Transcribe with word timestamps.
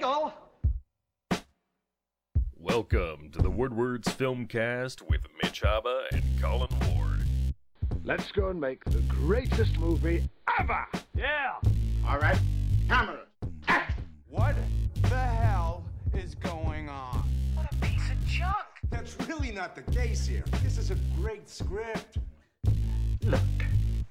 go. 0.00 0.32
Welcome 2.56 3.28
to 3.32 3.42
the 3.42 3.50
Woodwards 3.50 4.08
Filmcast 4.08 5.02
with 5.02 5.20
Mitch 5.42 5.60
Haba 5.60 6.04
and 6.12 6.22
Colin 6.40 6.70
Ward. 6.86 7.26
Let's 8.02 8.32
go 8.32 8.48
and 8.48 8.58
make 8.58 8.82
the 8.84 9.00
greatest 9.00 9.78
movie 9.78 10.26
ever. 10.58 10.86
Yeah. 11.14 11.56
All 12.08 12.18
right, 12.18 12.38
camera. 12.88 13.26
What 14.30 14.56
the 15.02 15.18
hell 15.18 15.84
is 16.14 16.34
going 16.34 16.88
on? 16.88 17.28
What 17.54 17.70
a 17.70 17.76
piece 17.76 18.10
of 18.10 18.24
junk. 18.24 18.56
That's 18.88 19.18
really 19.28 19.52
not 19.52 19.74
the 19.74 19.82
case 19.92 20.26
here. 20.26 20.44
This 20.62 20.78
is 20.78 20.90
a 20.90 20.96
great 21.20 21.46
script. 21.46 22.16
Look, 23.22 23.40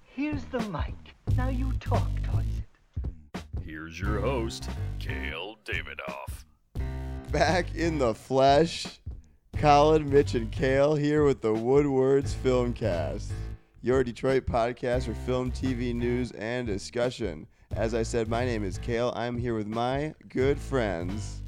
here's 0.03 0.43
the 0.45 0.59
mic. 0.69 0.93
Now 1.35 1.49
you 1.49 1.71
talk 1.79 2.09
towards 2.21 2.58
it. 2.58 2.58
Here's 3.69 3.99
your 3.99 4.19
host, 4.19 4.67
Kale 4.97 5.59
Davidoff. 5.63 6.43
Back 7.31 7.75
in 7.75 7.99
the 7.99 8.15
flesh, 8.15 8.99
Colin, 9.57 10.09
Mitch, 10.09 10.33
and 10.33 10.51
Kale 10.51 10.95
here 10.95 11.23
with 11.23 11.41
the 11.41 11.53
Woodwards 11.53 12.33
Filmcast, 12.43 13.29
your 13.83 14.03
Detroit 14.03 14.47
podcast 14.47 15.03
for 15.03 15.13
film, 15.13 15.51
TV 15.51 15.93
news, 15.93 16.31
and 16.31 16.65
discussion. 16.65 17.45
As 17.75 17.93
I 17.93 18.01
said, 18.01 18.27
my 18.27 18.43
name 18.43 18.63
is 18.63 18.79
Kale. 18.79 19.13
I'm 19.15 19.37
here 19.37 19.53
with 19.53 19.67
my 19.67 20.15
good 20.29 20.57
friends 20.57 21.43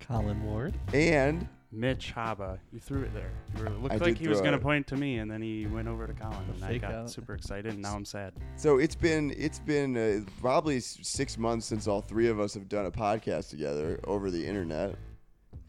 Colin 0.00 0.42
Ward. 0.42 0.74
and 0.92 1.46
Mitch 1.74 2.12
Haba. 2.14 2.58
You 2.72 2.78
threw 2.80 3.02
it 3.02 3.12
there. 3.14 3.30
You 3.56 3.64
were, 3.64 3.70
looked 3.70 3.94
I 3.94 3.96
like 3.98 4.04
did 4.14 4.18
he 4.18 4.28
was 4.28 4.38
throw 4.38 4.44
going 4.46 4.52
to 4.52 4.58
it. 4.60 4.62
point 4.62 4.86
to 4.88 4.96
me, 4.96 5.18
and 5.18 5.30
then 5.30 5.42
he 5.42 5.66
went 5.66 5.88
over 5.88 6.06
to 6.06 6.12
Colin, 6.14 6.38
and 6.54 6.64
I 6.64 6.68
fake 6.68 6.82
got 6.82 6.94
out. 6.94 7.10
super 7.10 7.34
excited, 7.34 7.72
and 7.72 7.82
now 7.82 7.94
I'm 7.94 8.04
sad. 8.04 8.32
so 8.56 8.78
it's 8.78 8.94
been 8.94 9.34
it's 9.36 9.58
been 9.58 9.96
uh, 9.96 10.20
probably 10.40 10.76
s- 10.78 10.98
six 11.02 11.36
months 11.38 11.66
since 11.66 11.86
all 11.88 12.00
three 12.00 12.28
of 12.28 12.38
us 12.40 12.54
have 12.54 12.68
done 12.68 12.86
a 12.86 12.90
podcast 12.90 13.50
together 13.50 14.00
over 14.04 14.30
the 14.30 14.46
internet, 14.46 14.94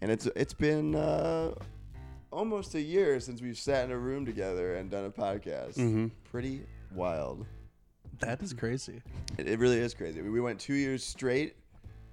and 0.02 0.12
it's 0.12 0.28
it's 0.36 0.54
been 0.54 0.96
uh, 0.96 1.54
almost 2.32 2.76
a 2.76 2.82
year 2.82 3.20
since 3.20 3.42
we've 3.42 3.58
sat 3.58 3.86
in 3.86 3.92
a 3.92 3.98
room 3.98 4.26
together 4.26 4.76
and 4.76 4.90
done 4.92 5.06
a 5.06 5.10
podcast. 5.12 5.76
Mhm. 5.78 6.12
Pretty 6.32 6.62
wild. 6.94 7.46
That 8.20 8.42
is 8.42 8.54
crazy. 8.54 9.02
It, 9.38 9.48
it 9.48 9.60
really 9.60 9.78
is 9.80 9.94
crazy. 9.94 10.22
We 10.22 10.30
we 10.30 10.40
went 10.42 10.60
two 10.60 10.74
years 10.76 11.04
straight 11.04 11.56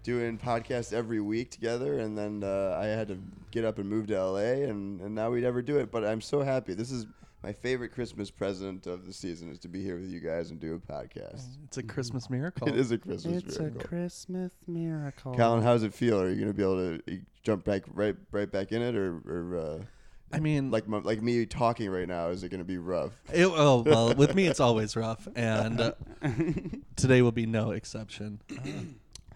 doing 0.03 0.39
podcasts 0.39 0.93
every 0.93 1.21
week 1.21 1.51
together, 1.51 1.99
and 1.99 2.17
then 2.17 2.43
uh, 2.45 2.79
I 2.81 2.87
had 2.87 3.09
to 3.09 3.19
get 3.51 3.65
up 3.65 3.79
and 3.79 3.89
move 3.89 4.09
to 4.09 4.25
LA, 4.25 4.65
and, 4.69 5.01
and 5.01 5.15
now 5.15 5.31
we'd 5.31 5.45
ever 5.45 5.63
do 5.63 5.79
it. 5.79 5.91
But 5.91 6.05
I'm 6.05 6.21
so 6.21 6.43
happy. 6.43 6.75
This 6.75 6.91
is 6.91 7.07
my 7.43 7.53
favorite 7.53 7.91
Christmas 7.91 8.31
present 8.31 8.87
of 8.87 9.07
the 9.07 9.13
season 9.13 9.51
is 9.51 9.59
to 9.61 9.69
be 9.69 9.83
here 9.83 9.97
with 9.97 10.09
you 10.09 10.21
guys 10.21 10.51
and 10.51 10.61
do 10.61 10.75
a 10.75 10.79
podcast. 10.79 11.45
It's 11.65 11.77
a 11.77 11.83
Christmas 11.83 12.31
miracle. 12.31 12.69
It 12.73 12.77
is 12.77 12.93
a 12.93 12.99
Christmas 12.99 13.43
It's 13.43 13.59
miracle. 13.59 13.77
It's 13.77 13.85
a 13.85 13.89
Christmas 13.89 14.53
miracle. 14.67 15.35
Colin, 15.35 15.63
how's 15.63 15.83
it 15.83 15.93
feel? 15.93 16.21
Are 16.21 16.31
you 16.31 16.41
gonna 16.41 16.53
be 16.53 16.63
able 16.63 16.77
to 16.77 17.03
uh, 17.11 17.17
jump 17.43 17.65
back 17.65 17.83
right 17.93 18.17
right 18.31 18.51
back 18.51 18.73
in 18.73 18.83
it, 18.83 18.95
or, 18.95 19.21
or 19.27 19.57
uh, 19.57 19.85
I 20.33 20.41
mean, 20.41 20.71
like 20.71 20.89
my, 20.89 20.99
like 20.99 21.21
me 21.21 21.45
talking 21.45 21.91
right 21.91 22.09
now? 22.09 22.29
Is 22.29 22.45
it 22.45 22.49
gonna 22.49 22.65
be 22.65 22.79
rough? 22.79 23.13
it, 23.33 23.47
oh 23.47 23.83
well, 23.85 24.15
with 24.15 24.35
me 24.35 24.47
it's 24.47 24.61
always 24.61 24.95
rough, 24.97 25.27
and 25.35 25.81
uh, 25.81 25.93
today 26.97 27.23
will 27.23 27.33
be 27.33 27.47
no 27.47 27.73
exception. 27.73 28.41
Uh, 28.51 28.71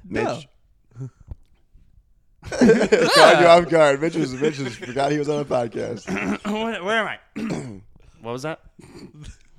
Mitch. 0.09 0.49
Caught 2.51 3.41
you 3.41 3.47
off 3.47 3.69
guard. 3.69 4.01
Mitch 4.01 4.15
was 4.17 4.35
Mitch 4.35 4.59
was, 4.59 4.77
forgot 4.77 5.13
he 5.13 5.19
was 5.19 5.29
on 5.29 5.41
a 5.41 5.45
podcast. 5.45 6.07
where, 6.45 6.83
where 6.85 6.99
am 6.99 7.07
I? 7.09 7.81
what 8.21 8.33
was 8.33 8.43
that? 8.43 8.61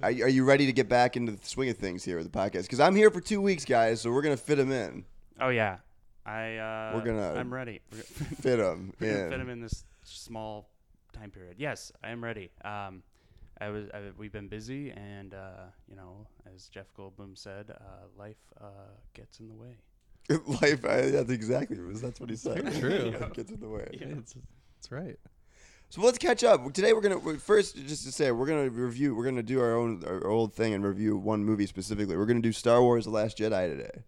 Are 0.01 0.11
you, 0.11 0.25
are 0.25 0.29
you 0.29 0.43
ready 0.45 0.65
to 0.67 0.73
get 0.73 0.87
back 0.87 1.17
into 1.17 1.31
the 1.31 1.39
swing 1.45 1.69
of 1.69 1.77
things 1.77 2.03
here 2.03 2.17
with 2.17 2.31
the 2.31 2.37
podcast? 2.37 2.63
Because 2.63 2.79
I'm 2.79 2.95
here 2.95 3.09
for 3.09 3.19
two 3.19 3.41
weeks, 3.41 3.65
guys, 3.65 3.99
so 4.01 4.11
we're 4.11 4.21
gonna 4.21 4.37
fit 4.37 4.59
him 4.59 4.71
in, 4.71 5.05
Oh 5.39 5.49
yeah, 5.49 5.77
I. 6.25 6.57
Uh, 6.57 6.91
We're 6.95 7.03
gonna- 7.03 7.33
I'm 7.33 7.53
ready. 7.53 7.81
We're 7.91 7.97
gonna 7.97 8.35
fit 8.41 8.59
him 8.59 8.93
we're 8.99 9.07
gonna 9.11 9.23
fit 9.29 9.33
in. 9.33 9.41
him 9.41 9.49
in 9.49 9.61
this 9.61 9.83
small 10.03 10.69
time 11.13 11.31
period. 11.31 11.55
Yes, 11.57 11.91
I 12.03 12.09
am 12.09 12.23
ready. 12.23 12.51
Um, 12.63 13.01
I 13.59 13.69
was. 13.69 13.87
I, 13.93 14.01
we've 14.17 14.31
been 14.31 14.47
busy, 14.47 14.91
and 14.91 15.33
uh, 15.33 15.65
you 15.89 15.95
know, 15.95 16.27
as 16.53 16.67
Jeff 16.69 16.85
Goldblum 16.97 17.35
said, 17.37 17.71
uh, 17.71 18.05
life 18.17 18.37
uh, 18.61 18.67
gets 19.15 19.39
in 19.39 19.47
the 19.47 19.55
way. 19.55 19.77
Life, 20.61 20.83
I, 20.85 21.01
that's 21.09 21.29
exactly 21.31 21.77
that's 21.93 22.19
what 22.19 22.29
he 22.29 22.35
said. 22.35 22.63
Very 22.63 22.79
true. 22.79 23.09
It 23.17 23.33
gets 23.33 23.51
in 23.51 23.59
the 23.59 23.69
way. 23.69 23.87
it's, 23.91 24.35
it's 24.79 24.91
right. 24.91 25.15
So 25.89 26.01
let's 26.01 26.17
catch 26.17 26.43
up. 26.43 26.73
Today 26.73 26.91
we're 26.91 26.99
gonna 27.01 27.39
first 27.39 27.77
just 27.87 28.03
to 28.03 28.11
say 28.11 28.29
we're 28.31 28.45
gonna 28.45 28.69
review. 28.69 29.15
We're 29.15 29.23
gonna 29.23 29.41
do 29.41 29.61
our 29.61 29.77
own 29.77 30.03
our 30.05 30.27
old 30.27 30.53
thing 30.53 30.73
and 30.73 30.85
review 30.85 31.15
one 31.17 31.45
movie 31.45 31.65
specifically. 31.65 32.17
We're 32.17 32.25
gonna 32.25 32.41
do 32.41 32.51
Star 32.51 32.81
Wars: 32.81 33.05
The 33.05 33.11
Last 33.11 33.37
Jedi 33.37 33.69
today. 33.69 34.03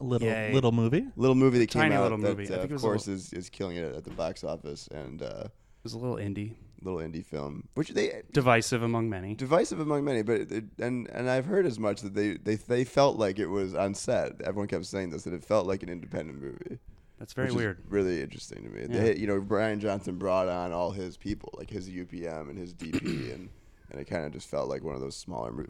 A 0.00 0.04
little 0.04 0.28
Yay. 0.28 0.52
little 0.52 0.72
movie. 0.72 1.06
Little 1.16 1.34
movie 1.36 1.58
that 1.58 1.70
came 1.70 1.92
out 1.92 2.02
little 2.02 2.18
that 2.18 2.36
movie. 2.36 2.52
I 2.52 2.56
uh, 2.56 2.60
think 2.60 2.72
of 2.72 2.80
course 2.82 3.06
little- 3.06 3.18
is, 3.18 3.32
is 3.32 3.48
killing 3.48 3.76
it 3.76 3.94
at 3.94 4.04
the 4.04 4.10
box 4.10 4.44
office 4.44 4.88
and 4.88 5.22
uh, 5.22 5.44
It 5.46 5.50
was 5.84 5.94
a 5.94 5.98
little 5.98 6.16
indie, 6.16 6.56
little 6.84 7.00
indie 7.00 7.24
film, 7.24 7.68
which 7.74 7.90
they 7.90 8.22
divisive 8.32 8.82
among 8.82 9.08
many. 9.08 9.34
divisive 9.34 9.80
among 9.80 10.04
many, 10.04 10.22
but 10.22 10.40
it, 10.52 10.64
and 10.78 11.08
and 11.08 11.28
I've 11.30 11.46
heard 11.46 11.66
as 11.66 11.78
much 11.78 12.00
that 12.02 12.14
they, 12.14 12.34
they 12.34 12.56
they 12.56 12.84
felt 12.84 13.16
like 13.18 13.38
it 13.38 13.46
was 13.48 13.74
on 13.74 13.94
set. 13.94 14.40
Everyone 14.42 14.68
kept 14.68 14.86
saying 14.86 15.10
this 15.10 15.22
that 15.24 15.34
it 15.34 15.44
felt 15.44 15.66
like 15.66 15.82
an 15.82 15.88
independent 15.88 16.40
movie. 16.40 16.78
That's 17.18 17.34
very 17.34 17.52
weird. 17.52 17.78
really 17.88 18.20
interesting 18.20 18.64
to 18.64 18.68
me. 18.68 18.86
Yeah. 18.90 19.00
They, 19.04 19.16
you 19.16 19.28
know, 19.28 19.40
Rian 19.40 19.78
Johnson 19.78 20.16
brought 20.16 20.48
on 20.48 20.72
all 20.72 20.90
his 20.90 21.16
people, 21.16 21.54
like 21.56 21.70
his 21.70 21.88
UPM 21.88 22.50
and 22.50 22.58
his 22.58 22.74
DP, 22.74 23.00
and 23.34 23.48
and 23.90 24.00
it 24.00 24.06
kind 24.06 24.24
of 24.24 24.32
just 24.32 24.48
felt 24.48 24.68
like 24.68 24.82
one 24.82 24.94
of 24.94 25.00
those 25.00 25.16
smaller 25.16 25.52
mo- 25.52 25.66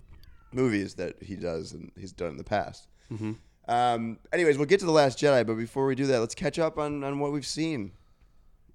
movies 0.53 0.95
that 0.95 1.23
he 1.23 1.37
does 1.37 1.73
and 1.73 1.93
he's 1.99 2.13
done 2.13 2.29
in 2.31 2.37
the 2.39 2.45
past. 2.45 2.89
Mhm. 3.13 3.37
Um, 3.69 4.19
anyways, 4.33 4.57
we'll 4.59 4.67
get 4.67 4.81
to 4.81 4.87
the 4.87 4.93
Last 4.93 5.19
Jedi, 5.19 5.47
but 5.47 5.55
before 5.55 5.87
we 5.87 5.95
do 5.95 6.07
that, 6.07 6.19
let's 6.21 6.35
catch 6.35 6.59
up 6.59 6.79
on 6.79 7.05
on 7.05 7.19
what 7.19 7.33
we've 7.33 7.47
seen. 7.47 7.93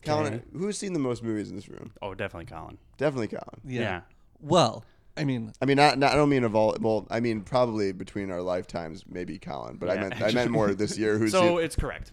Colin, 0.07 0.34
Okay. 0.35 0.44
who's 0.53 0.78
seen 0.78 0.94
the 0.94 1.00
most 1.00 1.23
movies 1.23 1.50
in 1.50 1.56
this 1.56 1.68
room? 1.69 1.91
Oh, 2.01 2.13
definitely 2.13 2.45
Colin. 2.45 2.78
Definitely 2.97 3.28
Colin. 3.29 3.62
Yeah. 3.66 3.81
Yeah. 3.81 4.01
Well, 4.41 4.84
I 5.16 5.23
mean, 5.23 5.51
I 5.62 5.66
mean, 5.66 5.78
not, 5.78 5.97
not 5.97 6.12
I 6.13 6.16
don't 6.16 6.29
mean 6.29 6.44
of 6.44 6.56
all. 6.56 6.75
Well, 6.79 7.07
I 7.09 7.19
mean 7.19 7.41
probably 7.41 7.91
between 7.91 8.29
our 8.31 8.41
lifetimes, 8.41 9.03
maybe 9.07 9.40
Colin. 9.40 9.78
But 9.78 9.90
I 9.90 9.94
Yeah, 9.96 10.01
meant 10.01 10.22
I 10.22 10.31
meant 10.31 10.51
more 10.51 10.73
this 10.75 10.97
year. 10.97 11.17
Who's 11.19 11.31
so 11.31 11.41
seen, 11.57 11.66
it's 11.66 11.75
correct. 11.75 12.12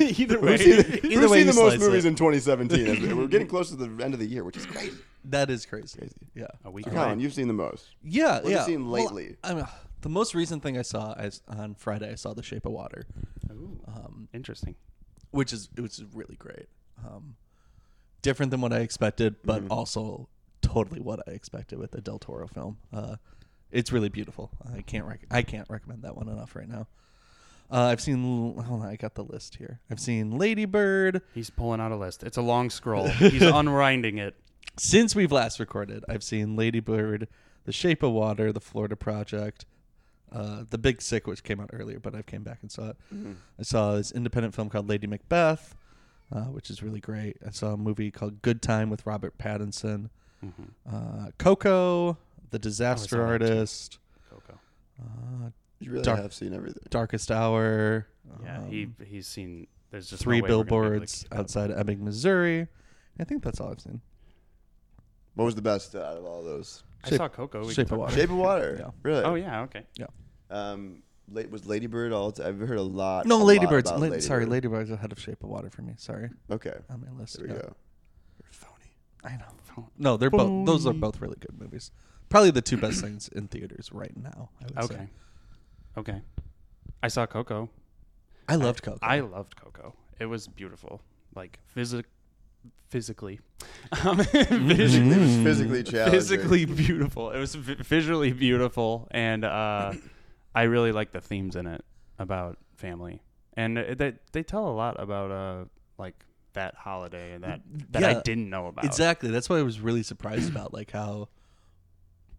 Either 0.00 0.40
way, 0.40 0.52
who's 0.56 0.60
seen, 0.62 0.78
either 0.78 1.20
who's 1.20 1.30
way 1.30 1.38
seen 1.38 1.46
the 1.48 1.52
most 1.60 1.78
movies 1.80 2.04
it. 2.04 2.08
in 2.08 2.14
2017? 2.14 3.16
We're 3.16 3.26
getting 3.26 3.46
close 3.48 3.68
to 3.70 3.76
the 3.76 4.02
end 4.02 4.14
of 4.14 4.20
the 4.20 4.26
year, 4.26 4.42
which 4.44 4.56
is 4.56 4.64
crazy. 4.64 4.96
that 5.24 5.50
is 5.50 5.66
crazy. 5.66 5.98
Crazy. 5.98 6.14
Yeah. 6.34 6.46
a 6.64 6.70
week 6.70 6.86
Colin, 6.86 7.10
away. 7.12 7.22
you've 7.22 7.34
seen 7.34 7.48
the 7.48 7.52
most. 7.54 7.84
Yeah, 8.02 8.34
What 8.36 8.44
have 8.44 8.50
yeah. 8.52 8.58
you 8.60 8.64
seen 8.64 8.88
Well, 8.90 9.02
lately? 9.04 9.36
I 9.44 9.52
mean, 9.54 9.66
the 10.00 10.08
most 10.08 10.34
recent 10.34 10.62
thing 10.62 10.78
I 10.78 10.82
saw 10.82 11.12
is 11.14 11.42
on 11.48 11.74
Friday. 11.74 12.10
I 12.10 12.14
saw 12.14 12.32
The 12.32 12.42
Shape 12.44 12.64
of 12.64 12.72
Water, 12.72 13.06
Ooh, 13.50 13.80
um, 13.88 14.28
interesting. 14.32 14.76
which 15.32 15.52
is 15.52 15.68
it 15.76 15.80
was 15.82 16.02
really 16.14 16.36
great. 16.36 16.66
Um, 17.04 17.36
different 18.22 18.50
than 18.50 18.60
what 18.60 18.72
I 18.72 18.78
expected, 18.80 19.36
but 19.44 19.62
Mm-hmm. 19.62 19.72
also 19.72 20.28
totally 20.62 21.00
what 21.00 21.20
I 21.28 21.32
expected 21.32 21.78
with 21.78 21.94
a 21.94 22.00
Del 22.00 22.18
Toro 22.18 22.46
film. 22.48 22.78
Uh, 22.92 23.16
it's 23.70 23.92
really 23.92 24.08
beautiful. 24.08 24.50
I 24.74 24.82
can't 24.82 25.04
rec- 25.04 25.26
I 25.30 25.42
can't 25.42 25.68
recommend 25.68 26.02
that 26.02 26.16
one 26.16 26.28
enough 26.28 26.56
right 26.56 26.68
now. 26.68 26.86
Uh, 27.70 27.86
I've 27.86 28.00
seen. 28.00 28.22
Hold 28.62 28.82
on, 28.82 28.88
I 28.88 28.96
got 28.96 29.14
the 29.14 29.24
list 29.24 29.56
here. 29.56 29.80
I've 29.90 29.98
seen 30.00 30.38
Lady 30.38 30.64
Bird. 30.64 31.22
He's 31.34 31.50
pulling 31.50 31.80
out 31.80 31.90
a 31.92 31.96
list. 31.96 32.22
It's 32.22 32.36
a 32.36 32.42
long 32.42 32.70
scroll. 32.70 33.08
He's 33.08 33.42
unwinding 33.42 34.18
it. 34.18 34.36
Since 34.78 35.14
we've 35.16 35.32
last 35.32 35.58
recorded, 35.58 36.04
I've 36.08 36.22
seen 36.22 36.54
Lady 36.54 36.80
Bird, 36.80 37.28
The 37.64 37.72
Shape 37.72 38.02
of 38.02 38.12
Water, 38.12 38.52
The 38.52 38.60
Florida 38.60 38.94
Project, 38.94 39.64
uh, 40.30 40.64
The 40.68 40.78
Big 40.78 41.00
Sick, 41.02 41.26
which 41.26 41.42
came 41.42 41.60
out 41.60 41.70
earlier, 41.72 41.98
but 41.98 42.14
I 42.14 42.22
came 42.22 42.42
back 42.44 42.58
and 42.62 42.70
saw 42.70 42.90
it. 42.90 42.96
I 43.58 43.62
saw 43.62 43.94
this 43.96 44.12
independent 44.12 44.54
film 44.54 44.68
called 44.68 44.88
Lady 44.88 45.06
Macbeth, 45.06 45.74
uh, 46.32 46.42
which 46.44 46.70
is 46.70 46.82
really 46.82 47.00
great. 47.00 47.36
I 47.46 47.50
saw 47.50 47.72
a 47.72 47.76
movie 47.76 48.10
called 48.10 48.42
Good 48.42 48.62
Time 48.62 48.90
with 48.90 49.06
Robert 49.06 49.38
Pattinson, 49.38 50.10
uh, 50.90 51.30
Coco, 51.38 52.18
The 52.50 52.58
Disaster 52.58 53.16
that 53.16 53.22
too. 53.22 53.28
Artist, 53.46 53.98
Coco. 54.30 54.58
uh, 55.00 55.50
You 55.80 55.90
really 55.92 56.04
Dark- 56.04 56.20
have 56.20 56.32
seen 56.34 56.52
everything. 56.54 56.82
Darkest 56.90 57.30
Hour. 57.30 58.06
Yeah, 58.42 58.58
um, 58.58 58.66
he 58.68 58.88
he's 59.04 59.26
seen. 59.26 59.66
There's 59.90 60.10
just 60.10 60.22
three 60.24 60.38
no 60.40 60.44
way 60.44 60.50
we're 60.50 60.64
gonna 60.64 60.64
be 60.64 60.68
able 60.70 60.82
to 60.82 60.90
billboards 60.90 61.22
keep 61.22 61.32
up. 61.32 61.38
outside 61.38 61.70
Ebbing, 61.70 62.04
Missouri. 62.04 62.66
I 63.20 63.24
think 63.24 63.42
that's 63.44 63.60
all 63.60 63.70
I've 63.70 63.80
seen. 63.80 64.00
What 65.34 65.44
was 65.44 65.54
the 65.54 65.62
best 65.62 65.94
out 65.94 66.16
of 66.16 66.24
all 66.24 66.42
those? 66.42 66.82
I 67.04 67.10
saw 67.10 67.28
Coco. 67.28 67.64
We 67.64 67.72
Shape 67.72 67.92
of 67.92 67.98
Water. 67.98 68.14
Shape 68.14 68.30
of 68.30 68.36
Water. 68.36 68.76
Yeah. 68.80 68.90
Really? 69.02 69.22
Oh 69.22 69.34
yeah, 69.36 69.62
okay. 69.62 69.84
Yeah. 69.96 70.06
Um, 70.50 71.02
la- 71.04 71.05
was 71.28 71.66
Lady 71.66 71.86
Bird 71.86 72.12
all? 72.12 72.32
T- 72.32 72.42
I've 72.42 72.58
heard 72.58 72.78
a 72.78 72.82
lot. 72.82 73.26
No, 73.26 73.42
a 73.42 73.44
Lady 73.44 73.64
lot 73.66 73.70
Bird's. 73.70 73.90
about 73.90 74.00
La- 74.00 74.08
Lady 74.08 74.20
sorry, 74.22 74.44
Bird. 74.44 74.50
Lady 74.52 74.68
Bird's 74.68 74.90
ahead 74.90 75.12
of 75.12 75.20
Shape 75.20 75.42
of 75.42 75.50
Water 75.50 75.70
for 75.70 75.82
me. 75.82 75.94
Sorry, 75.96 76.30
Okay. 76.50 76.74
on 76.90 77.00
my 77.00 77.10
list. 77.18 77.38
There 77.38 77.46
we 77.48 77.54
yeah. 77.54 77.60
go. 77.62 77.76
Phony. 78.50 78.72
I 79.24 79.36
know. 79.36 79.88
No, 79.98 80.16
they're 80.16 80.30
both. 80.30 80.66
Those 80.66 80.86
are 80.86 80.92
both 80.94 81.20
really 81.20 81.36
good 81.38 81.58
movies. 81.60 81.90
Probably 82.28 82.50
the 82.50 82.62
two 82.62 82.76
best 82.76 83.00
things 83.02 83.28
in 83.28 83.46
theaters 83.48 83.90
right 83.92 84.16
now. 84.16 84.50
I 84.60 84.64
would 84.82 84.84
Okay. 84.90 84.94
say. 84.94 85.08
Okay. 85.98 86.22
I 87.02 87.08
saw 87.08 87.26
Coco. 87.26 87.68
I 88.48 88.54
loved 88.56 88.82
Coco. 88.82 88.98
I 89.02 89.20
loved 89.20 89.56
Coco. 89.56 89.94
It 90.18 90.26
was 90.26 90.46
beautiful. 90.48 91.02
Like 91.34 91.58
physic 91.66 92.06
physically. 92.88 93.40
Um, 94.04 94.18
Physically, 94.18 95.10
it 95.12 95.18
was 95.20 95.36
physically 95.44 95.82
challenging. 95.84 96.12
physically 96.20 96.64
beautiful. 96.64 97.30
It 97.30 97.38
was 97.38 97.54
vi- 97.54 97.74
visually 97.82 98.32
beautiful, 98.32 99.06
and 99.12 99.44
uh, 99.44 99.92
I 100.56 100.62
really 100.64 100.90
like 100.90 101.12
the 101.12 101.20
themes 101.20 101.54
in 101.54 101.66
it 101.66 101.84
about 102.18 102.58
family 102.76 103.22
and 103.56 103.76
they 103.76 104.14
they 104.32 104.42
tell 104.42 104.66
a 104.68 104.74
lot 104.74 105.00
about 105.00 105.30
uh 105.30 105.64
like 105.98 106.14
that 106.54 106.74
holiday 106.74 107.34
and 107.34 107.44
that 107.44 107.60
that 107.90 108.02
I 108.02 108.20
didn't 108.22 108.48
know 108.50 108.66
about. 108.66 108.84
Exactly. 108.86 109.30
That's 109.30 109.48
what 109.48 109.58
I 109.58 109.62
was 109.62 109.78
really 109.80 110.02
surprised 110.02 110.50
about. 110.50 110.72
Like 110.72 110.90
how, 110.90 111.28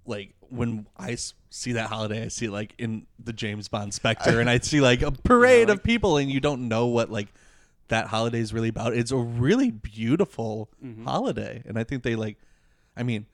like 0.05 0.33
when 0.49 0.87
I 0.97 1.17
see 1.49 1.73
that 1.73 1.87
holiday, 1.89 2.23
I 2.25 2.27
see 2.29 2.45
it 2.47 2.51
like 2.51 2.73
in 2.77 3.05
the 3.23 3.33
James 3.33 3.67
Bond 3.67 3.93
Spectre, 3.93 4.39
and 4.39 4.49
I 4.49 4.57
see 4.71 4.81
like 4.81 5.01
a 5.01 5.11
parade 5.11 5.69
of 5.69 5.83
people, 5.83 6.17
and 6.17 6.31
you 6.31 6.39
don't 6.39 6.67
know 6.67 6.87
what 6.87 7.11
like 7.11 7.27
that 7.89 8.07
holiday 8.07 8.39
is 8.39 8.53
really 8.53 8.69
about. 8.69 8.93
It's 8.95 9.11
a 9.11 9.17
really 9.17 9.71
beautiful 9.71 10.69
Mm-hmm. 10.83 11.03
holiday, 11.05 11.63
and 11.65 11.77
I 11.77 11.83
think 11.83 12.03
they 12.03 12.15
like, 12.15 12.37
I 12.95 13.03
mean, 13.03 13.25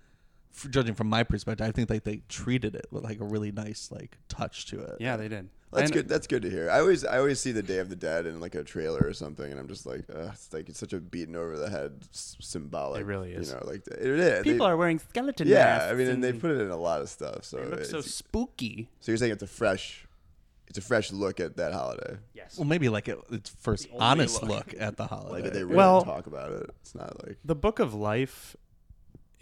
judging 0.70 0.94
from 0.96 1.08
my 1.08 1.24
perspective, 1.24 1.68
I 1.68 1.72
think 1.72 1.90
like 1.90 2.04
they 2.04 2.22
treated 2.30 2.76
it 2.76 2.86
with 2.92 3.04
like 3.04 3.20
a 3.20 3.26
really 3.26 3.52
nice 3.52 3.90
like 3.92 4.18
touch 4.30 4.66
to 4.68 4.80
it. 4.82 4.98
Yeah, 5.00 5.18
they 5.18 5.28
did. 5.28 5.50
That's 5.72 5.86
And- 5.86 5.94
good. 5.94 6.08
That's 6.08 6.28
good 6.28 6.44
to 6.44 6.50
hear. 6.52 6.70
I 6.70 6.80
always, 6.82 7.04
I 7.04 7.18
always 7.18 7.40
see 7.40 7.52
the 7.52 7.64
Day 7.64 7.80
of 7.80 7.90
the 7.90 7.96
Dead 7.96 8.28
in 8.28 8.40
like 8.40 8.54
a 8.54 8.64
trailer 8.64 9.00
or 9.04 9.12
something, 9.14 9.50
and 9.50 9.60
I'm 9.60 9.68
just 9.68 9.88
like, 9.88 10.06
uh, 10.14 10.30
it's 10.32 10.54
like 10.54 10.70
it's 10.70 10.78
such 10.80 10.94
a 10.94 11.00
beaten 11.00 11.36
over 11.36 11.58
the 11.58 11.68
head 11.70 11.94
s- 12.14 12.38
symbolic. 12.40 13.02
It 13.02 13.06
really 13.06 13.32
is. 13.34 13.50
You 13.50 13.56
know, 13.56 13.64
like 13.66 13.88
it 13.88 14.00
is. 14.00 14.44
People 14.44 14.68
They- 14.68 14.72
are 14.72 14.78
wearing 14.78 15.00
skeleton 15.00 15.48
Yeah, 15.48 15.64
masks. 15.66 15.92
I 15.92 15.96
mean, 15.96 16.08
and 16.10 16.24
they 16.24 16.32
put 16.34 16.52
it 16.52 16.62
in 16.62 16.70
a 16.70 16.78
lot 16.78 17.02
of 17.02 17.10
stuff. 17.10 17.44
So 17.46 17.58
It 17.58 17.72
looks 17.72 17.90
so 17.90 18.02
spooky. 18.02 18.90
so 19.00 19.12
you're 19.12 19.18
saying 19.18 19.32
it's 19.32 19.42
a 19.42 19.48
fresh, 19.48 20.06
it's 20.68 20.78
a 20.78 20.82
fresh 20.82 21.12
look 21.12 21.40
at 21.40 21.58
that 21.58 21.74
holiday. 21.74 22.18
Yes. 22.36 22.60
Well, 22.60 22.66
maybe 22.68 22.88
like 22.90 23.08
it, 23.08 23.18
it's 23.32 23.50
first 23.50 23.88
honest 23.98 24.44
look. 24.44 24.52
look. 24.52 24.76
at 24.80 24.98
the 24.98 25.08
holiday. 25.08 25.42
Like 25.42 25.54
they 25.54 25.64
really 25.64 25.76
Well- 25.76 26.04
talk 26.04 26.28
about 26.28 26.52
it. 26.52 26.70
It's 26.82 26.94
not 26.94 27.26
like 27.26 27.38
The 27.44 27.56
Book 27.56 27.80
of 27.80 27.96
Life 27.96 28.56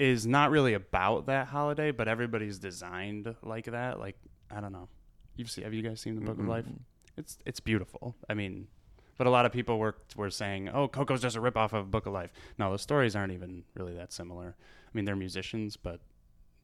is 0.01 0.25
not 0.25 0.50
really 0.50 0.74
about 0.74 1.27
that 1.27 1.48
holiday, 1.48 1.92
but 1.92 2.07
everybody's 2.07 2.57
designed 2.57 3.36
like 3.44 3.65
that. 3.65 4.00
Like 4.00 4.18
I 4.50 4.59
don't 4.59 4.71
know. 4.71 4.88
You've 5.36 5.51
seen? 5.51 5.63
Have 5.63 5.74
you 5.74 5.83
guys 5.83 6.01
seen 6.01 6.15
the 6.15 6.21
Book 6.21 6.39
of 6.39 6.48
Life? 6.48 6.65
It's 7.18 7.38
it's 7.45 7.59
beautiful. 7.59 8.15
I 8.27 8.33
mean, 8.33 8.68
but 9.18 9.27
a 9.27 9.30
lot 9.30 9.45
of 9.45 9.51
people 9.51 9.77
were 9.77 9.95
were 10.15 10.31
saying, 10.31 10.69
"Oh, 10.69 10.88
Coco's 10.88 11.21
just 11.21 11.36
a 11.36 11.39
ripoff 11.39 11.74
of 11.74 11.92
Book 11.92 12.07
of 12.07 12.13
Life." 12.13 12.31
No, 12.57 12.71
the 12.71 12.80
stories 12.80 13.15
aren't 13.15 13.31
even 13.31 13.63
really 13.75 13.94
that 13.94 14.12
similar. 14.12 14.56
I 14.59 14.89
mean, 14.94 15.06
they're 15.06 15.15
musicians, 15.15 15.77
but 15.77 16.00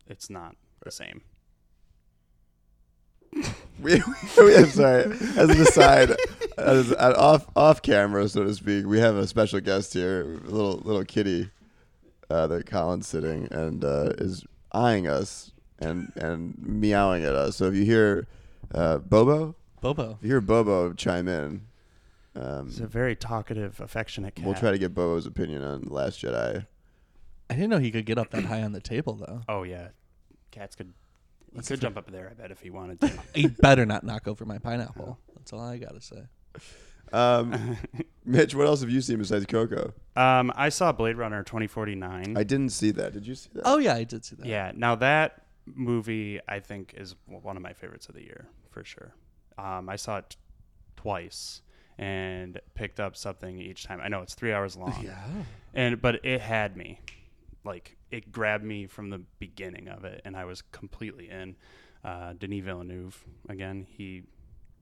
it's 0.07 0.30
not 0.30 0.56
the 0.83 0.92
same. 0.92 1.22
we, 3.81 4.01
we 4.38 4.56
I'm 4.56 4.69
sorry. 4.69 5.12
As 5.38 5.50
an 5.50 5.62
aside, 5.62 6.16
as, 6.57 6.92
at 6.94 7.16
off 7.16 7.45
off 7.56 7.83
camera, 7.83 8.28
so 8.28 8.44
to 8.45 8.54
speak, 8.56 8.88
we 8.88 9.00
have 9.00 9.16
a 9.16 9.28
special 9.28 9.60
guest 9.60 9.94
here, 9.94 10.22
a 10.22 10.50
little 10.50 10.78
little 10.78 11.06
kitty, 11.06 11.51
uh, 12.29 12.47
that 12.47 12.65
Colin's 12.65 13.07
sitting 13.07 13.47
and 13.51 13.83
uh, 13.83 14.13
is 14.18 14.45
eyeing 14.71 15.07
us 15.07 15.51
and 15.79 16.12
and 16.15 16.56
meowing 16.59 17.24
at 17.24 17.35
us. 17.35 17.56
So 17.57 17.65
if 17.65 17.75
you 17.75 17.85
hear 17.85 18.27
uh, 18.74 18.97
Bobo, 19.00 19.56
Bobo. 19.81 20.18
if 20.18 20.24
you 20.24 20.29
hear 20.29 20.41
Bobo 20.41 20.94
chime 20.94 21.27
in, 21.27 21.62
um, 22.35 22.65
He's 22.68 22.79
a 22.79 22.88
very 22.88 23.15
talkative, 23.15 23.79
affectionate 23.79 24.35
cat. 24.35 24.45
we'll 24.45 24.56
try 24.56 24.71
to 24.71 24.77
get 24.77 24.94
Bobo's 24.94 25.25
opinion 25.25 25.63
on 25.63 25.81
The 25.81 25.94
Last 25.94 26.21
Jedi. 26.21 26.65
I 27.50 27.53
didn't 27.53 27.69
know 27.69 27.79
he 27.79 27.91
could 27.91 28.06
get 28.06 28.18
up 28.18 28.31
that 28.31 28.44
high 28.45 28.62
on 28.63 28.73
the 28.73 28.81
table 28.81 29.15
though. 29.15 29.41
Oh 29.47 29.63
yeah, 29.63 29.89
cats 30.51 30.75
could. 30.75 30.94
He 31.56 31.62
could 31.62 31.80
jump 31.81 31.97
up 31.97 32.12
there. 32.12 32.30
I 32.30 32.33
bet 32.33 32.51
if 32.51 32.59
he 32.59 32.69
wanted 32.69 33.00
to. 33.01 33.12
He 33.33 33.47
better 33.47 33.85
not 33.85 34.03
knock 34.03 34.27
over 34.27 34.45
my 34.45 34.57
pineapple. 34.59 35.18
That's 35.35 35.53
all 35.53 35.62
I 35.62 35.77
gotta 35.77 36.01
say. 36.01 36.23
Um, 37.13 37.77
Mitch, 38.25 38.54
what 38.56 38.68
else 38.68 38.81
have 38.81 38.89
you 38.89 39.01
seen 39.01 39.18
besides 39.18 39.45
Coco? 39.45 39.94
um, 40.15 40.51
I 40.56 40.69
saw 40.69 40.92
Blade 40.92 41.18
Runner 41.18 41.44
2049. 41.44 42.36
I 42.38 42.44
didn't 42.44 42.69
see 42.69 42.92
that. 42.92 43.13
Did 43.13 43.25
you 43.25 43.36
see 43.36 43.50
that? 43.54 43.63
Oh 43.65 43.77
yeah, 43.77 43.95
I 43.95 44.04
did 44.04 44.25
see 44.25 44.36
that. 44.38 44.45
Yeah. 44.45 44.71
Now 44.75 44.95
that 44.95 45.44
movie, 45.65 46.39
I 46.48 46.59
think, 46.59 46.94
is 46.98 47.15
one 47.25 47.56
of 47.57 47.63
my 47.63 47.74
favorites 47.74 48.09
of 48.09 48.15
the 48.15 48.24
year 48.24 48.48
for 48.69 48.83
sure. 48.83 49.13
Um, 49.57 49.89
I 49.89 49.95
saw 49.95 50.18
it 50.18 50.30
t- 50.31 50.38
twice 50.95 51.62
and 51.98 52.59
picked 52.75 53.00
up 53.00 53.15
something 53.15 53.59
each 53.59 53.83
time. 53.86 54.00
I 54.04 54.07
know 54.07 54.21
it's 54.21 54.36
three 54.36 54.54
hours 54.54 54.75
long. 54.75 54.95
Yeah. 55.04 55.18
And 55.74 56.01
but 56.01 56.24
it 56.25 56.42
had 56.42 56.77
me, 56.77 57.01
like 57.63 57.98
it 58.12 58.31
grabbed 58.31 58.63
me 58.63 58.88
from 58.88 59.09
the 59.09 59.19
beginning 59.39 59.88
of 59.88 60.06
it, 60.06 60.21
and 60.25 60.36
I 60.36 60.45
was 60.45 60.62
completely 60.62 61.30
in. 61.30 61.56
Uh, 62.04 62.33
Denis 62.33 62.63
Villeneuve 62.63 63.21
again. 63.50 63.86
He 63.89 64.24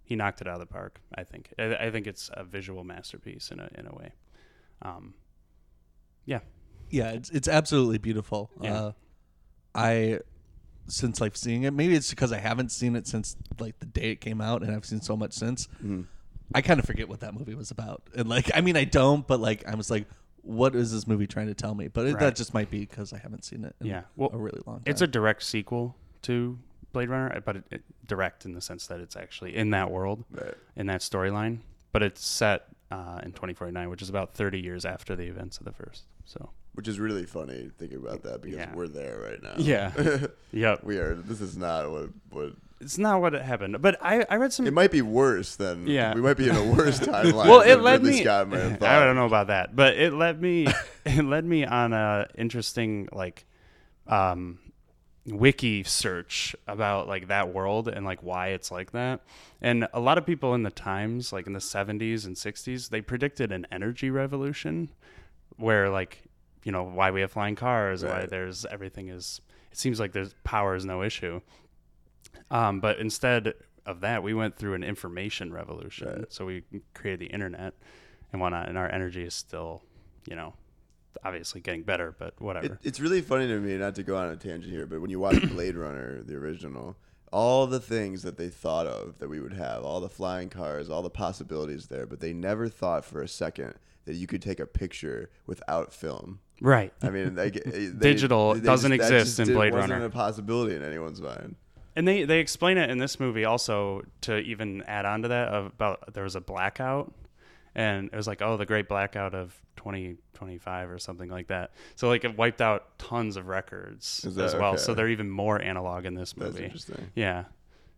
he 0.06 0.16
knocked 0.16 0.40
it 0.42 0.48
out 0.48 0.56
of 0.56 0.60
the 0.62 0.66
park. 0.68 1.00
I 1.16 1.24
think. 1.24 1.54
I, 1.60 1.76
I 1.76 1.92
think 1.92 2.08
it's 2.08 2.30
a 2.34 2.44
visual 2.44 2.84
masterpiece 2.84 3.52
in 3.52 3.60
a 3.60 3.70
in 3.78 3.88
a 3.88 3.94
way. 3.94 4.14
Um, 4.82 5.14
yeah. 6.26 6.40
Yeah, 6.90 7.12
it's 7.12 7.30
it's 7.32 7.48
absolutely 7.48 7.98
beautiful. 7.98 8.50
Yeah. 8.62 8.74
Uh, 8.74 8.92
I 9.74 10.20
since 10.88 11.20
like 11.20 11.36
seeing 11.36 11.64
it, 11.64 11.72
maybe 11.74 11.96
it's 11.96 12.10
because 12.12 12.32
I 12.32 12.38
haven't 12.38 12.72
seen 12.72 12.96
it 12.96 13.08
since 13.08 13.36
like 13.60 13.80
the 13.80 13.86
day 13.88 14.12
it 14.12 14.22
came 14.22 14.40
out, 14.40 14.62
and 14.62 14.72
I've 14.74 14.86
seen 14.86 15.02
so 15.02 15.18
much 15.18 15.34
since. 15.34 15.68
Mm-hmm. 15.84 16.02
I 16.54 16.62
kind 16.62 16.80
of 16.80 16.86
forget 16.86 17.10
what 17.10 17.22
that 17.22 17.34
movie 17.34 17.56
was 17.56 17.72
about, 17.72 18.04
and 18.16 18.30
like 18.30 18.52
I 18.54 18.62
mean 18.62 18.78
I 18.78 18.84
don't, 18.84 19.26
but 19.26 19.40
like 19.40 19.68
I 19.68 19.74
was 19.76 19.90
like, 19.90 20.06
what 20.44 20.76
is 20.76 20.92
this 20.92 21.08
movie 21.08 21.26
trying 21.26 21.48
to 21.48 21.56
tell 21.56 21.74
me? 21.74 21.88
But 21.88 22.06
it, 22.06 22.14
Right. 22.14 22.20
that 22.20 22.36
just 22.36 22.54
might 22.54 22.70
be 22.70 22.82
because 22.82 23.14
I 23.14 23.18
haven't 23.18 23.44
seen 23.46 23.66
it. 23.66 23.76
In 23.82 23.88
Yeah. 23.88 24.02
Well, 24.16 24.30
a 24.32 24.38
really 24.38 24.62
long 24.68 24.78
time. 24.78 24.84
It's 24.86 25.02
a 25.02 25.08
direct 25.08 25.42
sequel 25.42 25.96
to 26.24 26.60
Blade 26.96 27.10
Runner, 27.10 27.42
but 27.46 27.58
it, 27.58 27.64
it, 27.72 27.84
direct 28.08 28.46
in 28.46 28.54
the 28.54 28.62
sense 28.62 28.88
that 28.88 29.00
it's 29.00 29.16
actually 29.16 29.56
in 29.56 29.70
that 29.72 29.92
world, 29.92 30.24
Right. 30.32 30.54
in 30.76 30.88
that 30.88 31.02
storyline. 31.02 31.60
But 31.92 32.02
it's 32.04 32.26
set 32.26 32.68
uh, 32.92 33.20
in 33.24 33.32
2049, 33.32 33.90
which 33.90 34.02
is 34.02 34.10
about 34.10 34.34
30 34.34 34.60
years 34.60 34.86
after 34.86 35.16
the 35.16 35.26
events 35.28 35.58
of 35.60 35.66
the 35.66 35.72
first. 35.72 36.04
So 36.26 36.50
Which 36.74 36.88
is 36.88 37.00
really 37.00 37.26
funny 37.26 37.70
thinking 37.78 37.98
about 38.00 38.24
that 38.24 38.42
because 38.42 38.58
Yeah. 38.58 38.74
we're 38.74 38.88
there 38.88 39.20
right 39.20 39.42
now. 39.44 39.54
Yeah. 39.58 39.92
yep, 40.52 40.84
we 40.84 40.98
are. 40.98 41.16
This 41.16 41.40
is 41.42 41.56
not 41.58 41.90
what 41.92 42.10
what. 42.32 42.54
it's 42.82 42.98
not 42.98 43.22
what 43.22 43.34
it 43.34 43.42
happened. 43.42 43.82
But 43.82 43.98
I, 44.02 44.26
I 44.30 44.36
read 44.38 44.52
some. 44.54 44.66
It 44.68 44.74
might 44.74 44.92
be 44.92 45.02
worse 45.02 45.56
than. 45.56 45.88
Yeah. 45.88 46.14
We 46.16 46.22
might 46.22 46.38
be 46.38 46.50
in 46.50 46.56
a 46.56 46.64
worse 46.74 47.00
timeline. 47.12 47.48
well, 47.48 47.62
it 47.62 47.76
led 47.82 48.02
Ridley 48.02 48.12
me. 48.18 48.24
Scott 48.24 48.54
I 48.82 49.06
don't 49.06 49.16
know 49.16 49.26
about 49.26 49.48
that, 49.48 49.76
but 49.76 49.96
it 49.98 50.14
led 50.14 50.42
me. 50.42 50.68
it 51.06 51.24
led 51.24 51.46
me 51.46 51.66
on 51.66 51.94
a 51.94 52.28
interesting 52.38 53.08
like, 53.12 53.46
um, 54.08 54.60
wiki 55.28 55.84
search 55.84 56.56
about 56.68 57.08
like 57.08 57.28
that 57.28 57.54
world 57.54 57.88
and 57.88 58.06
like 58.06 58.22
why 58.22 58.50
it's 58.50 58.72
like 58.72 58.92
that. 58.92 59.22
And 59.62 59.88
a 59.94 60.00
lot 60.00 60.18
of 60.18 60.26
people 60.26 60.54
in 60.54 60.64
the 60.64 60.70
times, 60.72 61.34
like 61.34 61.48
in 61.48 61.54
the 61.54 61.60
70s 61.60 62.26
and 62.26 62.36
60s, 62.36 62.90
they 62.90 63.02
predicted 63.02 63.52
an 63.52 63.66
energy 63.72 64.10
revolution, 64.10 64.90
where 65.58 65.90
like 65.90 66.22
you 66.64 66.72
know 66.72 66.84
why 66.84 67.12
we 67.12 67.22
have 67.22 67.32
flying 67.32 67.56
cars, 67.56 68.04
why 68.04 68.10
Right. 68.22 68.30
there's 68.30 68.66
everything 68.66 69.10
is. 69.10 69.42
It 69.72 69.78
seems 69.78 70.00
like 70.00 70.14
there's 70.14 70.34
power 70.44 70.76
is 70.76 70.86
no 70.86 71.04
issue. 71.04 71.42
Um, 72.50 72.80
but 72.80 73.00
instead 73.00 73.54
of 73.86 74.02
that, 74.02 74.24
we 74.24 74.34
went 74.34 74.56
through 74.58 74.74
an 74.76 74.84
information 74.84 75.52
revolution. 75.52 76.08
Right. 76.08 76.34
So 76.34 76.46
we 76.46 76.64
created 76.94 77.20
the 77.20 77.34
internet 77.34 77.74
and 78.32 78.42
whatnot, 78.42 78.70
and 78.70 78.78
our 78.78 78.90
energy 78.90 79.24
is 79.24 79.34
still, 79.34 79.82
you 80.28 80.36
know, 80.36 80.54
obviously 81.24 81.62
getting 81.62 81.84
better, 81.84 82.16
but 82.18 82.40
whatever. 82.42 82.66
It, 82.66 82.78
it's 82.84 83.00
really 83.00 83.22
funny 83.22 83.48
to 83.48 83.60
me, 83.60 83.78
not 83.78 83.96
to 83.96 84.04
go 84.04 84.16
on 84.18 84.30
a 84.30 84.36
tangent 84.36 84.72
here, 84.72 84.86
but 84.86 85.02
when 85.02 85.10
you 85.10 85.20
watch 85.20 85.42
Blade 85.50 85.76
Runner, 85.76 86.22
the 86.24 86.36
original, 86.36 86.96
all 87.32 87.68
the 87.68 87.80
things 87.80 88.24
that 88.24 88.38
they 88.38 88.50
thought 88.50 88.88
of 88.88 89.20
that 89.20 89.30
we 89.30 89.40
would 89.40 89.54
have, 89.54 89.84
all 89.84 90.00
the 90.00 90.10
flying 90.10 90.50
cars, 90.50 90.90
all 90.90 91.02
the 91.02 91.10
possibilities 91.10 91.88
there, 91.88 92.06
but 92.06 92.20
they 92.20 92.34
never 92.34 92.70
thought 92.70 93.04
for 93.04 93.22
a 93.22 93.28
second 93.28 93.76
that 94.06 94.16
you 94.16 94.28
could 94.28 94.42
take 94.42 94.60
a 94.60 94.66
picture 94.66 95.30
without 95.46 95.92
film. 95.92 96.40
right. 96.62 96.94
I 97.02 97.10
mean, 97.10 97.36
like 97.36 97.62
they, 97.66 97.88
Digital 97.90 98.54
they 98.54 98.62
doesn't 98.62 98.92
that 98.92 98.96
exist 98.96 99.40
in 99.40 99.54
Blade 99.54 99.74
wasn't 99.74 99.94
Runner. 99.94 100.06
a 100.06 100.10
possibility 100.10 100.76
in 100.76 100.84
anyone's 100.84 101.22
mind. 101.22 101.56
And 101.98 102.08
they 102.08 102.26
they 102.26 102.40
explain 102.40 102.78
it 102.78 102.90
in 102.90 102.98
this 102.98 103.20
movie 103.20 103.46
also 103.46 104.04
to 104.22 104.38
even 104.40 104.84
add 104.84 105.06
on 105.06 105.22
to 105.22 105.30
that 105.30 105.48
of 105.48 105.68
about 105.68 106.14
there 106.14 106.24
was 106.24 106.36
a 106.36 106.42
blackout, 106.42 107.14
and 107.76 108.10
it 108.12 108.16
was 108.16 108.28
like 108.28 108.42
oh 108.42 108.58
the 108.58 108.66
great 108.66 108.88
blackout 108.88 109.36
of 109.36 109.54
2025 109.76 110.90
or 110.90 110.98
something 111.00 111.30
like 111.30 111.48
that. 111.48 111.72
So 111.96 112.08
like 112.08 112.24
it 112.24 112.38
wiped 112.38 112.62
out 112.62 112.98
tons 113.00 113.38
of 113.38 113.48
records 113.48 114.22
that 114.28 114.44
as 114.46 114.56
well. 114.56 114.78
So 114.78 114.94
they're 114.94 115.10
even 115.10 115.30
more 115.30 115.62
analog 115.62 116.06
in 116.06 116.14
this 116.16 116.34
That's 116.34 116.54
movie. 116.54 116.64
interesting. 116.66 117.12
Yeah, 117.16 117.46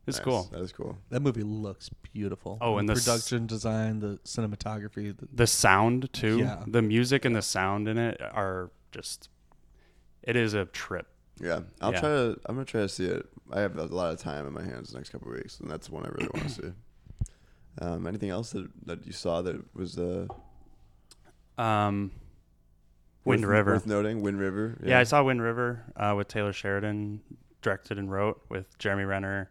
it's 0.06 0.18
Nice. 0.18 0.24
cool. 0.26 0.50
That 0.52 0.62
is 0.62 0.72
cool. 0.74 0.98
that 1.10 1.22
movie 1.22 1.44
looks 1.44 1.90
beautiful. 2.14 2.58
Oh, 2.62 2.78
and 2.78 2.88
the 2.90 2.94
s- 2.94 3.06
production 3.06 3.46
design, 3.48 4.00
the 4.00 4.20
cinematography, 4.26 5.16
the, 5.18 5.28
The 5.34 5.48
sound 5.48 6.12
too. 6.14 6.40
Yeah. 6.40 6.64
The 6.68 6.82
music 6.82 7.26
and 7.26 7.36
the 7.36 7.42
sound 7.42 7.88
in 7.88 7.98
it 7.98 8.22
are 8.22 8.72
just. 8.92 9.30
It 10.24 10.36
is 10.36 10.54
a 10.54 10.66
trip. 10.66 11.08
Yeah, 11.40 11.62
I'll 11.80 11.94
Yeah. 11.94 12.00
try 12.00 12.10
to. 12.10 12.40
I'm 12.48 12.56
gonna 12.56 12.66
try 12.66 12.82
to 12.82 12.90
see 12.90 13.06
it. 13.06 13.26
I 13.52 13.62
have 13.62 13.78
a 13.78 13.86
lot 13.86 14.12
of 14.12 14.20
time 14.20 14.46
in 14.48 14.54
my 14.54 14.64
hands 14.64 14.90
the 14.92 14.98
next 14.98 15.10
couple 15.12 15.30
of 15.30 15.36
weeks, 15.36 15.60
and 15.60 15.70
that's 15.72 15.90
one 15.90 16.04
I 16.06 16.10
really 16.10 16.30
want 16.34 16.50
to 16.50 16.50
see. 16.50 16.74
Um, 17.80 18.08
anything 18.08 18.30
else 18.30 18.52
that, 18.52 18.68
that 18.86 19.06
you 19.06 19.12
saw 19.14 19.42
that 19.44 19.76
was 19.76 19.98
uh, 20.00 20.28
Um, 21.58 22.12
Wind 23.26 23.42
worth, 23.44 23.50
River. 23.52 23.74
worth 23.74 23.88
noting? 23.88 24.22
Wind 24.22 24.40
River. 24.40 24.78
Yeah, 24.84 25.00
I 25.00 25.04
saw 25.04 25.24
Wind 25.24 25.42
River 25.42 25.84
uh, 25.96 26.14
with 26.16 26.28
Taylor 26.28 26.54
Sheridan, 26.54 27.22
directed 27.62 27.98
and 28.00 28.12
wrote 28.12 28.42
with 28.50 28.78
Jeremy 28.80 29.04
Renner, 29.04 29.50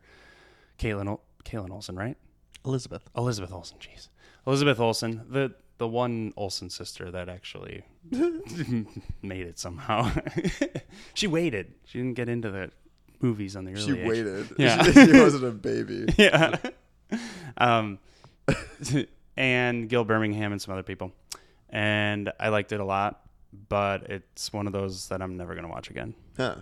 Caitlin 0.78 1.09
Ol- 1.09 1.23
Caitlin 1.45 1.71
Olsen, 1.71 1.95
right? 1.97 2.16
Elizabeth. 2.64 3.02
Elizabeth 3.16 3.52
Olsen, 3.52 3.78
jeez, 3.78 4.09
Elizabeth 4.47 4.80
Olsen, 4.80 5.23
the 5.28 5.54
the 5.78 5.87
one 5.87 6.33
Olsen 6.38 6.71
sister 6.71 7.11
that 7.11 7.28
actually 7.28 7.83
made 9.23 9.47
it 9.47 9.59
somehow. 9.59 10.11
she 11.14 11.26
waited. 11.26 11.75
She 11.85 11.99
didn't 11.99 12.14
get 12.14 12.28
into 12.30 12.50
the 12.50 12.71
movies 13.21 13.56
on 13.56 13.64
the 13.66 13.73
early 13.73 13.83
She 13.83 13.99
age. 14.00 14.09
waited. 14.09 14.47
Yeah. 14.59 14.83
she, 14.83 14.92
she 15.06 15.12
wasn't 15.12 15.45
a 15.45 15.50
baby. 15.50 16.06
yeah. 16.16 16.56
um, 17.59 17.99
and 19.37 19.88
Gil 19.88 20.05
Birmingham 20.05 20.53
and 20.53 20.61
some 20.61 20.73
other 20.73 20.83
people, 20.83 21.12
and 21.71 22.33
I 22.38 22.49
liked 22.49 22.73
it 22.73 22.81
a 22.81 22.85
lot. 22.85 23.23
But 23.69 24.11
it's 24.11 24.53
one 24.53 24.67
of 24.67 24.73
those 24.73 25.09
that 25.09 25.23
I'm 25.23 25.37
never 25.37 25.55
gonna 25.55 25.69
watch 25.69 25.88
again. 25.91 26.15
Huh. 26.37 26.57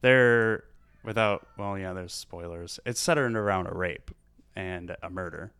They're 0.00 0.64
without 1.04 1.46
well, 1.58 1.78
yeah, 1.78 1.92
there's 1.92 2.14
spoilers. 2.14 2.80
It's 2.86 3.00
centered 3.00 3.36
around 3.36 3.66
a 3.66 3.74
rape 3.74 4.10
and 4.56 4.96
a 5.02 5.10
murder, 5.10 5.52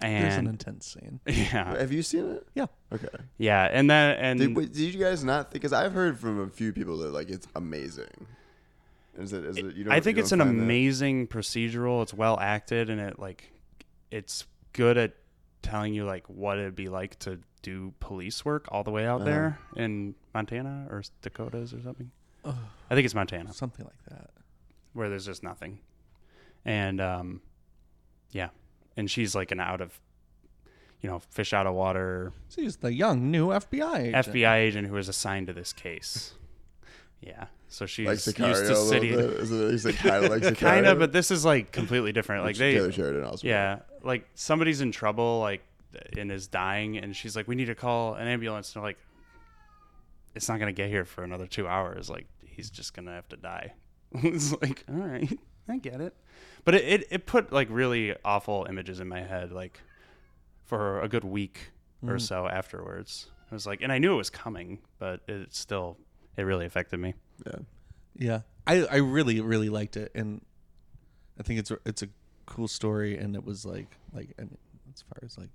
And 0.00 0.24
There's 0.24 0.36
an 0.36 0.46
intense 0.46 0.86
scene. 0.86 1.20
yeah, 1.26 1.76
Have 1.78 1.92
you 1.92 2.02
seen 2.02 2.30
it? 2.30 2.46
Yeah. 2.54 2.66
Okay. 2.92 3.08
yeah, 3.36 3.68
and 3.70 3.90
then 3.90 4.16
and 4.18 4.38
Did, 4.40 4.56
wait, 4.56 4.72
did 4.72 4.94
you 4.94 5.00
guys 5.00 5.24
not 5.24 5.50
think? 5.50 5.54
Because 5.62 5.72
I've 5.72 5.92
heard 5.92 6.18
from 6.18 6.40
a 6.40 6.48
few 6.48 6.72
people 6.72 6.96
that 6.98 7.12
like 7.12 7.28
it's 7.28 7.46
amazing. 7.54 8.26
Is 9.18 9.32
it? 9.32 9.44
Is 9.44 9.58
it? 9.58 9.74
You 9.74 9.84
don't, 9.84 9.92
I 9.92 10.00
think 10.00 10.16
you 10.16 10.22
it's 10.22 10.30
don't 10.30 10.40
an 10.40 10.46
find 10.46 10.60
that? 10.60 10.64
amazing 10.64 11.26
procedural. 11.26 12.02
It's 12.02 12.14
well 12.14 12.38
acted, 12.40 12.88
and 12.88 13.00
it 13.00 13.18
like 13.18 13.52
it's 14.10 14.46
good 14.78 14.96
at 14.96 15.14
telling 15.62 15.92
you 15.92 16.04
like 16.04 16.24
what 16.28 16.56
it'd 16.58 16.76
be 16.76 16.86
like 16.88 17.18
to 17.18 17.40
do 17.62 17.92
police 17.98 18.44
work 18.44 18.66
all 18.70 18.84
the 18.84 18.90
way 18.92 19.04
out 19.06 19.20
Uh-huh. 19.22 19.24
there 19.30 19.58
in 19.76 20.14
Montana 20.32 20.86
or 20.88 21.02
Dakotas 21.22 21.74
or 21.74 21.82
something. 21.82 22.10
I 22.44 22.94
think 22.94 23.04
it's 23.04 23.14
Montana 23.14 23.52
Something 23.52 23.84
like 23.84 24.02
that. 24.08 24.30
where 24.92 25.08
there's 25.10 25.26
just 25.26 25.42
nothing, 25.42 25.80
and 26.64 27.00
um, 27.00 27.40
yeah, 28.30 28.50
and 28.96 29.10
she's 29.10 29.34
like 29.34 29.50
an 29.50 29.60
out 29.60 29.80
of, 29.82 30.00
you 31.02 31.10
know, 31.10 31.18
fish 31.18 31.52
out 31.52 31.66
of 31.66 31.74
water 31.74 32.32
She's 32.48 32.76
the 32.76 32.92
young 32.94 33.30
new 33.30 33.48
FBI 33.48 33.98
agent. 34.14 34.26
FBI 34.28 34.54
agent 34.56 34.86
who 34.88 34.94
was 34.94 35.08
assigned 35.08 35.48
to 35.48 35.52
this 35.52 35.72
case. 35.74 36.34
Yeah, 37.20 37.46
so 37.68 37.86
she's 37.86 38.06
like 38.06 38.16
used 38.16 38.28
Sicario 38.28 38.66
to 38.66 38.72
a 38.72 38.76
city. 38.76 39.10
Is 39.10 39.86
it 39.86 39.96
kind 39.96 40.24
of 40.24 40.30
like 40.30 40.42
Sicario? 40.42 40.56
kind 40.56 40.86
of, 40.86 40.98
but 40.98 41.12
this 41.12 41.30
is 41.30 41.44
like 41.44 41.70
completely 41.70 42.12
different. 42.12 42.44
Like 42.44 42.56
they, 42.56 42.74
Taylor 42.74 42.92
Sheridan 42.92 43.24
also. 43.24 43.46
yeah, 43.46 43.80
like 44.02 44.26
somebody's 44.34 44.80
in 44.80 44.90
trouble, 44.90 45.40
like 45.40 45.62
and 46.16 46.32
is 46.32 46.46
dying, 46.46 46.96
and 46.96 47.14
she's 47.14 47.36
like, 47.36 47.46
"We 47.46 47.54
need 47.54 47.66
to 47.66 47.74
call 47.74 48.14
an 48.14 48.26
ambulance." 48.26 48.74
And 48.74 48.82
they're 48.82 48.88
like, 48.88 48.98
"It's 50.34 50.48
not 50.48 50.58
gonna 50.58 50.72
get 50.72 50.88
here 50.88 51.04
for 51.04 51.24
another 51.24 51.46
two 51.46 51.68
hours. 51.68 52.08
Like 52.08 52.26
he's 52.44 52.70
just 52.70 52.94
gonna 52.94 53.12
have 53.12 53.28
to 53.28 53.36
die." 53.36 53.74
it's 54.12 54.52
like, 54.62 54.84
all 54.88 54.96
right, 54.96 55.38
I 55.68 55.76
get 55.76 56.00
it, 56.00 56.14
but 56.64 56.74
it, 56.74 56.84
it 56.84 57.08
it 57.10 57.26
put 57.26 57.52
like 57.52 57.68
really 57.70 58.14
awful 58.24 58.66
images 58.68 59.00
in 59.00 59.08
my 59.08 59.20
head, 59.20 59.52
like 59.52 59.80
for 60.64 61.00
a 61.02 61.08
good 61.08 61.24
week 61.24 61.72
or 62.02 62.14
mm. 62.14 62.20
so 62.20 62.46
afterwards. 62.46 63.30
I 63.50 63.54
was 63.54 63.66
like, 63.66 63.80
and 63.82 63.90
I 63.90 63.98
knew 63.98 64.12
it 64.12 64.16
was 64.16 64.30
coming, 64.30 64.78
but 64.98 65.20
it 65.26 65.54
still 65.54 65.98
it 66.36 66.42
really 66.42 66.66
affected 66.66 67.00
me. 67.00 67.14
Yeah. 67.46 67.58
Yeah, 68.20 68.40
I 68.66 68.84
I 68.86 68.96
really 68.96 69.40
really 69.40 69.68
liked 69.68 69.96
it, 69.96 70.10
and 70.14 70.40
I 71.38 71.42
think 71.44 71.60
it's 71.60 71.70
a, 71.70 71.78
it's 71.86 72.02
a 72.02 72.08
cool 72.46 72.66
story, 72.66 73.16
and 73.16 73.36
it 73.36 73.44
was 73.44 73.64
like 73.64 73.86
like 74.12 74.30
I 74.38 74.42
mean, 74.42 74.58
as 74.92 75.02
far 75.02 75.20
as 75.24 75.38
like 75.38 75.50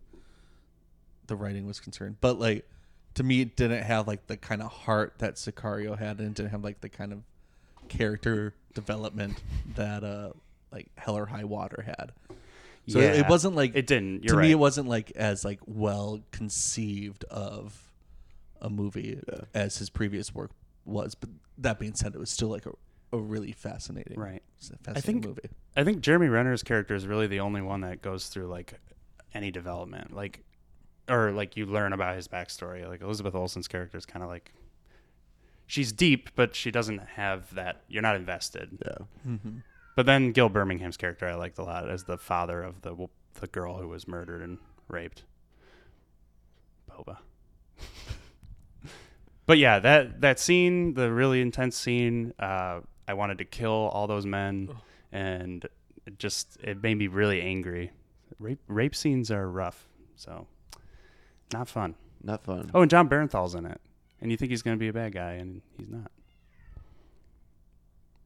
the 1.28 1.36
writing 1.36 1.66
was 1.66 1.80
concerned, 1.80 2.18
but 2.22 2.40
like 2.40 2.66
to 3.16 3.24
me, 3.24 3.42
it 3.42 3.56
didn't 3.56 3.84
have 3.84 4.08
like 4.08 4.28
the 4.28 4.38
kind 4.38 4.62
of 4.62 4.72
heart 4.72 5.16
that 5.18 5.36
Sicario 5.36 5.98
had, 5.98 6.20
and 6.20 6.30
it 6.30 6.34
didn't 6.36 6.52
have 6.52 6.63
like 6.63 6.80
the 6.82 6.90
kind 6.90 7.12
of 7.12 7.20
character 7.90 8.54
development 8.74 9.42
that 9.75 10.04
uh 10.04 10.30
like 10.72 10.88
Hell 10.96 11.18
or 11.18 11.25
High 11.25 11.44
Water 11.44 11.84
had. 11.86 12.13
So 12.88 13.00
it- 13.00 13.20
it 13.20 13.28
wasn't 13.30 13.56
like 13.56 13.75
It 13.75 13.88
didn't. 13.88 14.22
to 14.22 14.28
You're 14.28 14.36
me, 14.38 14.42
right. 14.48 14.52
it 14.52 14.56
wasn't 14.56 14.88
like 14.88 15.12
as 15.12 15.44
like 15.46 15.60
well 15.66 16.22
conceived 16.32 17.24
of 17.25 17.90
a 18.62 18.70
movie 18.70 19.20
as 19.54 19.78
his 19.78 19.90
previous 19.90 20.34
work 20.34 20.52
was. 20.86 21.16
But 21.16 21.30
that 21.60 21.80
being 21.80 21.94
said, 21.96 22.16
it 22.16 22.20
was 22.20 22.30
still 22.30 22.50
like 22.50 22.66
a, 22.66 22.72
a 23.12 23.18
really 23.20 23.52
fascinating, 23.52 24.20
Right. 24.20 24.42
it's 24.58 24.70
a 24.70 24.78
fascinating 24.78 25.22
think- 25.22 25.25
movie. 25.25 25.50
I 25.75 25.84
think 25.84 26.02
Jeremy 26.02 26.28
Renner's 26.28 26.62
character 26.63 26.94
is 26.96 27.08
really 27.08 27.25
the 27.28 27.40
only 27.40 27.62
one 27.62 27.82
that 27.82 28.02
goes 28.02 28.28
through 28.28 28.48
like 28.48 28.80
any 29.34 29.50
development, 29.52 30.13
like 30.16 30.44
or 31.10 31.32
like 31.32 31.58
you 31.58 31.66
learn 31.66 31.94
about 31.94 32.16
his 32.16 32.28
backstory. 32.28 32.88
Like 32.88 33.02
Elizabeth 33.02 33.34
Olsen's 33.36 33.68
character 33.68 33.98
is 33.98 34.06
kind 34.06 34.22
of 34.24 34.30
like 34.30 34.54
she's 35.66 35.92
deep, 35.92 36.30
but 36.36 36.56
she 36.56 36.70
doesn't 36.72 37.00
have 37.00 37.54
that. 37.56 37.82
You're 37.88 38.04
not 38.04 38.16
invested. 38.16 38.78
Yeah. 38.86 39.06
Mm-hmm. 39.28 39.58
But 39.96 40.06
then 40.06 40.32
Gil 40.32 40.50
Birmingham's 40.50 40.98
character 40.98 41.28
I 41.28 41.34
liked 41.36 41.58
a 41.58 41.63
lot 41.63 41.90
as 41.90 42.04
the 42.04 42.18
father 42.18 42.62
of 42.62 42.82
the 42.82 43.08
the 43.40 43.48
girl 43.48 43.78
who 43.78 43.88
was 43.88 44.08
murdered 44.08 44.42
and 44.44 44.60
raped. 44.88 45.24
Boba. 46.90 47.18
but 49.46 49.58
yeah, 49.58 49.80
that 49.80 50.22
that 50.22 50.40
scene, 50.40 50.94
the 50.94 51.12
really 51.12 51.42
intense 51.42 51.76
scene, 51.78 52.34
uh, 52.40 52.82
I 53.08 53.14
wanted 53.14 53.38
to 53.40 53.46
kill 53.46 53.72
all 53.94 54.08
those 54.08 54.26
men, 54.26 54.70
and 55.12 55.66
it 56.06 56.18
just 56.20 56.58
it 56.64 56.82
made 56.82 56.96
me 56.96 57.08
really 57.08 57.42
angry. 57.42 57.92
Rape 58.40 58.60
rape 58.68 58.96
scenes 58.96 59.30
are 59.32 59.50
rough, 59.50 59.86
so 60.16 60.48
not 61.54 61.68
fun. 61.70 61.96
Not 62.24 62.44
fun. 62.44 62.72
Oh, 62.74 62.82
and 62.82 62.90
Jon 62.90 63.10
Bernthal's 63.10 63.54
in 63.56 63.66
it, 63.66 63.80
and 64.22 64.32
you 64.32 64.38
think 64.38 64.50
he's 64.52 64.62
gonna 64.62 64.78
be 64.78 64.88
a 64.88 64.94
bad 64.94 65.14
guy, 65.14 65.34
and 65.34 65.62
he's 65.78 65.90
not. 65.90 66.10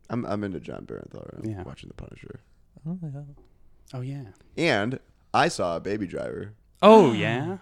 I'm 0.09 0.25
I'm 0.25 0.43
into 0.43 0.59
Jon 0.59 0.85
Bernthal. 0.85 1.43
I'm 1.43 1.49
Yeah. 1.49 1.63
watching 1.63 1.89
The 1.89 1.95
Punisher, 1.95 2.39
Oh 2.87 2.97
yeah. 3.01 3.21
Oh 3.93 4.01
yeah. 4.01 4.23
and 4.57 4.99
I 5.33 5.47
saw 5.49 5.79
Baby 5.79 6.07
Driver. 6.07 6.53
Oh 6.81 7.11
yeah. 7.13 7.57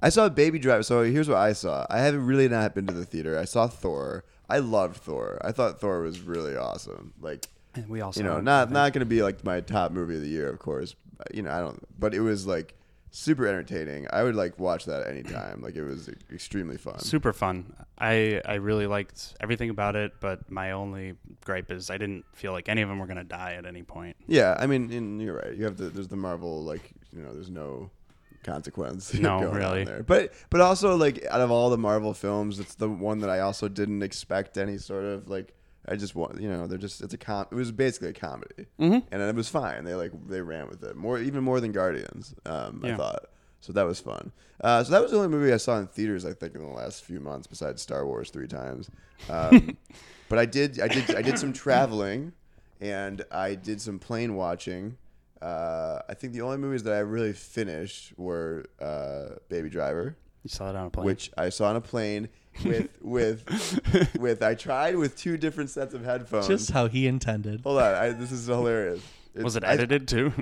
I 0.00 0.08
saw 0.10 0.28
Baby 0.28 0.58
Driver. 0.58 0.82
So 0.82 1.02
here's 1.02 1.28
what 1.28 1.38
I 1.38 1.52
saw. 1.52 1.86
I 1.88 1.98
haven't 1.98 2.26
really 2.26 2.48
not 2.48 2.74
been 2.74 2.86
to 2.86 2.94
the 2.94 3.04
theater. 3.04 3.38
I 3.38 3.44
saw 3.44 3.66
Thor. 3.66 4.24
I 4.48 4.58
loved 4.58 4.98
Thor. 4.98 5.40
I 5.42 5.52
thought 5.52 5.80
Thor 5.80 6.02
was 6.02 6.20
really 6.20 6.56
awesome. 6.56 7.14
Like 7.20 7.46
And 7.74 7.88
we 7.88 8.00
also 8.00 8.20
you 8.20 8.26
know, 8.26 8.40
not 8.40 8.70
not 8.70 8.92
gonna 8.92 9.04
be 9.04 9.22
like 9.22 9.44
my 9.44 9.60
top 9.60 9.92
movie 9.92 10.16
of 10.16 10.22
the 10.22 10.28
year, 10.28 10.48
of 10.48 10.58
course. 10.58 10.94
You 11.32 11.42
know, 11.42 11.50
I 11.50 11.60
don't. 11.60 11.82
But 11.98 12.14
it 12.14 12.20
was 12.20 12.46
like 12.46 12.74
super 13.10 13.46
entertaining. 13.46 14.06
I 14.12 14.22
would 14.22 14.34
like 14.34 14.58
watch 14.58 14.84
that 14.84 15.08
anytime. 15.08 15.62
Like 15.62 15.74
it 15.74 15.82
was 15.82 16.10
extremely 16.32 16.76
fun. 16.76 16.98
super 16.98 17.32
fun. 17.32 17.74
I 17.98 18.42
I 18.44 18.54
really 18.54 18.86
liked 18.86 19.34
everything 19.40 19.70
about 19.70 19.96
it, 19.96 20.12
but 20.20 20.50
my 20.50 20.72
only 20.72 21.14
gripe 21.44 21.70
is 21.70 21.90
I 21.90 21.96
didn't 21.96 22.26
feel 22.34 22.52
like 22.52 22.68
any 22.68 22.82
of 22.82 22.88
them 22.88 22.98
were 22.98 23.06
gonna 23.06 23.24
die 23.24 23.54
at 23.54 23.64
any 23.64 23.82
point. 23.82 24.16
Yeah, 24.26 24.54
I 24.58 24.66
mean, 24.66 24.92
and 24.92 25.20
you're 25.20 25.36
right. 25.36 25.54
You 25.54 25.64
have 25.64 25.78
the 25.78 25.88
there's 25.88 26.08
the 26.08 26.16
Marvel 26.16 26.62
like 26.62 26.92
you 27.12 27.22
know 27.22 27.32
there's 27.32 27.50
no 27.50 27.90
consequence. 28.46 29.12
No, 29.26 29.40
going 29.40 29.50
on 29.50 29.54
really. 29.56 29.84
there. 29.84 30.02
But 30.02 30.32
but 30.50 30.60
also 30.60 30.96
like 30.96 31.24
out 31.30 31.40
of 31.40 31.50
all 31.50 31.68
the 31.68 31.78
Marvel 31.78 32.14
films, 32.14 32.60
it's 32.60 32.74
the 32.76 32.88
one 32.88 33.18
that 33.18 33.30
I 33.30 33.40
also 33.40 33.68
didn't 33.68 34.02
expect 34.02 34.56
any 34.56 34.78
sort 34.78 35.04
of 35.04 35.28
like. 35.28 35.52
I 35.88 35.94
just 35.94 36.16
want 36.16 36.40
you 36.40 36.48
know 36.48 36.66
they're 36.66 36.78
just 36.78 37.00
it's 37.00 37.14
a 37.14 37.18
com. 37.18 37.46
It 37.50 37.54
was 37.54 37.70
basically 37.70 38.08
a 38.08 38.12
comedy, 38.12 38.66
mm-hmm. 38.80 38.98
and 39.10 39.22
it 39.22 39.34
was 39.34 39.48
fine. 39.48 39.84
They 39.84 39.94
like 39.94 40.10
they 40.26 40.40
ran 40.40 40.68
with 40.68 40.82
it 40.82 40.96
more 40.96 41.18
even 41.18 41.44
more 41.44 41.60
than 41.60 41.72
Guardians. 41.72 42.34
Um, 42.44 42.82
I 42.84 42.96
thought 42.96 43.26
so 43.60 43.72
that 43.72 43.84
was 43.84 44.00
fun. 44.00 44.32
Uh, 44.60 44.84
so 44.84 44.92
that 44.92 45.02
was 45.02 45.10
the 45.10 45.16
only 45.16 45.28
movie 45.28 45.52
I 45.52 45.56
saw 45.56 45.78
in 45.78 45.88
theaters 45.88 46.24
I 46.24 46.32
think 46.32 46.54
in 46.54 46.62
the 46.62 46.68
last 46.68 47.04
few 47.04 47.20
months 47.20 47.46
besides 47.46 47.82
Star 47.82 48.06
Wars 48.06 48.30
three 48.30 48.46
times. 48.46 48.90
Um, 49.28 49.76
but 50.28 50.38
I 50.38 50.46
did 50.46 50.80
I 50.80 50.88
did 50.88 51.14
I 51.14 51.22
did 51.22 51.38
some 51.38 51.52
traveling, 51.52 52.32
and 52.80 53.24
I 53.30 53.54
did 53.54 53.80
some 53.80 53.98
plane 53.98 54.34
watching. 54.34 54.96
Uh, 55.46 56.02
I 56.08 56.14
think 56.14 56.32
the 56.32 56.40
only 56.42 56.56
movies 56.56 56.82
that 56.84 56.94
I 56.94 56.98
really 57.00 57.32
finished 57.32 58.12
were 58.16 58.64
uh, 58.80 59.36
Baby 59.48 59.68
Driver, 59.70 60.16
You 60.42 60.48
saw 60.48 60.70
it 60.70 60.76
on 60.76 60.86
a 60.86 60.90
plane. 60.90 61.06
which 61.06 61.30
I 61.36 61.50
saw 61.50 61.68
on 61.70 61.76
a 61.76 61.80
plane 61.80 62.28
with 62.64 62.88
with 63.00 63.44
with. 64.18 64.42
I 64.42 64.54
tried 64.54 64.96
with 64.96 65.16
two 65.16 65.36
different 65.36 65.70
sets 65.70 65.94
of 65.94 66.04
headphones. 66.04 66.48
Just 66.48 66.70
how 66.72 66.88
he 66.88 67.06
intended. 67.06 67.60
Hold 67.62 67.78
on, 67.78 67.94
I, 67.94 68.08
this 68.10 68.32
is 68.32 68.46
hilarious. 68.46 69.02
It's- 69.34 69.44
was 69.44 69.54
it 69.56 69.62
I- 69.64 69.72
edited 69.74 70.08
too? 70.08 70.32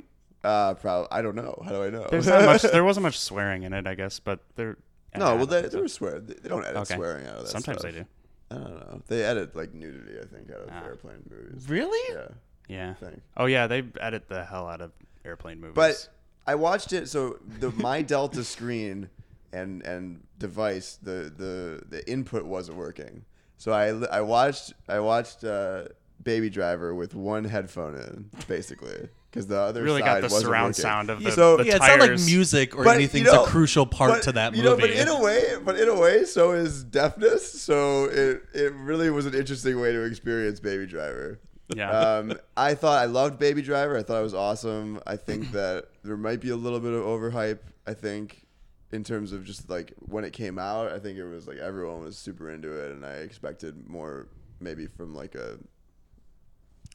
uh, 0.43 0.73
probably. 0.75 1.07
I 1.11 1.21
don't 1.21 1.35
know. 1.35 1.61
How 1.63 1.71
do 1.71 1.83
I 1.83 1.89
know? 1.91 2.07
There's 2.09 2.27
not 2.27 2.43
much. 2.45 2.61
There 2.75 2.83
wasn't 2.83 3.03
much 3.03 3.19
swearing 3.19 3.63
in 3.63 3.73
it, 3.73 3.85
I 3.85 3.93
guess, 3.95 4.19
but 4.19 4.39
there. 4.55 4.77
no, 5.15 5.35
well, 5.35 5.45
they, 5.45 5.61
they 5.63 5.79
were 5.81 5.87
swear. 5.87 6.19
They 6.19 6.33
they 6.35 6.49
don't 6.49 6.63
edit 6.65 6.77
Okay. 6.83 6.95
swearing 6.95 7.27
out 7.27 7.35
of 7.37 7.41
that. 7.43 7.49
Sometimes 7.49 7.79
stuff. 7.79 7.91
they 7.93 7.99
do. 7.99 8.05
I 8.51 8.55
don't 8.55 8.79
know. 8.79 9.01
They 9.07 9.23
edit 9.23 9.55
like 9.55 9.73
nudity. 9.73 10.19
I 10.19 10.25
think 10.25 10.49
out 10.51 10.61
of 10.61 10.69
Ah. 10.71 10.83
airplane 10.85 11.23
movies. 11.29 11.67
Really? 11.69 12.15
Yeah. 12.15 12.27
Yeah. 12.67 12.93
think. 12.95 13.21
Oh 13.37 13.45
yeah, 13.45 13.67
they 13.67 13.83
edit 13.99 14.27
the 14.27 14.43
hell 14.45 14.67
out 14.67 14.81
of 14.81 14.91
airplane 15.23 15.59
movies. 15.59 15.75
But 15.75 16.09
I 16.47 16.55
watched 16.55 16.93
it. 16.93 17.07
So 17.09 17.37
the 17.59 17.71
my 17.71 18.01
Delta 18.13 18.43
screen 18.43 19.09
and 19.53 19.81
and 19.83 20.21
device, 20.39 20.97
the 21.01 21.31
the 21.35 21.83
the 21.89 22.09
input 22.09 22.45
wasn't 22.45 22.77
working. 22.77 23.25
So 23.57 23.71
I 23.71 23.87
I 24.17 24.21
watched 24.21 24.73
I 24.89 24.99
watched 24.99 25.43
uh, 25.43 25.85
Baby 26.23 26.49
Driver 26.49 26.93
with 26.93 27.15
one 27.15 27.45
headphone 27.45 27.95
in, 27.95 28.29
basically, 28.47 29.07
because 29.31 29.47
the 29.47 29.57
other 29.59 29.81
really 29.83 30.01
side 30.01 30.05
got 30.07 30.15
the 30.29 30.33
wasn't 30.33 30.41
surround 30.43 30.65
working. 30.69 30.81
sound 30.81 31.09
of 31.09 31.23
the, 31.23 31.31
So- 31.31 31.57
the 31.57 31.65
yeah, 31.65 31.75
it's 31.77 31.87
not 31.87 31.99
like 31.99 32.19
music 32.25 32.75
or 32.75 32.83
But, 32.83 32.95
anything's 32.97 33.27
you 33.27 33.31
know, 33.33 33.43
a 33.43 33.47
crucial 33.47 33.85
part 33.85 34.11
but, 34.11 34.23
to 34.23 34.31
that 34.33 34.55
you 34.55 34.63
movie. 34.63 34.69
know, 34.75 34.81
but 34.81 34.89
in 34.89 35.07
a 35.07 35.21
way, 35.21 35.43
but 35.63 35.79
in 35.79 35.87
a 35.87 35.97
way, 35.99 36.25
so 36.25 36.51
is 36.51 36.83
deafness. 36.83 37.61
So 37.61 38.05
it 38.05 38.43
it 38.53 38.73
really 38.73 39.09
was 39.09 39.25
an 39.25 39.33
interesting 39.35 39.79
way 39.79 39.91
to 39.93 40.03
experience 40.03 40.59
Baby 40.59 40.85
Driver. 40.85 41.39
Yeah. 41.73 41.89
Um, 42.19 42.33
I 42.55 42.75
thought 42.75 43.01
I 43.01 43.05
loved 43.05 43.39
Baby 43.39 43.61
Driver. 43.61 43.97
I 43.97 44.03
thought 44.03 44.19
it 44.19 44.23
was 44.23 44.33
awesome. 44.33 44.99
I 45.07 45.15
think 45.15 45.51
that 45.53 45.85
there 46.03 46.17
might 46.17 46.39
be 46.39 46.49
a 46.49 46.55
little 46.55 46.79
bit 46.79 46.93
of 46.93 47.03
overhype. 47.03 47.59
I 47.87 47.93
think 47.93 48.45
in 48.91 49.03
terms 49.03 49.31
of 49.31 49.43
just 49.43 49.69
like 49.69 49.93
when 49.99 50.23
it 50.23 50.31
came 50.33 50.59
out, 50.59 50.91
I 50.91 50.99
think 50.99 51.17
it 51.17 51.25
was 51.25 51.47
like 51.47 51.57
everyone 51.57 52.01
was 52.01 52.17
super 52.17 52.51
into 52.51 52.71
it, 52.71 52.91
and 52.91 53.05
I 53.05 53.13
expected 53.13 53.89
more 53.89 54.27
maybe 54.59 54.87
from 54.87 55.13
like 55.15 55.35
a 55.35 55.57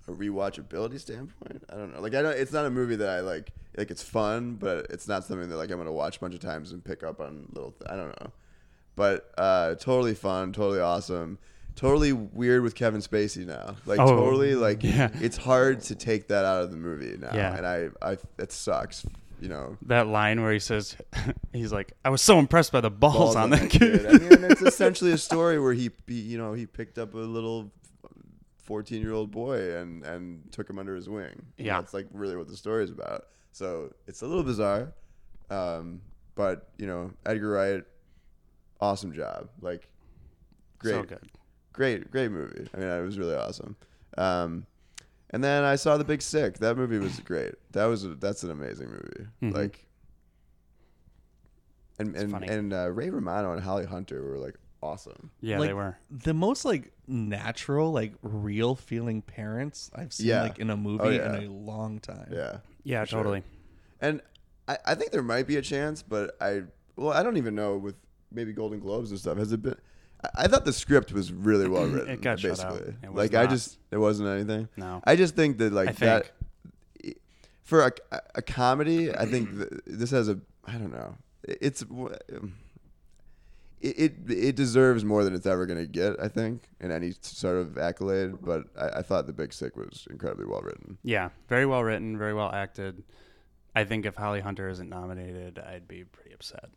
a 0.09 0.13
rewatchability 0.13 0.99
standpoint, 1.01 1.63
I 1.69 1.77
don't 1.77 1.95
know. 1.95 2.01
Like 2.01 2.15
I 2.15 2.23
don't, 2.23 2.37
it's 2.37 2.53
not 2.53 2.67
a 2.67 2.71
movie 2.71 2.97
that 2.97 3.09
I 3.09 3.21
like. 3.21 3.53
Like 3.77 3.91
it's 3.91 4.03
fun, 4.03 4.55
but 4.55 4.87
it's 4.91 5.07
not 5.07 5.25
something 5.25 5.49
that 5.49 5.57
like 5.57 5.71
I'm 5.71 5.79
gonna 5.79 5.93
watch 5.93 6.17
a 6.17 6.21
bunch 6.21 6.35
of 6.35 6.41
times 6.41 6.73
and 6.73 6.85
pick 6.85 7.03
up 7.03 7.21
on 7.21 7.47
little. 7.53 7.71
Th- 7.73 7.91
I 7.91 7.97
don't 7.97 8.21
know, 8.21 8.33
but 8.97 9.33
uh, 9.39 9.75
totally 9.77 10.15
fun, 10.15 10.53
totally 10.53 10.81
awesome. 10.81 11.39
Totally 11.81 12.13
weird 12.13 12.63
with 12.63 12.75
Kevin 12.75 13.01
Spacey 13.01 13.47
now. 13.47 13.75
Like 13.87 13.99
Oh, 13.99 14.07
totally 14.07 14.55
like 14.55 14.83
yeah. 14.85 15.09
it's 15.15 15.39
hard 15.39 15.81
to 15.85 15.95
take 15.95 16.29
that 16.29 16.45
out 16.45 16.63
of 16.63 16.71
the 16.71 16.77
movie 16.77 17.17
now. 17.17 17.31
Yeah. 17.33 17.57
And 17.57 17.67
I 17.67 17.89
I 18.03 18.19
it 18.39 18.53
sucks, 18.53 19.07
you 19.41 19.49
know. 19.49 19.79
That 19.87 20.07
line 20.07 20.43
where 20.43 20.53
he 20.53 20.59
says, 20.59 20.95
he's 21.55 21.73
like, 21.73 21.95
I 22.05 22.11
was 22.11 22.21
so 22.21 22.39
impressed 22.39 22.71
by 22.71 22.83
the 22.83 22.91
balls, 22.91 23.15
balls 23.17 23.37
on 23.37 23.49
that 23.51 23.71
kid. 23.71 24.05
I 24.07 24.13
mean, 24.13 24.45
it's 24.51 24.61
essentially 24.73 25.13
a 25.13 25.17
story 25.17 25.59
where 25.59 25.73
he, 25.73 25.91
he, 26.07 26.21
you 26.21 26.37
know, 26.37 26.53
he 26.53 26.67
picked 26.67 26.99
up 26.99 27.15
a 27.15 27.17
little 27.17 27.71
fourteen-year-old 28.65 29.31
boy 29.31 29.77
and 29.77 30.05
and 30.05 30.53
took 30.53 30.69
him 30.69 30.79
under 30.79 30.95
his 30.95 31.09
wing. 31.09 31.47
Yeah. 31.57 31.81
that's 31.81 31.95
like 31.95 32.09
really 32.13 32.37
what 32.37 32.47
the 32.49 32.57
story 32.59 32.85
is 32.85 32.91
about. 32.91 33.29
So 33.53 33.95
it's 34.07 34.21
a 34.21 34.27
little 34.27 34.45
bizarre, 34.45 34.93
um, 35.49 36.03
but 36.35 36.69
you 36.77 36.87
know, 36.87 37.13
Edgar 37.25 37.49
Wright, 37.53 37.85
awesome 38.83 39.15
job. 39.15 39.49
Like, 39.63 39.89
great, 40.79 40.93
So 40.93 41.03
good. 41.05 41.31
Great, 41.73 42.11
great 42.11 42.31
movie. 42.31 42.69
I 42.75 42.79
mean, 42.79 42.89
it 42.89 43.03
was 43.03 43.19
really 43.19 43.35
awesome. 43.35 43.77
Um, 44.19 44.67
and 45.31 45.43
then 45.45 45.63
I 45.65 45.77
saw 45.77 45.97
The 45.97 46.05
Big 46.05 46.23
Sick. 46.23 46.59
That 46.59 46.77
movie 46.77 46.99
was 46.99 47.21
great. 47.25 47.55
That 47.73 47.85
was 47.87 48.05
a, 48.05 48.15
that's 48.15 48.43
an 48.43 48.51
amazing 48.51 48.89
movie. 48.91 49.27
Mhm. 49.43 49.55
Like, 49.55 49.87
and 51.99 52.17
and 52.17 52.45
and 52.45 52.73
uh, 52.73 52.91
Ray 52.91 53.11
Romano 53.11 53.53
and 53.53 53.63
Holly 53.63 53.85
Hunter 53.87 54.23
were 54.23 54.39
like 54.39 54.55
awesome. 54.83 55.31
Yeah, 55.41 55.59
like, 55.59 55.69
they 55.69 55.75
were. 55.75 55.99
the 56.11 56.33
most 56.35 56.65
like 56.65 56.93
natural, 57.07 57.93
like 57.93 58.15
real 58.23 58.75
feeling 58.75 59.21
parents 59.23 59.91
I've 59.95 60.13
seen 60.13 60.29
Yeah. 60.29 60.43
like 60.43 60.59
in 60.59 60.71
a 60.71 60.77
movie 60.77 61.05
Oh, 61.05 61.09
yeah. 61.11 61.37
in 61.37 61.45
a 61.45 61.53
long 61.53 62.01
time. 62.01 62.29
Yeah, 62.33 62.59
Yeah, 62.85 63.03
for 63.03 63.07
sure. 63.09 63.19
totally. 63.19 63.43
And 64.01 64.23
I, 64.67 64.79
I 64.87 64.95
think 64.95 65.11
there 65.13 65.23
might 65.23 65.47
be 65.47 65.57
a 65.57 65.63
chance, 65.63 66.03
but 66.03 66.37
I 66.41 66.63
well 66.97 67.13
I 67.13 67.23
don't 67.23 67.37
even 67.37 67.55
know 67.55 67.77
with 67.77 67.97
maybe 68.33 68.53
Golden 68.53 68.81
Globes 68.81 69.11
and 69.11 69.21
stuff. 69.21 69.37
Has 69.39 69.53
it 69.53 69.61
been? 69.63 69.77
I, 70.35 70.49
thought 70.49 70.65
the 70.65 70.73
script 70.73 71.13
was 71.13 71.33
really 71.33 71.69
well 71.69 71.87
written. 71.87 72.11
It 72.11 72.21
got 72.21 72.41
shut 72.41 72.61
out. 72.61 72.73
basically. 72.73 72.95
It 73.03 73.13
was 73.13 73.17
like 73.17 73.35
I 73.35 73.47
just 73.47 73.79
it 73.91 73.99
wasn't 73.99 74.29
anything. 74.29 74.69
No. 74.77 75.01
I 75.05 75.17
just 75.17 75.35
think 75.35 75.59
that 75.59 75.73
like 75.73 75.89
I 75.89 75.93
that 75.93 76.31
for 77.63 77.87
a, 77.87 78.21
a 78.35 78.43
comedy, 78.43 79.15
I 79.15 79.27
think 79.27 79.57
th- 79.57 79.71
this 79.87 80.11
has 80.11 80.29
a 80.29 80.39
I 80.67 80.73
don't 80.73 80.93
know. 80.93 81.17
It's 81.45 81.83
um, 81.83 82.55
it 83.81 83.99
it, 83.99 84.31
it 84.31 84.57
deserves 84.57 85.05
more 85.05 85.25
than 85.25 85.35
it's 85.35 85.47
ever 85.47 85.67
going 85.67 85.79
to 85.79 85.87
get. 85.87 86.21
I 86.21 86.29
think 86.29 86.65
in 86.81 86.91
any 86.91 87.15
sort 87.21 87.57
of 87.57 87.79
accolade. 87.79 88.35
But 88.43 88.65
I, 88.79 88.99
I 88.99 89.03
thought 89.03 89.27
The 89.27 89.33
Big 89.33 89.53
Sick 89.53 89.77
was 89.77 90.07
incredibly 90.11 90.47
well 90.47 90.61
written. 90.61 90.99
Yeah, 91.03 91.31
very 91.49 91.65
well 91.65 91.83
written, 91.83 92.19
very 92.19 92.35
well 92.35 92.53
acted. 92.53 93.03
I 93.75 93.85
think 93.85 94.05
if 94.05 94.17
Holly 94.17 94.41
Hunter 94.41 94.69
isn't 94.69 94.89
nominated, 94.89 95.61
I'd 95.61 95.87
be 95.87 96.03
pretty 96.05 96.35
upset 96.35 96.71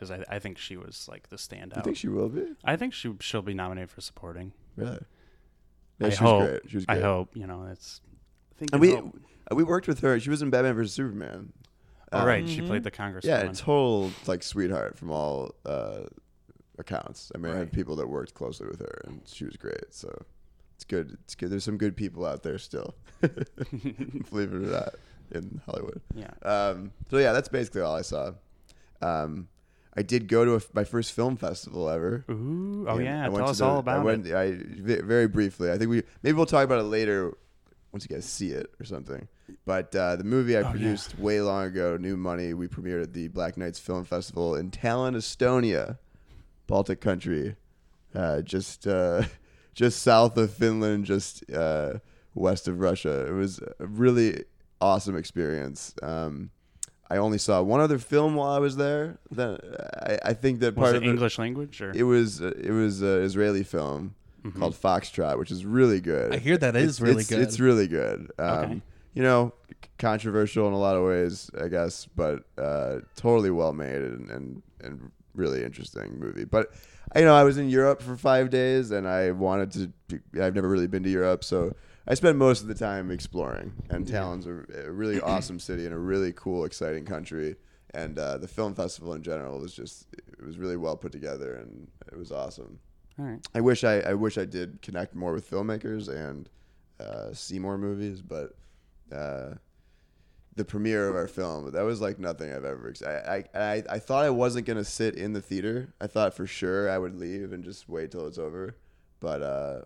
because 0.00 0.10
I, 0.10 0.36
I 0.36 0.38
think 0.38 0.56
she 0.56 0.76
was 0.78 1.06
like 1.10 1.28
the 1.28 1.36
standout. 1.36 1.76
You 1.76 1.82
think 1.82 1.96
she 1.98 2.08
will 2.08 2.28
be? 2.30 2.46
I 2.64 2.76
think 2.76 2.94
she 2.94 3.12
she'll 3.20 3.42
be 3.42 3.54
nominated 3.54 3.90
for 3.90 4.00
supporting. 4.00 4.52
Really? 4.76 4.98
Yeah, 5.98 6.06
I 6.06 6.10
she 6.10 6.16
hope. 6.16 6.40
was 6.40 6.48
great. 6.50 6.70
She 6.70 6.76
was 6.78 6.84
I 6.88 6.98
hope. 7.00 7.36
You 7.36 7.46
know, 7.46 7.66
it's. 7.70 8.00
I 8.54 8.58
think 8.58 8.70
And 8.72 8.82
and 8.82 8.90
we 8.90 8.96
hope. 8.96 9.16
we 9.54 9.62
worked 9.64 9.86
with 9.88 10.00
her. 10.00 10.18
She 10.18 10.30
was 10.30 10.40
in 10.42 10.48
Batman 10.50 10.74
vs 10.74 10.92
Superman. 10.94 11.52
Oh, 12.12 12.20
Um, 12.20 12.26
right, 12.26 12.48
she 12.48 12.60
played 12.62 12.82
the 12.82 12.90
congresswoman. 12.90 13.24
Yeah, 13.24 13.52
total 13.52 14.10
like 14.26 14.42
sweetheart 14.42 14.98
from 14.98 15.10
all 15.10 15.54
uh, 15.66 16.00
accounts. 16.78 17.30
I 17.34 17.38
mean, 17.38 17.52
I 17.52 17.58
had 17.58 17.72
people 17.72 17.94
that 17.96 18.08
worked 18.08 18.34
closely 18.34 18.66
with 18.66 18.80
her, 18.80 19.02
and 19.06 19.20
she 19.26 19.44
was 19.44 19.56
great. 19.56 19.92
So 19.92 20.10
it's 20.74 20.84
good. 20.84 21.16
It's 21.24 21.34
good. 21.34 21.50
There's 21.50 21.64
some 21.64 21.76
good 21.76 21.96
people 21.96 22.24
out 22.26 22.42
there 22.42 22.58
still, 22.58 22.94
believe 23.20 24.52
it 24.52 24.54
or 24.54 24.58
not, 24.60 24.94
in 25.32 25.60
Hollywood. 25.66 26.00
Yeah. 26.14 26.30
Um, 26.42 26.92
so 27.10 27.18
yeah, 27.18 27.32
that's 27.32 27.48
basically 27.48 27.82
all 27.82 27.94
I 27.94 28.02
saw. 28.02 28.32
Um, 29.02 29.48
I 29.96 30.02
did 30.02 30.28
go 30.28 30.44
to 30.44 30.54
a, 30.56 30.60
my 30.72 30.84
first 30.84 31.12
film 31.12 31.36
festival 31.36 31.88
ever. 31.90 32.24
Ooh. 32.30 32.86
Oh 32.88 32.96
And 32.96 33.04
yeah. 33.04 33.26
I 33.26 33.28
Tell 33.28 33.48
us 33.48 33.58
the- 33.58 33.64
all 33.64 33.76
I 33.76 33.80
about 33.80 34.04
went, 34.04 34.26
it. 34.26 34.34
I 34.34 34.52
ve- 34.52 35.02
very 35.02 35.26
briefly. 35.26 35.70
I 35.72 35.78
think 35.78 35.90
we 35.90 36.02
maybe 36.22 36.36
we'll 36.36 36.46
talk 36.46 36.64
about 36.64 36.78
it 36.80 36.84
later 36.84 37.36
once 37.92 38.06
you 38.08 38.14
guys 38.14 38.24
see 38.24 38.50
it 38.52 38.70
or 38.80 38.84
something. 38.84 39.26
But 39.66 39.94
uh, 39.96 40.14
the 40.14 40.22
movie 40.24 40.56
I 40.56 40.60
Oh, 40.60 40.62
yeah. 40.62 40.70
produced 40.70 41.18
way 41.18 41.40
long 41.40 41.64
ago, 41.64 41.96
New 41.96 42.16
Money, 42.16 42.54
we 42.54 42.68
premiered 42.68 43.02
at 43.02 43.12
the 43.14 43.26
Black 43.28 43.56
Nights 43.56 43.80
Film 43.80 44.04
Festival 44.04 44.54
in 44.54 44.70
Tallinn, 44.70 45.16
Estonia, 45.16 45.98
Baltic 46.68 47.00
country, 47.00 47.56
uh, 48.14 48.42
just 48.42 48.86
uh, 48.86 49.24
just 49.74 50.02
south 50.02 50.36
of 50.36 50.52
Finland, 50.52 51.04
just 51.04 51.50
uh, 51.50 51.94
west 52.34 52.68
of 52.68 52.78
Russia. 52.78 53.26
It 53.26 53.32
was 53.32 53.58
a 53.80 53.86
really 53.86 54.44
awesome 54.80 55.16
experience. 55.16 55.94
Um, 56.00 56.50
I 57.10 57.16
only 57.16 57.38
saw 57.38 57.60
one 57.62 57.80
other 57.80 57.98
film 57.98 58.34
while 58.36 58.50
I 58.52 58.58
was 58.58 58.76
there. 58.76 59.18
Then 59.30 59.58
I, 60.02 60.18
I 60.26 60.32
think 60.32 60.60
that 60.60 60.76
Was 60.76 60.84
part 60.84 60.94
it 60.94 60.98
of 60.98 61.02
it, 61.02 61.08
English 61.08 61.38
language 61.38 61.80
or? 61.82 61.90
it 61.94 62.04
was 62.04 62.40
uh, 62.40 62.52
it 62.56 62.70
was 62.70 63.02
an 63.02 63.22
Israeli 63.22 63.62
film 63.64 64.14
Mm-hmm. 64.42 64.58
called 64.58 64.74
Foxtrot, 64.74 65.38
which 65.38 65.50
is 65.50 65.66
really 65.66 66.00
good. 66.00 66.32
I 66.34 66.38
hear 66.38 66.56
that 66.56 66.74
It's- 66.74 66.98
really 66.98 67.20
it's, 67.20 67.28
good. 67.28 67.40
It's 67.40 67.60
really 67.60 67.86
good. 67.86 68.30
Um, 68.38 68.48
Okay. 68.64 68.80
You 69.12 69.22
know, 69.22 69.52
c- 69.70 69.90
controversial 69.98 70.66
in 70.66 70.72
a 70.72 70.78
lot 70.78 70.96
of 70.96 71.04
ways, 71.04 71.50
I 71.62 71.68
guess, 71.68 72.06
but 72.16 72.44
uh, 72.56 73.00
totally 73.16 73.50
well 73.50 73.74
made 73.74 74.00
and, 74.00 74.30
and 74.30 74.62
and 74.82 75.10
really 75.34 75.62
interesting 75.62 76.18
movie. 76.18 76.44
But 76.44 76.72
you 77.16 77.22
know, 77.26 77.34
I 77.34 77.44
was 77.44 77.58
in 77.58 77.68
Europe 77.68 78.00
for 78.00 78.16
five 78.16 78.48
days, 78.50 78.92
and 78.92 79.06
I 79.06 79.32
wanted 79.32 79.72
to. 79.72 80.20
I've 80.42 80.54
never 80.54 80.68
really 80.70 80.86
been 80.86 81.02
to 81.02 81.10
Europe, 81.10 81.42
so 81.44 81.74
I 82.06 82.14
spent 82.14 82.38
most 82.38 82.62
of 82.62 82.68
the 82.68 82.74
time 82.74 83.10
exploring. 83.10 83.72
And 83.90 84.06
Tallinn's 84.06 84.46
a, 84.46 84.86
a 84.86 84.90
really 84.90 85.20
awesome 85.22 85.58
city 85.58 85.84
and 85.84 85.94
a 85.94 85.98
really 85.98 86.32
cool, 86.32 86.64
exciting 86.64 87.04
country. 87.04 87.56
And 87.92 88.18
uh, 88.18 88.38
the 88.38 88.48
film 88.48 88.74
festival 88.74 89.14
in 89.14 89.22
general 89.22 89.58
was 89.58 89.74
just 89.74 90.06
it 90.14 90.44
was 90.44 90.58
really 90.58 90.76
well 90.76 90.96
put 90.96 91.10
together, 91.12 91.56
and 91.56 91.88
it 92.10 92.16
was 92.16 92.30
awesome. 92.30 92.78
all 93.18 93.24
right. 93.24 93.46
I 93.54 93.60
wish 93.60 93.82
I, 93.82 94.00
I 94.00 94.14
wish 94.14 94.38
I 94.38 94.44
did 94.44 94.80
connect 94.80 95.14
more 95.14 95.32
with 95.32 95.50
filmmakers 95.50 96.08
and 96.08 96.48
uh, 97.00 97.32
see 97.32 97.58
more 97.58 97.76
movies, 97.76 98.22
but 98.22 98.54
uh, 99.12 99.54
the 100.54 100.64
premiere 100.64 101.08
of 101.08 101.16
our 101.16 101.26
film 101.26 101.72
that 101.72 101.82
was 101.82 102.00
like 102.00 102.20
nothing 102.20 102.52
I've 102.52 102.64
ever. 102.64 102.90
Ex- 102.90 103.02
I, 103.02 103.44
I 103.54 103.58
I 103.60 103.82
I 103.90 103.98
thought 103.98 104.24
I 104.24 104.30
wasn't 104.30 104.66
gonna 104.66 104.84
sit 104.84 105.16
in 105.16 105.32
the 105.32 105.42
theater. 105.42 105.92
I 106.00 106.06
thought 106.06 106.32
for 106.34 106.46
sure 106.46 106.88
I 106.88 106.96
would 106.98 107.16
leave 107.16 107.52
and 107.52 107.64
just 107.64 107.88
wait 107.88 108.12
till 108.12 108.26
it's 108.28 108.38
over, 108.38 108.76
but 109.18 109.42
uh, 109.42 109.80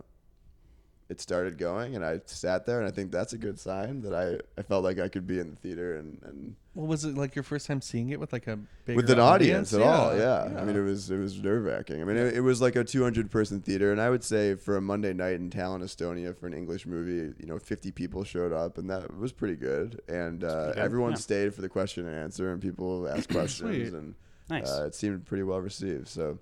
it 1.11 1.21
started 1.21 1.59
going 1.59 1.95
and 1.95 2.05
I 2.05 2.21
sat 2.25 2.65
there 2.65 2.79
and 2.79 2.89
I 2.89 2.91
think 2.91 3.13
that's 3.13 3.35
a 3.35 3.39
good 3.39 3.59
sign 3.61 4.01
that 4.03 4.15
I, 4.15 4.39
I 4.59 4.63
felt 4.63 4.85
like 4.85 4.99
I 4.99 5.09
could 5.09 5.27
be 5.27 5.39
in 5.39 5.51
the 5.51 5.57
theater 5.57 5.97
and, 5.97 6.19
and 6.25 6.57
Well, 6.75 6.87
was 6.87 7.05
it 7.05 7.15
like 7.15 7.35
your 7.35 7.43
first 7.43 7.67
time 7.67 7.83
seeing 7.83 8.09
it 8.09 8.19
with 8.19 8.33
like 8.33 8.47
a 8.47 8.57
bigger 8.87 8.97
with 8.97 9.11
an 9.11 9.21
audience, 9.21 9.75
at 9.75 9.83
all. 9.83 10.17
Yeah. 10.17 10.51
yeah. 10.51 10.61
I 10.61 10.65
mean, 10.65 10.77
it 10.77 10.81
was 10.81 11.11
it 11.11 11.19
was 11.19 11.39
nerve 11.43 11.65
wracking. 11.65 12.01
I 12.01 12.05
mean, 12.05 12.17
it, 12.17 12.35
it 12.35 12.41
was 12.41 12.63
like 12.63 12.75
a 12.77 12.85
200 12.85 13.31
person 13.31 13.61
theater, 13.61 13.93
and 13.93 14.01
I 14.01 14.09
would 14.09 14.25
say 14.25 14.55
for 14.55 14.77
a 14.77 14.81
Monday 14.81 15.13
night 15.13 15.35
in 15.35 15.51
Tallinn, 15.51 15.83
Estonia, 15.83 16.35
for 16.37 16.47
an 16.47 16.55
English 16.55 16.87
movie, 16.87 17.35
you 17.39 17.47
know, 17.47 17.59
50 17.59 17.91
people 17.91 18.25
showed 18.25 18.53
up, 18.53 18.79
and 18.79 18.89
that 18.89 19.15
was 19.15 19.31
pretty 19.33 19.57
good. 19.57 20.01
And 20.09 20.43
uh, 20.43 20.49
pretty 20.49 20.75
good, 20.75 20.85
everyone 20.85 21.11
yeah. 21.13 21.19
stayed 21.19 21.55
for 21.55 21.61
the 21.61 21.69
question 21.69 22.07
and 22.09 22.17
answer, 22.17 22.51
and 22.51 22.63
people 22.63 23.07
asked 23.09 23.29
questions, 23.31 23.93
and 23.93 24.15
Nice. 24.49 24.71
uh, 24.71 24.85
it 24.87 24.95
seemed 24.95 25.27
pretty 25.27 25.43
well 25.43 25.61
received. 25.61 26.09
So. 26.09 26.39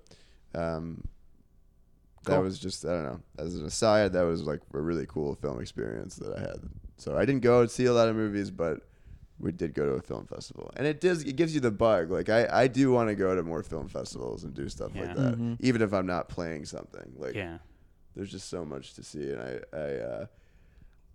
Um, 0.55 1.03
that 2.23 2.35
Cool. 2.35 2.43
was 2.43 2.59
just 2.59 2.85
I 2.85 2.89
don't 2.89 3.03
know. 3.03 3.19
As 3.37 3.55
an 3.55 3.65
aside, 3.65 4.13
that 4.13 4.23
was 4.23 4.43
like 4.43 4.61
a 4.73 4.79
really 4.81 5.05
cool 5.07 5.35
film 5.35 5.61
experience 5.61 6.15
that 6.17 6.35
I 6.37 6.39
had. 6.39 6.57
So 6.97 7.17
I 7.17 7.25
didn't 7.25 7.41
go 7.41 7.65
see 7.65 7.85
a 7.85 7.93
lot 7.93 8.07
of 8.07 8.15
movies, 8.15 8.49
but 8.51 8.81
we 9.39 9.51
did 9.51 9.73
go 9.73 9.85
to 9.85 9.91
a 9.93 10.01
film 10.01 10.25
festival, 10.27 10.71
and 10.77 10.87
it 10.87 11.01
does 11.01 11.23
it 11.23 11.35
gives 11.35 11.53
you 11.53 11.59
the 11.59 11.71
bug. 11.71 12.11
Like 12.11 12.29
I, 12.29 12.47
I 12.63 12.67
do 12.67 12.91
want 12.91 13.09
to 13.09 13.15
go 13.15 13.35
to 13.35 13.43
more 13.43 13.63
film 13.63 13.87
festivals 13.89 14.43
and 14.43 14.53
do 14.53 14.69
stuff 14.69 14.91
Yeah. 14.95 15.01
like 15.07 15.15
that, 15.15 15.37
Mhm. 15.37 15.57
even 15.59 15.81
if 15.81 15.93
I'm 15.93 16.05
not 16.05 16.29
playing 16.29 16.65
something. 16.65 17.13
Like 17.17 17.35
yeah. 17.35 17.57
there's 18.15 18.31
just 18.31 18.47
so 18.49 18.63
much 18.63 18.93
to 18.93 19.03
see, 19.03 19.31
and 19.31 19.41
I, 19.41 19.59
I, 19.75 19.79
uh, 19.97 20.25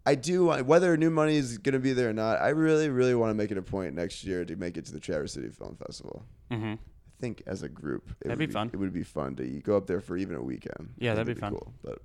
I 0.04 0.14
do 0.14 0.46
want 0.46 0.66
whether 0.66 0.96
New 0.96 1.10
Money 1.10 1.36
is 1.36 1.58
gonna 1.58 1.78
be 1.78 1.92
there 1.92 2.10
or 2.10 2.12
not. 2.12 2.40
I 2.40 2.48
really, 2.48 2.88
really 2.90 3.14
want 3.14 3.30
to 3.30 3.34
make 3.34 3.50
it 3.50 3.56
a 3.58 3.62
point 3.62 3.94
next 3.94 4.24
year 4.24 4.44
to 4.44 4.56
make 4.56 4.76
it 4.76 4.84
to 4.86 4.92
the 4.92 5.00
Traverse 5.00 5.32
City 5.32 5.48
Film 5.48 5.76
Festival. 5.76 6.24
Mm-hmm. 6.50 6.74
I 7.18 7.20
think 7.20 7.42
as 7.46 7.62
a 7.64 7.68
group, 7.68 8.10
it 8.20 8.28
That'd 8.28 8.38
would 8.38 8.48
be 8.48 8.52
fun. 8.52 8.70
It 8.72 8.76
would 8.76 8.92
be 8.92 9.02
fun 9.02 9.34
to 9.36 9.44
go 9.60 9.76
up 9.76 9.86
there 9.88 10.00
for 10.00 10.16
even 10.16 10.36
a 10.36 10.42
weekend. 10.42 10.90
Yeah, 10.98 11.12
I 11.12 11.16
think 11.16 11.26
that'd 11.26 11.36
be 11.36 11.40
fun. 11.40 11.50
Cool, 11.52 11.72
but 11.82 11.98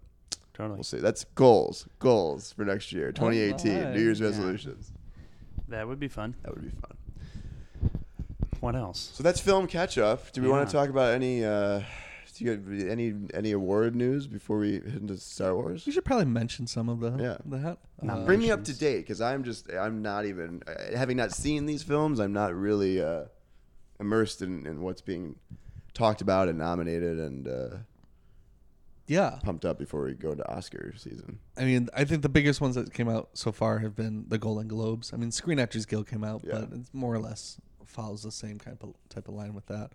Totally. 0.54 0.76
we'll 0.78 0.84
see. 0.84 0.98
That's 0.98 1.24
goals, 1.36 1.88
goals 2.00 2.52
for 2.54 2.66
next 2.66 2.92
year, 2.92 3.12
2018, 3.12 3.78
Alright. 3.78 3.96
New 3.96 4.02
Year's 4.02 4.20
Yeah. 4.20 4.28
resolutions. 4.28 4.92
That 5.68 5.88
would 5.88 6.00
be 6.00 6.08
fun. 6.08 6.36
That 6.44 6.54
would 6.56 6.64
be 6.64 6.70
fun. 6.70 6.98
What 8.60 8.76
else? 8.76 9.12
So 9.14 9.24
that's 9.24 9.40
film 9.40 9.68
catch 9.68 9.98
up. 9.98 10.32
Do 10.32 10.42
we 10.42 10.48
want 10.50 10.68
to 10.70 10.74
talk 10.74 10.90
about 10.90 11.14
any? 11.14 11.44
Uh, 11.44 11.82
do 12.36 12.46
you 12.46 12.52
have 12.52 12.90
any 12.90 13.14
any 13.34 13.52
award 13.52 13.96
news 13.96 14.26
before 14.26 14.58
we 14.58 14.74
hit 14.74 14.86
into 14.96 15.18
Star 15.18 15.54
Wars? 15.56 15.86
We 15.86 15.92
should 15.92 16.06
probably 16.06 16.26
mention 16.26 16.66
some 16.68 16.88
of 16.90 17.00
the 17.02 17.12
Yeah. 17.22 17.38
that. 17.46 17.78
No. 18.02 18.14
Uh, 18.14 18.26
Bring 18.26 18.40
me 18.40 18.52
up 18.52 18.64
to 18.64 18.78
date 18.78 19.02
because 19.02 19.20
I'm 19.22 19.44
just 19.44 19.70
I'm 19.72 20.02
not 20.02 20.26
even 20.26 20.64
uh, 20.66 20.96
having 20.98 21.18
not 21.18 21.32
seen 21.34 21.66
these 21.66 21.84
films. 21.84 22.20
I'm 22.20 22.34
not 22.34 22.56
really 22.56 23.02
uh, 23.02 23.26
immersed 24.00 24.42
in, 24.42 24.66
in 24.66 24.82
what's 24.82 25.02
being 25.02 25.36
talked 25.94 26.22
about 26.22 26.48
and 26.50 26.58
nominated 26.58 27.20
and 27.20 27.48
uh, 27.48 27.70
Yeah. 29.08 29.40
pumped 29.44 29.66
up 29.66 29.78
before 29.78 30.04
we 30.04 30.14
go 30.14 30.32
into 30.32 30.48
Oscar 30.50 30.94
season. 30.98 31.40
I 31.58 31.66
mean, 31.66 31.90
I 31.96 32.04
think 32.06 32.22
the 32.22 32.30
biggest 32.30 32.62
ones 32.62 32.76
that 32.76 32.94
came 32.94 33.10
out 33.10 33.30
so 33.34 33.52
far 33.52 33.80
have 33.80 33.96
been 33.96 34.26
the 34.28 34.38
Golden 34.38 34.68
Globes. 34.68 35.14
I 35.14 35.18
mean, 35.18 35.32
Screen 35.32 35.60
Actors 35.60 35.86
Guild 35.86 36.08
came 36.08 36.24
out, 36.24 36.42
Yeah. 36.46 36.62
but 36.62 36.70
it's 36.80 36.94
more 36.94 37.14
or 37.14 37.20
less 37.20 37.58
follows 37.86 38.24
the 38.24 38.32
same 38.32 38.58
kind 38.58 38.76
of 38.82 38.94
type 39.10 39.28
of 39.28 39.36
line 39.36 39.54
with 39.54 39.68
that. 39.68 39.92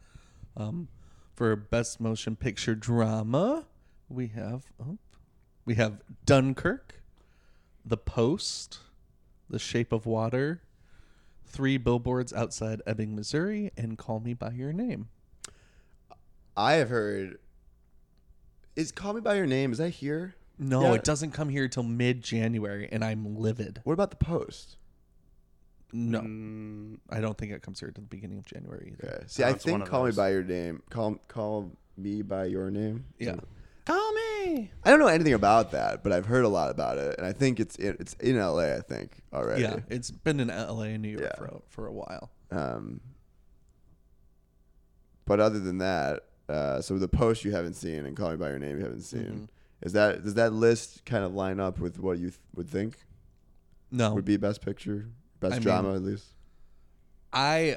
Um, 0.56 0.88
for 1.34 1.54
Best 1.56 2.00
Motion 2.00 2.36
Picture 2.36 2.74
Drama, 2.74 3.66
we 4.08 4.28
have 4.28 4.64
oh, 4.80 4.98
we 5.64 5.74
have 5.74 6.00
Dunkirk, 6.24 7.00
The 7.84 7.96
Post, 7.96 8.78
The 9.50 9.58
Shape 9.58 9.92
of 9.92 10.06
Water, 10.06 10.62
Three 11.48 11.76
Billboards 11.78 12.32
Outside 12.32 12.82
Ebbing, 12.86 13.14
Missouri, 13.16 13.72
and 13.76 13.96
Call 13.98 14.20
Me 14.20 14.34
by 14.34 14.50
Your 14.52 14.72
Name. 14.72 15.08
I 16.56 16.74
have 16.74 16.88
heard. 16.90 17.38
Is 18.76 18.92
Call 18.92 19.14
Me 19.14 19.20
by 19.20 19.34
Your 19.34 19.46
Name? 19.46 19.72
Is 19.72 19.78
that 19.78 19.90
here? 19.90 20.34
No, 20.58 20.82
Yeah. 20.82 20.94
it 20.94 21.04
doesn't 21.04 21.30
come 21.32 21.48
here 21.48 21.68
till 21.68 21.82
mid 21.84 22.22
January, 22.22 22.88
and 22.90 23.04
I'm 23.04 23.36
livid. 23.36 23.80
What 23.84 23.92
about 23.92 24.10
the 24.10 24.16
Post? 24.16 24.76
No, 25.92 26.20
Mm, 26.20 26.98
I 27.08 27.20
don't 27.20 27.38
think 27.38 27.52
it 27.52 27.62
comes 27.62 27.80
here 27.80 27.90
to 27.90 28.00
the 28.00 28.06
beginning 28.06 28.38
of 28.38 28.44
January 28.44 28.92
either. 28.92 29.14
Okay. 29.14 29.24
See, 29.26 29.42
Oh, 29.42 29.48
I 29.48 29.52
think 29.54 29.82
of 29.82 29.88
Call 29.88 30.04
Me 30.04 30.12
by 30.12 30.30
Your 30.30 30.42
Name. 30.44 30.82
Call 30.90 31.14
Call 31.28 31.72
Me 31.96 32.20
by 32.22 32.44
Your 32.44 32.70
Name. 32.70 33.04
Yeah. 33.18 33.36
Call 33.86 34.12
me. 34.12 34.17
I 34.84 34.90
don't 34.90 34.98
know 34.98 35.06
anything 35.08 35.34
about 35.34 35.72
that, 35.72 36.02
but 36.02 36.12
I've 36.12 36.26
heard 36.26 36.44
a 36.44 36.48
lot 36.48 36.70
about 36.70 36.98
it, 36.98 37.16
and 37.18 37.26
I 37.26 37.32
think 37.32 37.60
it's 37.60 37.76
in, 37.76 37.96
it's 38.00 38.14
in 38.14 38.38
LA. 38.38 38.74
I 38.74 38.80
think 38.80 39.18
already. 39.32 39.62
Yeah, 39.62 39.80
it's 39.88 40.10
been 40.10 40.40
in 40.40 40.48
LA 40.48 40.82
and 40.82 41.02
New 41.02 41.08
York 41.10 41.22
Yeah. 41.24 41.36
for 41.36 41.44
a, 41.46 41.60
for 41.68 41.86
a 41.86 41.92
while. 41.92 42.30
Um, 42.50 43.00
but 45.26 45.40
other 45.40 45.58
than 45.58 45.78
that, 45.78 46.24
uh, 46.48 46.80
so 46.80 46.98
the 46.98 47.08
post 47.08 47.44
you 47.44 47.52
haven't 47.52 47.74
seen 47.74 48.06
and 48.06 48.16
Call 48.16 48.30
Me 48.30 48.36
by 48.36 48.48
Your 48.50 48.58
Name 48.58 48.78
you 48.78 48.84
haven't 48.84 49.02
seen. 49.02 49.22
Mm-hmm. 49.24 49.44
Is 49.82 49.92
that 49.92 50.24
does 50.24 50.34
that 50.34 50.52
list 50.52 51.04
kind 51.04 51.24
of 51.24 51.34
line 51.34 51.60
up 51.60 51.78
with 51.78 51.98
what 52.00 52.18
you 52.18 52.30
th- 52.30 52.40
would 52.56 52.68
think 52.68 52.96
No, 53.90 54.14
would 54.14 54.24
be 54.24 54.36
best 54.36 54.60
picture, 54.62 55.06
best 55.40 55.52
I 55.52 55.56
mean- 55.56 55.62
drama 55.64 55.94
at 55.94 56.02
least? 56.02 56.26
I 57.32 57.76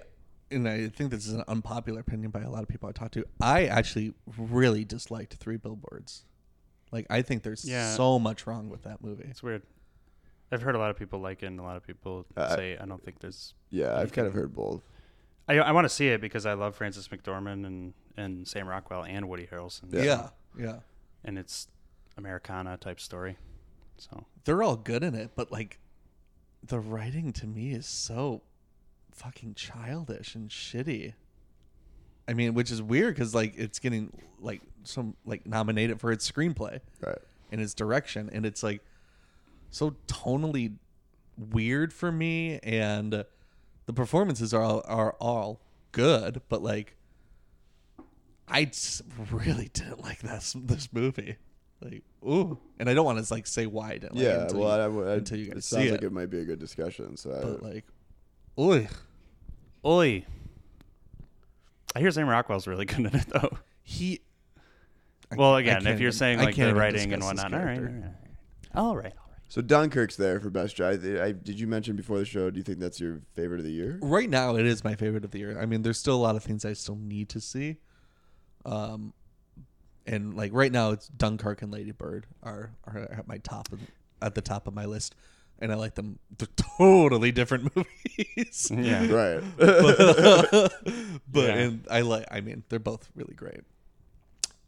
and 0.49 0.67
I 0.67 0.87
think 0.87 1.11
this 1.11 1.27
is 1.27 1.33
an 1.33 1.43
unpopular 1.47 1.99
opinion 1.99 2.31
by 2.31 2.41
a 2.41 2.49
lot 2.49 2.63
of 2.63 2.69
people 2.69 2.87
I 2.89 2.91
talk 2.93 3.11
to. 3.11 3.25
I 3.41 3.65
actually 3.65 4.13
really 4.37 4.83
disliked 4.85 5.33
Three 5.35 5.57
Billboards. 5.57 6.23
Like 6.91 7.07
I 7.09 7.21
think 7.21 7.43
there's 7.43 7.63
Yeah. 7.65 7.93
so 7.95 8.19
much 8.19 8.45
wrong 8.47 8.69
with 8.69 8.83
that 8.83 9.03
movie. 9.03 9.25
It's 9.29 9.41
weird. 9.43 9.63
I've 10.51 10.61
heard 10.61 10.75
a 10.75 10.79
lot 10.79 10.89
of 10.91 10.97
people 10.97 11.19
like 11.19 11.43
it, 11.43 11.45
and 11.47 11.59
a 11.59 11.63
lot 11.63 11.77
of 11.77 11.85
people 11.87 12.25
Uh, 12.35 12.55
say 12.55 12.77
I 12.77 12.85
don't 12.85 13.03
think 13.03 13.19
there's. 13.19 13.53
Yeah, 13.69 13.95
I've 13.97 14.11
kind 14.11 14.27
of 14.27 14.33
heard 14.33 14.53
both. 14.53 14.81
I 15.47 15.57
I 15.59 15.71
want 15.71 15.85
to 15.85 15.89
see 15.89 16.09
it 16.09 16.19
because 16.21 16.45
I 16.45 16.53
love 16.53 16.75
Frances 16.75 17.07
McDormand 17.07 17.65
and 17.65 17.93
and 18.17 18.47
Sam 18.47 18.67
Rockwell 18.67 19.03
and 19.05 19.29
Woody 19.29 19.47
Harrelson. 19.47 19.93
Yeah. 19.93 20.03
Yeah, 20.03 20.29
yeah. 20.57 20.79
and 21.23 21.37
it's 21.39 21.67
Americana 22.17 22.75
type 22.77 22.99
story. 22.99 23.37
So 23.97 24.25
They're 24.43 24.61
all 24.63 24.75
good 24.75 25.03
in 25.03 25.15
it, 25.15 25.31
but 25.35 25.51
like 25.51 25.79
the 26.63 26.79
writing 26.79 27.31
to 27.33 27.47
me 27.47 27.71
is 27.71 27.85
so 27.87 28.41
fucking 29.13 29.53
childish 29.55 30.35
and 30.35 30.49
shitty. 30.49 31.13
I 32.31 32.33
mean, 32.33 32.53
which 32.53 32.71
is 32.71 32.81
weird 32.81 33.13
because 33.13 33.35
like 33.35 33.55
it's 33.57 33.79
getting 33.79 34.13
like 34.39 34.61
some 34.83 35.15
like 35.25 35.45
nominated 35.45 35.99
for 35.99 36.13
its 36.13 36.29
screenplay. 36.31 36.79
Right. 37.05 37.17
and 37.51 37.59
its 37.59 37.73
direction 37.73 38.29
and 38.31 38.45
it's 38.45 38.63
like 38.63 38.81
so 39.69 39.97
tonally 40.07 40.77
weird 41.37 41.91
for 41.91 42.09
me 42.09 42.59
and 42.63 43.25
the 43.85 43.93
performances 43.93 44.53
are 44.53 44.61
all, 44.63 44.81
are 44.85 45.11
all 45.19 45.59
good 45.91 46.41
but 46.47 46.63
like 46.63 46.95
I 48.47 48.65
just 48.65 49.01
really 49.31 49.69
didn't 49.73 50.01
like 50.01 50.19
this 50.19 50.55
this 50.57 50.87
movie 50.93 51.35
like 51.81 52.03
ooh 52.25 52.57
and 52.79 52.89
I 52.89 52.93
don't 52.93 53.05
want 53.05 53.23
to 53.23 53.33
like 53.33 53.45
say 53.47 53.65
why 53.65 53.89
I 53.89 53.97
didn't 53.97 54.15
like 54.15 54.23
yeah, 54.23 54.43
until 54.43 54.59
well, 54.61 54.91
you, 54.91 55.03
I, 55.03 55.11
I, 55.11 55.15
until 55.15 55.37
you 55.37 55.45
it 55.47 55.53
guys 55.55 55.65
sounds 55.65 55.83
see 55.83 55.91
like 55.91 56.01
it, 56.01 56.05
it. 56.05 56.13
might 56.13 56.29
be 56.29 56.39
a 56.39 56.45
good 56.45 56.59
discussion. 56.59 57.17
So 57.17 57.59
but 57.59 57.67
I, 57.67 57.73
like 57.73 57.85
ooh 58.57 58.87
Oi. 59.83 60.25
I 61.95 61.99
hear 61.99 62.11
Sam 62.11 62.27
Rockwell's 62.27 62.67
really 62.67 62.85
good 62.91 62.99
in 62.99 63.07
it 63.07 63.27
though. 63.27 63.57
he 63.83 64.21
I 65.31 65.35
Well, 65.35 65.55
again, 65.55 65.87
if 65.87 65.99
you're 65.99 66.11
saying 66.11 66.39
I 66.39 66.45
like 66.45 66.55
the 66.55 66.73
writing 66.75 67.13
and 67.13 67.23
whatnot, 67.23 67.53
all 67.53 67.59
right, 67.59 67.69
all 67.69 67.75
character. 67.75 67.95
right, 67.95 68.05
all 68.75 68.95
right, 68.95 68.97
all 68.97 68.97
right. 68.97 69.13
so 69.47 69.61
Dunkirk's 69.61 70.15
there 70.15 70.39
for 70.39 70.49
best 70.49 70.75
drama. 70.75 71.19
I, 71.19 71.25
I, 71.25 71.31
did 71.31 71.59
you 71.59 71.67
mention 71.67 71.95
before 71.95 72.17
the 72.17 72.25
show? 72.25 72.49
Do 72.49 72.57
you 72.57 72.63
think 72.63 72.79
that's 72.79 72.99
your 72.99 73.21
favorite 73.33 73.59
of 73.59 73.65
the 73.65 73.71
year? 73.71 73.97
right 74.01 74.29
now 74.29 74.55
it 74.55 74.65
is 74.65 74.83
my 74.83 74.95
favorite 74.95 75.23
of 75.23 75.31
the 75.31 75.39
year. 75.39 75.59
I 75.59 75.65
mean, 75.65 75.81
there's 75.83 75.97
still 75.97 76.15
a 76.15 76.23
lot 76.23 76.35
of 76.35 76.43
things 76.43 76.65
I 76.65 76.73
still 76.73 76.95
need 76.97 77.29
to 77.29 77.39
see. 77.41 77.77
Um, 78.65 79.13
and 80.05 80.33
like 80.35 80.51
right 80.53 80.71
now, 80.71 80.91
it's 80.91 81.07
Dunkirk 81.07 81.61
and 81.61 81.71
Lady 81.71 81.91
Bird 81.91 82.25
are 82.43 82.71
are 82.85 83.07
at 83.11 83.27
my 83.27 83.37
top 83.37 83.71
of, 83.71 83.79
at 84.21 84.35
the 84.35 84.41
top 84.41 84.67
of 84.67 84.73
my 84.73 84.85
list, 84.85 85.15
and 85.61 85.71
I 85.71 85.75
like 85.75 85.95
them. 85.95 86.19
They're 86.37 86.47
totally 86.77 87.31
different 87.31 87.75
movies. 87.75 88.71
Yeah. 88.73 89.05
Right. 89.11 89.43
but 89.57 90.73
Yeah. 91.33 91.53
and 91.55 91.85
I 91.89 92.01
like. 92.01 92.25
I 92.31 92.41
mean, 92.41 92.63
they're 92.69 92.79
both 92.79 93.09
really 93.15 93.33
great. 93.35 93.61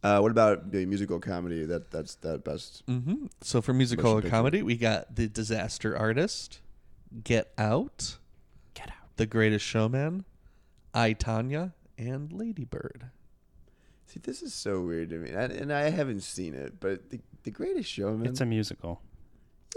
uh, 0.02 0.20
what 0.20 0.30
about 0.30 0.70
the 0.70 0.86
musical 0.86 1.18
comedy? 1.18 1.64
That 1.64 1.90
that's 1.90 2.14
that 2.16 2.44
best. 2.44 2.82
hmm 2.86 3.26
So 3.42 3.60
for 3.60 3.72
musical 3.72 4.04
Motion 4.04 4.18
or 4.18 4.22
picture. 4.22 4.30
comedy, 4.36 4.62
we 4.62 4.76
got 4.76 5.14
The 5.16 5.28
Disaster 5.28 5.96
Artist, 5.96 6.60
Get 7.24 7.52
Out, 7.58 8.16
Get 8.74 8.88
out. 8.88 9.16
The 9.16 9.26
Greatest 9.26 9.64
Showman, 9.64 10.24
I 10.92 11.14
Tonya, 11.14 11.72
and 11.98 12.32
Lady 12.32 12.64
Bird. 12.64 13.06
See, 14.06 14.20
this 14.22 14.42
is 14.42 14.52
so 14.54 14.80
weird 14.80 15.10
to 15.10 15.16
me, 15.18 15.30
and, 15.30 15.50
and 15.52 15.72
I 15.72 15.90
haven't 15.90 16.20
seen 16.20 16.54
it, 16.54 16.78
but 16.78 17.10
the, 17.10 17.20
the 17.42 17.50
Greatest 17.50 17.90
Showman. 17.90 18.26
It's 18.26 18.40
a 18.40 18.46
musical. 18.46 19.00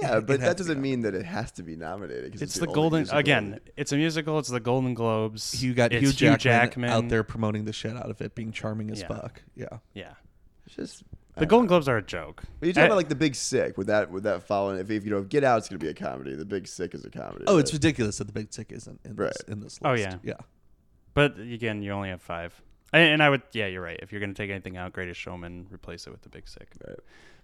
Yeah, 0.02 0.20
but 0.20 0.40
that 0.42 0.58
doesn't 0.58 0.82
mean 0.82 1.02
that 1.02 1.16
it 1.16 1.26
has 1.26 1.52
to 1.54 1.64
be 1.64 1.76
nominated. 1.76 2.42
It's, 2.42 2.56
the 2.56 2.66
the 2.66 2.72
golden 2.74 3.00
musical. 3.00 3.20
again. 3.20 3.60
It's 3.76 3.92
a 3.92 3.98
musical. 3.98 4.38
It's 4.40 4.50
the 4.50 4.60
Golden 4.60 4.94
Globes. 4.94 5.64
You 5.64 5.74
got 5.74 5.92
it's 5.94 6.20
Hugh 6.20 6.38
Jackman, 6.38 6.90
out 6.90 7.10
there 7.10 7.24
promoting 7.24 7.66
the 7.66 7.74
shit 7.74 7.96
out 7.96 8.10
of 8.10 8.22
it, 8.22 8.36
being 8.36 8.52
charming 8.52 8.92
as 8.92 9.02
Yeah. 9.02 9.08
fuck. 9.08 9.42
Yeah. 9.56 9.66
Yeah, 9.94 10.14
It's 10.66 10.76
just 10.76 11.04
the 11.36 11.46
Golden 11.46 11.68
Globes 11.68 11.88
are 11.88 11.98
a 11.98 12.02
joke. 12.02 12.44
But 12.60 12.66
you're 12.68 12.74
talking 12.74 12.84
Eh, 12.84 12.86
about 12.88 12.98
like 12.98 13.10
the 13.10 13.16
Big 13.16 13.36
Sick. 13.36 13.78
Would 13.78 13.88
that 13.88 14.10
would 14.12 14.24
that 14.24 14.44
fall 14.44 14.72
in? 14.72 14.80
If, 14.80 14.90
if 14.90 15.04
you 15.06 15.12
know, 15.12 15.20
if 15.20 15.30
Get 15.30 15.44
Out's 15.44 15.70
gonna 15.70 15.78
be 15.80 15.88
a 15.90 15.94
comedy, 15.94 16.36
the 16.36 16.46
Big 16.46 16.68
Sick 16.68 16.94
is 16.96 17.06
a 17.06 17.10
comedy. 17.12 17.46
Oh, 17.48 17.56
right? 17.56 17.60
it's 17.60 17.72
ridiculous 17.74 18.18
that 18.18 18.26
the 18.26 18.34
Big 18.34 18.52
Sick 18.54 18.72
isn't 18.72 19.00
in 19.06 19.16
this 19.16 19.20
Right. 19.20 19.36
in 19.54 19.60
this 19.60 19.82
list. 19.82 19.82
Oh, 19.86 19.94
yeah. 19.94 20.16
Yeah. 20.24 20.34
But 21.14 21.40
again, 21.40 21.82
you 21.82 21.92
only 21.92 22.10
have 22.10 22.22
five. 22.22 22.60
And 22.94 23.04
and 23.14 23.24
I 23.24 23.30
would, 23.30 23.42
yeah, 23.52 23.68
you're 23.68 23.82
right. 23.82 24.00
If 24.02 24.12
you're 24.12 24.22
going 24.22 24.34
to 24.34 24.42
take 24.42 24.50
anything 24.50 24.78
out, 24.78 24.94
Greatest 24.94 25.20
Showman, 25.20 25.68
replace 25.72 26.08
it 26.08 26.12
with 26.12 26.22
the 26.22 26.30
Big 26.30 26.48
Sick. 26.48 26.70
Right. 26.88 26.98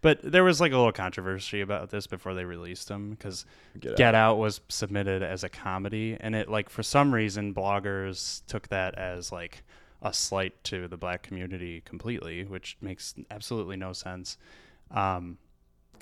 But 0.04 0.20
there 0.22 0.44
was 0.44 0.60
like 0.60 0.74
a 0.74 0.78
little 0.78 0.92
controversy 0.92 1.62
about 1.62 1.90
this 1.90 2.08
before 2.08 2.34
they 2.34 2.44
released 2.44 2.90
them 2.90 3.12
because 3.12 3.46
Get 3.80 3.96
Get, 3.96 4.14
Out. 4.14 4.34
Out. 4.34 4.38
was 4.38 4.60
submitted 4.68 5.24
as 5.24 5.46
a 5.46 5.50
comedy, 5.50 6.18
and 6.20 6.36
it 6.36 6.50
like 6.50 6.70
for 6.70 6.84
some 6.84 7.14
reason 7.14 7.54
bloggers 7.54 8.46
took 8.46 8.68
that 8.68 8.96
as 8.96 9.32
like 9.32 9.64
a 10.02 10.14
slight 10.14 10.62
to 10.66 10.90
the 10.90 10.98
black 10.98 11.24
community 11.24 11.82
completely, 11.86 12.44
which 12.44 12.76
makes 12.82 13.16
absolutely 13.32 13.78
no 13.78 13.94
sense. 13.94 14.38
Um, 14.92 15.38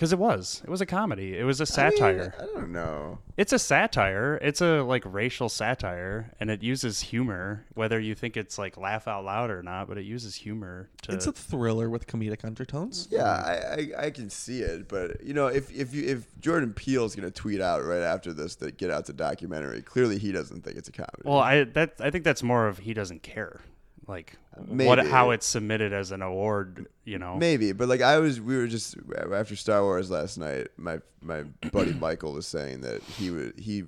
because 0.01 0.13
it 0.13 0.17
was, 0.17 0.63
it 0.63 0.69
was 0.71 0.81
a 0.81 0.85
comedy. 0.87 1.37
It 1.37 1.43
was 1.43 1.61
a 1.61 1.61
I 1.61 1.89
mean, 1.89 1.91
satire. 1.91 2.33
I, 2.39 2.45
don't 2.45 2.71
know. 2.71 3.19
It's 3.37 3.53
a 3.53 3.59
satire. 3.59 4.39
It's 4.41 4.59
a 4.59 4.81
like 4.81 5.03
racial 5.05 5.47
satire, 5.47 6.33
and 6.39 6.49
it 6.49 6.63
uses 6.63 7.01
humor, 7.01 7.67
whether 7.75 7.99
you 7.99 8.15
think 8.15 8.35
it's 8.35 8.57
like 8.57 8.77
laugh 8.77 9.07
out 9.07 9.25
loud 9.25 9.51
or 9.51 9.61
not. 9.61 9.87
But 9.87 9.99
it 9.99 10.05
uses 10.05 10.33
humor 10.33 10.89
to. 11.03 11.11
It's 11.11 11.27
a 11.27 11.31
thriller 11.31 11.87
with 11.87 12.07
comedic 12.07 12.43
undertones. 12.43 13.09
Yeah, 13.11 13.25
I, 13.25 13.53
I 13.99 14.05
I 14.05 14.09
can 14.09 14.31
see 14.31 14.61
it, 14.61 14.89
but 14.89 15.23
you 15.23 15.35
know, 15.35 15.45
if 15.45 15.71
if 15.71 15.93
you 15.93 16.07
if 16.07 16.25
Jordan 16.39 16.73
Peele's 16.73 17.15
gonna 17.15 17.29
tweet 17.29 17.61
out 17.61 17.85
right 17.85 18.01
after 18.01 18.33
this 18.33 18.55
that 18.55 18.77
Get 18.77 18.89
Out's 18.89 19.11
a 19.11 19.13
documentary, 19.13 19.83
clearly 19.83 20.17
he 20.17 20.31
doesn't 20.31 20.63
think 20.63 20.77
it's 20.77 20.89
a 20.89 20.93
comedy. 20.93 21.21
well, 21.25 21.37
I 21.37 21.65
that 21.65 21.97
I 21.99 22.09
think 22.09 22.23
that's 22.23 22.41
more 22.41 22.67
of 22.67 22.79
he 22.79 22.95
doesn't 22.95 23.21
care, 23.21 23.61
like 24.07 24.35
what 24.55 24.99
how 25.05 25.29
it's 25.31 25.45
submitted 25.45 25.93
as 25.93 26.11
an 26.11 26.21
award. 26.21 26.87
You 27.05 27.19
know, 27.19 27.37
Maybe, 27.37 27.71
but 27.71 27.87
like 27.87 28.01
I 28.01 28.17
was, 28.19 28.39
we 28.41 28.55
were 28.57 28.67
just 28.67 28.95
after 29.33 29.55
Star 29.55 29.81
Wars 29.83 30.09
last 30.11 30.37
night. 30.37 30.67
My 30.77 30.99
my 31.21 31.43
buddy 31.71 31.93
Michael 31.99 32.33
was 32.33 32.47
saying 32.47 32.81
that 32.81 33.01
he 33.03 33.31
would 33.31 33.59
he 33.59 33.83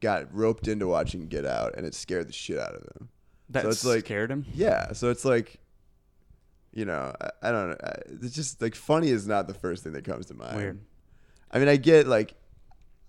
got 0.00 0.32
roped 0.34 0.68
into 0.68 0.86
watching 0.86 1.26
Get 1.28 1.46
Out, 1.46 1.74
and 1.76 1.86
it 1.86 1.94
scared 1.94 2.28
the 2.28 2.32
shit 2.32 2.58
out 2.58 2.74
of 2.74 2.82
him. 2.82 3.08
that 3.50 3.62
so 3.62 3.68
it's 3.70 3.84
like- 3.84 4.04
scared 4.04 4.30
him. 4.30 4.44
Yeah, 4.54 4.92
so 4.92 5.10
it's 5.10 5.24
like, 5.24 5.58
you 6.72 6.84
know, 6.84 7.14
I, 7.20 7.30
I 7.48 7.50
don't 7.50 7.70
know. 7.70 7.76
I- 7.82 8.02
It's 8.22 8.34
just 8.34 8.60
like 8.60 8.74
funny 8.74 9.08
is 9.08 9.26
not 9.26 9.48
the 9.48 9.54
first 9.54 9.82
thing 9.84 9.92
that 9.94 10.04
comes 10.04 10.26
to 10.26 10.34
mind. 10.34 10.56
Weird. 10.56 10.80
I 11.50 11.58
mean, 11.58 11.68
I 11.68 11.76
get 11.76 12.06
like, 12.06 12.34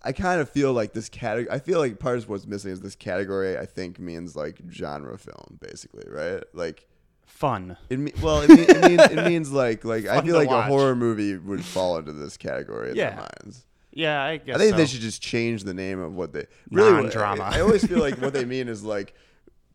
I 0.08 0.12
kind 0.14 0.40
of 0.42 0.50
feel 0.50 0.74
like 0.74 0.94
this 0.94 1.10
category. 1.10 1.54
I 1.54 1.60
feel 1.60 1.80
like 1.80 2.00
part 2.00 2.18
of 2.18 2.30
what's 2.30 2.48
missing 2.48 2.72
is 2.72 2.82
this 2.82 2.96
category. 2.96 3.58
I 3.58 3.66
think 3.66 4.00
means 4.00 4.36
like 4.36 4.62
genre 4.72 5.18
film, 5.18 5.60
basically, 5.62 6.06
right? 6.10 6.44
Like. 6.54 6.88
Fun. 7.26 7.76
It 7.90 8.00
me- 8.00 8.14
well, 8.22 8.42
it, 8.42 8.50
mean, 8.50 8.60
it 8.62 8.82
means 8.90 9.02
it 9.12 9.26
means 9.28 9.52
like 9.52 9.84
like 9.84 10.08
I 10.08 10.22
feel 10.22 10.36
like 10.36 10.48
watch. 10.50 10.66
a 10.66 10.72
horror 10.72 10.96
movie 10.96 11.36
would 11.38 11.64
fall 11.64 11.98
into 11.98 12.14
this 12.14 12.38
category 12.38 12.92
in 12.92 12.96
Yeah. 12.96 13.10
their 13.10 13.28
minds. 13.44 13.66
Yeah, 13.92 14.24
I 14.24 14.38
guess. 14.38 14.56
I 14.56 14.60
think 14.60 14.72
so. 14.72 14.78
they 14.78 14.86
should 14.86 15.02
just 15.02 15.22
change 15.22 15.64
the 15.66 15.74
name 15.74 16.00
of 16.00 16.14
what 16.16 16.32
they 16.32 16.46
really 16.72 16.92
Non-drama. 16.94 17.44
I, 17.44 17.58
I 17.58 17.62
always 17.62 17.86
feel 17.86 18.00
like 18.00 18.18
what 18.22 18.32
they 18.34 18.46
mean 18.56 18.68
is 18.70 18.82
like 18.84 19.14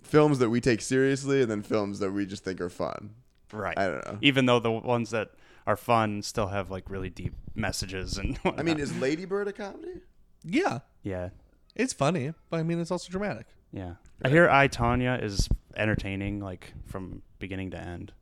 films 0.02 0.38
that 0.38 0.48
we 0.48 0.60
take 0.60 0.80
seriously 0.80 1.42
and 1.42 1.50
then 1.50 1.62
films 1.62 1.98
that 1.98 2.10
we 2.10 2.24
just 2.24 2.42
think 2.42 2.60
are 2.60 2.70
fun. 2.70 3.10
Right. 3.52 3.78
I 3.78 3.86
don't 3.86 4.06
know. 4.06 4.18
Even 4.22 4.46
though 4.46 4.58
the 4.58 4.70
ones 4.72 5.10
that 5.10 5.30
are 5.66 5.76
fun, 5.76 6.22
still 6.22 6.48
have 6.48 6.70
like 6.70 6.88
really 6.88 7.10
deep 7.10 7.34
messages 7.54 8.16
and. 8.16 8.38
I 8.56 8.62
mean, 8.62 8.78
is 8.80 8.96
Lady 8.98 9.24
Bird 9.26 9.48
a 9.48 9.52
comedy? 9.52 10.00
Yeah, 10.44 10.80
yeah, 11.02 11.30
it's 11.74 11.92
funny, 11.92 12.32
but 12.50 12.60
I 12.60 12.62
mean, 12.62 12.80
it's 12.80 12.90
also 12.90 13.10
dramatic. 13.10 13.46
yeah. 13.72 13.94
I 14.24 14.28
hear 14.28 14.48
I 14.48 14.68
Tonya 14.68 15.20
is 15.22 15.48
entertaining, 15.76 16.38
like 16.40 16.74
from 16.86 17.22
beginning 17.40 17.70
to 17.72 17.78
end. 17.78 18.12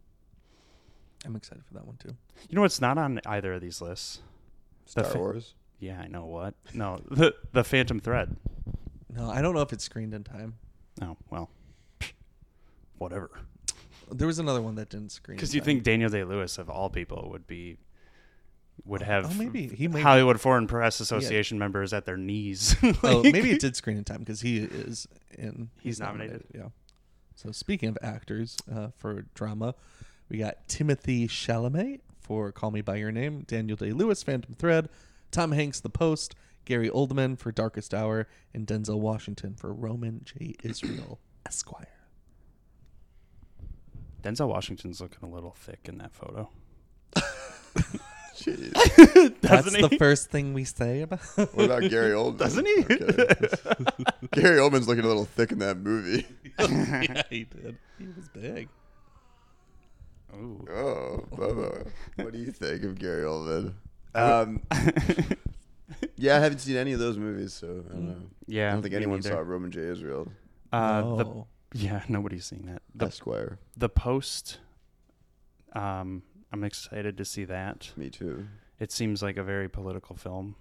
I'm 1.26 1.36
excited 1.36 1.62
for 1.66 1.74
that 1.74 1.86
one 1.86 1.96
too. 1.96 2.16
You 2.48 2.56
know 2.56 2.62
what's 2.62 2.80
not 2.80 2.96
on 2.96 3.20
either 3.26 3.52
of 3.52 3.60
these 3.60 3.82
lists? 3.82 4.20
The 4.86 4.90
Star 4.90 5.04
fa- 5.04 5.18
Wars. 5.18 5.54
Yeah, 5.78 6.00
I 6.00 6.06
know 6.08 6.24
what. 6.24 6.54
No, 6.72 7.00
the 7.10 7.34
the 7.52 7.64
Phantom 7.64 8.00
Thread. 8.00 8.36
No, 9.14 9.28
I 9.30 9.42
don't 9.42 9.54
know 9.54 9.60
if 9.60 9.72
it's 9.74 9.84
screened 9.84 10.14
in 10.14 10.24
time. 10.24 10.54
Oh 11.02 11.16
well, 11.28 11.50
whatever. 12.98 13.30
There 14.10 14.26
was 14.26 14.38
another 14.38 14.60
one 14.62 14.74
that 14.76 14.88
didn't 14.88 15.10
screen. 15.12 15.36
Because 15.36 15.50
in 15.50 15.56
you 15.56 15.60
time. 15.60 15.66
think 15.66 15.82
Daniel 15.84 16.10
Day 16.10 16.24
Lewis 16.24 16.58
of 16.58 16.68
all 16.68 16.88
people 16.90 17.28
would 17.30 17.46
be 17.46 17.76
would 18.84 19.02
have 19.02 19.26
Oh, 19.26 19.34
maybe 19.34 19.66
he 19.68 19.88
may. 19.88 20.00
Hollywood 20.00 20.40
Foreign 20.40 20.66
Press 20.66 21.00
Association 21.00 21.58
members 21.58 21.92
at 21.92 22.06
their 22.06 22.16
knees. 22.16 22.76
oh, 23.02 23.22
maybe 23.22 23.50
it 23.52 23.60
did 23.60 23.76
screen 23.76 23.96
in 23.96 24.04
time 24.04 24.18
because 24.18 24.40
he 24.40 24.58
is 24.58 25.06
in. 25.36 25.70
He's 25.80 26.00
nominated? 26.00 26.44
Yeah. 26.54 26.68
So 27.34 27.52
speaking 27.52 27.88
of 27.88 27.98
actors 28.02 28.56
uh, 28.74 28.88
for 28.96 29.22
drama, 29.34 29.74
we 30.28 30.38
got 30.38 30.68
Timothée 30.68 31.26
Chalamet 31.28 32.00
for 32.20 32.52
Call 32.52 32.70
Me 32.70 32.80
by 32.82 32.96
Your 32.96 33.10
Name, 33.10 33.44
Daniel 33.46 33.76
Day 33.76 33.92
Lewis, 33.92 34.22
Phantom 34.22 34.54
Thread, 34.54 34.88
Tom 35.30 35.52
Hanks, 35.52 35.80
The 35.80 35.88
Post, 35.90 36.34
Gary 36.64 36.90
Oldman 36.90 37.38
for 37.38 37.50
Darkest 37.50 37.94
Hour, 37.94 38.28
and 38.52 38.66
Denzel 38.66 39.00
Washington 39.00 39.54
for 39.54 39.72
Roman 39.72 40.20
J. 40.24 40.54
Israel 40.62 41.18
Esquire. 41.46 41.86
Denzel 44.22 44.48
Washington's 44.48 45.00
looking 45.00 45.26
a 45.28 45.32
little 45.32 45.54
thick 45.58 45.80
in 45.84 45.98
that 45.98 46.12
photo. 46.12 46.50
Jeez. 48.40 48.72
That's 49.40 49.64
Doesn't 49.64 49.80
the 49.82 49.88
he? 49.88 49.98
first 49.98 50.30
thing 50.30 50.54
we 50.54 50.64
say 50.64 51.02
about. 51.02 51.20
What 51.36 51.64
about 51.66 51.82
Gary 51.90 52.12
Oldman? 52.14 52.38
Doesn't 52.38 52.66
he? 52.66 52.84
Okay. 52.84 53.04
Gary 54.32 54.58
Oldman's 54.58 54.88
looking 54.88 55.04
a 55.04 55.08
little 55.08 55.26
thick 55.26 55.52
in 55.52 55.58
that 55.58 55.76
movie. 55.78 56.26
yeah, 56.58 57.22
he 57.28 57.44
did. 57.44 57.76
He 57.98 58.06
was 58.06 58.28
big. 58.32 58.68
Ooh. 60.34 60.64
Oh, 60.70 61.24
Bubba. 61.34 61.88
What 62.16 62.32
do 62.32 62.38
you 62.38 62.52
think 62.52 62.84
of 62.84 62.98
Gary 62.98 63.24
Oldman? 63.24 63.74
Um, 64.14 64.62
yeah, 66.16 66.36
I 66.36 66.40
haven't 66.40 66.58
seen 66.60 66.76
any 66.76 66.92
of 66.92 66.98
those 67.00 67.16
movies, 67.18 67.52
so 67.52 67.66
I 67.88 67.92
don't 67.92 68.08
know. 68.08 68.16
Yeah, 68.46 68.68
I 68.68 68.72
don't 68.72 68.82
think 68.82 68.94
anyone 68.94 69.16
neither. 69.18 69.30
saw 69.30 69.38
Roman 69.40 69.70
J. 69.70 69.80
Israel 69.82 70.28
Uh, 70.72 71.00
the, 71.16 71.24
oh. 71.24 71.46
yeah, 71.74 72.02
nobody's 72.08 72.46
seen 72.46 72.66
that. 72.66 72.82
The 72.94 73.06
Esquire. 73.06 73.58
the 73.76 73.88
post. 73.88 74.58
Um, 75.72 76.22
I'm 76.52 76.64
excited 76.64 77.16
to 77.18 77.24
see 77.24 77.44
that. 77.44 77.90
Me 77.96 78.10
too. 78.10 78.46
It 78.78 78.90
seems 78.92 79.22
like 79.22 79.36
a 79.36 79.42
very 79.42 79.68
political 79.68 80.16
film. 80.16 80.56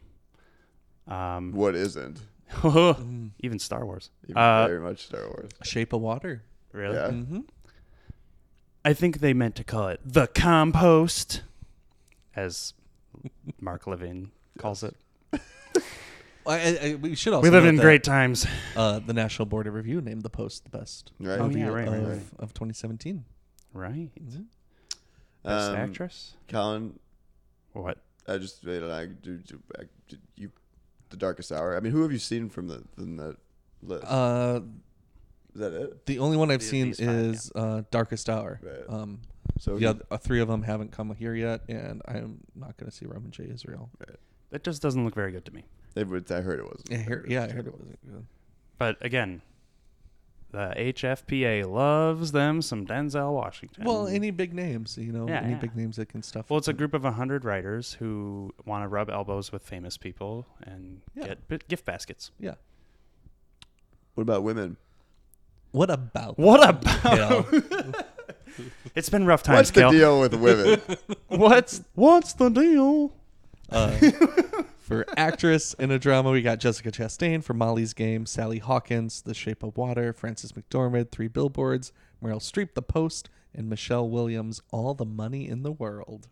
Um, 1.08 1.52
What 1.54 1.76
isn't? 1.76 2.20
Mm. 2.52 3.30
even 3.42 3.60
Star 3.60 3.86
Wars. 3.86 4.10
Even 4.26 4.38
Uh, 4.38 4.68
very 4.68 4.80
much 4.80 5.06
Star 5.06 5.22
Wars. 5.28 5.52
Shape 5.64 5.94
of 5.94 6.02
Water. 6.02 6.44
Really? 6.74 6.96
Yeah. 6.96 7.10
Mm-hmm. 7.10 7.40
I 8.84 8.94
think 8.94 9.20
they 9.20 9.34
meant 9.34 9.56
to 9.56 9.64
call 9.64 9.88
it 9.90 10.00
the 10.04 10.26
compost, 10.28 11.44
as 12.36 12.74
Mark 13.60 13.86
Levin 13.88 14.32
calls 14.58 14.84
it. 14.84 14.96
I, 15.34 15.40
I, 16.48 16.80
I- 16.92 16.96
we 16.96 17.14
should 17.16 17.34
also. 17.34 17.44
we 17.44 17.50
live 17.52 17.64
note 17.64 17.70
in 17.70 17.76
that, 17.76 17.82
great 17.84 18.04
times. 18.04 18.48
Uh, 18.76 18.98
the 19.00 19.14
National 19.14 19.46
Board 19.46 19.68
of 19.68 19.74
Review 19.76 20.02
named 20.02 20.24
The 20.24 20.30
Post 20.32 20.64
the 20.64 20.76
best 20.76 21.12
Right. 21.20 21.40
Oh, 21.40 21.48
movie 21.48 21.60
yeah, 21.60 21.68
right, 21.68 21.88
of, 21.88 21.94
right, 21.94 22.04
right. 22.14 22.22
of 22.40 22.54
2017. 22.56 23.26
Right. 23.74 24.10
Mhm. 24.20 24.46
Best 25.44 25.70
Um, 25.72 25.76
actress. 25.76 26.34
Colin, 26.48 27.00
What? 27.74 27.98
I 28.28 28.38
just 28.38 28.64
wait 28.66 28.84
and 28.84 28.92
I 28.92 29.06
do, 29.08 29.38
do, 29.38 29.60
I, 29.78 29.84
did 30.08 30.20
you 30.36 30.52
the 31.10 31.18
Darkest 31.18 31.52
Hour. 31.52 31.76
I 31.76 31.80
mean, 31.80 31.92
who 31.92 32.04
have 32.04 32.12
you 32.12 32.20
seen 32.20 32.50
from 32.50 32.68
the 32.68 32.84
from 32.96 33.18
that 33.18 33.38
list? 33.82 34.04
Uh, 34.06 34.60
Is 35.56 35.60
that 35.62 35.74
it? 35.74 36.06
the 36.06 36.20
only 36.20 36.38
one 36.38 36.52
I've 36.52 36.60
These- 36.60 36.70
seen 36.70 36.88
these 36.88 37.00
five, 37.00 37.10
is 37.10 37.52
uh, 37.56 37.82
Darkest 37.90 38.30
Hour. 38.30 38.60
Right. 38.62 38.84
Um, 38.88 39.22
So 39.60 39.78
yeah, 39.78 39.90
other, 39.90 40.04
uh, 40.12 40.18
three 40.18 40.40
of 40.42 40.48
them 40.48 40.62
haven't 40.64 40.92
come 40.92 41.14
here 41.16 41.34
yet, 41.34 41.62
and 41.68 42.02
I'm 42.08 42.42
not 42.56 42.78
going 42.78 42.90
to 42.90 42.96
see 42.96 43.06
Roman 43.08 43.32
J. 43.32 43.46
Israel. 43.52 43.90
That 44.52 44.64
just 44.64 44.82
doesn't 44.82 45.04
look 45.04 45.16
very 45.16 45.32
good 45.32 45.46
to 45.46 45.54
me. 45.54 45.64
They 45.96 46.04
would, 46.04 46.32
I 46.32 46.42
heard 46.42 46.60
it 46.60 46.66
wasn't. 46.66 46.92
Yeah, 46.92 46.98
I 46.98 47.02
heard, 47.02 47.26
yeah, 47.30 47.44
I 47.46 47.50
heard 47.50 47.68
it 47.68 47.74
wasn't 47.74 48.00
good. 48.06 48.26
But 48.78 48.98
again, 49.02 49.42
the 50.52 50.74
HFPA 50.78 51.66
loves 51.70 52.32
them 52.32 52.62
some 52.62 52.86
Denzel 52.88 53.34
Washington. 53.34 53.84
Well, 53.84 54.08
any 54.08 54.32
big 54.32 54.54
names, 54.54 54.98
you 54.98 55.12
know, 55.12 55.28
Yeah, 55.28 55.42
any 55.42 55.52
yeah. 55.54 55.60
big 55.60 55.76
names 55.76 55.98
that 55.98 56.10
can 56.10 56.24
stuff. 56.24 56.50
Well, 56.50 56.58
it's 56.58 56.68
a 56.68 56.74
group 56.74 56.94
of 56.94 57.04
100 57.04 57.46
writers 57.46 57.94
who 57.94 58.54
want 58.66 58.84
to 58.84 58.88
rub 58.88 59.10
elbows 59.10 59.52
with 59.52 59.62
famous 59.64 59.98
people 59.98 60.48
and 60.62 61.02
Yeah. 61.16 61.28
get 61.28 61.48
bi- 61.48 61.60
gift 61.68 61.86
baskets. 61.86 62.32
Yeah. 62.40 62.56
What 64.16 64.24
about 64.24 64.44
women? 64.44 64.78
What 65.72 65.90
about? 65.92 66.38
What 66.40 66.68
about? 66.68 67.46
It's 68.96 69.10
been 69.10 69.26
rough 69.26 69.44
times, 69.44 69.58
What's 69.58 69.72
the 69.72 69.82
Kel. 69.82 69.92
deal 69.92 70.20
with 70.20 70.34
women? 70.34 70.82
What's 71.28 71.82
what's 71.94 72.34
the 72.34 72.50
deal? 72.50 73.14
Uh, 73.72 73.96
for 74.90 75.06
actress 75.16 75.74
in 75.76 75.92
a 75.92 75.98
drama, 76.00 76.32
we 76.32 76.42
got 76.42 76.60
Jessica 76.60 76.92
Chastain 76.92 77.42
for 77.44 77.54
Molly's 77.54 77.94
Game, 77.94 78.26
Sally 78.26 78.58
Hawkins, 78.60 79.22
The 79.22 79.34
Shape 79.34 79.64
of 79.64 79.78
Water, 79.78 80.12
Frances 80.12 80.52
McDormand, 80.52 81.12
Three 81.12 81.28
Billboards, 81.30 81.94
Meryl 82.22 82.40
Streep, 82.42 82.74
The 82.74 82.82
Post, 82.82 83.30
and 83.56 83.70
Michelle 83.70 84.10
Williams, 84.10 84.62
All 84.72 84.94
the 84.94 85.06
Money 85.06 85.48
in 85.48 85.64
the 85.64 85.72
World. 85.72 86.28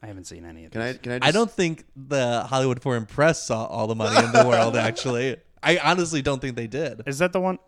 I 0.00 0.06
haven't 0.08 0.24
seen 0.24 0.44
any 0.44 0.64
of 0.64 0.72
Can 0.72 0.80
I? 0.80 0.92
these. 0.92 1.00
Can 1.00 1.12
I? 1.12 1.18
Just, 1.20 1.28
I 1.28 1.30
don't 1.30 1.50
think 1.50 1.84
the 1.94 2.42
Hollywood 2.44 2.82
Foreign 2.82 3.06
Press 3.06 3.42
saw 3.44 3.66
All 3.66 3.86
the 3.86 3.94
Money 3.94 4.24
in 4.24 4.32
the 4.32 4.48
World, 4.48 4.74
actually. 4.76 5.36
I 5.62 5.78
honestly 5.78 6.22
don't 6.22 6.40
think 6.40 6.56
they 6.56 6.66
did. 6.66 7.02
Is 7.06 7.18
that 7.18 7.32
the 7.32 7.40
one? 7.40 7.58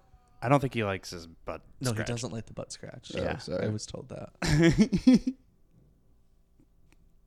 I 0.43 0.49
don't 0.49 0.59
think 0.61 0.75
he 0.75 0.83
likes 0.83 1.11
his 1.11 1.27
butt. 1.27 1.63
No, 1.81 1.91
scratched. 1.93 2.09
he 2.09 2.13
doesn't 2.13 2.33
like 2.33 2.47
the 2.47 2.53
butt 2.53 2.73
scratch. 2.73 3.13
Oh, 3.17 3.23
Yeah. 3.23 3.39
sorry. 3.39 3.67
I 3.67 3.69
was 3.69 3.87
told 3.87 4.09
that. 4.09 4.31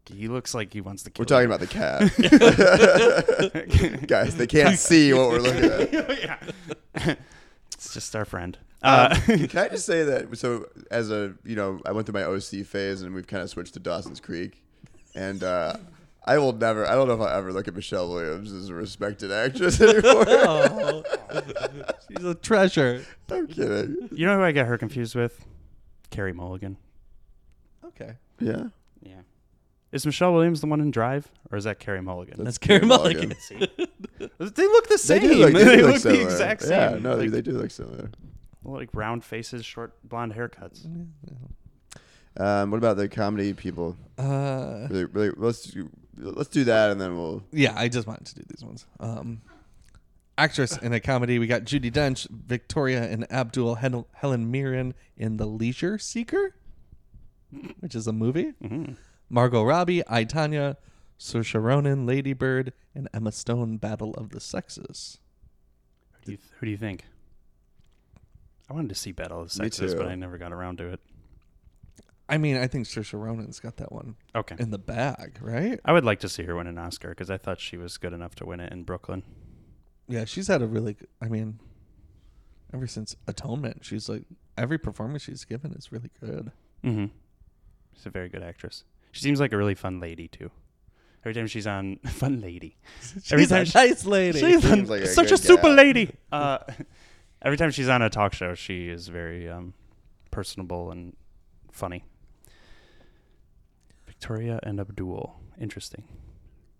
He 0.09 0.27
looks 0.27 0.53
like 0.53 0.73
he 0.73 0.81
wants 0.81 1.03
to 1.03 1.09
kill. 1.09 1.23
We're 1.23 1.25
talking 1.25 1.49
you. 1.49 1.55
about 1.55 1.59
the 1.59 1.67
cat. 4.01 4.01
Guys, 4.07 4.35
they 4.37 4.47
can't 4.47 4.77
see 4.89 5.13
what 5.13 5.29
we're 5.29 5.39
looking 5.39 5.65
at. 5.65 5.91
yeah. 7.03 7.15
it's 7.73 7.93
just 7.93 8.15
our 8.15 8.25
friend. 8.25 8.57
Um, 8.83 9.11
Uh, 9.11 9.15
can 9.25 9.57
I 9.57 9.67
just 9.69 9.85
say 9.85 10.03
that? 10.03 10.37
So, 10.37 10.67
as 10.91 11.09
a 11.11 11.33
you 11.43 11.55
know, 11.55 11.79
I 11.85 11.91
went 11.91 12.05
through 12.07 12.19
my 12.19 12.23
OC 12.25 12.65
phase, 12.65 13.01
and 13.01 13.13
we've 13.15 13.27
kind 13.27 13.41
of 13.43 13.49
switched 13.49 13.73
to 13.73 13.79
Dawson's 13.79 14.19
Creek, 14.19 14.63
and 15.15 15.43
uh, 15.43 15.73
I 16.25 16.37
will 16.37 16.53
never. 16.53 16.85
I 16.85 16.93
don't 16.95 17.07
know 17.07 17.15
if 17.15 17.21
I'll 17.21 17.27
ever 17.37 17.51
look 17.51 17.67
at 17.67 17.73
Michelle 17.75 18.07
Williams 18.09 18.51
as 18.51 18.69
a 18.69 18.73
respected 18.75 19.31
actress 19.31 19.81
anymore. 19.81 20.25
oh, 20.27 21.03
she's 22.07 22.23
a 22.25 22.35
treasure. 22.35 23.03
I'm 23.31 23.47
kidding. 23.47 24.09
you 24.11 24.25
know 24.25 24.37
who 24.37 24.43
I 24.43 24.51
get 24.51 24.67
her 24.67 24.77
confused 24.77 25.15
with? 25.15 25.43
Carey 26.11 26.33
Mulligan. 26.33 26.77
Okay. 27.83 28.13
Yeah, 28.39 28.51
Yeah. 28.51 28.63
Is 29.91 30.05
Michelle 30.05 30.33
Williams 30.33 30.59
the 30.61 30.67
one 30.67 30.81
in 30.81 30.91
Drive, 30.91 31.31
or 31.51 31.57
is 31.57 31.63
that 31.63 31.79
Carey 31.79 32.01
Mulligan? 32.01 32.43
That's 32.43 32.57
Carey 32.57 32.85
Mulligan. 32.85 33.33
See? 33.39 33.55
they 33.57 33.65
look 34.27 34.87
the 34.87 34.89
They 34.89 34.97
same. 34.97 35.21
do 35.21 35.33
look, 35.35 35.53
they 35.53 35.77
do 35.77 35.87
look 35.91 36.01
the 36.01 36.21
exact 36.21 36.61
same. 36.63 36.71
Yeah, 36.71 36.99
no, 36.99 37.15
like, 37.15 37.31
they 37.31 37.41
do 37.41 37.51
look 37.51 37.71
similar. 37.71 38.11
like 38.65 38.89
round 38.93 39.23
faces, 39.23 39.65
short 39.65 39.93
blonde 40.03 40.33
haircuts. 40.33 40.85
Um, 42.37 42.69
what 42.71 42.77
about 42.77 42.97
the 42.97 43.07
comedy 43.07 43.53
people? 43.53 43.95
Uh, 44.17 44.87
Really, 44.89 45.05
really, 45.05 45.31
let's 45.37 45.63
do, 45.63 45.89
let's 46.17 46.49
do 46.49 46.63
that, 46.65 46.91
and 46.91 46.99
then 47.01 47.15
we'll. 47.17 47.43
yeah, 47.51 47.73
I 47.75 47.87
just 47.87 48.07
wanted 48.07 48.27
to 48.27 48.35
do 48.35 48.43
these 48.49 48.63
ones. 48.63 48.85
Um, 48.99 49.41
actress 50.37 50.77
in 50.77 50.93
a 50.93 50.99
comedy, 50.99 51.39
we 51.39 51.47
got 51.47 51.63
Judi 51.63 51.91
Dench, 51.91 52.29
Victoria 52.29 53.03
and 53.03 53.25
Abdul 53.31 53.75
Hel- 53.75 54.07
Helen 54.13 54.51
Mirren 54.51 54.93
in 55.15 55.37
The 55.37 55.45
Leisure 55.47 55.97
Seeker, 55.97 56.53
which 57.79 57.95
is 57.95 58.05
a 58.05 58.13
movie. 58.13 58.49
hmm 58.61 58.85
Margot 59.29 59.63
Robbie, 59.63 60.03
I 60.07 60.25
Tonya, 60.25 60.77
Saoirse 61.19 61.61
Ronan, 61.61 62.05
Lady 62.05 62.33
Bird, 62.33 62.73
and 62.95 63.07
Emma 63.13 63.31
Stone, 63.31 63.77
Battle 63.77 64.13
of 64.15 64.29
the 64.29 64.39
Sexes. 64.39 65.19
Who, 66.13 66.25
do 66.25 66.31
you, 66.33 66.37
who 66.59 66.65
do 66.65 66.71
you 66.71 66.77
think? 66.77 67.05
I 68.69 68.73
wanted 68.73 68.89
to 68.89 68.95
see 68.95 69.11
Battle 69.11 69.41
of 69.41 69.47
the 69.49 69.53
Sexes, 69.53 69.95
but. 69.95 70.07
I 70.07 70.15
never 70.15 70.37
got 70.37 70.51
around 70.53 70.77
to 70.79 70.87
it. 70.89 70.99
I 72.29 72.37
mean, 72.37 72.57
I 72.57 72.67
think 72.67 72.85
Saoirse 72.87 73.13
Ronan's 73.21 73.59
got 73.61 73.77
that 73.77 73.91
one 73.91 74.15
Okay. 74.35 74.55
in 74.59 74.71
the 74.71 74.77
bag, 74.77 75.39
right? 75.41 75.79
I 75.85 75.93
would 75.93 76.03
like 76.03 76.19
to 76.21 76.29
see 76.29 76.43
her 76.43 76.55
win 76.55 76.67
an 76.67 76.77
Oscar 76.77 77.09
because 77.09 77.29
I 77.29 77.37
thought 77.37 77.61
she 77.61 77.77
was 77.77 77.97
good 77.97 78.11
enough 78.11 78.35
to 78.35 78.45
win 78.45 78.59
it 78.59 78.71
in 78.73 78.83
Brooklyn. 78.83 79.23
Yeah, 80.09 80.25
she's 80.25 80.47
had 80.47 80.61
a 80.61 80.67
really. 80.67 80.93
Good, 80.95 81.07
I 81.21 81.27
mean, 81.29 81.59
ever 82.73 82.85
since 82.87 83.15
Atonement, 83.27 83.85
she's 83.85 84.09
like 84.09 84.23
every 84.57 84.77
performance 84.77 85.23
she's 85.23 85.45
given 85.45 85.71
is 85.73 85.91
really 85.91 86.09
good. 86.19 86.51
Mm-hmm. 86.83 87.05
She's 87.95 88.05
a 88.05 88.09
very 88.09 88.27
good 88.29 88.43
actress. 88.43 88.83
She 89.11 89.21
seems 89.21 89.39
like 89.39 89.51
a 89.53 89.57
really 89.57 89.75
fun 89.75 89.99
lady 89.99 90.27
too. 90.27 90.51
Every 91.23 91.33
time 91.33 91.47
she's 91.47 91.67
on, 91.67 91.97
fun 92.05 92.39
lady. 92.41 92.77
Every 93.31 93.43
She's 93.43 93.51
a 93.51 93.65
she- 93.65 93.77
nice 93.77 94.05
lady. 94.05 94.39
She's 94.39 94.63
a- 94.65 94.75
like 94.77 95.01
a 95.01 95.07
such 95.07 95.31
a 95.31 95.37
super 95.37 95.63
gal. 95.63 95.73
lady. 95.73 96.11
Uh, 96.31 96.59
every 97.41 97.57
time 97.57 97.71
she's 97.71 97.87
on 97.89 98.01
a 98.01 98.09
talk 98.09 98.33
show, 98.33 98.53
she 98.53 98.89
is 98.89 99.07
very 99.07 99.49
um, 99.49 99.73
personable 100.31 100.91
and 100.91 101.15
funny. 101.71 102.03
Victoria 104.05 104.59
and 104.63 104.79
Abdul. 104.79 105.35
Interesting. 105.59 106.03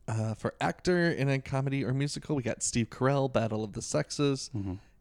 Uh, 0.08 0.34
for 0.34 0.54
actor 0.62 1.12
in 1.12 1.30
a 1.30 1.40
comedy 1.40 1.84
or 1.84 1.94
musical, 1.94 2.36
we 2.36 2.44
got 2.44 2.63
Steve 2.63 2.90
Carell, 2.90 3.32
Battle 3.32 3.63
of 3.63 3.74
the 3.74 3.82
Sexes, 3.82 4.50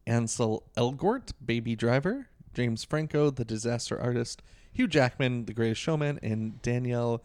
Ansel 0.07 0.65
Elgort, 0.77 1.33
Baby 1.45 1.77
Driver, 1.77 2.29
James 2.55 2.85
Franco, 2.85 3.31
The 3.31 3.45
Disaster 3.45 4.01
Artist, 4.01 4.43
Hugh 4.77 4.87
Jackman, 4.87 5.47
The 5.47 5.55
Greatest 5.55 5.81
Showman, 5.81 6.21
and 6.23 6.61
Daniel 6.61 7.25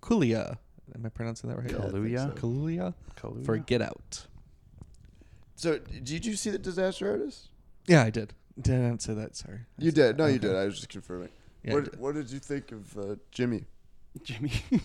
Kaluuya. 0.00 0.58
Am 0.94 1.04
I 1.04 1.08
pronouncing 1.08 1.50
that 1.50 1.56
right? 1.56 1.68
Yeah, 1.68 1.78
I 1.78 1.88
Kaluuya? 1.88 2.34
so. 2.34 2.40
Kaluuya 2.40 2.94
Kaluuya? 3.16 3.44
for 3.44 3.56
Get 3.58 3.82
Out. 3.82 4.26
So, 5.56 5.78
did 5.78 6.24
you 6.24 6.36
see 6.36 6.50
the 6.50 6.58
Disaster 6.58 7.10
Artist? 7.10 7.48
Yeah, 7.88 8.04
I 8.04 8.10
did. 8.10 8.32
Didn't 8.60 9.02
say 9.02 9.14
that. 9.14 9.34
Sorry. 9.34 9.58
I 9.80 9.84
You 9.84 9.90
did. 9.90 10.16
that. 10.16 10.22
No, 10.22 10.26
you 10.26 10.38
did. 10.38 10.54
I 10.54 10.66
was 10.66 10.76
just 10.76 10.88
confirming. 10.88 11.30
Yeah, 11.64 11.74
what, 11.74 11.84
did. 11.84 11.98
what 11.98 12.14
did 12.14 12.30
you 12.30 12.38
think 12.38 12.70
of 12.70 12.96
uh, 12.96 13.16
Jimmy? 13.32 13.64
Jimmy. 14.22 14.52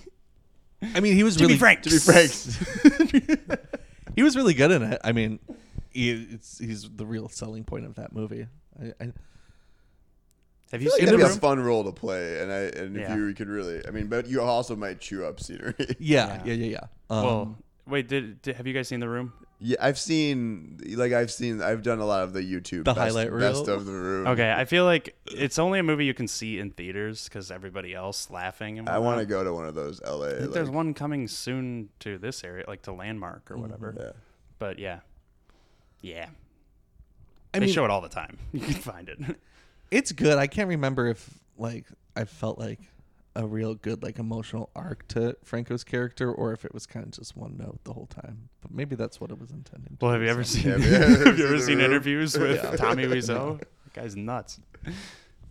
I 0.95 1.01
mean, 1.01 1.13
he 1.13 1.23
was 1.23 1.35
Jimmy 1.35 1.57
really 1.57 1.59
Franks. 1.59 1.87
To 1.87 3.11
be 3.11 3.19
frank, 3.19 3.59
he 4.15 4.23
was 4.23 4.35
really 4.35 4.55
good 4.55 4.71
in 4.71 4.81
it. 4.81 4.99
I 5.03 5.11
mean, 5.11 5.39
he, 5.91 6.11
it's, 6.11 6.57
he's 6.57 6.89
the 6.89 7.05
real 7.05 7.29
selling 7.29 7.65
point 7.65 7.85
of 7.85 7.95
that 7.95 8.13
movie. 8.13 8.47
I, 8.81 8.93
I, 8.99 9.11
Have 10.71 10.81
I 10.81 10.83
you 10.83 10.89
feel 10.89 10.91
like 10.93 10.99
seen 10.99 11.05
that'd 11.19 11.19
be 11.19 11.37
a 11.37 11.39
fun 11.39 11.59
role 11.59 11.83
to 11.83 11.91
play, 11.91 12.41
and 12.41 12.51
I 12.51 12.57
and 12.79 12.95
if 12.95 13.01
Yeah. 13.09 13.15
you 13.15 13.33
could 13.33 13.47
really, 13.49 13.81
I 13.87 13.91
mean, 13.91 14.07
but 14.07 14.27
you 14.27 14.41
also 14.41 14.75
might 14.75 14.99
chew 14.99 15.25
up 15.25 15.39
scenery. 15.39 15.73
yeah, 15.99 16.41
yeah, 16.43 16.43
Yeah. 16.45 16.53
yeah, 16.53 16.65
yeah. 16.65 16.79
Um, 17.09 17.25
well, 17.25 17.57
wait. 17.87 18.07
Did, 18.07 18.41
did 18.43 18.55
have 18.57 18.67
you 18.67 18.73
guys 18.73 18.87
seen 18.87 18.99
the 18.99 19.09
room? 19.09 19.33
yeah, 19.61 19.75
I've 19.81 19.97
seen, 19.99 20.79
like, 20.95 21.11
I've 21.11 21.31
seen, 21.31 21.61
I've 21.61 21.81
done 21.83 21.99
a 21.99 22.05
lot 22.05 22.23
of 22.23 22.31
the 22.33 22.39
YouTube 22.41 22.85
The 22.85 22.93
best, 22.93 22.97
highlight 22.99 23.29
best 23.37 23.65
reel? 23.67 23.75
of 23.77 23.85
the 23.85 23.91
room. 23.91 24.27
Okay, 24.27 24.49
I 24.55 24.63
feel 24.65 24.85
like 24.85 25.15
it's 25.25 25.59
only 25.59 25.79
a 25.79 25.83
movie 25.83 26.05
you 26.05 26.13
can 26.13 26.27
see 26.29 26.59
in 26.59 26.69
theaters 26.71 27.25
because 27.25 27.51
everybody 27.51 27.93
else 27.93 28.29
laughing. 28.29 28.79
And 28.79 28.87
I 28.87 28.99
want 28.99 29.19
to 29.19 29.25
go 29.25 29.43
to 29.43 29.51
one 29.53 29.65
of 29.65 29.75
those 29.75 29.99
LA. 30.01 30.27
I 30.27 30.29
think 30.29 30.41
like- 30.41 30.51
there's 30.51 30.69
one 30.69 30.93
coming 30.93 31.27
soon 31.27 31.89
to 31.99 32.17
this 32.19 32.43
area, 32.45 32.63
like 32.67 32.83
to 32.83 32.93
Landmark 32.93 33.49
or 33.51 33.57
whatever. 33.57 33.95
Yeah. 33.99 34.11
But 34.59 34.77
yeah, 34.79 34.99
yeah, 36.01 36.27
I 37.53 37.59
they 37.59 37.65
mean, 37.65 37.73
show 37.73 37.83
it 37.85 37.91
all 37.91 38.01
the 38.01 38.07
time. 38.09 38.37
You 38.53 38.59
can 38.61 38.73
find 38.75 39.09
it. 39.09 39.19
It's 39.91 40.11
good. 40.11 40.37
I 40.37 40.47
can't 40.47 40.67
remember 40.69 41.07
if 41.07 41.29
like 41.57 41.85
I 42.15 42.25
felt 42.25 42.59
like 42.59 42.79
a 43.35 43.45
real 43.45 43.75
good 43.75 44.01
like 44.03 44.19
emotional 44.19 44.69
arc 44.75 45.07
to 45.09 45.35
Franco's 45.43 45.83
character, 45.83 46.31
or 46.31 46.51
if 46.53 46.65
it 46.65 46.73
was 46.73 46.85
kind 46.85 47.05
of 47.05 47.11
just 47.11 47.37
one 47.37 47.55
note 47.57 47.79
the 47.83 47.93
whole 47.93 48.07
time. 48.07 48.49
But 48.61 48.71
maybe 48.71 48.95
that's 48.95 49.21
what 49.21 49.31
it 49.31 49.39
was 49.39 49.51
intending. 49.51 49.97
To 49.97 50.05
well, 50.05 50.13
have 50.13 50.21
you 50.21 50.27
ever 50.27 50.43
so- 50.43 50.59
seen? 50.59 50.71
Have 50.71 50.81
have 50.81 50.91
you 50.91 51.43
you 51.43 51.45
ever 51.45 51.55
ever 51.55 51.57
seen 51.57 51.65
seen 51.67 51.77
Room? 51.77 51.85
interviews 51.85 52.37
with 52.37 52.63
Yeah. 52.63 52.75
Tommy 52.75 53.03
Wiseau? 53.05 53.59
That 53.59 53.93
guy's 53.93 54.15
nuts. 54.15 54.59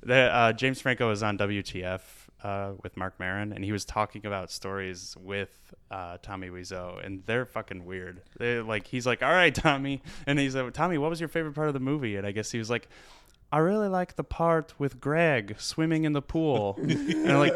The, 0.03 0.14
uh, 0.14 0.53
James 0.53 0.81
Franco 0.81 1.09
was 1.09 1.22
on 1.24 1.37
WTF 1.38 2.01
uh, 2.44 2.72
with 2.85 2.96
Marc 2.96 3.18
Maron, 3.18 3.53
and 3.53 3.64
he 3.64 3.72
was 3.72 3.85
talking 3.85 4.24
about 4.27 4.51
stories 4.53 5.16
with 5.18 5.74
uh, 5.90 6.18
Tommy 6.22 6.48
Wiseau, 6.51 7.05
and 7.05 7.24
they're 7.27 7.44
fucking 7.44 7.85
weird. 7.85 8.22
They 8.38 8.61
like 8.61 8.87
he's 8.87 9.07
like, 9.07 9.22
"All 9.24 9.33
right, 9.33 9.53
Tommy," 9.55 10.03
and 10.27 10.38
he's 10.38 10.55
like, 10.55 10.72
"Tommy, 10.72 10.98
what 10.98 11.11
was 11.11 11.18
your 11.20 11.29
favorite 11.29 11.55
part 11.55 11.66
of 11.68 11.74
the 11.74 11.81
movie?" 11.81 12.16
And 12.16 12.27
I 12.27 12.33
guess 12.33 12.51
he 12.51 12.59
was 12.59 12.70
like. 12.70 12.88
I 13.50 13.58
really 13.58 13.88
like 13.88 14.16
the 14.16 14.24
part 14.24 14.74
with 14.78 15.00
Greg 15.00 15.56
swimming 15.58 16.04
in 16.04 16.12
the 16.12 16.22
pool. 16.22 16.76
and 16.82 17.38
like 17.38 17.54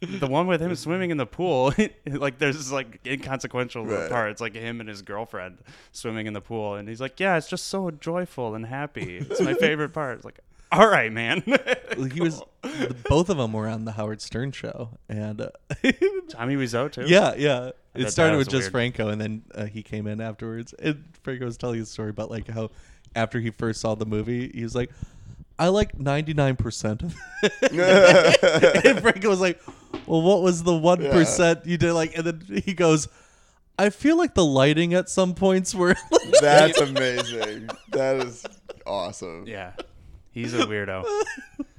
the 0.00 0.26
one 0.26 0.46
with 0.46 0.62
him 0.62 0.74
swimming 0.74 1.10
in 1.10 1.18
the 1.18 1.26
pool, 1.26 1.74
like 2.06 2.38
there's 2.38 2.56
this 2.56 2.72
like 2.72 3.00
inconsequential 3.06 3.82
little 3.84 4.00
Right. 4.02 4.10
part. 4.10 4.30
It's 4.30 4.40
like 4.40 4.54
him 4.54 4.80
and 4.80 4.88
his 4.88 5.02
girlfriend 5.02 5.58
swimming 5.92 6.26
in 6.26 6.32
the 6.32 6.40
pool, 6.40 6.76
and 6.76 6.88
he's 6.88 7.00
like, 7.00 7.20
"Yeah, 7.20 7.36
it's 7.36 7.48
just 7.48 7.66
so 7.66 7.90
joyful 7.90 8.54
and 8.54 8.64
happy. 8.66 9.18
It's 9.18 9.40
my 9.42 9.52
favorite 9.54 9.90
part." 9.92 10.16
It's 10.16 10.24
like, 10.24 10.40
"All 10.72 10.88
right, 10.88 11.12
man." 11.12 11.42
he 12.12 12.20
was 12.22 12.40
the, 12.62 12.96
both 13.08 13.28
of 13.28 13.36
them 13.36 13.52
were 13.52 13.68
on 13.68 13.84
the 13.84 13.92
Howard 13.92 14.22
Stern 14.22 14.52
show, 14.52 14.90
and 15.10 15.42
uh, 15.42 15.50
Tommy 16.30 16.56
Wiseau 16.56 16.90
too. 16.90 17.04
yeah, 17.06 17.34
yeah. 17.36 17.58
thought 17.60 17.74
It 17.94 18.10
started 18.10 18.38
with 18.38 18.48
just 18.48 18.62
weird. 18.62 18.72
Franco, 18.72 19.08
and 19.08 19.20
then 19.20 19.42
uh, 19.54 19.66
he 19.66 19.82
came 19.82 20.06
in 20.06 20.22
afterwards. 20.22 20.72
And 20.78 21.04
Franco 21.22 21.44
was 21.44 21.58
telling 21.58 21.80
a 21.82 21.84
story 21.84 22.08
about 22.08 22.30
like 22.30 22.48
how 22.48 22.70
after 23.14 23.40
he 23.40 23.50
first 23.50 23.80
saw 23.80 23.94
the 23.94 24.06
movie, 24.06 24.50
he 24.54 24.62
was 24.62 24.74
like, 24.74 24.90
"I 25.58 25.68
like 25.68 25.98
ninety 25.98 26.34
nine 26.34 26.56
percent 26.56 27.02
of 27.02 27.16
it." 27.42 28.84
and 28.84 29.00
Franco 29.00 29.28
was 29.28 29.40
like, 29.40 29.60
"Well, 30.06 30.22
what 30.22 30.42
was 30.42 30.62
the 30.62 30.76
one 30.76 31.00
you 31.66 31.76
did?" 31.78 31.92
Like, 31.92 32.16
and 32.16 32.26
then 32.26 32.62
he 32.64 32.74
goes, 32.74 33.08
"I 33.78 33.90
feel 33.90 34.16
like 34.16 34.34
the 34.34 34.44
lighting 34.44 34.94
at 34.94 35.08
some 35.08 35.34
points 35.34 35.74
were." 35.74 35.96
That's 36.40 36.80
amazing. 36.80 37.68
that 37.90 38.16
is 38.26 38.44
awesome. 38.86 39.46
yeah. 39.46 39.72
He's 40.32 40.54
a 40.54 40.58
weirdo. 40.58 41.04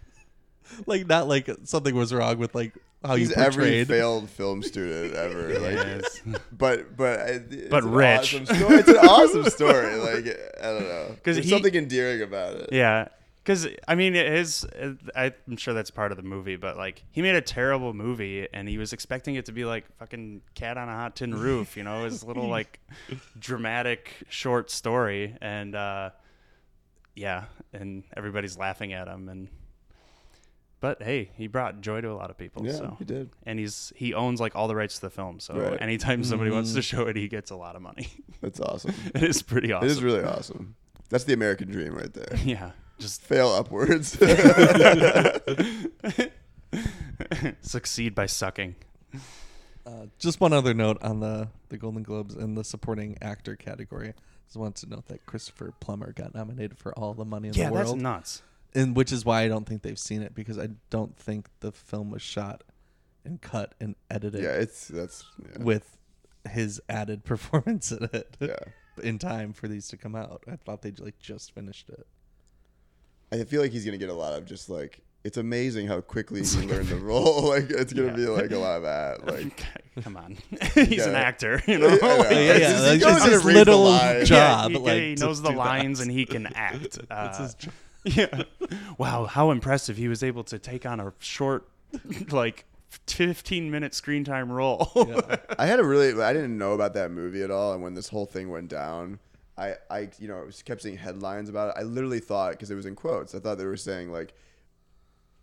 like 0.86 1.08
not 1.08 1.28
like 1.28 1.50
something 1.64 1.96
was 1.96 2.14
wrong 2.14 2.38
with 2.38 2.54
like 2.54 2.74
how 3.04 3.16
He's 3.16 3.30
you 3.30 3.36
every 3.36 3.84
failed 3.86 4.30
film 4.30 4.62
student 4.64 5.14
ever. 5.16 5.50
Like, 5.60 5.74
Yes. 5.76 6.22
but 6.52 6.96
but 6.96 7.20
I- 7.20 7.24
it's 7.50 7.70
But 7.70 7.84
rich. 7.84 8.36
Awesome 8.36 8.46
story. 8.46 8.76
It's 8.76 8.90
an 8.90 8.98
awesome 8.98 9.50
story. 9.50 9.96
Like 10.00 10.26
I 10.62 10.68
don't 10.68 10.84
know. 10.88 11.08
'Cause 11.24 11.36
There's 11.36 11.46
he- 11.46 11.50
something 11.50 11.74
endearing 11.76 12.22
about 12.22 12.56
it. 12.56 12.70
Yeah. 12.72 13.08
Because, 13.44 13.68
I 13.88 13.96
mean, 13.96 14.14
it 14.16 14.32
is, 14.32 14.68
I'm 15.16 15.58
sure 15.58 15.74
that's 15.74 15.90
part 15.90 16.12
of 16.12 16.18
the 16.18 16.22
movie, 16.24 16.58
but 16.58 16.78
like, 16.78 17.04
he 17.10 17.24
made 17.24 17.34
a 17.34 17.42
terrible 17.42 17.92
movie 17.92 18.48
and 18.54 18.70
he 18.70 18.78
was 18.78 18.94
expecting 18.94 19.34
it 19.34 19.48
to 19.48 19.52
be 19.52 19.66
like 19.66 19.86
fucking 19.98 20.44
Cat 20.54 20.78
on 20.78 20.88
a 20.88 20.92
Hot 20.92 21.16
Tin 21.16 21.34
Roof, 21.34 21.76
you 21.76 21.82
know, 21.84 22.04
his 22.04 22.24
little 22.24 22.48
like 22.48 22.80
dramatic 23.40 24.12
short 24.30 24.70
story. 24.70 25.36
And, 25.42 25.74
uh, 25.76 26.12
yeah, 27.16 27.46
and 27.74 28.04
everybody's 28.16 28.58
laughing 28.58 28.94
at 28.94 29.08
him. 29.08 29.28
And, 29.28 29.50
but 30.82 31.02
hey, 31.02 31.32
he 31.38 31.48
brought 31.48 31.80
joy 31.80 32.02
to 32.02 32.10
a 32.12 32.16
lot 32.16 32.30
of 32.30 32.38
people. 32.38 32.66
Yeah, 32.66 32.74
so. 32.74 32.96
he 33.00 33.06
did. 33.06 33.30
And 33.46 33.58
he's, 33.60 33.94
he 33.96 34.14
owns 34.14 34.42
like 34.42 34.54
all 34.56 34.68
the 34.68 34.76
rights 34.76 34.96
to 34.96 35.02
the 35.02 35.10
film. 35.10 35.40
So 35.40 35.54
Right. 35.56 35.82
anytime 35.82 36.24
somebody 36.26 36.52
wants 36.52 36.74
to 36.74 36.82
show 36.82 37.08
it, 37.08 37.16
he 37.16 37.30
gets 37.30 37.52
a 37.52 37.56
lot 37.56 37.78
of 37.78 37.82
money. 37.82 38.10
That's 38.42 38.60
awesome. 38.60 38.94
it 39.16 39.24
is 39.24 39.42
pretty 39.42 39.72
awesome. 39.72 39.88
It 39.88 39.92
is 39.92 40.04
really 40.04 40.24
awesome. 40.24 40.76
That's 41.10 41.24
the 41.24 41.34
American 41.34 41.72
dream 41.72 41.94
right 41.96 42.14
there. 42.14 42.38
yeah. 42.44 42.72
Just 43.00 43.22
Fail 43.22 43.50
upwards. 43.50 44.18
succeed 47.62 48.16
by 48.16 48.26
sucking. 48.26 48.76
Uh, 49.86 50.06
just 50.20 50.40
one 50.40 50.54
other 50.54 50.74
note 50.74 50.98
on 51.02 51.20
the 51.20 51.48
the 51.70 51.78
Golden 51.78 52.04
Globes 52.04 52.36
in 52.36 52.56
the 52.56 52.64
supporting 52.64 53.18
actor 53.22 53.56
category. 53.56 54.14
Just 54.48 54.58
wanted 54.58 54.88
to 54.88 54.96
note 54.96 55.08
that 55.08 55.26
Christopher 55.26 55.74
Plummer 55.80 56.12
got 56.14 56.36
nominated 56.36 56.78
for 56.78 56.94
all 56.98 57.14
the 57.14 57.26
money 57.26 57.48
in 57.48 57.54
Yeah, 57.56 57.70
the 57.70 57.76
that's 57.78 57.90
world, 57.90 58.02
nuts. 58.02 58.42
And 58.74 58.96
which 58.96 59.12
is 59.12 59.26
why 59.26 59.42
I 59.42 59.48
don't 59.48 59.66
think 59.68 59.82
they've 59.82 60.00
seen 60.00 60.22
it 60.22 60.34
because 60.34 60.58
I 60.58 60.70
don't 60.90 61.16
think 61.18 61.48
the 61.60 61.72
film 61.72 62.10
was 62.12 62.22
shot 62.22 62.64
and 63.26 63.42
cut 63.42 63.76
and 63.80 63.96
edited 64.10 64.42
yeah, 64.44 64.52
it's 64.52 64.88
that's 64.88 65.24
yeah. 65.42 65.64
with 65.64 65.98
his 66.50 66.82
added 66.90 67.24
performance 67.26 67.92
in 67.92 68.04
it 68.14 68.36
yeah. 68.40 68.56
in 69.04 69.20
time 69.20 69.54
for 69.54 69.68
these 69.68 69.88
to 69.90 69.98
come 69.98 70.16
out. 70.16 70.44
I 70.52 70.56
thought 70.56 70.82
they 70.82 70.92
like 70.92 71.20
just 71.20 71.54
finished 71.54 71.90
it. 71.90 72.08
I 73.32 73.44
feel 73.46 73.62
like 73.62 73.72
he's 73.72 73.86
gonna 73.86 73.98
get 73.98 74.10
a 74.10 74.14
lot 74.14 74.34
of 74.34 74.46
just 74.46 74.70
like 74.70 75.02
it's 75.24 75.38
amazing 75.38 75.88
how 75.88 76.02
quickly 76.02 76.44
he 76.46 76.62
learned 76.68 76.88
the 76.88 76.96
role. 76.96 77.44
Like 77.52 77.70
it's 77.70 77.94
gonna 77.94 78.08
Yeah. 78.10 78.16
be 78.16 78.28
like 78.28 78.52
a 78.52 78.58
lot 78.58 78.78
of 78.78 78.84
that. 78.84 79.26
Like 79.28 79.64
Come 80.04 80.18
on, 80.18 80.38
he's 80.74 81.06
an 81.06 81.14
Yeah. 81.14 81.20
actor. 81.20 81.62
You 81.68 81.78
know, 81.78 81.88
I 81.90 81.98
know. 81.98 82.18
Yeah, 82.24 82.30
yeah, 82.32 82.54
It's 82.54 82.60
just- 82.70 82.84
that's 82.84 83.00
just 83.04 83.06
knows 83.06 83.20
how 83.22 83.26
to 83.26 83.32
his 83.32 83.46
little 83.46 83.86
job. 84.26 84.28
Yeah, 84.28 84.68
he, 84.70 84.78
like, 84.78 85.02
he 85.02 85.16
knows 85.16 85.42
the 85.42 85.52
lines 85.52 86.00
that. 86.00 86.08
and 86.08 86.12
he 86.18 86.26
can 86.26 86.48
act. 86.48 86.98
That's 87.10 87.40
Uh, 87.40 87.44
his 87.44 87.54
job. 87.56 87.74
yeah. 88.06 88.44
Wow, 88.98 89.26
how 89.26 89.52
impressive! 89.52 89.98
He 89.98 90.08
was 90.08 90.24
able 90.24 90.44
to 90.46 90.58
take 90.60 90.86
on 90.86 91.00
a 91.00 91.14
short, 91.20 91.68
like, 92.30 92.66
fifteen 92.90 93.70
minute 93.72 93.94
screen 93.94 94.24
time 94.24 94.52
role. 94.52 94.92
I 95.60 95.66
had 95.66 95.80
a 95.80 95.84
really 95.84 96.22
I 96.22 96.34
didn't 96.34 96.58
know 96.58 96.74
about 96.74 96.94
that 96.96 97.12
movie 97.12 97.44
at 97.44 97.52
all, 97.52 97.74
and 97.74 97.84
when 97.84 97.94
this 97.94 98.10
whole 98.10 98.26
thing 98.26 98.50
went 98.50 98.70
down, 98.70 99.20
I 99.58 99.76
I 99.90 100.10
you 100.20 100.28
know 100.28 100.48
kept 100.66 100.82
seeing 100.82 100.98
headlines 100.98 101.50
about 101.50 101.70
it. 101.70 101.80
I 101.80 101.84
literally 101.84 102.20
thought 102.20 102.52
because 102.52 102.72
it 102.72 102.76
was 102.76 102.86
in 102.86 102.96
quotes, 102.96 103.36
I 103.36 103.40
thought 103.40 103.58
they 103.58 103.66
were 103.66 103.78
saying 103.78 104.12
like, 104.12 104.34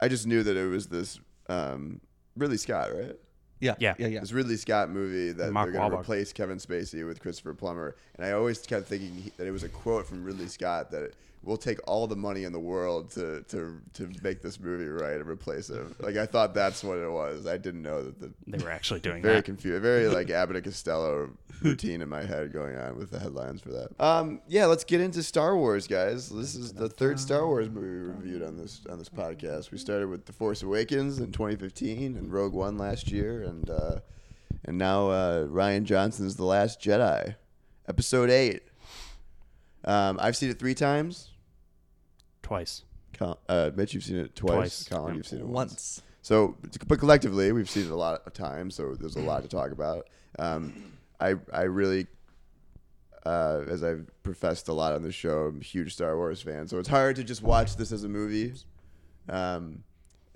I 0.00 0.08
just 0.08 0.26
knew 0.26 0.42
that 0.42 0.56
it 0.56 0.68
was 0.68 0.86
this 0.88 1.20
um, 1.48 2.00
Ridley 2.36 2.58
Scott, 2.58 2.94
right? 2.94 3.16
Yeah, 3.60 3.74
Yeah. 3.78 3.94
yeah, 3.98 4.06
yeah. 4.06 4.20
This 4.20 4.32
Ridley 4.32 4.56
Scott 4.56 4.88
movie 4.90 5.32
that 5.32 5.52
Mark 5.52 5.72
they're 5.72 5.80
going 5.80 5.90
to 5.90 5.98
replace 5.98 6.32
Kevin 6.32 6.58
Spacey 6.58 7.04
with 7.06 7.20
Christopher 7.20 7.54
Plummer, 7.54 7.96
and 8.16 8.24
I 8.24 8.32
always 8.32 8.58
kept 8.60 8.86
thinking 8.86 9.12
he, 9.14 9.32
that 9.36 9.46
it 9.46 9.50
was 9.50 9.64
a 9.64 9.68
quote 9.68 10.06
from 10.06 10.22
Ridley 10.22 10.46
Scott 10.46 10.90
that 10.92 11.12
we'll 11.48 11.56
take 11.56 11.78
all 11.88 12.06
the 12.06 12.14
money 12.14 12.44
in 12.44 12.52
the 12.52 12.60
world 12.60 13.10
to 13.12 13.42
to 13.48 13.80
to 13.94 14.12
make 14.22 14.42
this 14.42 14.60
movie 14.60 14.84
right 14.84 15.14
and 15.16 15.26
replace 15.28 15.70
him. 15.70 15.94
Like 15.98 16.16
I 16.16 16.26
thought 16.26 16.52
that's 16.54 16.84
what 16.84 16.98
it 16.98 17.10
was. 17.10 17.46
I 17.46 17.56
didn't 17.56 17.82
know 17.82 18.02
that 18.04 18.20
the 18.20 18.32
they 18.46 18.62
were 18.62 18.70
actually 18.70 19.00
doing 19.00 19.22
very 19.22 19.36
that. 19.36 19.44
confused, 19.46 19.82
very 19.82 20.06
like 20.08 20.28
Abbott 20.30 20.56
and 20.56 20.64
Costello 20.64 21.30
routine 21.62 22.02
in 22.02 22.08
my 22.08 22.22
head 22.22 22.52
going 22.52 22.76
on 22.76 22.96
with 22.98 23.10
the 23.10 23.18
headlines 23.18 23.62
for 23.62 23.70
that. 23.70 23.88
Um, 23.98 24.40
yeah, 24.46 24.66
let's 24.66 24.84
get 24.84 25.00
into 25.00 25.22
Star 25.22 25.56
Wars, 25.56 25.86
guys. 25.88 26.28
This 26.28 26.54
is 26.54 26.72
the 26.74 26.88
third 26.88 27.18
Star 27.18 27.46
Wars 27.46 27.68
movie 27.68 27.86
we 27.88 28.12
reviewed 28.14 28.42
on 28.42 28.56
this 28.58 28.82
on 28.90 28.98
this 28.98 29.08
podcast. 29.08 29.72
We 29.72 29.78
started 29.78 30.08
with 30.08 30.26
The 30.26 30.32
Force 30.34 30.62
Awakens 30.62 31.18
in 31.18 31.32
2015 31.32 32.16
and 32.16 32.30
Rogue 32.32 32.52
One 32.52 32.76
last 32.76 33.10
year, 33.10 33.42
and 33.42 33.68
uh, 33.70 34.00
and 34.66 34.76
now 34.76 35.08
uh, 35.08 35.46
Rian 35.46 35.84
Johnson's 35.84 36.36
The 36.36 36.44
Last 36.44 36.80
Jedi, 36.80 37.36
Episode 37.88 38.28
Eight. 38.28 38.62
Um, 39.84 40.18
I've 40.20 40.36
seen 40.36 40.50
it 40.50 40.58
three 40.58 40.74
times. 40.74 41.30
Twice. 42.42 42.84
Col- 43.14 43.40
uh, 43.48 43.70
Mitch, 43.74 43.94
you've 43.94 44.04
seen 44.04 44.16
it 44.16 44.34
twice. 44.36 44.54
Twice. 44.84 44.88
Colin, 44.88 45.06
Yep. 45.08 45.16
you've 45.16 45.26
seen 45.26 45.40
it 45.40 45.46
once. 45.46 45.70
Once. 45.72 46.02
So, 46.22 46.56
but 46.86 46.98
collectively, 46.98 47.50
we've 47.52 47.70
seen 47.70 47.84
it 47.86 47.90
a 47.90 47.96
lot 47.96 48.22
of 48.26 48.32
times, 48.34 48.74
so 48.74 48.94
there's 48.94 49.16
a 49.16 49.20
lot 49.20 49.42
to 49.42 49.48
talk 49.48 49.70
about. 49.70 50.08
Um, 50.38 50.92
I 51.20 51.36
I 51.52 51.62
really, 51.62 52.06
uh, 53.24 53.62
as 53.68 53.82
I've 53.82 54.10
professed 54.22 54.68
a 54.68 54.72
lot 54.72 54.92
on 54.92 55.02
the 55.02 55.12
show, 55.12 55.46
I'm 55.46 55.60
a 55.60 55.64
huge 55.64 55.94
Star 55.94 56.16
Wars 56.16 56.42
fan, 56.42 56.68
so 56.68 56.78
it's 56.78 56.88
hard 56.88 57.16
to 57.16 57.24
just 57.24 57.42
watch 57.42 57.76
this 57.76 57.92
as 57.92 58.04
a 58.04 58.08
movie. 58.08 58.52
Um, 59.28 59.84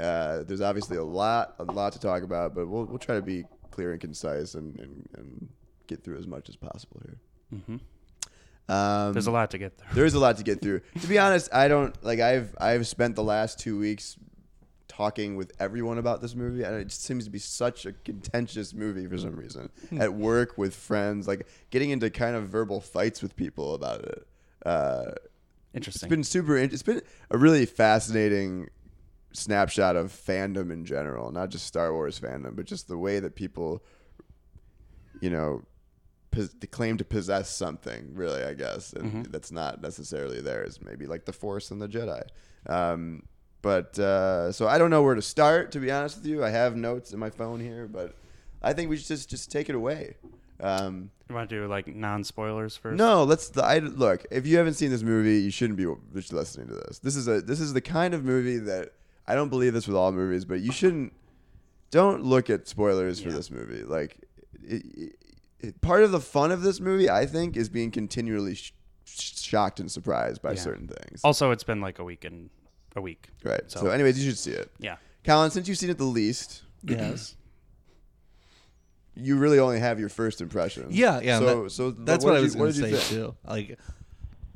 uh, 0.01 0.43
there's 0.45 0.61
obviously 0.61 0.97
a 0.97 1.05
lot 1.05 1.55
a 1.59 1.65
lot 1.65 1.93
to 1.93 2.01
talk 2.01 2.23
about, 2.23 2.55
but 2.55 2.69
we'll 2.69 2.85
we'll 2.87 2.99
try 2.99 3.15
to 3.17 3.23
be 3.23 3.45
clear 3.71 3.93
and 3.93 4.01
concise 4.01 4.55
and 4.55 4.79
and, 4.81 5.09
and 5.17 5.49
get 5.87 6.03
through 6.03 6.19
as 6.19 6.27
much 6.27 6.49
as 6.49 6.57
possible 6.57 7.01
here. 7.05 7.61
Mhm. 7.61 7.81
Um, 8.73 9.13
There's 9.13 9.27
a 9.27 9.31
lot 9.33 9.51
to 9.51 9.59
get 9.59 9.77
there. 9.79 9.89
there 9.93 10.05
is 10.07 10.15
a 10.15 10.19
lot 10.19 10.37
to 10.39 10.43
get 10.43 10.61
through. 10.63 10.81
to 11.01 11.07
be 11.07 11.19
honest, 11.19 11.53
I 11.53 11.69
don't 11.69 11.95
like. 12.05 12.21
I've 12.21 12.55
I've 12.61 12.87
spent 12.87 13.17
the 13.17 13.23
last 13.25 13.59
two 13.59 13.79
weeks 13.79 14.17
talking 14.89 15.37
with 15.37 15.53
everyone 15.59 15.99
about 15.99 16.21
this 16.21 16.35
movie, 16.35 16.63
and 16.65 16.75
it 16.77 16.89
just 16.89 17.03
seems 17.03 17.25
to 17.25 17.31
be 17.31 17.39
such 17.39 17.87
a 17.87 17.93
contentious 17.93 18.73
movie 18.75 19.07
for 19.07 19.19
some 19.19 19.35
reason. 19.37 19.71
At 19.99 20.15
work 20.15 20.57
with 20.59 20.75
friends, 20.75 21.27
like 21.27 21.47
getting 21.71 21.91
into 21.91 22.09
kind 22.11 22.37
of 22.37 22.49
verbal 22.49 22.81
fights 22.81 23.23
with 23.23 23.35
people 23.37 23.75
about 23.75 24.01
it. 24.05 24.27
Uh, 24.65 25.13
It's 25.75 26.05
been 26.05 26.25
super. 26.25 26.57
It's 26.57 26.83
been 26.83 27.01
a 27.31 27.39
really 27.39 27.67
fascinating 27.67 28.69
snapshot 29.33 29.97
of 29.97 30.13
fandom 30.13 30.71
in 30.71 30.85
general, 30.85 31.33
not 31.33 31.49
just 31.49 31.67
Star 31.67 31.93
Wars 31.93 32.21
fandom, 32.21 32.55
but 32.55 32.67
just 32.67 32.87
the 32.89 32.99
way 32.99 33.19
that 33.19 33.35
people, 33.35 33.83
you 35.21 35.31
know, 35.31 35.63
pos- 36.33 36.55
they 36.59 36.67
claim 36.67 36.97
to 36.99 37.05
possess 37.05 37.49
something. 37.49 38.11
Really, 38.15 38.43
I 38.43 38.55
guess, 38.55 38.93
and 38.93 39.27
that's 39.27 39.53
not 39.53 39.81
necessarily 39.81 40.41
theirs. 40.41 40.81
Maybe 40.85 41.07
like 41.07 41.25
the 41.27 41.33
Force 41.33 41.71
and 41.71 41.81
the 41.81 41.89
Jedi. 41.89 42.23
Um, 42.69 43.23
but 43.63 43.97
uh, 43.99 44.51
so 44.51 44.67
I 44.67 44.79
don't 44.79 44.91
know 44.91 45.03
where 45.03 45.15
to 45.15 45.23
start. 45.23 45.71
To 45.73 45.79
be 45.79 45.91
honest 45.93 46.17
with 46.17 46.27
you, 46.27 46.43
I 46.43 46.51
have 46.51 46.75
notes 46.77 47.13
in 47.13 47.19
my 47.21 47.31
phone 47.31 47.61
here, 47.61 47.87
but 47.87 48.17
I 48.61 48.73
think 48.73 48.91
we 48.91 48.97
should 48.97 49.07
just 49.07 49.31
just 49.31 49.53
take 49.53 49.69
it 49.69 49.75
away. 49.77 50.17
Um, 50.61 51.11
you 51.29 51.35
want 51.35 51.49
to 51.51 51.57
do 51.61 51.67
like 51.67 51.87
non 51.89 52.25
spoilers 52.25 52.77
first? 52.77 52.97
no, 52.99 53.25
let's. 53.25 53.49
The, 53.51 53.65
I 53.65 53.79
look. 53.79 54.25
If 54.31 54.47
you 54.47 54.57
haven't 54.59 54.75
seen 54.75 54.91
this 54.91 55.03
movie, 55.03 55.39
you 55.41 55.51
shouldn't 55.51 55.77
be 55.79 55.87
listening 56.31 56.69
to 56.69 56.75
this. 56.75 56.99
This 56.99 57.17
is 57.17 57.29
a. 57.29 57.41
This 57.41 57.61
is 57.61 57.73
the 57.73 57.81
kind 57.81 58.15
of 58.15 58.25
movie 58.25 58.59
that 58.59 58.93
I 59.27 59.35
don't 59.35 59.49
believe 59.49 59.73
this 59.75 59.87
with 59.87 59.97
all 59.97 60.13
movies, 60.13 60.45
but 60.45 60.61
you 60.61 60.73
shouldn't. 60.73 61.13
Don't 61.91 62.25
look 62.25 62.49
at 62.51 62.67
spoilers 62.69 63.21
for 63.21 63.31
this 63.31 63.51
movie. 63.51 63.83
Like, 63.83 64.19
it- 64.65 65.17
part 65.81 66.03
of 66.03 66.11
the 66.11 66.21
fun 66.21 66.51
of 66.53 66.63
this 66.63 66.81
movie, 66.81 67.09
I 67.11 67.27
think, 67.27 67.57
is 67.57 67.69
being 67.69 67.91
continually 67.91 68.55
sh- 68.55 68.73
shocked 69.07 69.81
and 69.81 69.91
surprised 69.91 70.43
by 70.43 70.53
Yeah. 70.53 70.61
certain 70.61 70.89
things. 70.89 71.21
Also, 71.25 71.51
it's 71.51 71.65
been 71.65 71.81
like 71.81 71.99
a 71.99 72.05
week 72.05 72.25
and 72.25 72.51
a 72.97 73.01
week. 73.01 73.29
right. 73.45 73.63
so- 73.71 73.81
So, 73.81 73.87
anyways, 73.91 74.19
you 74.23 74.31
should 74.31 74.39
see 74.39 74.51
it. 74.53 74.71
Yeah. 74.79 74.97
Colin, 75.25 75.51
since 75.51 75.69
you've 75.69 75.79
seen 75.79 75.91
it 75.91 75.99
the 75.99 76.05
least, 76.05 76.63
Yes. 76.83 77.37
you 79.15 79.37
really 79.37 79.59
only 79.59 79.79
have 79.79 80.01
your 80.01 80.09
first 80.09 80.41
impression. 80.41 80.87
Yeah, 80.91 81.21
yeah. 81.21 81.39
So, 81.39 81.63
that- 81.65 81.71
so 81.71 81.91
that's 81.93 82.25
what, 82.25 82.33
what, 82.33 82.39
I 82.39 82.43
was 82.43 82.55
going 82.55 82.73
to 82.73 82.79
say 82.99 83.15
too. 83.15 83.35
Like, 83.47 83.79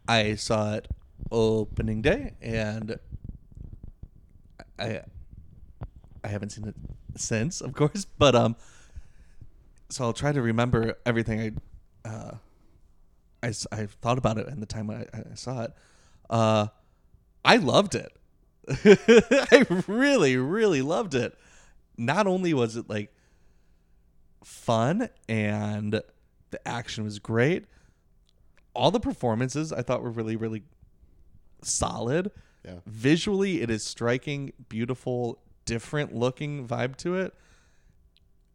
I 0.08 0.34
saw 0.36 0.74
it 0.74 0.88
opening 1.30 2.02
day, 2.02 2.34
and 2.40 2.98
I 4.78 5.02
I 6.24 6.28
haven't 6.28 6.50
seen 6.50 6.66
it 6.68 6.74
since, 7.16 7.60
of 7.60 7.72
course. 7.74 8.04
But 8.18 8.34
um, 8.34 8.56
so 9.88 10.04
I'll 10.04 10.12
try 10.12 10.32
to 10.32 10.42
remember 10.42 10.96
everything 11.04 11.40
I 12.04 12.08
uh 12.08 12.34
I 13.42 13.52
I 13.72 13.86
thought 13.86 14.18
about 14.18 14.38
it 14.38 14.48
and 14.48 14.60
the 14.62 14.66
time 14.66 14.90
I, 14.90 15.06
I 15.12 15.34
saw 15.34 15.62
it. 15.64 15.72
Uh, 16.28 16.66
I 17.44 17.56
loved 17.56 17.94
it. 17.94 18.12
I 19.52 19.66
really, 19.86 20.36
really 20.36 20.82
loved 20.82 21.14
it. 21.14 21.38
Not 21.96 22.26
only 22.26 22.52
was 22.52 22.76
it 22.76 22.90
like 22.90 23.14
fun 24.42 25.08
and 25.28 26.02
the 26.50 26.68
action 26.68 27.04
was 27.04 27.18
great. 27.18 27.66
All 28.74 28.90
the 28.90 29.00
performances 29.00 29.72
I 29.72 29.82
thought 29.82 30.02
were 30.02 30.10
really, 30.10 30.36
really 30.36 30.64
solid. 31.62 32.30
Yeah. 32.64 32.80
Visually, 32.86 33.62
it 33.62 33.70
is 33.70 33.84
striking, 33.84 34.52
beautiful, 34.68 35.38
different 35.64 36.14
looking 36.14 36.66
vibe 36.66 36.96
to 36.96 37.14
it. 37.14 37.34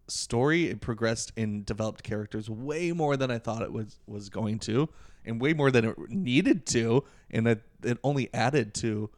Story, 0.08 0.68
it 0.70 0.82
progressed 0.82 1.32
and 1.38 1.66
developed 1.66 2.04
characters 2.04 2.50
way 2.50 2.92
more 2.92 3.16
than 3.16 3.32
I 3.32 3.38
thought 3.40 3.62
it 3.62 3.72
was 3.72 4.00
was 4.08 4.30
going 4.30 4.60
to, 4.60 4.90
and 5.26 5.40
way 5.40 5.54
more 5.54 5.72
than 5.72 5.86
it 5.86 5.98
needed 6.10 6.66
to, 6.68 7.04
and 7.30 7.48
it, 7.48 7.62
it 7.84 7.98
only 8.04 8.30
added 8.34 8.74
to 8.76 9.10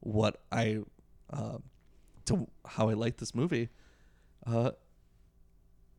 what 0.00 0.40
I, 0.50 0.80
uh, 1.30 1.58
to 2.26 2.48
how 2.66 2.88
I 2.90 2.94
liked 2.94 3.18
this 3.18 3.34
movie. 3.34 3.68
Uh, 4.46 4.72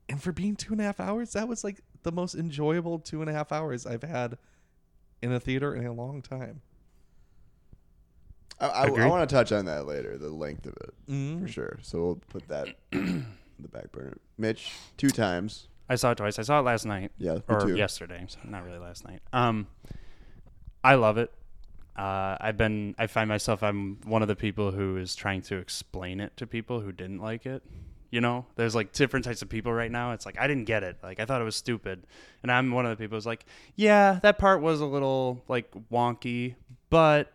and 0.09 0.21
for 0.21 0.31
being 0.31 0.55
two 0.55 0.73
and 0.73 0.81
a 0.81 0.83
half 0.83 0.99
hours, 0.99 1.33
that 1.33 1.47
was 1.47 1.63
like 1.63 1.81
the 2.03 2.11
most 2.11 2.35
enjoyable 2.35 2.99
two 2.99 3.21
and 3.21 3.29
a 3.29 3.33
half 3.33 3.51
hours 3.51 3.85
I've 3.87 4.03
had 4.03 4.37
in 5.21 5.31
a 5.31 5.39
theater 5.39 5.73
in 5.73 5.85
a 5.85 5.93
long 5.93 6.21
time. 6.21 6.61
I, 8.59 8.67
I, 8.67 8.85
Agreed. 8.87 9.07
want 9.09 9.27
to 9.27 9.33
touch 9.35 9.51
on 9.51 9.65
that 9.65 9.87
later, 9.87 10.17
the 10.17 10.29
length 10.29 10.65
of 10.67 10.73
it, 10.81 10.93
Mm. 11.09 11.41
for 11.41 11.47
sure. 11.47 11.79
So 11.81 12.03
we'll 12.03 12.15
put 12.29 12.47
that 12.49 12.67
in 12.91 13.25
the 13.59 13.67
back 13.67 13.91
burner. 13.91 14.17
Mitch, 14.37 14.71
two 14.97 15.09
times. 15.09 15.67
I 15.89 15.95
saw 15.95 16.11
it 16.11 16.17
twice. 16.17 16.39
I 16.39 16.43
saw 16.43 16.59
it 16.59 16.63
last 16.63 16.85
night. 16.85 17.11
Yeah, 17.17 17.39
or 17.47 17.61
too. 17.61 17.75
yesterday. 17.75 18.23
So 18.27 18.39
not 18.45 18.65
really 18.65 18.79
last 18.79 19.07
night. 19.07 19.21
Um, 19.31 19.67
I 20.83 20.95
love 20.95 21.17
it. 21.17 21.31
Uh, 21.95 22.37
I've 22.39 22.57
been. 22.57 22.95
I 22.97 23.07
find 23.07 23.27
myself. 23.27 23.61
I'm 23.63 23.99
one 24.05 24.21
of 24.21 24.27
the 24.27 24.35
people 24.35 24.71
who 24.71 24.97
is 24.97 25.15
trying 25.15 25.41
to 25.43 25.57
explain 25.57 26.19
it 26.19 26.35
to 26.37 26.47
people 26.47 26.79
who 26.79 26.91
didn't 26.91 27.19
like 27.19 27.45
it. 27.45 27.63
You 28.09 28.21
know, 28.21 28.45
there's 28.55 28.75
like 28.75 28.93
different 28.93 29.25
types 29.25 29.41
of 29.41 29.49
people 29.49 29.73
right 29.73 29.91
now. 29.91 30.11
It's 30.13 30.25
like 30.25 30.39
I 30.39 30.47
didn't 30.47 30.65
get 30.65 30.83
it. 30.83 30.97
Like 31.03 31.19
I 31.19 31.25
thought 31.25 31.41
it 31.41 31.45
was 31.45 31.55
stupid, 31.55 32.05
and 32.43 32.51
I'm 32.51 32.71
one 32.71 32.85
of 32.85 32.97
the 32.97 33.03
people 33.03 33.17
who's 33.17 33.25
like, 33.25 33.45
yeah, 33.75 34.19
that 34.21 34.37
part 34.37 34.61
was 34.61 34.81
a 34.81 34.85
little 34.85 35.43
like 35.47 35.71
wonky, 35.91 36.55
but 36.89 37.32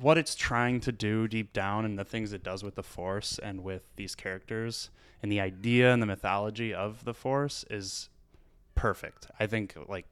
what 0.00 0.18
it's 0.18 0.34
trying 0.34 0.80
to 0.80 0.92
do 0.92 1.26
deep 1.26 1.52
down 1.52 1.84
and 1.84 1.98
the 1.98 2.04
things 2.04 2.32
it 2.32 2.42
does 2.42 2.62
with 2.62 2.74
the 2.74 2.82
force 2.82 3.38
and 3.42 3.62
with 3.62 3.90
these 3.96 4.14
characters 4.14 4.90
and 5.22 5.32
the 5.32 5.40
idea 5.40 5.92
and 5.92 6.00
the 6.00 6.06
mythology 6.06 6.72
of 6.72 7.04
the 7.04 7.14
force 7.14 7.64
is 7.70 8.08
perfect. 8.74 9.26
I 9.40 9.46
think 9.46 9.74
like 9.88 10.06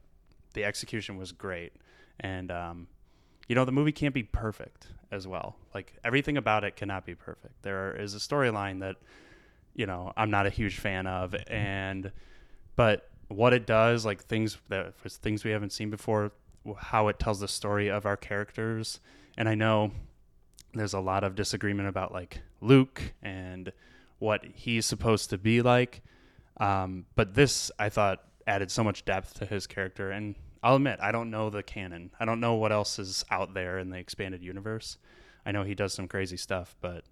the 0.53 0.65
execution 0.65 1.17
was 1.17 1.31
great. 1.31 1.73
And 2.19 2.51
um, 2.51 2.87
you 3.47 3.55
know 3.55 3.65
the 3.65 3.71
movie 3.71 3.91
can't 3.91 4.13
be 4.13 4.23
perfect 4.23 4.87
as 5.11 5.27
well. 5.27 5.55
Like 5.73 5.93
everything 6.03 6.37
about 6.37 6.63
it 6.63 6.75
cannot 6.75 7.05
be 7.05 7.15
perfect. 7.15 7.61
There 7.61 7.95
is 7.95 8.13
a 8.13 8.19
storyline 8.19 8.81
that 8.81 8.97
you 9.73 9.85
know 9.85 10.11
i'm 10.17 10.31
not 10.31 10.45
a 10.45 10.49
huge 10.49 10.79
fan 10.79 11.07
of. 11.07 11.35
And 11.47 12.11
but 12.75 13.09
what 13.29 13.53
it 13.53 13.65
does 13.65 14.05
like 14.05 14.23
things 14.23 14.57
that 14.69 14.95
things 14.97 15.43
we 15.43 15.51
haven't 15.51 15.71
seen 15.71 15.89
before 15.89 16.31
how 16.77 17.07
it 17.07 17.19
tells 17.19 17.39
the 17.39 17.47
story 17.47 17.89
of 17.89 18.05
our 18.05 18.17
characters 18.17 18.99
and 19.37 19.47
i 19.47 19.55
know 19.55 19.91
there's 20.73 20.93
a 20.93 20.99
lot 20.99 21.23
of 21.23 21.35
disagreement 21.35 21.87
about 21.87 22.11
like 22.11 22.41
luke 22.61 23.13
and 23.21 23.71
what 24.19 24.43
he's 24.53 24.85
supposed 24.85 25.29
to 25.29 25.37
be 25.37 25.61
like. 25.61 26.01
Um, 26.57 27.05
but 27.15 27.35
this 27.35 27.71
i 27.77 27.89
thought 27.89 28.23
added 28.45 28.71
so 28.71 28.83
much 28.83 29.05
depth 29.05 29.35
to 29.35 29.45
his 29.45 29.67
character. 29.67 30.11
And 30.11 30.35
i'll 30.63 30.75
admit 30.75 30.99
i 31.01 31.11
don't 31.11 31.29
know 31.29 31.49
the 31.49 31.63
canon. 31.63 32.11
I 32.19 32.25
don't 32.25 32.39
know 32.39 32.55
what 32.55 32.71
else 32.71 32.99
is 32.99 33.23
out 33.29 33.53
there 33.53 33.77
in 33.77 33.89
the 33.89 33.97
expanded 33.97 34.41
universe. 34.41 34.97
I 35.45 35.51
know 35.51 35.63
he 35.63 35.75
does 35.75 35.93
some 35.93 36.07
crazy 36.07 36.37
stuff 36.37 36.75
but 36.81 37.03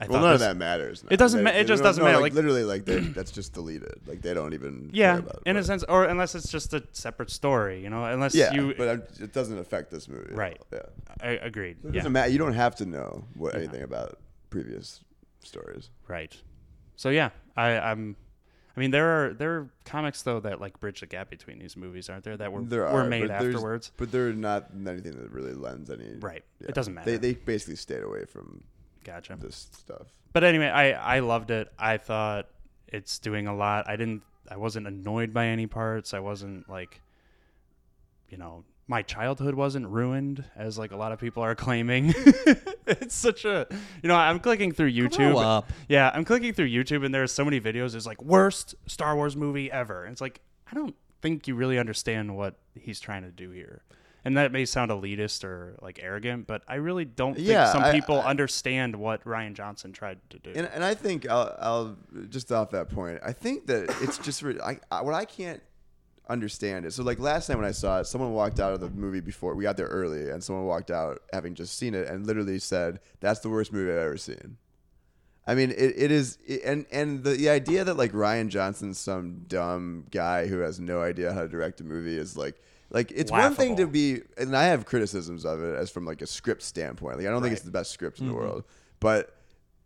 I 0.00 0.06
well, 0.06 0.20
none 0.22 0.32
this- 0.32 0.42
of 0.42 0.48
that 0.48 0.56
matters. 0.56 1.04
now. 1.04 1.08
It 1.12 1.16
doesn't 1.18 1.38
They- 1.38 1.44
ma- 1.44 1.50
it 1.50 1.62
they 1.62 1.64
just 1.64 1.82
doesn't 1.82 2.02
no, 2.02 2.06
matter, 2.08 2.16
Like, 2.20 2.32
like- 2.32 2.34
literally, 2.34 2.64
like 2.64 2.84
that's 3.14 3.30
just 3.30 3.52
deleted. 3.52 4.00
Like 4.06 4.22
they 4.22 4.34
don't 4.34 4.54
even. 4.54 4.90
yeah 4.92 5.12
care 5.12 5.18
about 5.20 5.36
it, 5.36 5.50
in 5.50 5.56
a 5.56 5.62
sense 5.64 5.84
or 5.84 6.04
unless 6.04 6.34
it's 6.34 6.50
just 6.50 6.72
a 6.74 6.82
separate 6.92 7.30
story 7.30 7.82
you 7.82 7.90
know 7.90 8.04
unless 8.04 8.34
Yeah, 8.34 8.52
you 8.52 8.74
but 8.76 8.88
I'm, 8.88 9.02
it 9.20 9.32
doesn't 9.32 9.58
affect 9.58 9.90
this 9.90 10.08
movie. 10.08 10.34
Right. 10.34 10.60
Yeah. 10.72 10.80
I, 11.20 11.28
agreed 11.32 11.76
It 11.84 11.88
yeah 11.94 12.00
doesn't 12.00 12.12
matter. 12.12 12.30
You 12.30 12.38
don't 12.38 12.54
have 12.54 12.74
to 12.76 12.86
know 12.86 13.24
what 13.34 13.54
anything 13.54 13.82
about 13.82 14.18
previous 14.50 15.00
stories. 15.44 15.90
Right. 16.08 16.36
So 16.96 17.10
yeah, 17.10 17.30
I, 17.56 17.78
I'm. 17.78 18.16
I 18.74 18.80
mean, 18.80 18.90
there 18.90 19.06
are 19.26 19.34
there 19.34 19.52
are 19.58 19.70
comics 19.84 20.22
though 20.22 20.40
that 20.40 20.58
like 20.60 20.80
bridge 20.80 21.00
the 21.00 21.06
gap 21.06 21.28
between 21.28 21.58
these 21.58 21.76
movies, 21.76 22.08
aren't 22.08 22.24
there? 22.24 22.38
That 22.38 22.50
were 22.52 22.62
There 22.62 22.90
were 22.90 23.04
made 23.04 23.28
but 23.28 23.30
afterwards. 23.32 23.92
but 23.98 24.10
they're 24.10 24.32
not 24.32 24.68
anything 24.74 25.16
that 25.20 25.30
really 25.30 25.52
lends 25.52 25.90
any. 25.90 26.14
Right. 26.18 26.42
yeah. 26.60 26.68
It 26.68 26.74
doesn't 26.74 26.94
They 26.94 27.00
matter. 27.12 27.18
they 27.18 27.34
basically 27.34 27.76
stayed 27.76 28.02
away 28.02 28.24
from 28.24 28.64
Gotcha. 29.04 29.36
this 29.38 29.68
stuff. 29.72 30.08
But 30.32 30.44
anyway, 30.44 30.68
I 30.68 31.16
I 31.16 31.18
loved 31.20 31.50
it. 31.50 31.68
I 31.78 31.96
thought 31.98 32.48
it's 32.88 33.18
doing 33.18 33.46
a 33.46 33.54
lot. 33.54 33.88
I 33.88 33.96
didn't. 33.96 34.22
I 34.50 34.56
wasn't 34.56 34.86
annoyed 34.86 35.32
by 35.32 35.46
any 35.46 35.66
parts. 35.66 36.14
I 36.14 36.20
wasn't 36.20 36.68
like, 36.68 37.00
you 38.28 38.36
know, 38.36 38.64
my 38.88 39.02
childhood 39.02 39.54
wasn't 39.54 39.86
ruined 39.86 40.44
as 40.56 40.78
like 40.78 40.90
a 40.92 40.96
lot 40.96 41.12
of 41.12 41.18
people 41.18 41.42
are 41.42 41.54
claiming. 41.66 42.12
it's 42.86 43.14
such 43.14 43.44
a, 43.44 43.66
you 44.02 44.08
know, 44.08 44.16
I'm 44.16 44.40
clicking 44.40 44.72
through 44.72 44.92
YouTube. 44.92 45.64
Yeah, 45.88 46.10
I'm 46.12 46.24
clicking 46.24 46.52
through 46.52 46.68
YouTube 46.68 47.04
and 47.04 47.14
there 47.14 47.22
are 47.22 47.28
so 47.28 47.44
many 47.44 47.60
videos. 47.60 47.94
It's 47.94 48.06
like 48.06 48.22
worst 48.22 48.74
Star 48.86 49.16
Wars 49.16 49.36
movie 49.36 49.70
ever. 49.70 50.04
And 50.04 50.12
it's 50.12 50.20
like 50.20 50.40
I 50.70 50.74
don't 50.74 50.94
think 51.22 51.46
you 51.46 51.54
really 51.54 51.78
understand 51.78 52.36
what 52.36 52.56
he's 52.74 53.00
trying 53.00 53.22
to 53.22 53.30
do 53.30 53.50
here. 53.50 53.82
And 54.24 54.36
that 54.36 54.52
may 54.52 54.64
sound 54.64 54.90
elitist 54.92 55.42
or 55.42 55.76
like 55.82 55.98
arrogant, 56.00 56.46
but 56.46 56.62
I 56.68 56.76
really 56.76 57.04
don't 57.04 57.34
think 57.34 57.48
Yeah, 57.48 57.72
some 57.72 57.82
I- 57.82 57.90
people 57.92 58.20
I- 58.20 58.26
understand 58.30 58.94
what 58.96 59.24
Rian 59.24 59.54
Johnson 59.54 59.92
tried 59.92 60.18
to 60.30 60.38
do. 60.38 60.52
And, 60.54 60.68
and 60.72 60.84
I 60.84 60.94
think 60.94 61.28
I'll, 61.28 61.56
I'll 61.60 61.96
just 62.28 62.52
off 62.52 62.70
that 62.70 62.88
point. 62.88 63.18
I 63.24 63.32
think 63.32 63.66
that 63.66 63.94
it's 64.00 64.18
just 64.18 64.42
re- 64.42 64.60
I, 64.64 64.78
I, 64.92 65.02
what 65.02 65.14
I 65.14 65.24
can't 65.24 65.60
understand 66.28 66.86
is 66.86 66.94
so 66.94 67.02
like 67.02 67.18
last 67.18 67.48
night 67.48 67.56
when 67.56 67.64
I 67.66 67.72
saw 67.72 67.98
it, 68.00 68.06
someone 68.06 68.32
walked 68.32 68.60
out 68.60 68.72
of 68.72 68.80
the 68.80 68.90
movie 68.90 69.20
before 69.20 69.54
we 69.56 69.64
got 69.64 69.76
there 69.76 69.88
early, 69.88 70.30
and 70.30 70.42
someone 70.42 70.64
walked 70.66 70.90
out 70.92 71.20
having 71.32 71.54
just 71.54 71.76
seen 71.76 71.94
it 71.94 72.06
and 72.06 72.24
literally 72.26 72.60
said, 72.60 73.00
"That's 73.20 73.40
the 73.40 73.50
worst 73.50 73.72
movie 73.72 73.90
I've 73.90 73.98
ever 73.98 74.16
seen." 74.16 74.56
I 75.48 75.56
mean, 75.56 75.72
it, 75.72 75.94
it 75.96 76.10
is, 76.12 76.38
it, 76.46 76.62
and 76.64 76.86
and 76.92 77.24
the, 77.24 77.30
the 77.30 77.48
idea 77.50 77.82
that 77.82 77.96
like 77.96 78.12
Rian 78.12 78.48
Johnson's 78.48 78.98
some 78.98 79.42
dumb 79.48 80.06
guy 80.12 80.46
who 80.46 80.60
has 80.60 80.78
no 80.78 81.02
idea 81.02 81.32
how 81.32 81.40
to 81.42 81.48
direct 81.48 81.80
a 81.80 81.84
movie 81.84 82.16
is 82.16 82.36
like. 82.36 82.60
Like 82.92 83.10
it's 83.10 83.32
one 83.32 83.54
thing 83.54 83.76
to 83.76 83.86
be, 83.86 84.20
and 84.36 84.54
I 84.54 84.64
have 84.64 84.84
criticisms 84.84 85.46
of 85.46 85.62
it 85.64 85.74
as 85.74 85.90
from 85.90 86.04
like 86.04 86.20
a 86.20 86.26
script 86.26 86.62
standpoint. 86.62 87.16
Like 87.16 87.26
I 87.26 87.30
don't 87.30 87.40
think 87.40 87.54
it's 87.54 87.62
the 87.62 87.70
best 87.70 87.90
script 87.90 88.20
in 88.20 88.28
the 88.28 88.34
world, 88.34 88.64
but 89.00 89.34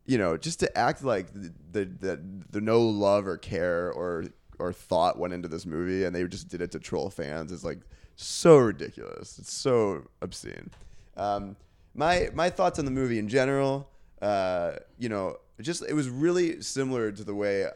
you 0.07 0.19
know, 0.19 0.37
just 0.37 0.61
to 0.61 0.79
act 0.79 1.05
like 1.05 1.33
the, 1.33 1.53
the, 1.73 1.85
the, 1.85 2.21
the 2.51 2.61
no 2.61 2.81
love 2.83 3.27
or 3.27 3.37
care 3.37 3.93
or 3.93 4.25
or 4.59 4.73
thought 4.73 5.19
went 5.19 5.33
into 5.33 5.47
this 5.47 5.67
movie, 5.67 6.05
and 6.05 6.15
they 6.15 6.25
just 6.25 6.49
did 6.49 6.61
it 6.61 6.73
to 6.73 6.81
troll 6.81 7.09
fans 7.09 7.53
is 7.53 7.65
like 7.65 7.79
so 8.17 8.57
ridiculous. 8.59 9.39
It's 9.39 9.53
so 9.53 10.09
obscene. 10.21 10.71
Um, 11.17 11.57
my 11.95 12.31
my 12.35 12.51
thoughts 12.51 12.81
on 12.81 12.87
the 12.87 12.91
movie 12.91 13.21
in 13.21 13.29
general, 13.29 13.89
uh, 14.21 14.73
you 14.99 15.09
know, 15.09 15.37
just 15.61 15.85
it 15.89 15.95
was 15.95 16.09
really 16.09 16.61
similar 16.61 17.13
to 17.13 17.23
the 17.23 17.35
way 17.35 17.67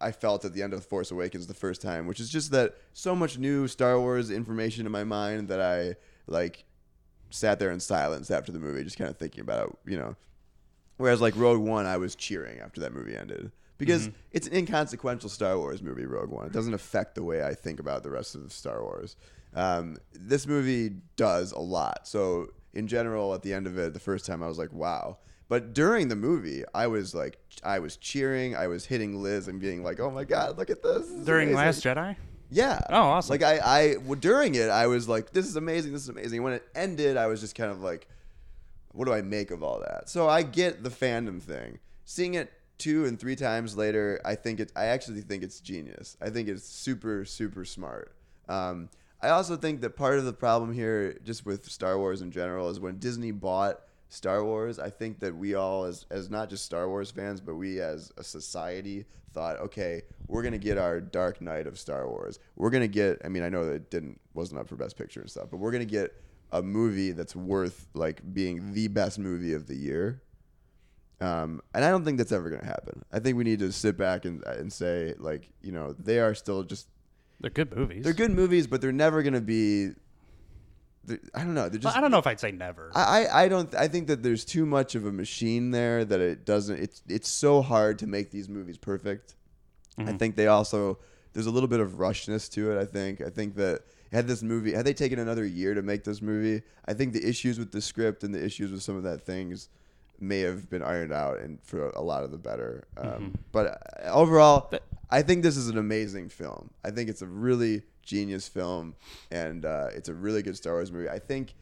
I 0.00 0.12
felt 0.12 0.44
at 0.44 0.52
the 0.52 0.62
end 0.62 0.72
of 0.72 0.80
The 0.80 0.86
Force 0.86 1.10
Awakens 1.10 1.46
the 1.46 1.54
first 1.54 1.82
time, 1.82 2.06
which 2.06 2.20
is 2.20 2.30
just 2.30 2.50
that 2.52 2.76
so 2.92 3.14
much 3.14 3.38
new 3.38 3.66
Star 3.66 3.98
Wars 3.98 4.30
information 4.30 4.86
in 4.86 4.92
my 4.92 5.04
mind 5.04 5.48
that 5.48 5.60
I 5.60 5.96
like 6.26 6.64
sat 7.30 7.58
there 7.58 7.70
in 7.70 7.80
silence 7.80 8.30
after 8.30 8.52
the 8.52 8.58
movie, 8.58 8.84
just 8.84 8.98
kind 8.98 9.10
of 9.10 9.16
thinking 9.16 9.40
about 9.40 9.68
it, 9.68 9.90
you 9.90 9.98
know. 9.98 10.16
Whereas 10.96 11.20
like 11.20 11.34
Rogue 11.36 11.60
One, 11.60 11.86
I 11.86 11.96
was 11.96 12.14
cheering 12.14 12.60
after 12.60 12.80
that 12.80 12.92
movie 12.92 13.16
ended 13.16 13.52
because 13.76 14.10
it's 14.32 14.48
an 14.48 14.54
inconsequential 14.54 15.28
Star 15.28 15.56
Wars 15.56 15.80
movie. 15.80 16.06
Rogue 16.06 16.30
One, 16.30 16.46
it 16.46 16.52
doesn't 16.52 16.74
affect 16.74 17.14
the 17.14 17.22
way 17.22 17.44
I 17.44 17.54
think 17.54 17.78
about 17.78 18.02
the 18.02 18.10
rest 18.10 18.34
of 18.34 18.52
Star 18.52 18.82
Wars. 18.82 19.16
Um, 19.54 19.96
this 20.12 20.46
movie 20.46 20.96
does 21.16 21.52
a 21.52 21.60
lot. 21.60 22.06
So 22.06 22.48
in 22.74 22.86
general, 22.88 23.34
at 23.34 23.42
the 23.42 23.54
end 23.54 23.66
of 23.66 23.78
it, 23.78 23.94
the 23.94 24.00
first 24.00 24.26
time 24.26 24.42
I 24.42 24.48
was 24.48 24.58
like, 24.58 24.72
wow. 24.72 25.18
But 25.48 25.72
during 25.72 26.08
the 26.08 26.16
movie, 26.16 26.62
I 26.74 26.86
was 26.86 27.14
like, 27.14 27.38
I 27.64 27.78
was 27.78 27.96
cheering, 27.96 28.54
I 28.54 28.66
was 28.66 28.84
hitting 28.84 29.22
Liz 29.22 29.48
and 29.48 29.58
being 29.58 29.82
like, 29.82 29.98
oh 29.98 30.10
my 30.10 30.24
god, 30.24 30.58
look 30.58 30.70
at 30.70 30.82
this. 30.82 31.06
This 31.08 31.24
During 31.24 31.48
amazing." 31.54 31.66
Last 31.66 31.84
Jedi, 31.84 32.16
Yeah. 32.50 32.78
Oh, 32.90 32.96
awesome. 32.96 33.32
Like 33.32 33.42
I, 33.42 33.58
I 33.58 33.96
well, 33.98 34.18
during 34.18 34.54
it, 34.54 34.68
I 34.68 34.86
was 34.86 35.08
like, 35.08 35.32
"This 35.32 35.46
is 35.46 35.56
amazing. 35.56 35.92
This 35.92 36.02
is 36.02 36.08
amazing." 36.08 36.42
When 36.42 36.52
it 36.52 36.68
ended, 36.74 37.16
I 37.16 37.26
was 37.26 37.40
just 37.40 37.54
kind 37.54 37.70
of 37.70 37.80
like, 37.80 38.08
"What 38.92 39.06
do 39.06 39.12
I 39.12 39.22
make 39.22 39.50
of 39.50 39.62
all 39.62 39.80
that?" 39.80 40.08
So 40.08 40.28
I 40.28 40.42
get 40.42 40.82
the 40.82 40.90
fandom 40.90 41.40
thing. 41.40 41.78
Seeing 42.04 42.34
it 42.34 42.52
two 42.76 43.06
and 43.06 43.18
three 43.18 43.36
times 43.36 43.76
later, 43.76 44.20
I 44.24 44.34
think 44.34 44.60
it. 44.60 44.70
I 44.76 44.86
actually 44.86 45.22
think 45.22 45.42
it's 45.42 45.60
genius. 45.60 46.16
I 46.20 46.30
think 46.30 46.48
it's 46.48 46.64
super, 46.64 47.24
super 47.24 47.64
smart. 47.64 48.14
Um, 48.48 48.90
I 49.20 49.30
also 49.30 49.56
think 49.56 49.80
that 49.80 49.96
part 49.96 50.18
of 50.18 50.24
the 50.24 50.32
problem 50.32 50.72
here, 50.72 51.18
just 51.24 51.44
with 51.44 51.68
Star 51.70 51.98
Wars 51.98 52.22
in 52.22 52.30
general, 52.30 52.68
is 52.68 52.78
when 52.78 52.98
Disney 52.98 53.32
bought 53.32 53.80
Star 54.08 54.44
Wars. 54.44 54.78
I 54.78 54.90
think 54.90 55.20
that 55.20 55.36
we 55.36 55.54
all, 55.54 55.84
as 55.84 56.06
as 56.10 56.30
not 56.30 56.48
just 56.48 56.64
Star 56.64 56.88
Wars 56.88 57.10
fans, 57.10 57.40
but 57.40 57.54
we 57.54 57.80
as 57.80 58.12
a 58.16 58.24
society, 58.24 59.04
thought, 59.32 59.58
okay, 59.60 60.02
we're 60.26 60.42
gonna 60.42 60.58
get 60.58 60.78
our 60.78 61.00
Dark 61.00 61.40
Knight 61.40 61.66
of 61.66 61.78
Star 61.78 62.08
Wars. 62.08 62.38
We're 62.56 62.70
gonna 62.70 62.88
get. 62.88 63.20
I 63.24 63.28
mean, 63.28 63.42
I 63.42 63.48
know 63.48 63.64
that 63.66 63.72
it 63.72 63.90
didn't 63.90 64.20
wasn't 64.34 64.60
up 64.60 64.68
for 64.68 64.76
Best 64.76 64.96
Picture 64.96 65.20
and 65.20 65.30
stuff, 65.30 65.48
but 65.50 65.58
we're 65.58 65.72
gonna 65.72 65.84
get 65.84 66.14
a 66.52 66.62
movie 66.62 67.12
that's 67.12 67.36
worth 67.36 67.86
like 67.94 68.22
being 68.32 68.72
the 68.72 68.88
best 68.88 69.18
movie 69.18 69.52
of 69.52 69.66
the 69.66 69.76
year. 69.76 70.22
Um, 71.20 71.60
and 71.74 71.84
I 71.84 71.90
don't 71.90 72.04
think 72.04 72.18
that's 72.18 72.32
ever 72.32 72.48
gonna 72.48 72.64
happen. 72.64 73.04
I 73.12 73.18
think 73.18 73.36
we 73.36 73.44
need 73.44 73.58
to 73.58 73.72
sit 73.72 73.96
back 73.96 74.24
and 74.24 74.42
and 74.44 74.72
say, 74.72 75.14
like, 75.18 75.50
you 75.62 75.72
know, 75.72 75.92
they 75.98 76.20
are 76.20 76.34
still 76.34 76.62
just 76.62 76.88
they're 77.40 77.50
good 77.50 77.74
movies. 77.74 78.04
they're 78.04 78.12
good 78.12 78.32
movies, 78.32 78.66
but 78.66 78.80
they're 78.80 78.92
never 78.92 79.22
gonna 79.22 79.40
be. 79.40 79.90
They're- 81.08 81.20
I 81.34 81.40
don't 81.44 81.54
know. 81.54 81.68
They're 81.68 81.80
Well, 81.82 81.92
just. 81.92 81.96
I 81.96 82.00
don't 82.00 82.10
know 82.10 82.18
if 82.18 82.26
I'd 82.26 82.40
say 82.40 82.52
never. 82.52 82.90
I, 82.94 83.02
I 83.26 83.42
I 83.44 83.48
don't. 83.48 83.74
I 83.74 83.88
think 83.88 84.06
that 84.08 84.22
there's 84.22 84.44
too 84.44 84.64
much 84.66 84.94
of 84.94 85.04
a 85.06 85.12
machine 85.12 85.70
there 85.72 86.04
that 86.04 86.20
it 86.20 86.44
doesn't. 86.44 86.78
It's 86.78 87.02
it's 87.08 87.28
so 87.28 87.62
hard 87.62 87.98
to 88.00 88.06
make 88.06 88.30
these 88.30 88.48
movies 88.48 88.78
perfect. 88.78 89.34
I 89.98 90.12
think 90.12 90.36
they 90.36 90.46
also 90.46 90.98
there's 91.32 91.46
a 91.46 91.50
little 91.50 91.68
bit 91.68 91.80
of 91.80 91.94
rushness 91.98 92.48
to 92.52 92.70
it. 92.72 92.80
I 92.80 92.84
think. 92.84 93.20
I 93.20 93.30
think 93.30 93.56
that 93.56 93.80
had 94.12 94.28
this 94.28 94.42
movie 94.42 94.72
had 94.72 94.84
they 94.86 94.94
taken 94.94 95.18
another 95.18 95.44
year 95.44 95.74
to 95.74 95.82
make 95.82 96.04
this 96.04 96.22
movie, 96.22 96.62
I 96.86 96.94
think 96.94 97.12
the 97.12 97.28
issues 97.28 97.58
with 97.58 97.72
the 97.72 97.80
script 97.80 98.22
and 98.24 98.32
the 98.34 98.42
issues 98.44 98.70
with 98.70 98.82
some 98.82 98.96
of 98.96 99.02
that 99.02 99.22
things 99.22 99.68
may 100.20 100.40
have 100.40 100.68
been 100.70 100.82
ironed 100.82 101.12
out 101.12 101.38
and 101.40 101.58
for 101.62 101.90
a 101.90 102.00
lot 102.00 102.22
of 102.24 102.30
the 102.30 102.38
better. 102.38 102.84
Um, 102.96 103.34
But 103.52 103.66
uh, 103.66 104.10
overall, 104.10 104.72
I 105.10 105.22
think 105.22 105.42
this 105.42 105.56
is 105.56 105.68
an 105.68 105.78
amazing 105.78 106.28
film. 106.28 106.70
I 106.84 106.90
think 106.90 107.08
it's 107.10 107.22
a 107.22 107.26
really 107.26 107.82
genius 108.08 108.48
film, 108.48 108.94
and 109.30 109.64
uh, 109.64 109.88
it's 109.94 110.08
a 110.08 110.14
really 110.14 110.42
good 110.42 110.56
Star 110.56 110.74
Wars 110.74 110.90
movie. 110.90 111.08
I 111.08 111.18
think 111.18 111.54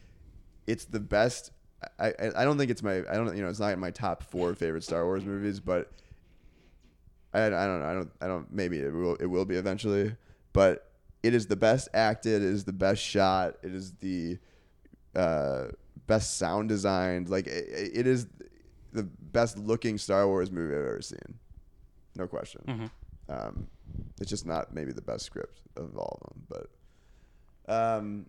it's 0.66 0.84
the 0.84 1.00
best. 1.00 1.50
I, 1.98 2.06
I 2.08 2.30
I 2.36 2.44
don't 2.44 2.56
think 2.56 2.70
it's 2.70 2.82
my 2.82 2.98
I 3.10 3.14
don't 3.14 3.36
you 3.36 3.42
know 3.42 3.48
it's 3.50 3.60
not 3.60 3.72
in 3.72 3.80
my 3.80 3.90
top 3.90 4.22
four 4.22 4.54
favorite 4.54 4.84
Star 4.84 5.04
Wars 5.04 5.24
movies, 5.24 5.60
but 5.60 5.90
I, 7.34 7.46
I 7.46 7.48
don't 7.48 7.80
know 7.80 7.86
I 7.86 7.92
don't 7.94 8.10
I 8.22 8.26
don't 8.28 8.52
maybe 8.52 8.78
it 8.78 8.92
will 8.92 9.16
it 9.16 9.26
will 9.26 9.44
be 9.44 9.56
eventually, 9.56 10.14
but 10.52 10.90
it 11.22 11.34
is 11.34 11.46
the 11.46 11.56
best 11.56 11.88
acted. 11.92 12.42
It 12.42 12.48
is 12.48 12.64
the 12.64 12.72
best 12.72 13.02
shot. 13.02 13.56
It 13.62 13.74
is 13.74 13.92
the 13.94 14.38
uh, 15.14 15.66
best 16.06 16.38
sound 16.38 16.68
designed. 16.68 17.28
Like 17.28 17.46
it, 17.48 17.90
it 17.94 18.06
is 18.06 18.28
the 18.92 19.02
best 19.02 19.58
looking 19.58 19.98
Star 19.98 20.26
Wars 20.28 20.50
movie 20.52 20.74
I've 20.74 20.80
ever 20.80 21.02
seen, 21.02 21.34
no 22.14 22.26
question. 22.28 22.62
Um, 23.28 23.66
it's 24.20 24.30
just 24.30 24.46
not 24.46 24.72
maybe 24.74 24.92
the 24.92 25.02
best 25.02 25.24
script 25.26 25.60
of 25.76 25.96
all 25.96 26.18
of 26.22 26.28
them, 26.30 26.46
but 27.66 27.72
um, 27.72 28.26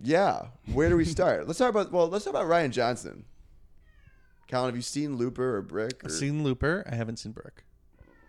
yeah. 0.00 0.46
Where 0.72 0.88
do 0.88 0.96
we 0.96 1.04
start? 1.04 1.46
let's 1.46 1.58
talk 1.58 1.70
about 1.70 1.90
well, 1.92 2.08
let's 2.08 2.24
talk 2.24 2.32
about 2.34 2.46
Rian 2.46 2.70
Johnson. 2.70 3.24
Colin, 4.50 4.68
have 4.70 4.76
you 4.76 4.82
seen 4.82 5.16
Looper 5.16 5.56
or 5.56 5.62
Brick? 5.62 6.02
Or, 6.04 6.06
I've 6.06 6.12
seen 6.12 6.42
Looper. 6.42 6.86
I 6.90 6.94
haven't 6.94 7.18
seen 7.18 7.32
Brick. 7.32 7.64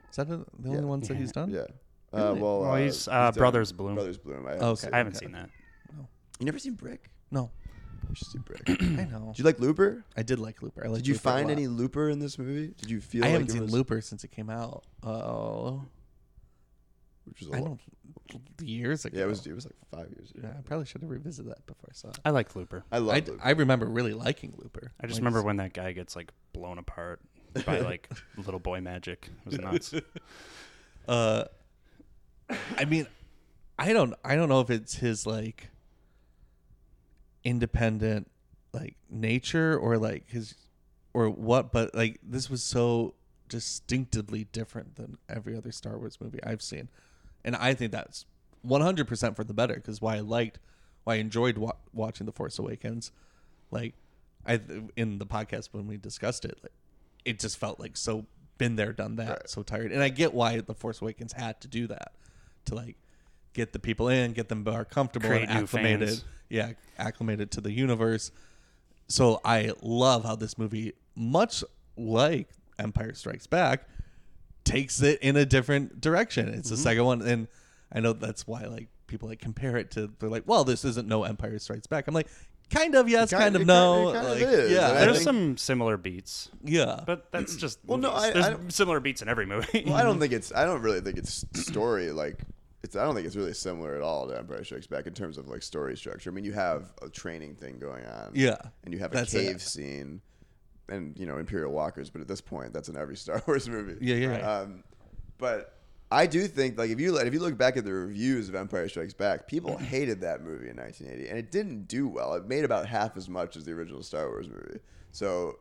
Is 0.09 0.15
that 0.17 0.27
the 0.27 0.45
the 0.57 0.69
only 0.69 0.81
Yeah. 0.81 0.85
ones 0.85 1.07
that 1.07 1.17
he's 1.17 1.31
done? 1.31 1.49
Yeah. 1.49 1.61
Uh, 2.11 2.33
well, 2.35 2.61
Well, 2.61 2.71
uh, 2.73 2.77
he's, 2.77 3.07
uh, 3.07 3.11
done 3.31 3.33
Brothers 3.35 3.71
Bloom. 3.71 3.93
Brothers 3.95 4.17
Bloom. 4.17 4.47
I 4.47 4.53
Okay. 4.53 4.89
I 4.91 4.97
haven't 4.97 5.15
seen 5.15 5.31
that. 5.33 5.49
No. 5.95 6.07
You 6.39 6.45
never 6.45 6.57
seen 6.57 6.73
Brick? 6.73 7.11
No, 7.31 7.51
You 8.07 8.15
should 8.15 8.27
see 8.27 8.39
Brick. 8.39 8.63
I 8.69 9.05
know. 9.05 9.27
Did 9.27 9.39
you 9.39 9.45
like 9.45 9.59
Looper? 9.59 10.03
I 10.15 10.23
did 10.23 10.39
like 10.39 10.61
Looper. 10.61 10.83
I 10.85 10.87
liked 10.87 10.99
Did 11.03 11.07
you 11.07 11.13
Looper 11.15 11.29
a 11.29 11.31
find 11.33 11.47
lot. 11.47 11.51
any 11.53 11.67
Looper 11.67 12.09
in 12.09 12.19
this 12.19 12.37
movie? 12.39 12.73
Did 12.79 12.89
you 12.89 13.01
feel? 13.01 13.23
I 13.23 13.27
like 13.27 13.31
haven't 13.33 13.49
it 13.49 13.51
seen 13.53 13.61
was- 13.63 13.71
Looper 13.73 14.01
since 14.01 14.23
it 14.23 14.31
came 14.31 14.49
out. 14.49 14.83
Oh, 15.03 15.83
Which 17.25 17.41
was 17.41 17.49
a 17.49 17.53
I 17.53 17.59
lot. 17.59 17.65
don't. 17.67 17.79
Years 18.61 19.05
ago. 19.05 19.17
Yeah, 19.17 19.23
it 19.25 19.27
was. 19.27 19.45
It 19.47 19.53
was 19.53 19.65
like 19.65 19.75
five 19.91 20.11
years 20.15 20.31
ago. 20.31 20.41
Yeah, 20.43 20.53
I 20.57 20.61
probably 20.61 20.85
should 20.85 21.01
have 21.01 21.09
revisited 21.09 21.51
that 21.51 21.65
before 21.65 21.89
I 21.89 21.93
saw 21.93 22.09
it. 22.09 22.19
I 22.25 22.29
like 22.31 22.55
Looper. 22.55 22.83
I 22.91 22.99
love 22.99 23.15
I, 23.15 23.19
Looper. 23.19 23.39
I 23.43 23.49
remember 23.51 23.85
really 23.87 24.13
liking 24.13 24.53
Looper. 24.57 24.91
I 24.99 25.07
just 25.07 25.15
Like, 25.19 25.21
remember 25.25 25.41
when 25.43 25.57
that 25.57 25.73
guy 25.73 25.91
gets 25.93 26.15
like 26.15 26.31
blown 26.53 26.77
apart 26.77 27.21
by 27.65 27.79
like 27.81 28.09
little 28.37 28.59
boy 28.59 28.81
magic. 28.81 29.29
It 29.45 29.49
was 29.49 29.59
nuts. 29.59 29.93
Uh, 31.07 31.45
I 32.77 32.85
mean, 32.85 33.07
I 33.79 33.93
don't, 33.93 34.13
I 34.23 34.35
don't 34.35 34.47
know 34.47 34.59
if 34.61 34.69
it's 34.69 34.93
his 34.95 35.25
like 35.25 35.69
independent 37.43 38.29
like 38.73 38.95
nature 39.09 39.77
or 39.77 39.97
like 39.97 40.29
his 40.29 40.55
or 41.13 41.29
what, 41.29 41.71
but 41.71 41.93
like 41.95 42.19
this 42.23 42.49
was 42.49 42.63
so 42.63 43.15
distinctively 43.47 44.45
different 44.51 44.95
than 44.95 45.17
every 45.27 45.57
other 45.57 45.71
Star 45.71 45.97
Wars 45.97 46.19
movie 46.21 46.39
I've 46.43 46.61
seen, 46.61 46.89
and 47.43 47.55
I 47.55 47.73
think 47.73 47.91
that's 47.91 48.25
one 48.61 48.81
hundred 48.81 49.07
percent 49.07 49.35
for 49.35 49.43
the 49.43 49.53
better 49.53 49.73
because 49.75 50.01
why 50.01 50.17
I 50.17 50.19
liked, 50.19 50.59
why 51.03 51.15
I 51.15 51.17
enjoyed 51.17 51.57
wa- 51.57 51.73
watching 51.93 52.25
The 52.25 52.31
Force 52.31 52.59
Awakens, 52.59 53.11
like 53.71 53.95
I 54.45 54.59
in 54.95 55.17
the 55.17 55.25
podcast 55.25 55.69
when 55.71 55.87
we 55.87 55.97
discussed 55.97 56.45
it, 56.45 56.59
like, 56.61 56.73
it 57.25 57.39
just 57.39 57.57
felt 57.57 57.79
like 57.79 57.97
so 57.97 58.25
been 58.57 58.75
there, 58.75 58.93
done 58.93 59.15
that, 59.15 59.49
so 59.49 59.63
tired. 59.63 59.91
And 59.91 60.03
I 60.03 60.09
get 60.09 60.33
why 60.33 60.59
The 60.59 60.75
Force 60.75 61.01
Awakens 61.01 61.33
had 61.33 61.59
to 61.61 61.67
do 61.67 61.87
that 61.87 62.11
to 62.65 62.75
like 62.75 62.97
get 63.59 63.73
the 63.73 63.79
people 63.79 64.07
in, 64.07 64.31
get 64.33 64.47
them 64.49 64.63
more 64.63 64.85
comfortable 64.85 65.27
Create 65.29 65.49
and 65.49 65.59
acclimated. 65.65 66.23
Yeah, 66.49 66.71
acclimated 66.97 67.51
to 67.51 67.61
the 67.61 67.71
universe. 67.71 68.31
So 69.07 69.41
I 69.43 69.71
love 69.81 70.23
how 70.23 70.35
this 70.35 70.57
movie, 70.57 70.93
much 71.15 71.63
like 71.97 72.47
Empire 72.77 73.13
Strikes 73.13 73.47
Back, 73.47 73.87
takes 74.63 75.01
it 75.01 75.19
in 75.21 75.35
a 75.35 75.45
different 75.45 75.99
direction. 76.01 76.47
It's 76.49 76.67
Mm-hmm. 76.67 76.69
the 76.69 76.77
second 76.77 77.03
one, 77.05 77.21
and 77.21 77.47
I 77.91 77.99
know 77.99 78.13
that's 78.13 78.47
why 78.47 78.65
like 78.65 78.87
people 79.07 79.29
like 79.29 79.39
compare 79.39 79.77
it 79.77 79.91
to. 79.91 80.09
They're 80.19 80.29
like, 80.29 80.43
well, 80.47 80.63
this 80.63 80.85
isn't 80.85 81.07
no 81.07 81.23
Empire 81.23 81.59
Strikes 81.59 81.87
Back. 81.87 82.07
I'm 82.07 82.13
like, 82.13 82.27
kind 82.69 82.93
of 82.95 83.09
yes, 83.09 83.31
kind- 83.31 83.41
kind, 83.43 83.55
it 83.55 83.61
of 83.61 83.67
kind- 83.67 83.67
no. 83.67 84.09
it 84.09 84.13
kind 84.13 84.25
of 84.27 84.33
like, 84.33 84.41
is. 84.41 84.71
Yeah, 84.71 84.87
I 84.89 84.93
There's 84.93 85.11
think- 85.17 85.23
some 85.23 85.57
similar 85.57 85.97
beats, 85.97 86.49
yeah. 86.63 87.01
but 87.05 87.31
that's 87.31 87.55
just 87.55 87.79
Well, 87.85 87.97
no. 87.97 88.11
I- 88.11 88.31
There's 88.31 88.45
I 88.45 88.55
similar 88.69 88.99
beats 88.99 89.21
in 89.21 89.27
every 89.27 89.45
movie. 89.45 89.83
Well, 89.85 89.95
I 89.95 90.03
don't 90.03 90.19
think 90.21 90.33
it's. 90.33 90.51
I 90.53 90.65
don't 90.65 90.81
really 90.81 91.01
think 91.01 91.17
it's 91.17 91.45
story 91.53 92.11
like 92.11 92.39
it's 92.83 92.95
I 92.95 93.03
don't 93.03 93.13
think 93.15 93.27
it's 93.27 93.35
really 93.35 93.53
similar 93.53 93.95
at 93.95 94.01
all 94.01 94.27
to 94.27 94.37
Empire 94.37 94.63
Strikes 94.63 94.87
Back 94.87 95.05
in 95.07 95.13
terms 95.13 95.37
of 95.37 95.47
like 95.47 95.61
story 95.63 95.97
structure. 95.97 96.29
I 96.29 96.33
mean, 96.33 96.45
you 96.45 96.53
have 96.53 96.93
a 97.01 97.09
training 97.09 97.55
thing 97.55 97.77
going 97.79 98.05
on, 98.05 98.31
Yeah. 98.33 98.57
and 98.83 98.93
you 98.93 98.99
have 98.99 99.13
a 99.13 99.25
cave 99.25 99.57
it. 99.57 99.61
scene, 99.61 100.21
and 100.87 101.17
you 101.17 101.25
know 101.25 101.37
Imperial 101.37 101.71
walkers. 101.71 102.09
But 102.09 102.21
at 102.21 102.27
this 102.27 102.41
point, 102.41 102.73
that's 102.73 102.89
in 102.89 102.95
every 102.97 103.15
Star 103.17 103.41
Wars 103.47 103.67
movie. 103.69 103.97
Yeah, 103.99 104.15
yeah. 104.15 104.27
Right. 104.27 104.41
Um, 104.43 104.83
but 105.37 105.75
I 106.11 106.25
do 106.25 106.47
think 106.47 106.77
like 106.77 106.89
if 106.89 106.99
you 106.99 107.17
if 107.17 107.33
you 107.33 107.39
look 107.39 107.57
back 107.57 107.75
at 107.77 107.83
the 107.85 107.93
reviews 107.93 108.47
of 108.49 108.55
Empire 108.55 108.87
Strikes 108.87 109.13
Back, 109.13 109.47
people 109.47 109.77
hated 109.77 110.21
that 110.21 110.41
movie 110.41 110.69
in 110.69 110.77
1980, 110.77 111.29
and 111.29 111.37
it 111.37 111.51
didn't 111.51 111.87
do 111.87 112.07
well. 112.07 112.33
It 112.35 112.47
made 112.47 112.63
about 112.63 112.85
half 112.87 113.17
as 113.17 113.27
much 113.29 113.57
as 113.57 113.65
the 113.65 113.71
original 113.73 114.01
Star 114.03 114.27
Wars 114.29 114.47
movie. 114.47 114.79
So, 115.11 115.59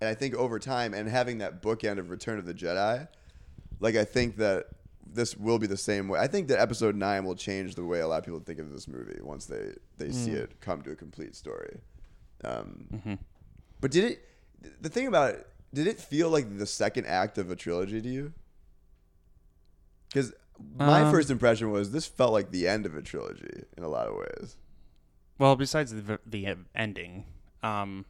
and 0.00 0.08
I 0.08 0.14
think 0.14 0.34
over 0.34 0.58
time, 0.58 0.94
and 0.94 1.08
having 1.08 1.38
that 1.38 1.62
bookend 1.62 1.98
of 1.98 2.08
Return 2.10 2.38
of 2.38 2.46
the 2.46 2.54
Jedi, 2.54 3.06
like 3.80 3.94
I 3.96 4.04
think 4.04 4.36
that 4.38 4.66
this 5.14 5.36
will 5.36 5.58
be 5.58 5.66
the 5.66 5.76
same 5.76 6.08
way. 6.08 6.18
I 6.20 6.26
think 6.26 6.48
that 6.48 6.58
Episode 6.60 6.94
Nine 6.96 7.24
will 7.24 7.36
change 7.36 7.74
the 7.74 7.84
way 7.84 8.00
a 8.00 8.06
lot 8.08 8.18
of 8.18 8.24
people 8.24 8.40
think 8.40 8.58
of 8.58 8.70
this 8.72 8.86
movie 8.88 9.18
once 9.22 9.46
they 9.46 9.72
they 9.96 10.10
see 10.10 10.32
it 10.32 10.60
come 10.60 10.82
to 10.82 10.90
a 10.90 10.96
complete 10.96 11.34
story. 11.34 11.80
Um, 12.42 13.18
But 13.80 13.90
did 13.90 14.04
it? 14.04 14.28
The 14.80 14.88
thing 14.88 15.06
about 15.06 15.34
it, 15.34 15.46
did 15.72 15.86
it 15.86 16.00
feel 16.00 16.30
like 16.30 16.58
the 16.58 16.66
second 16.66 17.06
act 17.06 17.38
of 17.38 17.50
a 17.50 17.56
trilogy 17.56 18.00
to 18.02 18.08
you? 18.08 18.32
Because 20.08 20.32
my 20.78 21.02
Um, 21.02 21.12
first 21.12 21.30
impression 21.30 21.70
was 21.70 21.90
this 21.92 22.06
felt 22.06 22.32
like 22.32 22.50
the 22.50 22.66
end 22.68 22.86
of 22.86 22.94
a 22.96 23.02
trilogy 23.02 23.64
in 23.76 23.82
a 23.82 23.88
lot 23.88 24.06
of 24.06 24.14
ways. 24.16 24.56
Well, 25.38 25.56
besides 25.56 25.92
the 25.92 26.18
the 26.24 26.56
ending, 26.74 27.24
um, 27.62 28.04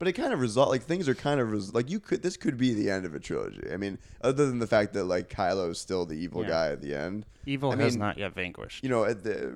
But 0.00 0.08
it 0.08 0.14
kind 0.14 0.32
of 0.32 0.40
result 0.40 0.70
like 0.70 0.82
things 0.82 1.08
are 1.10 1.14
kind 1.14 1.40
of 1.40 1.52
res- 1.52 1.74
like 1.74 1.88
you 1.90 2.00
could 2.00 2.22
this 2.22 2.36
could 2.36 2.56
be 2.56 2.72
the 2.74 2.90
end 2.90 3.04
of 3.04 3.14
a 3.14 3.20
trilogy. 3.20 3.70
I 3.70 3.76
mean, 3.76 3.98
other 4.22 4.46
than 4.46 4.58
the 4.58 4.66
fact 4.66 4.94
that 4.94 5.04
like 5.04 5.28
Kylo 5.28 5.70
is 5.70 5.78
still 5.78 6.06
the 6.06 6.14
evil 6.14 6.42
Yeah. 6.42 6.48
guy 6.48 6.66
at 6.72 6.80
the 6.80 6.94
end. 6.94 7.26
evil 7.46 7.70
I 7.72 7.76
has 7.76 7.92
mean, 7.92 8.00
not 8.00 8.16
yet 8.18 8.34
vanquished. 8.34 8.82
You 8.82 8.88
know, 8.88 9.04
at 9.04 9.22
the, 9.24 9.52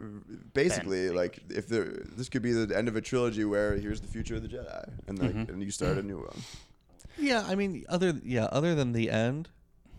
basically, 0.53 1.07
Ben. 1.09 1.17
like 1.17 1.39
if 1.49 1.67
the 1.69 2.07
this 2.15 2.29
could 2.29 2.43
be 2.43 2.53
the 2.53 2.77
end 2.77 2.89
of 2.89 2.95
a 2.97 3.01
trilogy 3.01 3.45
where 3.47 3.75
here's 3.77 4.01
the 4.03 4.07
future 4.07 4.37
of 4.37 4.43
the 4.43 4.49
Jedi, 4.49 4.91
and 5.09 5.19
like 5.19 5.35
Mhm. 5.35 5.49
and 5.49 5.63
you 5.63 5.71
start 5.71 5.97
a 5.99 6.03
new 6.03 6.19
one. 6.19 6.43
Yeah, 7.19 7.43
I 7.49 7.55
mean, 7.55 7.85
other 7.89 8.21
yeah, 8.23 8.45
other 8.47 8.75
than 8.75 8.93
the 8.93 9.11
end, 9.11 9.49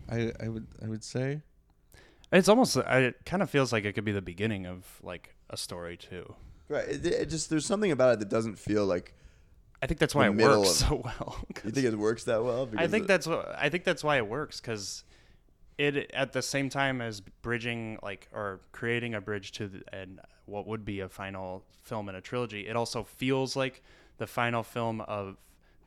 I 0.08 0.32
I 0.38 0.48
would 0.48 0.68
I 0.80 0.86
would 0.86 1.02
say 1.04 1.42
It's 2.32 2.48
almost 2.48 2.76
I- 2.76 3.00
it 3.00 3.24
kind 3.24 3.42
of 3.42 3.50
feels 3.50 3.72
like 3.72 3.84
it 3.84 3.94
could 3.94 4.04
be 4.04 4.12
the 4.12 4.22
beginning 4.22 4.64
of 4.66 4.84
like 5.02 5.34
a 5.50 5.56
story 5.56 5.96
too. 5.96 6.34
Right. 6.68 6.88
It, 6.88 7.04
it 7.06 7.30
just 7.30 7.50
there's 7.50 7.66
something 7.66 7.90
about 7.90 8.12
it 8.14 8.18
that 8.20 8.28
doesn't 8.28 8.58
feel 8.60 8.86
like 8.86 9.14
I 9.82 9.86
think 9.86 10.00
that's 10.00 10.14
why 10.14 10.26
it 10.26 10.34
works 10.34 10.68
of- 10.82 10.88
so 10.88 11.02
well. 11.04 11.36
you 11.64 11.70
think 11.70 11.86
it 11.86 11.98
works 11.98 12.24
that 12.24 12.42
well. 12.42 12.68
I 12.76 12.86
think 12.86 13.06
that's 13.06 13.26
what 13.26 13.54
I 13.58 13.68
think 13.68 13.84
that's 13.84 14.02
why 14.02 14.16
it 14.16 14.26
works 14.26 14.60
because 14.60 15.04
it 15.78 16.10
at 16.14 16.32
the 16.32 16.42
same 16.42 16.68
time 16.68 17.00
as 17.00 17.20
bridging 17.20 17.98
like 18.02 18.28
or 18.32 18.60
creating 18.72 19.14
a 19.14 19.20
bridge 19.20 19.52
to 19.52 19.68
the, 19.68 19.82
and 19.92 20.20
what 20.46 20.66
would 20.66 20.84
be 20.84 21.00
a 21.00 21.08
final 21.08 21.64
film 21.82 22.08
in 22.08 22.14
a 22.14 22.20
trilogy. 22.20 22.66
It 22.66 22.76
also 22.76 23.04
feels 23.04 23.56
like 23.56 23.82
the 24.18 24.26
final 24.26 24.62
film 24.62 25.00
of 25.02 25.36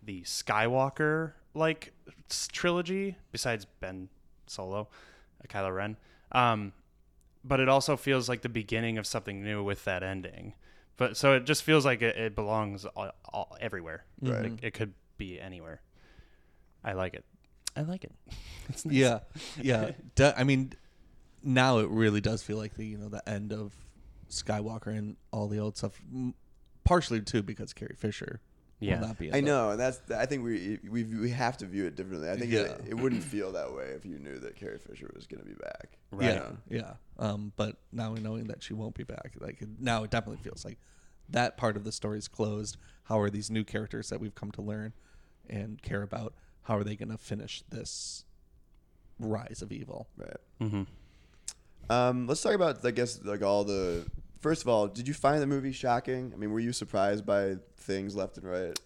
the 0.04 0.22
Skywalker 0.22 1.34
like 1.54 1.94
trilogy 2.52 3.16
besides 3.32 3.66
Ben 3.66 4.10
Solo, 4.48 4.88
uh, 5.44 5.48
Kylo 5.48 5.76
Ren. 5.76 5.98
Um, 6.32 6.74
but 7.44 7.60
it 7.60 7.70
also 7.70 7.98
feels 7.98 8.30
like 8.30 8.42
the 8.42 8.50
beginning 8.50 8.98
of 8.98 9.08
something 9.08 9.44
new 9.44 9.64
with 9.64 9.86
that 9.86 10.04
ending. 10.04 10.54
But 11.00 11.16
so 11.16 11.34
it 11.34 11.45
just 11.45 11.64
feels 11.64 11.86
like 11.86 12.02
it, 12.02 12.18
it 12.18 12.36
belongs 12.36 12.84
all, 12.84 13.10
all, 13.34 13.58
everywhere. 13.62 14.04
Right. 14.22 14.43
Like, 14.43 14.62
it 14.62 14.74
could 14.74 14.93
be 15.18 15.39
anywhere. 15.39 15.82
I 16.84 16.91
like 16.91 17.14
it. 17.14 17.24
I 17.76 17.82
like 17.82 18.04
it. 18.04 18.12
It's 18.72 18.86
nice. 18.86 18.93
yeah, 18.93 19.20
yeah. 19.60 19.91
De- 20.16 20.39
I 20.39 20.43
mean, 20.43 20.74
now 21.41 21.80
it 21.80 21.89
really 21.89 22.22
does 22.22 22.43
feel 22.43 22.58
like 22.58 22.76
the 22.76 22.86
you 22.86 23.00
know 23.00 23.10
the 23.10 23.28
end 23.28 23.52
of 23.52 23.74
Skywalker 24.30 24.95
and 24.95 25.16
all 25.32 25.47
the 25.47 25.58
old 25.58 25.76
stuff. 25.76 26.00
Partially 26.84 27.20
too 27.22 27.41
because 27.41 27.74
Carrie 27.74 27.95
Fisher 27.97 28.41
Yeah. 28.82 29.00
will 29.02 29.08
not 29.08 29.18
be. 29.18 29.28
in 29.28 29.36
I 29.36 29.42
know, 29.42 29.72
and 29.72 29.80
that's 29.80 30.00
I 30.12 30.26
think 30.26 30.44
we 30.44 30.80
we 30.90 31.04
we 31.04 31.30
have 31.32 31.58
to 31.58 31.66
view 31.66 31.86
it 31.86 31.96
differently. 31.96 32.30
I 32.30 32.38
think 32.38 32.54
it, 32.54 32.66
Yeah. 32.80 32.90
it 32.90 32.94
wouldn't 32.96 33.24
feel 33.24 33.52
that 33.54 33.74
way 33.74 33.88
if 33.96 34.06
you 34.06 34.20
knew 34.20 34.40
that 34.40 34.56
Carrie 34.56 34.80
Fisher 34.80 35.10
was 35.14 35.28
going 35.28 35.42
to 35.44 35.48
be 35.48 35.56
back. 35.56 35.98
Right. 36.12 36.26
You 36.26 36.30
Yeah, 36.32 36.36
know? 36.40 36.58
yeah. 36.70 36.94
Um, 37.18 37.52
but 37.58 37.76
now 37.92 38.14
knowing 38.14 38.48
that 38.48 38.64
she 38.64 38.74
won't 38.74 38.96
be 38.96 39.04
back, 39.04 39.34
like 39.40 39.62
now 39.80 40.04
it 40.04 40.12
definitely 40.12 40.42
feels 40.44 40.64
like 40.64 40.78
that 41.30 41.58
part 41.58 41.76
of 41.76 41.84
the 41.84 41.92
story 41.92 42.18
is 42.18 42.28
closed. 42.28 42.78
How 43.04 43.20
are 43.20 43.30
these 43.30 43.52
new 43.52 43.64
characters 43.64 44.10
that 44.10 44.20
we've 44.20 44.36
come 44.36 44.52
to 44.52 44.62
learn 44.62 44.94
and 45.50 45.82
care 45.82 46.02
about? 46.02 46.34
How 46.64 46.78
are 46.78 46.84
they 46.84 46.96
going 46.96 47.10
to 47.10 47.18
finish 47.18 47.64
this 47.70 48.24
rise 49.20 49.62
of 49.62 49.72
evil? 49.72 50.08
Right. 50.16 50.38
Mm-hmm. 50.62 50.84
Um, 51.92 52.28
let's 52.28 52.42
talk 52.42 52.54
about 52.54 52.86
I 52.86 52.92
guess 52.92 53.20
like 53.24 53.42
all 53.42 53.64
the. 53.64 54.06
First 54.40 54.62
of 54.62 54.70
all, 54.70 54.88
did 54.88 55.08
you 55.08 55.14
find 55.14 55.42
the 55.42 55.48
movie 55.48 55.72
shocking? 55.72 56.32
I 56.34 56.38
mean, 56.38 56.52
were 56.52 56.60
you 56.60 56.72
surprised 56.72 57.26
by 57.26 57.58
things 57.76 58.16
left 58.16 58.38
and 58.38 58.48
right? 58.48 58.80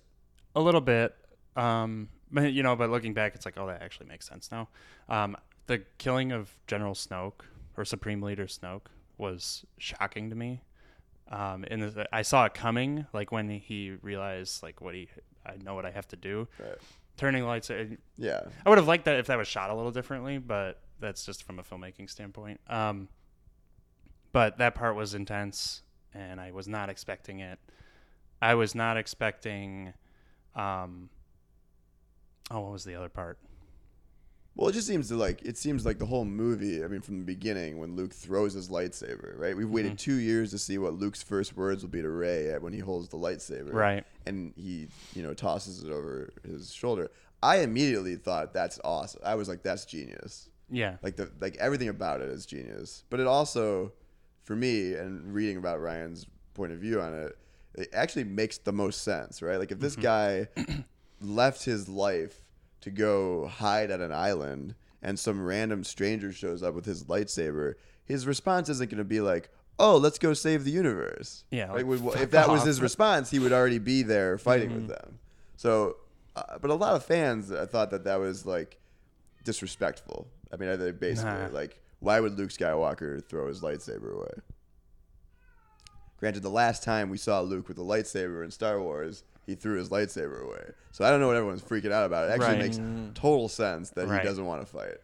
A 0.56 0.62
little 0.62 0.82
bit. 0.82 1.16
Um, 1.56 2.10
but, 2.32 2.52
you 2.52 2.64
know, 2.64 2.76
but 2.76 2.90
looking 2.90 3.14
back, 3.14 3.36
it's 3.36 3.46
like, 3.46 3.56
oh, 3.58 3.68
that 3.68 3.82
actually 3.82 4.08
makes 4.08 4.28
sense 4.28 4.52
now. 4.52 4.70
Um, 5.08 5.38
the 5.68 5.84
killing 6.00 6.32
of 6.32 6.52
General 6.66 6.96
Snoke 6.96 7.42
or 7.78 7.86
Supreme 7.86 8.22
Leader 8.22 8.48
Snoke 8.48 8.88
was 9.18 9.64
shocking 9.78 10.32
to 10.32 10.36
me. 10.36 10.62
Um, 11.32 11.66
and 11.70 11.84
the, 11.84 12.08
I 12.12 12.24
saw 12.24 12.46
it 12.46 12.54
coming, 12.54 13.06
like 13.14 13.32
when 13.32 13.50
he 13.50 13.92
realized, 14.02 14.64
like 14.64 14.82
what 14.82 14.96
he, 14.96 15.10
I 15.46 15.54
know 15.64 15.76
what 15.76 15.86
I 15.86 15.92
have 15.92 16.08
to 16.10 16.16
do. 16.16 16.48
Right. 16.60 16.78
Turning 17.16 17.46
lights. 17.46 17.70
Yeah. 18.18 18.42
I 18.66 18.70
would 18.70 18.80
have 18.80 18.88
liked 18.88 19.06
that 19.06 19.20
if 19.20 19.28
that 19.28 19.38
was 19.38 19.48
shot 19.48 19.70
a 19.70 19.76
little 19.76 19.92
differently, 19.92 20.40
but 20.40 20.82
that's 21.00 21.26
just 21.26 21.44
from 21.44 21.60
a 21.60 21.64
filmmaking 21.64 22.10
standpoint. 22.10 22.60
Um, 22.68 23.08
but 24.34 24.58
that 24.58 24.76
part 24.76 24.96
was 24.96 25.14
intense, 25.14 25.82
and 26.14 26.42
I 26.42 26.52
was 26.52 26.68
not 26.68 26.90
expecting 26.90 27.40
it. 27.40 27.60
I 28.42 28.56
was 28.56 28.76
not 28.76 28.98
expecting. 28.98 29.94
Um, 30.56 31.10
oh, 32.52 32.60
what 32.60 32.72
was 32.74 32.84
the 32.84 32.96
other 32.96 33.10
part? 33.10 33.38
Well, 34.56 34.70
it 34.70 34.74
just 34.74 34.86
seems 34.86 35.08
to 35.08 35.16
like 35.16 35.42
it 35.44 35.58
seems 35.58 35.84
like 35.86 35.98
the 35.98 36.06
whole 36.06 36.26
movie. 36.26 36.84
I 36.84 36.88
mean, 36.88 37.02
from 37.02 37.18
the 37.20 37.26
beginning 37.26 37.80
when 37.80 37.96
Luke 37.96 38.14
throws 38.14 38.54
his 38.54 38.70
lightsaber, 38.70 39.38
right? 39.40 39.58
We've 39.58 39.70
waited 39.70 39.94
Mhm. 39.94 39.98
two 39.98 40.14
years 40.16 40.52
to 40.52 40.60
see 40.60 40.78
what 40.78 40.94
Luke's 40.94 41.24
first 41.24 41.58
words 41.58 41.82
will 41.82 41.90
be 41.90 42.02
to 42.04 42.10
Rey 42.10 42.56
when 42.60 42.72
he 42.74 42.78
holds 42.80 43.10
the 43.10 43.18
lightsaber, 43.18 43.74
Right. 43.74 44.06
And 44.28 44.54
he, 44.56 44.90
you 45.16 45.24
know, 45.24 45.34
tosses 45.34 45.84
it 45.84 45.90
over 45.90 46.32
his 46.46 46.72
shoulder. 46.72 47.10
I 47.42 47.58
immediately 47.62 48.16
thought 48.16 48.54
that's 48.54 48.80
awesome. 48.84 49.22
I 49.26 49.34
was 49.36 49.50
like, 49.50 49.64
that's 49.64 49.86
genius. 49.86 50.50
Yeah. 50.70 50.98
Like 51.02 51.16
the 51.16 51.32
like 51.42 51.56
everything 51.56 51.90
about 51.90 52.22
it 52.22 52.30
is 52.30 52.46
genius. 52.46 53.06
But 53.10 53.20
it 53.22 53.26
also, 53.28 53.92
for 54.44 54.56
me, 54.56 54.94
and 54.94 55.34
reading 55.34 55.58
about 55.58 55.80
Rian's 55.82 56.26
point 56.54 56.72
of 56.72 56.80
view 56.80 57.02
on 57.02 57.14
it, 57.14 57.38
it 57.76 57.90
actually 57.94 58.26
makes 58.26 58.58
the 58.60 58.72
most 58.74 59.02
sense, 59.04 59.42
right? 59.42 59.58
Like 59.58 59.72
if 59.72 59.80
this 59.80 59.96
guy 59.96 60.48
left 61.22 61.64
his 61.66 61.88
life 61.90 62.44
to 62.82 62.92
go 62.92 63.48
hide 63.48 63.90
at 63.92 64.02
an 64.02 64.12
island 64.12 64.76
and 65.02 65.18
some 65.18 65.44
random 65.44 65.84
stranger 65.84 66.32
shows 66.32 66.62
up 66.64 66.74
with 66.76 66.86
his 66.86 67.06
lightsaber, 67.06 67.74
his 68.06 68.28
response 68.28 68.70
isn't 68.70 68.90
going 68.90 68.98
to 68.98 69.04
be 69.04 69.22
like, 69.22 69.50
"Oh, 69.80 69.98
let's 69.98 70.20
go 70.20 70.34
save 70.34 70.66
the 70.66 70.72
universe." 70.72 71.46
Yeah, 71.52 71.72
Like, 71.72 71.86
like, 71.86 72.20
if 72.22 72.32
that 72.32 72.50
was 72.50 72.64
his 72.64 72.82
response, 72.82 73.32
he 73.32 73.40
would 73.40 73.54
already 73.54 73.80
be 73.80 74.04
there 74.04 74.38
fighting 74.38 74.74
with 74.74 74.88
them. 74.88 75.20
So, 75.56 75.98
uh, 76.36 76.58
but 76.62 76.70
a 76.70 76.74
lot 76.76 76.96
of 76.96 77.06
fans 77.06 77.52
uh, 77.52 77.66
thought 77.66 77.90
that 77.92 78.04
that 78.04 78.20
was 78.20 78.46
like 78.46 78.78
disrespectful. 79.44 80.28
I 80.52 80.58
mean, 80.58 80.78
they 80.80 80.92
basically 80.92 81.32
Nah. 81.32 81.48
like, 81.52 81.82
why 82.04 82.20
would 82.20 82.38
Luke 82.38 82.50
Skywalker 82.50 83.24
throw 83.28 83.48
his 83.48 83.62
lightsaber 83.62 84.14
away? 84.14 84.34
Granted, 86.20 86.44
the 86.44 86.50
last 86.50 86.84
time 86.84 87.10
we 87.10 87.18
saw 87.18 87.42
Luke 87.42 87.68
with 87.68 87.78
a 87.78 87.82
lightsaber 87.82 88.44
in 88.44 88.52
Star 88.52 88.82
Wars, 88.82 89.24
he 89.46 89.56
threw 89.56 89.78
his 89.78 89.90
lightsaber 89.90 90.42
away. 90.44 90.64
So 90.92 91.04
I 91.04 91.10
don't 91.10 91.20
know 91.20 91.28
what 91.28 91.36
everyone's 91.36 91.62
freaking 91.62 91.92
out 91.92 92.06
about. 92.06 92.30
It 92.30 92.32
actually 92.34 92.48
Right. 92.60 92.60
makes 92.60 92.78
total 93.20 93.50
sense 93.50 93.90
that 93.92 94.08
Right. 94.08 94.22
he 94.22 94.28
doesn't 94.28 94.46
want 94.46 94.62
to 94.62 94.66
fight. 94.66 94.98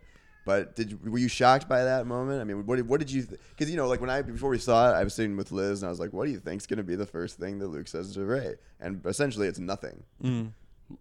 But 0.46 0.76
did 0.76 0.92
you- 0.92 1.00
were 1.12 1.18
you 1.18 1.28
shocked 1.28 1.68
by 1.68 1.84
that 1.84 2.08
moment? 2.08 2.42
I 2.42 2.44
mean, 2.46 2.66
what 2.66 2.78
did, 2.78 2.88
what 2.88 3.00
did 3.00 3.12
you? 3.12 3.24
Because 3.50 3.70
you 3.70 3.76
know, 3.78 3.88
like 3.88 4.00
when 4.02 4.10
I 4.10 4.22
before 4.22 4.50
we 4.50 4.58
saw 4.58 4.90
it, 4.92 4.94
I 4.96 5.04
was 5.04 5.14
sitting 5.14 5.36
with 5.38 5.52
Liz 5.52 5.82
and 5.82 5.88
I 5.88 5.90
was 5.92 6.00
like, 6.00 6.14
"What 6.14 6.26
do 6.26 6.32
you 6.32 6.40
think's 6.40 6.66
going 6.66 6.78
to 6.78 6.84
be 6.84 6.96
the 6.96 7.06
first 7.06 7.38
thing 7.38 7.60
that 7.60 7.68
Luke 7.68 7.88
says 7.88 8.14
to 8.14 8.26
Rey?" 8.26 8.56
And 8.80 9.06
essentially, 9.06 9.48
it's 9.48 9.60
nothing. 9.60 10.04
Mm. 10.24 10.54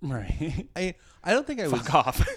Right. 0.02 0.68
I 0.76 0.94
I 1.24 1.30
don't 1.32 1.46
think 1.46 1.60
I 1.60 1.68
was 1.68 1.80
Fuck 1.82 1.94
off. 1.94 2.28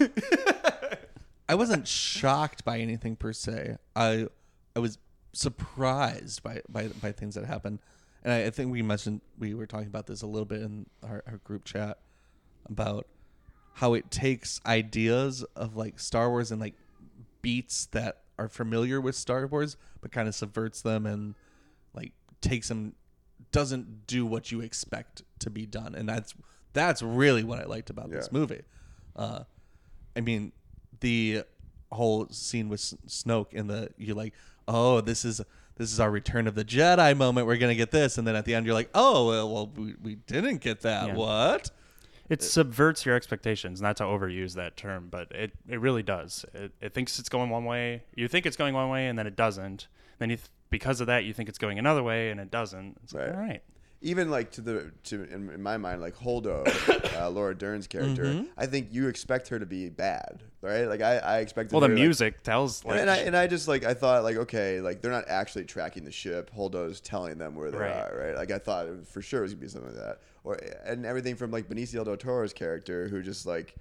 I 1.52 1.54
wasn't 1.54 1.86
shocked 1.86 2.64
by 2.64 2.78
anything 2.78 3.14
per 3.14 3.34
se. 3.34 3.76
I 3.94 4.26
I 4.74 4.78
was 4.78 4.96
surprised 5.34 6.42
by 6.42 6.62
by, 6.66 6.88
by 6.88 7.12
things 7.12 7.34
that 7.34 7.44
happened, 7.44 7.80
and 8.24 8.32
I, 8.32 8.44
I 8.46 8.50
think 8.50 8.72
we 8.72 8.80
mentioned 8.80 9.20
we 9.38 9.52
were 9.52 9.66
talking 9.66 9.86
about 9.86 10.06
this 10.06 10.22
a 10.22 10.26
little 10.26 10.46
bit 10.46 10.62
in 10.62 10.86
our, 11.02 11.22
our 11.26 11.36
group 11.44 11.66
chat 11.66 11.98
about 12.70 13.06
how 13.74 13.92
it 13.92 14.10
takes 14.10 14.62
ideas 14.64 15.44
of 15.54 15.76
like 15.76 16.00
Star 16.00 16.30
Wars 16.30 16.50
and 16.50 16.58
like 16.58 16.72
beats 17.42 17.84
that 17.86 18.22
are 18.38 18.48
familiar 18.48 18.98
with 18.98 19.14
Star 19.14 19.46
Wars, 19.46 19.76
but 20.00 20.10
kind 20.10 20.28
of 20.28 20.34
subverts 20.34 20.80
them 20.80 21.04
and 21.04 21.34
like 21.92 22.12
takes 22.40 22.68
them 22.68 22.94
doesn't 23.50 24.06
do 24.06 24.24
what 24.24 24.50
you 24.50 24.62
expect 24.62 25.22
to 25.40 25.50
be 25.50 25.66
done, 25.66 25.94
and 25.94 26.08
that's 26.08 26.32
that's 26.72 27.02
really 27.02 27.44
what 27.44 27.58
I 27.58 27.64
liked 27.64 27.90
about 27.90 28.10
this 28.10 28.32
movie. 28.32 28.62
Uh, 29.14 29.40
I 30.16 30.22
mean, 30.22 30.52
the 31.02 31.44
whole 31.90 32.26
scene 32.30 32.70
with 32.70 32.80
S- 32.80 32.94
Snoke 33.06 33.54
and 33.54 33.68
the 33.68 33.90
you're 33.98 34.16
like, 34.16 34.32
oh, 34.66 35.02
this 35.02 35.24
is 35.24 35.42
this 35.76 35.92
is 35.92 36.00
our 36.00 36.10
Return 36.10 36.46
of 36.46 36.54
the 36.54 36.64
Jedi 36.64 37.16
moment. 37.16 37.46
We're 37.46 37.58
gonna 37.58 37.74
get 37.74 37.90
this, 37.90 38.16
and 38.16 38.26
then 38.26 38.34
at 38.34 38.46
the 38.46 38.54
end 38.54 38.64
you're 38.64 38.74
like, 38.74 38.90
oh, 38.94 39.28
well, 39.28 39.52
well 39.52 39.72
we, 39.76 39.94
we 40.02 40.14
didn't 40.14 40.62
get 40.62 40.80
that. 40.80 41.08
Yeah. 41.08 41.14
What? 41.14 41.70
It 42.30 42.42
subverts 42.42 43.04
your 43.04 43.14
expectations. 43.14 43.82
Not 43.82 43.98
to 43.98 44.04
overuse 44.04 44.54
that 44.54 44.76
term, 44.76 45.08
but 45.10 45.30
it, 45.32 45.52
it 45.68 45.80
really 45.80 46.02
does. 46.02 46.46
It, 46.54 46.72
it 46.80 46.94
thinks 46.94 47.18
it's 47.18 47.28
going 47.28 47.50
one 47.50 47.66
way. 47.66 48.04
You 48.14 48.26
think 48.26 48.46
it's 48.46 48.56
going 48.56 48.72
one 48.72 48.88
way, 48.88 49.08
and 49.08 49.18
then 49.18 49.26
it 49.26 49.36
doesn't. 49.36 49.88
Then 50.18 50.30
you, 50.30 50.36
th- 50.36 50.48
because 50.70 51.02
of 51.02 51.08
that, 51.08 51.24
you 51.24 51.34
think 51.34 51.50
it's 51.50 51.58
going 51.58 51.78
another 51.78 52.02
way, 52.02 52.30
and 52.30 52.40
it 52.40 52.50
doesn't. 52.50 52.96
It's 53.04 53.12
like, 53.12 53.28
all 53.28 53.38
right. 53.38 53.62
Even 54.02 54.30
like 54.30 54.50
to 54.52 54.60
the 54.60 54.90
to 55.04 55.22
in, 55.24 55.50
in 55.50 55.62
my 55.62 55.76
mind 55.76 56.00
like 56.00 56.16
Holdo, 56.16 56.66
uh, 57.20 57.30
Laura 57.30 57.54
Dern's 57.54 57.86
character. 57.86 58.24
Mm-hmm. 58.24 58.44
I 58.56 58.66
think 58.66 58.88
you 58.92 59.08
expect 59.08 59.48
her 59.48 59.58
to 59.58 59.66
be 59.66 59.88
bad, 59.88 60.42
right? 60.60 60.84
Like 60.86 61.00
I 61.00 61.18
I 61.18 61.38
expected. 61.38 61.72
Well, 61.72 61.80
the 61.80 61.88
her, 61.88 61.94
like- 61.94 62.00
music 62.02 62.42
tells 62.42 62.84
like 62.84 63.00
and 63.00 63.08
I 63.10 63.16
and 63.18 63.36
I 63.36 63.46
just 63.46 63.68
like 63.68 63.84
I 63.84 63.94
thought 63.94 64.22
like 64.24 64.36
okay 64.36 64.80
like 64.80 65.00
they're 65.00 65.12
not 65.12 65.28
actually 65.28 65.64
tracking 65.64 66.04
the 66.04 66.12
ship. 66.12 66.50
Holdo's 66.54 67.00
telling 67.00 67.38
them 67.38 67.54
where 67.54 67.70
they 67.70 67.78
Right. 67.78 67.90
are, 67.92 68.18
right? 68.18 68.36
Like 68.36 68.50
I 68.50 68.58
thought 68.58 69.06
for 69.06 69.22
sure 69.22 69.40
it 69.40 69.42
was 69.44 69.54
gonna 69.54 69.62
be 69.62 69.68
something 69.68 69.94
like 69.94 70.04
that, 70.04 70.18
or 70.44 70.58
and 70.84 71.06
everything 71.06 71.36
from 71.36 71.50
like 71.50 71.68
Benicio 71.68 72.04
del 72.04 72.16
Toro's 72.16 72.52
character 72.52 73.08
who 73.08 73.22
just 73.22 73.46
like. 73.46 73.74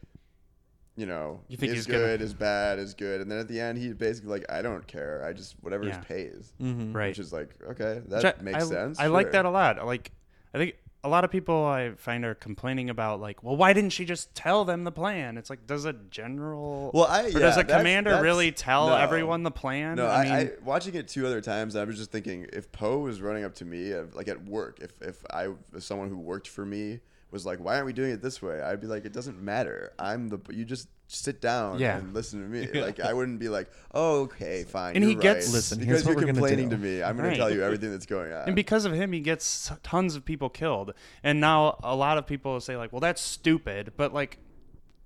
You 0.97 1.05
know, 1.05 1.39
You 1.47 1.55
think 1.55 1.71
is 1.71 1.77
he's 1.79 1.87
gonna- 1.87 1.99
good, 1.99 2.21
is 2.21 2.33
bad, 2.33 2.77
is 2.77 2.93
good, 2.93 3.21
and 3.21 3.31
then 3.31 3.39
at 3.39 3.47
the 3.47 3.59
end 3.61 3.77
he's 3.77 3.93
basically 3.93 4.29
like, 4.29 4.45
"I 4.51 4.61
don't 4.61 4.85
care, 4.87 5.23
I 5.25 5.31
just 5.31 5.55
whatever 5.61 5.85
Yeah. 5.85 5.99
it 6.01 6.07
pays," 6.07 6.51
mm-hmm. 6.61 6.91
right. 6.93 7.07
which 7.09 7.19
is 7.19 7.31
like, 7.31 7.49
okay, 7.69 8.01
that 8.07 8.37
I- 8.39 8.41
makes 8.43 8.65
I, 8.65 8.67
sense. 8.67 8.99
I 8.99 9.07
like 9.07 9.31
that 9.31 9.45
a 9.45 9.49
lot. 9.49 9.79
I 9.79 9.83
Like, 9.83 10.11
I 10.53 10.57
think 10.57 10.75
a 11.03 11.09
lot 11.09 11.23
of 11.23 11.31
people 11.31 11.63
I 11.65 11.91
find 11.95 12.23
are 12.25 12.35
complaining 12.35 12.89
about 12.89 13.21
like, 13.21 13.41
well, 13.41 13.55
why 13.55 13.71
didn't 13.73 13.91
she 13.91 14.03
just 14.05 14.35
tell 14.35 14.65
them 14.65 14.83
the 14.83 14.91
plan? 14.91 15.37
It's 15.37 15.49
like, 15.49 15.65
does 15.65 15.85
a 15.85 15.93
general, 15.93 16.91
Well, 16.93 17.05
I- 17.05 17.23
or 17.23 17.27
yeah, 17.29 17.39
does 17.39 17.55
a 17.55 17.59
that's- 17.63 17.77
commander 17.77 18.09
that's- 18.11 18.23
really 18.23 18.51
tell 18.51 18.89
no. 18.89 18.95
everyone 18.97 19.43
the 19.43 19.49
plan? 19.49 19.95
No, 19.95 20.07
I 20.07 20.19
I, 20.19 20.23
mean, 20.25 20.33
I, 20.33 20.51
watching 20.63 20.93
it 20.95 21.07
two 21.07 21.25
other 21.25 21.39
times. 21.41 21.75
I 21.77 21.85
was 21.85 21.97
just 21.97 22.11
thinking, 22.11 22.47
if 22.51 22.69
Poe 22.73 22.99
was 22.99 23.21
running 23.21 23.45
up 23.45 23.55
to 23.55 23.65
me, 23.65 23.95
like 24.13 24.27
at 24.27 24.43
work, 24.43 24.79
if 24.81 24.91
if 25.01 25.23
I 25.31 25.47
if 25.73 25.83
someone 25.83 26.09
who 26.09 26.17
worked 26.19 26.49
for 26.49 26.65
me 26.65 26.99
was 27.31 27.45
like, 27.45 27.59
"Why 27.59 27.75
aren't 27.75 27.85
we 27.87 27.93
doing 27.93 28.11
it 28.11 28.21
this 28.21 28.41
way?" 28.41 28.61
I'd 28.61 28.79
be 28.81 28.87
like, 28.87 29.05
"It 29.05 29.13
doesn't 29.13 29.41
matter. 29.41 29.93
I'm 29.97 30.27
the 30.29 30.39
you 30.49 30.65
just 30.65 30.87
sit 31.07 31.41
down 31.41 31.79
Yeah. 31.79 31.97
and 31.97 32.13
listen 32.13 32.41
to 32.41 32.47
me." 32.47 32.67
Like 32.81 32.99
I 32.99 33.13
wouldn't 33.13 33.39
be 33.39 33.49
like, 33.49 33.69
"Oh, 33.93 34.21
okay, 34.21 34.63
fine." 34.63 34.95
And 34.95 35.03
he 35.03 35.11
you're 35.13 35.21
gets- 35.21 35.47
right. 35.47 35.53
Listen, 35.53 35.79
because 35.79 36.05
you're 36.05 36.15
complaining 36.15 36.69
to 36.71 36.77
me. 36.77 37.01
I'm 37.03 37.15
going 37.17 37.27
Right. 37.29 37.33
to 37.35 37.39
tell 37.39 37.51
you 37.51 37.63
everything 37.63 37.91
that's 37.91 38.05
going 38.05 38.31
on. 38.33 38.47
and 38.47 38.55
because 38.55 38.85
of 38.85 38.93
him, 38.93 39.11
he 39.13 39.19
gets 39.21 39.71
tons 39.83 40.15
of 40.15 40.25
people 40.25 40.49
killed. 40.49 40.93
And 41.23 41.39
now 41.41 41.79
a 41.83 41.95
lot 41.95 42.17
of 42.17 42.27
people 42.27 42.59
say 42.61 42.75
like, 42.77 42.91
well, 42.91 43.01
that's 43.01 43.21
stupid. 43.21 43.93
But 43.97 44.13
like 44.13 44.37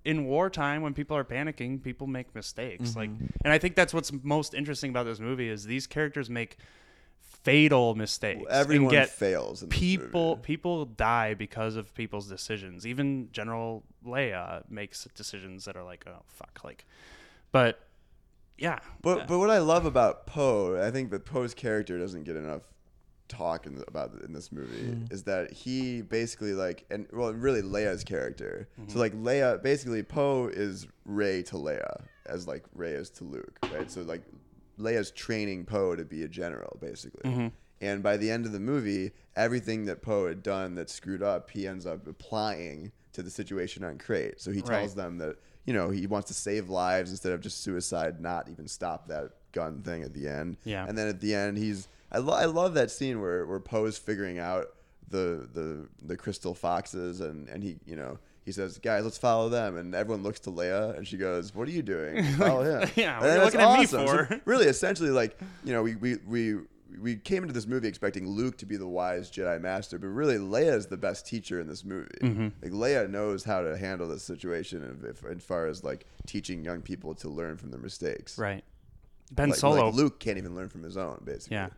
in 0.03 0.25
wartime, 0.25 0.83
when 0.83 0.93
people 0.93 1.17
are 1.17 1.23
panicking, 1.23 1.81
people 1.81 2.05
make 2.05 2.33
mistakes. 2.35 2.91
Mm-hmm. 2.91 2.99
Like, 2.99 3.09
and 3.43 3.51
I 3.53 3.57
think 3.57 3.75
that's 3.75 3.91
what's 3.93 4.11
most 4.21 4.53
interesting 4.53 4.91
about 4.91 5.05
this 5.05 5.19
movie 5.19 5.49
is 5.49 5.63
these 5.65 5.87
characters 5.87 6.29
make 6.29 6.57
fatal 7.45 7.95
mistakes. 7.95 8.39
and 8.39 8.49
Everyone 8.49 8.91
get 8.91 9.09
fails. 9.09 9.63
In 9.63 9.69
people 9.69 10.31
movie. 10.31 10.41
people 10.41 10.85
die 10.85 11.35
because 11.35 11.75
of 11.75 11.93
people's 11.93 12.27
decisions. 12.27 12.85
Even 12.85 13.29
General 13.31 13.83
Leia 14.05 14.63
makes 14.69 15.07
decisions 15.15 15.65
that 15.65 15.77
are 15.77 15.83
like, 15.83 16.05
oh 16.07 16.23
fuck, 16.27 16.59
like. 16.63 16.85
But 17.51 17.79
yeah, 18.57 18.79
But 19.01 19.27
but 19.27 19.39
what 19.39 19.49
I 19.49 19.59
love 19.59 19.85
about 19.85 20.25
Poe, 20.27 20.81
I 20.81 20.91
think 20.91 21.11
that 21.11 21.25
Poe's 21.25 21.53
character 21.53 21.97
doesn't 21.99 22.23
get 22.23 22.35
enough 22.35 22.63
talk 23.27 23.65
in, 23.65 23.83
about 23.87 24.11
in 24.23 24.33
this 24.33 24.51
movie 24.51 24.91
hmm. 24.91 25.05
is 25.09 25.23
that 25.23 25.51
he 25.51 26.03
basically 26.03 26.53
like 26.53 26.85
and 26.91 27.07
well 27.11 27.33
really 27.33 27.61
Leia's 27.61 28.03
character. 28.03 28.67
Mm-hmm. 28.79 28.91
So 28.91 28.99
like 28.99 29.13
Leia 29.13 29.61
basically 29.61 30.03
Poe 30.03 30.49
is 30.51 30.87
Rey 31.05 31.43
to 31.43 31.55
Leia 31.55 32.03
as 32.25 32.47
like 32.47 32.63
Rey 32.73 32.91
is 32.91 33.09
to 33.11 33.23
Luke, 33.23 33.57
right? 33.73 33.89
So 33.89 34.01
like 34.01 34.23
Leia's 34.79 35.11
training 35.11 35.65
Poe 35.65 35.95
to 35.95 36.05
be 36.05 36.23
a 36.23 36.27
general 36.27 36.77
basically. 36.81 37.29
Mm-hmm. 37.29 37.47
And 37.81 38.01
by 38.01 38.17
the 38.17 38.31
end 38.31 38.45
of 38.45 38.51
the 38.53 38.59
movie, 38.59 39.11
everything 39.35 39.85
that 39.85 40.01
Poe 40.01 40.27
had 40.27 40.41
done 40.41 40.75
that 40.75 40.89
screwed 40.89 41.21
up, 41.21 41.49
he 41.51 41.67
ends 41.67 41.85
up 41.85 42.07
applying 42.07 42.91
to 43.13 43.21
the 43.21 43.29
situation 43.29 43.83
on 43.83 43.97
Crait. 43.97 44.39
So 44.39 44.51
he 44.51 44.61
tells 44.61 44.95
Right. 44.95 45.03
them 45.03 45.17
that 45.19 45.37
you 45.65 45.73
know 45.73 45.89
he 45.89 46.07
wants 46.07 46.27
to 46.29 46.33
save 46.33 46.69
lives 46.69 47.11
instead 47.11 47.31
of 47.33 47.41
just 47.41 47.61
suicide, 47.63 48.19
not 48.21 48.49
even 48.49 48.67
stop 48.67 49.07
that 49.07 49.31
gun 49.51 49.81
thing 49.81 50.03
at 50.03 50.13
the 50.13 50.27
end. 50.27 50.57
Yeah. 50.63 50.85
And 50.87 50.97
then 50.97 51.07
at 51.07 51.21
the 51.21 51.33
end, 51.35 51.57
he's 51.57 51.87
I, 52.11 52.19
lo- 52.19 52.33
I 52.35 52.45
love 52.45 52.73
that 52.75 52.91
scene 52.91 53.19
where 53.21 53.45
where 53.45 53.59
Poe's 53.59 53.97
figuring 53.97 54.39
out 54.39 54.67
the 55.09 55.47
the 55.53 55.87
the 56.01 56.17
crystal 56.17 56.53
foxes 56.53 57.19
and 57.21 57.47
and 57.49 57.63
he 57.63 57.77
you 57.85 57.95
know. 57.95 58.19
He 58.45 58.51
says, 58.51 58.77
"Guys, 58.77 59.03
let's 59.03 59.17
follow 59.17 59.49
them," 59.49 59.75
and 59.75 59.95
everyone 59.95 60.21
looks 60.23 60.39
to 60.41 60.51
Leia, 60.51 60.95
and 60.95 61.07
she 61.07 61.17
goes, 61.17 61.53
"What 61.55 61.67
are 61.67 61.71
you 61.71 61.81
doing? 61.81 62.23
Follow 62.37 62.63
him." 62.63 62.89
Yeah, 62.95 63.19
what 63.19 63.29
are 63.29 63.37
you 63.37 63.43
looking 63.43 63.59
at 63.59 63.73
me 63.79 63.83
awesome. 63.85 64.07
So 64.07 64.25
for? 64.25 64.41
really, 64.45 64.67
essentially, 64.67 65.09
like 65.09 65.37
you 65.63 65.73
know, 65.73 65.81
we 65.81 65.95
we 65.95 66.15
we 66.27 66.55
we 67.01 67.15
came 67.15 67.41
into 67.43 67.53
this 67.53 67.65
movie 67.65 67.87
expecting 67.87 68.29
Luke 68.29 68.57
to 68.59 68.65
be 68.67 68.77
the 68.77 68.87
wise 68.87 69.31
Jedi 69.31 69.59
Master, 69.59 69.97
but 69.97 70.07
really 70.07 70.37
Leia 70.37 70.75
is 70.75 70.85
the 70.85 70.95
best 70.95 71.25
teacher 71.25 71.59
in 71.59 71.67
this 71.67 71.83
movie. 71.83 72.07
Mm-hmm. 72.21 72.47
Like 72.61 72.71
Leia 72.71 73.09
knows 73.09 73.43
how 73.43 73.61
to 73.61 73.75
handle 73.77 74.07
this 74.07 74.23
situation, 74.23 74.99
if, 75.03 75.23
if, 75.23 75.25
as 75.37 75.43
far 75.43 75.65
as 75.65 75.83
like 75.83 76.05
teaching 76.27 76.63
young 76.63 76.81
people 76.81 77.15
to 77.15 77.29
learn 77.29 77.57
from 77.57 77.71
their 77.71 77.81
mistakes. 77.81 78.37
right. 78.37 78.63
Ben 79.31 79.49
Like, 79.49 79.57
Solo, 79.57 79.87
like 79.87 79.95
Luke 79.95 80.19
can't 80.19 80.37
even 80.37 80.53
learn 80.55 80.69
from 80.69 80.83
his 80.83 80.97
own, 80.97 81.19
basically. 81.25 81.55
yeah. 81.55 81.69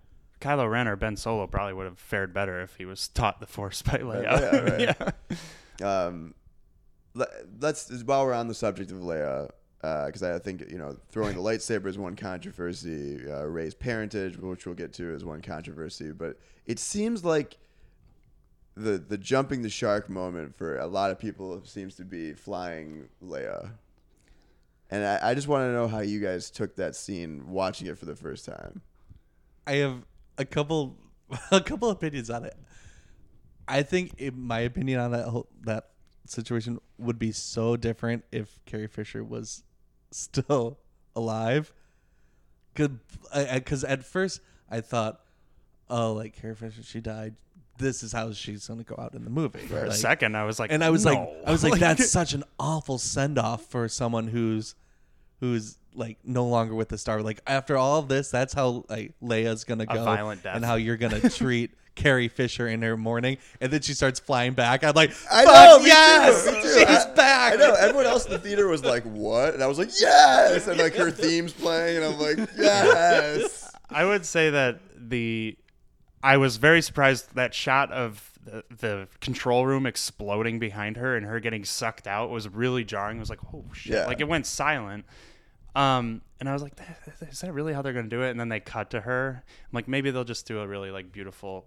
Kylo 0.42 0.70
Ren 0.70 0.88
or 0.88 0.98
Ben 0.98 1.16
Solo 1.16 1.48
probably 1.48 1.74
would 1.74 1.86
have 1.86 1.98
fared 1.98 2.34
better 2.34 2.62
if 2.62 2.76
he 2.76 2.84
was 2.86 3.08
taught 3.08 3.40
the 3.40 3.48
Force 3.48 3.82
by 3.82 4.00
Leia. 4.00 4.28
Leia, 4.28 4.98
right. 4.98 5.14
yeah. 5.80 6.06
Um, 6.06 6.36
let's 7.60 7.90
while 8.04 8.26
we're 8.26 8.34
on 8.34 8.48
the 8.48 8.54
subject 8.54 8.92
of 8.92 8.98
Leia, 8.98 9.50
because 9.82 10.24
I 10.24 10.40
think 10.40 10.70
you 10.70 10.78
know 10.78 10.96
throwing 11.10 11.36
the 11.36 11.42
lightsaber 11.42 11.88
is 11.88 11.98
one 11.98 12.16
controversy. 12.16 13.20
Uh, 13.30 13.46
Rey's 13.46 13.74
parentage, 13.74 14.38
which 14.38 14.66
we'll 14.66 14.76
get 14.76 14.94
to, 14.94 15.14
is 15.14 15.24
one 15.24 15.42
controversy. 15.42 16.12
But 16.12 16.40
it 16.66 16.80
seems 16.80 17.24
like 17.24 17.58
the 18.76 18.98
the 18.98 19.18
jumping 19.18 19.62
the 19.62 19.70
shark 19.70 20.10
moment 20.10 20.56
for 20.56 20.78
a 20.78 20.88
lot 20.88 21.12
of 21.12 21.20
people 21.20 21.62
seems 21.66 21.96
to 21.96 22.06
be 22.06 22.34
flying 22.34 23.10
Leia. 23.24 23.72
And 24.90 25.04
I, 25.06 25.32
I 25.32 25.34
just 25.34 25.48
want 25.48 25.64
to 25.64 25.74
know 25.74 25.88
how 25.88 26.00
you 26.00 26.22
guys 26.22 26.50
took 26.50 26.78
that 26.78 26.96
scene 26.96 27.50
watching 27.50 27.88
it 27.88 27.98
for 27.98 28.06
the 28.06 28.16
first 28.16 28.46
time. 28.46 28.82
I 29.66 29.74
have 29.74 30.06
a 30.38 30.46
couple 30.46 30.98
a 31.52 31.62
couple 31.62 31.90
opinions 31.90 32.30
on 32.30 32.46
it. 32.46 32.56
I 33.68 33.84
think 33.84 34.14
in 34.20 34.40
my 34.40 34.60
opinion 34.60 35.00
on 35.00 35.12
that 35.12 35.28
whole, 35.28 35.50
that 35.66 35.90
situation 36.30 36.80
would 36.98 37.20
be 37.20 37.32
so 37.32 37.76
different 37.76 38.24
if 38.32 38.60
Carrie 38.66 38.88
Fisher 38.88 39.24
was 39.24 39.64
still 40.12 40.78
alive. 41.16 41.74
Because 42.74 43.84
at 43.84 44.04
first 44.06 44.42
I 44.70 44.82
thought, 44.82 45.22
oh, 45.90 46.14
like 46.14 46.40
Carrie 46.40 46.56
Fisher, 46.56 46.84
she 46.84 47.00
died. 47.00 47.36
This 47.80 48.02
is 48.02 48.12
how 48.12 48.32
she's 48.34 48.68
gonna 48.68 48.84
go 48.84 48.96
out 48.98 49.14
in 49.14 49.24
the 49.24 49.30
movie. 49.30 49.60
For 49.60 49.86
a 49.86 49.92
second, 49.92 50.36
I 50.36 50.44
was 50.46 50.60
like, 50.60 50.72
and 50.72 50.84
I 50.84 50.90
was 50.90 51.06
like. 51.06 51.18
I 51.46 51.52
was 51.52 51.64
like, 51.64 51.80
that's 51.80 52.10
such 52.12 52.34
an 52.34 52.44
awful 52.60 52.98
send 52.98 53.38
off 53.38 53.66
for 53.66 53.88
someone 53.88 54.28
who's, 54.28 54.74
who's 55.40 55.78
like 55.94 56.18
no 56.24 56.46
longer 56.46 56.74
with 56.74 56.90
the 56.90 56.98
star. 56.98 57.22
Like 57.22 57.40
after 57.46 57.78
all 57.78 58.00
of 58.00 58.08
this, 58.08 58.32
that's 58.32 58.54
how 58.54 58.84
like 58.90 59.14
Leia's 59.22 59.64
gonna 59.64 59.84
A 59.88 59.94
go, 59.94 60.04
violent 60.04 60.42
death. 60.44 60.56
and 60.56 60.66
how 60.66 60.76
you're 60.76 60.98
gonna 60.98 61.30
treat 61.30 61.72
Carrie 61.98 62.30
Fisher 62.30 62.68
in 62.68 62.82
her 62.84 62.96
mourning, 62.96 63.38
and 63.60 63.74
then 63.74 63.82
she 63.82 63.94
starts 63.94 64.20
flying 64.20 64.54
back. 64.54 64.84
I'm 64.86 64.94
like, 64.94 65.12
I 65.30 65.44
know, 65.44 65.80
me 65.80 65.84
too, 65.84 65.88
yes, 65.90 66.46
me 66.46 66.54
too. 66.62 66.74
she's 66.80 67.06
I- 67.06 67.14
back. 67.14 67.54
I 67.54 67.56
know. 67.58 67.74
Everyone 67.74 68.06
else 68.06 68.26
in 68.26 68.32
the 68.32 68.40
theater 68.40 68.68
was 68.68 68.84
like, 68.86 69.04
"What?" 69.04 69.54
And 69.54 69.62
I 69.62 69.68
was 69.68 69.78
like, 69.78 69.90
"Yes!" 70.00 70.68
And 70.68 70.80
like 70.80 70.96
her 70.96 71.12
theme's 71.12 71.52
playing, 71.54 71.98
and 71.98 72.06
I'm 72.06 72.20
like, 72.20 72.38
"Yes!" 72.58 73.70
I 73.90 74.06
would 74.06 74.26
say 74.26 74.50
that 74.52 74.80
the 74.96 75.58
I 76.24 76.38
was 76.38 76.58
very 76.58 76.82
surprised 76.82 77.36
that 77.36 77.54
shot 77.54 77.92
of 77.92 78.32
the, 78.44 78.64
the 78.80 79.08
control 79.20 79.66
room 79.66 79.86
exploding 79.86 80.58
behind 80.60 80.98
her 80.98 81.16
and 81.18 81.26
her 81.26 81.40
getting 81.40 81.66
sucked 81.66 82.08
out 82.08 82.30
was 82.30 82.48
really 82.48 82.84
jarring. 82.84 83.18
It 83.18 83.20
was 83.20 83.30
like, 83.30 83.40
oh 83.54 83.66
shit! 83.74 83.94
Yeah. 83.94 84.06
Like 84.06 84.20
it 84.22 84.28
went 84.28 84.46
silent. 84.46 85.06
Um, 85.76 86.22
and 86.40 86.50
I 86.50 86.54
was 86.54 86.64
like, 86.64 86.74
is 87.30 87.42
that 87.42 87.54
really 87.54 87.72
how 87.74 87.82
they're 87.82 87.94
gonna 87.94 88.08
do 88.08 88.24
it? 88.24 88.32
And 88.32 88.40
then 88.40 88.50
they 88.50 88.60
cut 88.60 88.90
to 88.92 89.02
her. 89.02 89.44
I'm 89.48 89.70
like, 89.74 89.88
maybe 89.88 90.10
they'll 90.12 90.24
just 90.24 90.48
do 90.48 90.60
a 90.60 90.68
really 90.68 90.90
like 90.92 91.12
beautiful, 91.12 91.66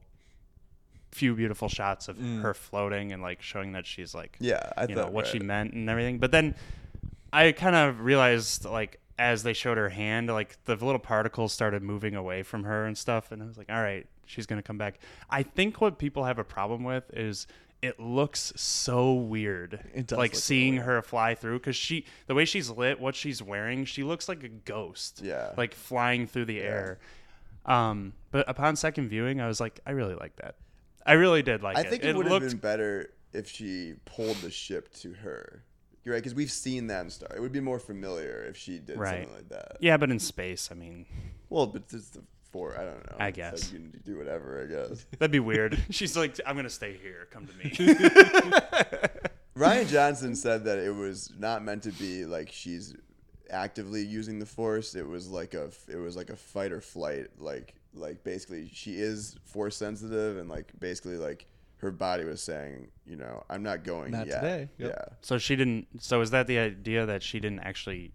few 1.13 1.35
beautiful 1.35 1.69
shots 1.69 2.09
of 2.09 2.19
her 2.19 2.55
floating 2.55 3.13
and 3.13 3.21
like 3.23 3.43
showing 3.43 3.73
that 3.73 3.87
she's 3.87 4.15
like, 4.15 4.37
Yeah, 4.41 4.71
I 4.77 4.85
you 4.85 4.95
know 4.95 5.03
thought 5.03 5.13
what 5.13 5.27
she 5.27 5.39
meant 5.41 5.73
and 5.73 5.89
everything. 5.91 6.19
But 6.19 6.31
then 6.33 6.55
I 7.33 7.53
kind 7.53 7.77
of 7.77 8.01
realized 8.01 8.65
like 8.65 9.01
as 9.19 9.43
they 9.43 9.53
showed 9.53 9.77
her 9.77 9.89
hand, 9.91 10.29
like 10.29 10.57
the 10.65 10.75
little 10.77 10.99
particles 10.99 11.53
started 11.53 11.83
moving 11.83 12.15
away 12.15 12.43
from 12.43 12.65
her 12.65 12.87
and 12.87 12.97
stuff, 12.97 13.33
and 13.33 13.43
I 13.43 13.47
was 13.47 13.59
like, 13.59 13.71
all 13.71 13.83
right, 13.83 14.07
she's 14.25 14.47
gonna 14.47 14.63
come 14.63 14.79
back. 14.79 14.99
I 15.29 15.43
think 15.43 15.81
what 15.81 15.99
people 15.99 16.25
have 16.25 16.39
a 16.39 16.45
problem 16.45 16.85
with 16.85 17.05
is 17.13 17.47
it 17.83 17.99
looks 17.99 18.53
so 18.57 19.15
weird, 19.15 19.81
It 19.95 20.07
does 20.07 20.19
like 20.19 20.35
seeing 20.35 20.77
her 20.77 21.01
fly 21.03 21.35
through 21.35 21.59
because 21.59 21.77
she 21.77 22.05
the 22.27 22.35
way 22.35 22.45
she's 22.45 22.71
lit, 22.71 23.01
what 23.01 23.15
she's 23.15 23.43
wearing, 23.43 23.85
she 23.85 24.03
looks 24.05 24.29
like 24.29 24.43
a 24.45 24.49
ghost, 24.49 25.21
Yeah. 25.25 25.53
like 25.57 25.75
flying 25.75 26.27
through 26.27 26.45
the 26.47 26.61
air. 26.61 26.99
Um, 27.67 28.15
but 28.31 28.49
upon 28.49 28.77
second 28.77 29.09
viewing, 29.09 29.41
I 29.41 29.47
was 29.47 29.61
like, 29.61 29.81
I 29.87 29.91
really 29.93 30.15
like 30.15 30.37
that. 30.37 30.57
I 31.11 31.15
really 31.15 31.43
did 31.43 31.63
like 31.63 31.77
I 31.77 31.81
it. 31.83 31.91
think 31.91 32.05
it, 32.05 32.11
it 32.11 32.17
would 32.17 32.27
have 32.27 32.41
been 32.41 32.57
better 32.59 33.11
if 33.33 33.49
she 33.51 33.95
pulled 34.05 34.37
the 34.39 34.51
ship 34.51 34.93
to 34.95 35.13
her. 35.15 35.65
You're 36.05 36.15
right 36.15 36.23
because 36.23 36.35
we've 36.35 36.51
seen 36.51 36.87
that 36.87 37.05
in 37.05 37.11
Star. 37.11 37.29
It 37.37 37.41
would 37.41 37.53
be 37.53 37.61
more 37.61 37.79
familiar 37.79 38.45
if 38.49 38.57
she 38.57 38.79
did 38.79 38.99
Right. 38.99 39.25
something 39.25 39.35
like 39.35 39.49
that. 39.51 39.77
Yeah, 39.81 39.97
but 39.99 40.11
in 40.11 40.19
space, 40.19 40.69
I 40.73 40.75
mean, 40.75 41.05
Well, 41.51 41.67
but 41.67 41.83
it's 41.93 42.09
the 42.11 42.23
four. 42.51 42.73
I 42.79 42.85
don't 42.85 43.07
know. 43.11 43.17
I 43.19 43.29
It's 43.29 43.39
like 43.39 43.51
guess. 43.53 43.73
you 43.73 43.79
can 43.79 44.01
do 44.05 44.17
whatever. 44.17 44.63
I 44.63 44.67
guess. 44.89 45.05
that'd 45.19 45.31
be 45.31 45.41
weird. 45.41 45.79
She's 45.91 46.17
like, 46.17 46.37
I'm 46.47 46.57
gonna 46.57 46.71
stay 46.71 46.97
here. 47.03 47.29
Come 47.31 47.47
to 47.47 47.55
me. 47.59 47.71
Rian 49.57 49.89
Johnson 49.89 50.35
said 50.35 50.65
that 50.65 50.79
it 50.79 50.95
was 50.95 51.33
not 51.39 51.63
meant 51.65 51.83
to 51.83 51.91
be 51.93 52.25
like 52.25 52.51
she's 52.51 52.95
actively 53.51 54.03
using 54.05 54.39
the 54.39 54.47
force. 54.47 54.95
It 54.95 55.07
was 55.07 55.29
like 55.29 55.55
a 55.55 55.71
it 55.89 55.97
was 55.97 56.17
like 56.17 56.31
a 56.31 56.37
fight 56.37 56.73
or 56.73 56.81
flight. 56.81 57.27
Like 57.39 57.75
like 57.95 58.23
basically 58.25 58.71
she 58.73 58.95
is 59.01 59.37
force 59.45 59.77
sensitive 59.77 60.39
and 60.39 60.49
like 60.49 60.73
basically 60.79 61.17
like 61.17 61.47
her 61.79 61.91
body 61.91 62.25
was 62.25 62.43
saying, 62.43 62.89
you 63.07 63.17
know, 63.17 63.43
I'm 63.49 63.63
not 63.63 63.85
going 63.85 64.11
Not 64.13 64.27
yet. 64.27 64.41
today. 64.41 64.69
Yep. 64.79 64.91
Yeah. 64.91 65.15
so 65.23 65.39
she 65.39 65.57
didn't. 65.57 65.87
So 66.03 66.21
is 66.21 66.31
that 66.31 66.47
the 66.47 66.59
idea 66.59 67.07
that 67.07 67.23
she 67.23 67.41
didn't 67.41 67.61
actually 67.61 68.13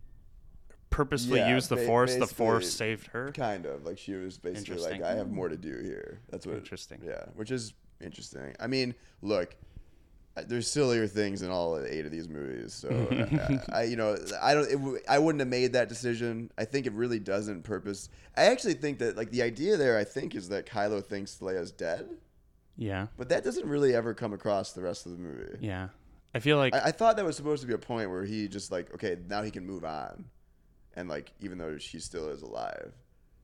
purposefully 0.91 1.39
Yeah, 1.39 1.53
use 1.55 1.67
the 1.67 1.75
ba- 1.75 1.85
force? 1.85 2.15
The 2.15 2.27
force 2.27 2.71
saved 2.71 3.07
her. 3.07 3.31
Kind 3.31 3.65
of 3.65 3.83
like 3.85 3.97
she 3.97 4.13
was 4.13 4.37
basically 4.37 4.77
like, 4.81 5.01
I 5.01 5.13
have 5.15 5.31
more 5.31 5.49
to 5.49 5.57
do 5.57 5.79
here. 5.81 6.21
That's 6.29 6.45
what. 6.45 6.55
Interesting. 6.57 7.01
Yeah, 7.05 7.25
which 7.35 7.51
is 7.51 7.73
interesting. 8.01 8.55
I 8.59 8.67
mean, 8.67 8.93
look, 9.21 9.53
I- 9.53 9.55
there's 10.47 10.69
sillier 10.69 11.07
things 11.07 11.41
in 11.41 11.49
all 11.49 11.79
eight 11.83 12.05
of 12.05 12.11
these 12.11 12.27
movies. 12.27 12.73
So 12.73 12.89
I, 13.71 13.79
I, 13.79 13.83
you 13.83 13.95
know, 13.95 14.17
I 14.41 14.53
don't. 14.53 14.67
It, 14.69 14.75
w- 14.77 14.99
I 15.07 15.17
wouldn't 15.19 15.39
have 15.39 15.47
made 15.47 15.73
that 15.73 15.87
decision. 15.89 16.51
I 16.57 16.65
think 16.65 16.85
it 16.85 16.93
really 16.93 17.19
doesn't 17.19 17.63
purpose. 17.63 18.09
I 18.35 18.45
actually 18.45 18.73
think 18.73 18.99
that 18.99 19.15
like 19.15 19.31
the 19.31 19.41
idea 19.43 19.77
there, 19.77 19.97
I 19.97 20.03
think, 20.03 20.35
is 20.35 20.49
that 20.49 20.65
Kylo 20.65 21.03
thinks 21.03 21.37
Leia's 21.41 21.71
dead, 21.71 22.09
Yeah, 22.77 23.07
but 23.17 23.29
that 23.29 23.43
doesn't 23.45 23.67
really 23.67 23.95
ever 23.95 24.13
come 24.13 24.33
across 24.33 24.73
the 24.73 24.81
rest 24.81 25.05
of 25.05 25.13
the 25.13 25.17
movie. 25.19 25.57
yeah. 25.61 25.87
I 26.33 26.39
feel 26.39 26.57
like 26.57 26.75
I, 26.75 26.87
I 26.87 26.91
thought 26.91 27.15
that 27.15 27.23
was 27.23 27.37
supposed 27.37 27.61
to 27.61 27.67
be 27.67 27.73
a 27.73 27.77
point 27.77 28.09
where 28.09 28.25
he 28.25 28.49
just 28.49 28.69
like, 28.69 28.93
okay, 28.95 29.15
now 29.29 29.41
he 29.41 29.51
can 29.51 29.65
move 29.65 29.85
on, 29.85 30.25
and 30.97 31.07
like, 31.07 31.31
even 31.39 31.57
though 31.57 31.77
she 31.77 31.97
still 32.01 32.27
is 32.27 32.41
alive, 32.41 32.91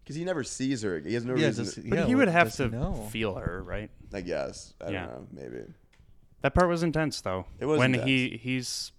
because 0.03 0.17
he 0.17 0.25
never 0.25 0.43
sees 0.43 0.81
her. 0.81 0.99
He 0.99 1.13
has 1.13 1.23
no 1.23 1.35
Yeah, 1.37 1.45
reason. 1.47 1.63
does- 1.63 1.75
to, 1.75 1.81
But 1.89 2.05
he 2.07 2.15
would 2.15 2.27
have 2.27 2.47
does 2.47 2.57
he 2.57 2.69
to 2.69 3.07
feel 3.09 3.35
her, 3.35 3.63
right? 3.63 3.89
I 4.13 4.19
guess. 4.19 4.73
I 4.85 4.89
Yeah. 4.89 5.05
don't 5.05 5.09
know. 5.13 5.27
Maybe. 5.31 5.63
That 6.41 6.53
part 6.53 6.69
was 6.69 6.83
intense, 6.83 7.21
though. 7.21 7.45
It 7.59 7.65
was 7.65 7.79
when 7.79 7.93
intense. 7.95 8.07
he 8.09 8.39
he's 8.41 8.91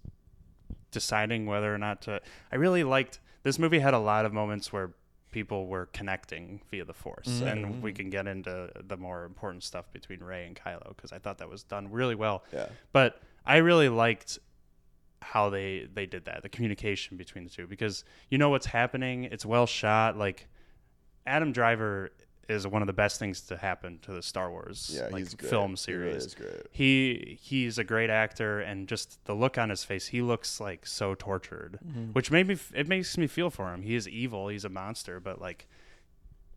deciding 0.91 1.45
whether 1.45 1.73
or 1.73 1.77
not 1.77 2.01
to. 2.03 2.21
I 2.51 2.55
really 2.55 2.83
liked 2.83 3.19
this 3.43 3.59
movie. 3.59 3.79
Had 3.79 3.93
a 3.93 3.99
lot 3.99 4.25
of 4.25 4.33
moments 4.33 4.71
where 4.71 4.91
people 5.31 5.67
were 5.67 5.87
connecting 5.87 6.61
via 6.69 6.85
the 6.85 6.93
Force, 6.93 7.27
Mm-hmm. 7.27 7.47
and 7.47 7.81
we 7.83 7.91
can 7.91 8.09
get 8.09 8.27
into 8.27 8.69
the 8.87 8.95
more 8.97 9.25
important 9.25 9.63
stuff 9.63 9.91
between 9.91 10.19
Rey 10.21 10.45
and 10.45 10.55
Kylo 10.55 10.89
because 10.95 11.11
I 11.11 11.17
thought 11.19 11.39
that 11.39 11.49
was 11.49 11.63
done 11.63 11.91
really 11.91 12.15
well. 12.15 12.43
Yeah. 12.53 12.67
But 12.91 13.19
I 13.45 13.57
really 13.57 13.89
liked 13.89 14.39
how 15.21 15.49
they 15.49 15.87
they 15.93 16.05
did 16.05 16.25
that, 16.25 16.43
the 16.43 16.49
communication 16.49 17.17
between 17.17 17.43
the 17.45 17.49
two, 17.49 17.67
because 17.67 18.03
you 18.29 18.37
know 18.37 18.49
what's 18.49 18.67
happening. 18.67 19.25
It's 19.25 19.45
well 19.45 19.65
shot. 19.65 20.17
Like 20.17 20.47
Adam 21.25 21.51
Driver 21.51 22.11
is 22.49 22.67
one 22.67 22.81
of 22.81 22.87
the 22.87 22.93
best 22.93 23.19
things 23.19 23.39
to 23.41 23.55
happen 23.57 23.99
to 24.01 24.11
the 24.11 24.21
Star 24.21 24.51
Wars 24.51 24.91
Yeah. 24.93 25.07
like 25.11 25.27
film 25.41 25.75
He 25.77 25.93
really 25.93 26.19
series. 26.19 26.35
he 26.71 27.37
he's 27.41 27.77
a 27.77 27.83
great 27.83 28.09
actor 28.09 28.59
and 28.59 28.87
just 28.87 29.23
the 29.25 29.33
look 29.33 29.57
on 29.57 29.69
his 29.69 29.83
face 29.83 30.07
he 30.07 30.21
looks 30.21 30.59
like 30.59 30.85
so 30.85 31.15
tortured 31.15 31.79
which 32.13 32.31
made 32.31 32.47
me 32.47 32.57
it 32.73 32.87
makes 32.87 33.17
me 33.17 33.27
feel 33.27 33.49
for 33.49 33.73
him. 33.73 33.81
He 33.83 33.95
is 33.95 34.07
evil 34.07 34.49
he's 34.49 34.65
a 34.65 34.69
monster 34.69 35.19
but 35.19 35.39
like 35.39 35.67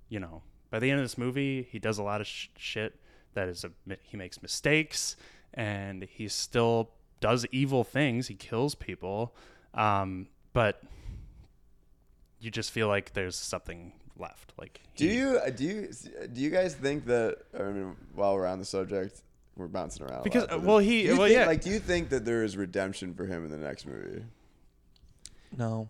you 0.09 0.18
know 0.20 0.43
by 0.70 0.78
the 0.80 0.91
end 0.91 0.99
of 1.01 1.05
this 1.05 1.16
movie 1.16 1.68
he 1.70 1.78
does 1.78 1.99
a 1.99 2.03
lot 2.03 2.20
of 2.20 2.26
sh- 2.26 2.49
shit 2.57 2.99
that 3.34 3.49
is 3.49 3.64
a 3.64 3.70
he 4.03 4.16
makes 4.16 4.43
mistakes 4.43 5.16
and 5.55 6.03
he 6.05 6.26
still 6.28 6.91
does 7.20 7.47
evil 7.51 7.82
things. 7.84 8.26
He 8.28 8.34
kills 8.34 8.74
people 8.74 9.34
um 9.74 10.26
but 10.53 10.82
you 12.41 12.51
just 12.51 12.70
feel 12.70 12.89
like 12.89 13.12
there's 13.14 13.37
something 13.37 13.93
left 14.19 14.53
like 14.59 14.81
Do 14.97 15.07
you 15.07 15.39
uh, 15.45 15.51
do 15.51 15.64
you 15.64 15.89
do 16.33 16.41
you 16.41 16.51
guys 16.51 16.75
think 16.75 17.05
that? 17.07 17.39
I 17.59 17.62
mean, 17.64 17.97
while 18.14 18.35
we're 18.35 18.47
on 18.47 18.59
the 18.59 18.64
subject, 18.64 19.23
we're 19.57 19.67
bouncing 19.69 20.05
around. 20.07 20.21
a 20.21 20.23
Because, 20.23 20.43
lot, 20.45 20.53
uh, 20.53 20.59
well, 20.61 20.79
he- 20.79 21.09
well, 21.09 21.17
think- 21.19 21.33
yeah. 21.35 21.47
Like, 21.47 21.61
do 21.62 21.71
you 21.71 21.79
think 21.79 22.09
that 22.11 22.25
there 22.25 22.43
is 22.45 22.57
redemption 22.57 23.14
for 23.14 23.27
him 23.27 23.45
in 23.45 23.51
the 23.51 23.57
next 23.59 23.87
movie? 23.87 24.23
No. 25.57 25.89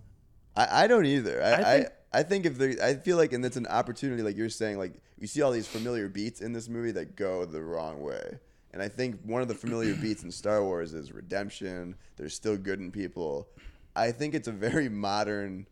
I, 0.56 0.84
I 0.84 0.86
don't 0.86 1.06
either. 1.06 1.42
I, 1.42 1.46
I 1.46 1.52
I, 1.52 1.76
think- 1.78 1.88
I 2.12 2.22
think 2.22 2.46
if 2.46 2.58
there, 2.58 2.74
I 2.82 2.94
feel 2.94 3.16
like, 3.16 3.32
and 3.32 3.44
it's 3.44 3.56
an 3.56 3.66
opportunity, 3.66 4.22
like 4.22 4.36
you're 4.36 4.48
saying, 4.48 4.78
like 4.78 4.94
you 5.18 5.26
see 5.26 5.42
all 5.42 5.50
these 5.52 5.66
familiar 5.66 6.08
beats 6.08 6.40
in 6.40 6.52
this 6.52 6.68
movie 6.68 6.92
that 6.92 7.16
go 7.16 7.44
the 7.44 7.62
wrong 7.62 8.00
way. 8.02 8.38
And 8.72 8.82
I 8.82 8.88
think 8.88 9.20
one 9.24 9.42
of 9.42 9.48
the 9.48 9.54
familiar 9.54 9.94
beats 10.00 10.22
in 10.22 10.30
Star 10.30 10.62
Wars 10.62 10.94
is 10.94 11.12
redemption. 11.12 11.94
There's 12.16 12.34
still 12.34 12.56
good 12.56 12.78
in 12.80 12.90
people. 12.90 13.48
I 13.94 14.12
think 14.12 14.34
it's 14.34 14.48
a 14.48 14.52
very 14.52 14.88
modern 14.88 15.66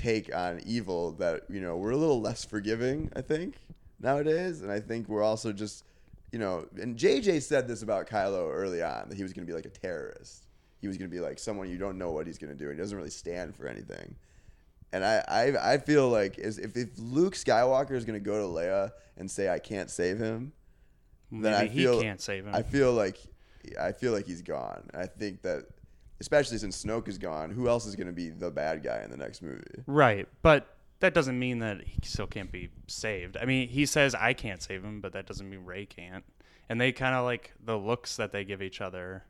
take 0.00 0.34
on 0.34 0.60
evil 0.64 1.12
that 1.12 1.42
you 1.48 1.60
know 1.60 1.76
we're 1.76 1.90
a 1.90 1.96
little 1.96 2.20
less 2.20 2.44
forgiving. 2.44 3.10
I 3.14 3.20
think 3.20 3.56
nowadays, 4.00 4.62
and 4.62 4.70
I 4.70 4.80
think 4.80 5.08
we're 5.08 5.22
also 5.22 5.52
just 5.52 5.84
you 6.32 6.38
know. 6.38 6.66
And 6.80 6.96
JJ 6.96 7.42
said 7.42 7.68
this 7.68 7.82
about 7.82 8.08
Kylo 8.08 8.50
early 8.52 8.82
on 8.82 9.08
that 9.08 9.16
he 9.16 9.22
was 9.22 9.32
going 9.32 9.46
to 9.46 9.50
be 9.50 9.54
like 9.54 9.66
a 9.66 9.70
terrorist. 9.70 10.46
He 10.80 10.88
was 10.88 10.96
going 10.96 11.10
to 11.10 11.14
be 11.14 11.20
like 11.20 11.38
someone 11.38 11.68
you 11.68 11.76
don't 11.76 11.98
know 11.98 12.10
what 12.10 12.26
he's 12.26 12.38
going 12.38 12.52
to 12.52 12.58
do. 12.58 12.70
And 12.70 12.78
he 12.78 12.80
doesn't 12.80 12.96
really 12.96 13.10
stand 13.10 13.54
for 13.54 13.66
anything. 13.66 14.14
And 14.92 15.04
I, 15.04 15.22
I, 15.28 15.72
I 15.74 15.78
feel 15.78 16.08
like 16.08 16.38
is 16.38 16.58
if, 16.58 16.76
if 16.76 16.88
Luke 16.98 17.34
Skywalker 17.34 17.92
is 17.92 18.04
going 18.04 18.18
to 18.18 18.24
go 18.24 18.40
to 18.40 18.52
Leia 18.52 18.90
and 19.16 19.30
say 19.30 19.48
I 19.48 19.58
can't 19.58 19.90
save 19.90 20.18
him, 20.18 20.52
then 21.30 21.54
I 21.54 21.68
feel 21.68 21.98
he 21.98 22.04
can't 22.04 22.20
save 22.20 22.46
him 22.46 22.54
I 22.54 22.62
feel 22.62 22.92
like 22.92 23.18
I 23.78 23.92
feel 23.92 24.12
like 24.12 24.26
he's 24.26 24.42
gone. 24.42 24.88
I 24.94 25.06
think 25.06 25.42
that 25.42 25.66
especially 26.20 26.58
since 26.58 26.84
Snoke 26.84 27.08
is 27.08 27.18
gone, 27.18 27.50
who 27.50 27.68
else 27.68 27.86
is 27.86 27.96
going 27.96 28.06
to 28.06 28.12
be 28.12 28.30
the 28.30 28.50
bad 28.50 28.82
guy 28.82 29.02
in 29.02 29.10
the 29.10 29.16
next 29.16 29.42
movie? 29.42 29.62
Right, 29.86 30.28
but 30.42 30.76
that 31.00 31.14
doesn't 31.14 31.38
mean 31.38 31.60
that 31.60 31.82
he 31.82 31.98
still 32.02 32.26
can't 32.26 32.52
be 32.52 32.68
saved. 32.86 33.36
I 33.40 33.44
mean, 33.46 33.68
he 33.68 33.86
says 33.86 34.14
I 34.14 34.34
can't 34.34 34.62
save 34.62 34.84
him, 34.84 35.00
but 35.00 35.12
that 35.14 35.26
doesn't 35.26 35.48
mean 35.48 35.64
Rey 35.64 35.86
can't. 35.86 36.24
And 36.68 36.80
they 36.80 36.92
kind 36.92 37.14
of 37.14 37.24
like 37.24 37.52
the 37.64 37.76
looks 37.76 38.16
that 38.16 38.32
they 38.32 38.44
give 38.44 38.62
each 38.62 38.80
other, 38.80 39.24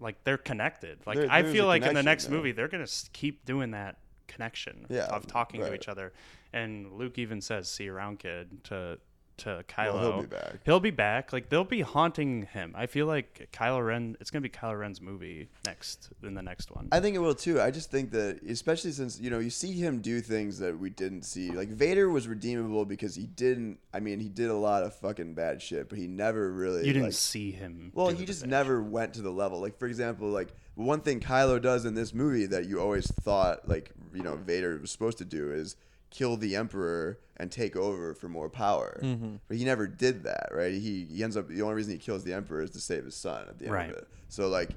like 0.00 0.24
they're 0.24 0.38
connected. 0.38 0.98
Like 1.06 1.18
There- 1.18 1.30
I 1.30 1.42
feel 1.42 1.66
like 1.66 1.82
in 1.84 1.94
the 1.94 2.02
next 2.02 2.26
there. 2.26 2.36
movie 2.36 2.52
they're 2.52 2.68
gonna 2.68 2.86
keep 3.12 3.44
doing 3.44 3.70
that 3.72 3.98
connection 4.26 4.86
Yeah, 4.88 5.04
of 5.06 5.26
talking 5.26 5.60
to 5.60 5.74
each 5.74 5.88
other. 5.88 6.12
And 6.54 6.92
Luke 6.94 7.18
even 7.18 7.40
says, 7.40 7.68
"See 7.68 7.84
you 7.84 7.94
around, 7.94 8.18
kid." 8.18 8.64
To 8.64 8.98
to 9.38 9.64
Well, 9.76 9.94
Kylo. 9.94 10.00
he'll 10.00 10.20
be 10.22 10.26
back. 10.26 10.54
He'll 10.64 10.80
be 10.80 10.90
back. 10.90 11.32
Like 11.32 11.48
they'll 11.48 11.64
be 11.64 11.80
haunting 11.80 12.42
him. 12.46 12.74
I 12.76 12.86
feel 12.86 13.06
like 13.06 13.48
Kylo 13.52 13.84
Ren. 13.84 14.16
It's 14.20 14.30
gonna 14.30 14.42
be 14.42 14.48
Kylo 14.48 14.78
Ren's 14.78 15.00
movie 15.00 15.48
next 15.66 16.10
in 16.22 16.34
the 16.34 16.42
next 16.42 16.70
one. 16.70 16.88
I 16.92 17.00
think 17.00 17.16
it 17.16 17.20
will 17.20 17.34
too. 17.34 17.60
I 17.60 17.70
just 17.70 17.90
think 17.90 18.10
that, 18.12 18.40
especially 18.48 18.92
since 18.92 19.20
you 19.20 19.30
know 19.30 19.38
you 19.38 19.50
see 19.50 19.72
him 19.72 20.00
do 20.00 20.20
things 20.20 20.58
that 20.58 20.78
we 20.78 20.90
didn't 20.90 21.22
see. 21.22 21.50
Like 21.50 21.68
Vader 21.68 22.08
was 22.08 22.28
redeemable 22.28 22.84
because 22.84 23.14
he 23.14 23.26
didn't. 23.26 23.78
I 23.92 24.00
mean, 24.00 24.20
he 24.20 24.28
did 24.28 24.50
a 24.50 24.56
lot 24.56 24.82
of 24.82 24.94
fucking 24.96 25.34
bad 25.34 25.60
shit, 25.62 25.88
but 25.88 25.98
he 25.98 26.06
never 26.06 26.52
really. 26.52 26.86
you 26.86 26.92
didn't 26.92 27.04
like, 27.04 27.12
see 27.12 27.50
him. 27.50 27.92
Well, 27.94 28.08
he 28.08 28.24
just 28.24 28.46
never 28.46 28.82
went 28.82 29.14
to 29.14 29.22
the 29.22 29.30
level. 29.32 29.60
Like 29.60 29.78
for 29.78 29.86
example, 29.86 30.28
like 30.28 30.48
one 30.74 31.00
thing 31.00 31.20
Kylo 31.20 31.60
does 31.60 31.84
in 31.84 31.94
this 31.94 32.14
movie 32.14 32.46
that 32.46 32.66
you 32.66 32.80
always 32.80 33.06
thought 33.06 33.68
like 33.68 33.90
you 34.14 34.22
know 34.22 34.36
Vader 34.36 34.78
was 34.80 34.90
supposed 34.90 35.18
to 35.18 35.24
do 35.24 35.52
is 35.52 35.76
kill 36.12 36.36
the 36.36 36.54
Emperor 36.54 37.18
and 37.38 37.50
take 37.50 37.74
over 37.74 38.14
for 38.14 38.28
more 38.28 38.48
power. 38.48 39.00
Mm-hmm. 39.02 39.36
But 39.48 39.56
he 39.56 39.64
never 39.64 39.86
did 39.86 40.24
that, 40.24 40.50
right? 40.52 40.72
He 40.72 41.06
he 41.10 41.24
ends 41.24 41.36
up 41.36 41.48
the 41.48 41.62
only 41.62 41.74
reason 41.74 41.92
he 41.92 41.98
kills 41.98 42.22
the 42.22 42.32
Emperor 42.32 42.62
is 42.62 42.70
to 42.70 42.80
save 42.80 43.04
his 43.04 43.16
son 43.16 43.46
at 43.48 43.58
the 43.58 43.64
end 43.64 43.74
Right. 43.74 43.90
of 43.90 43.96
it. 43.96 44.08
So 44.28 44.48
like, 44.48 44.70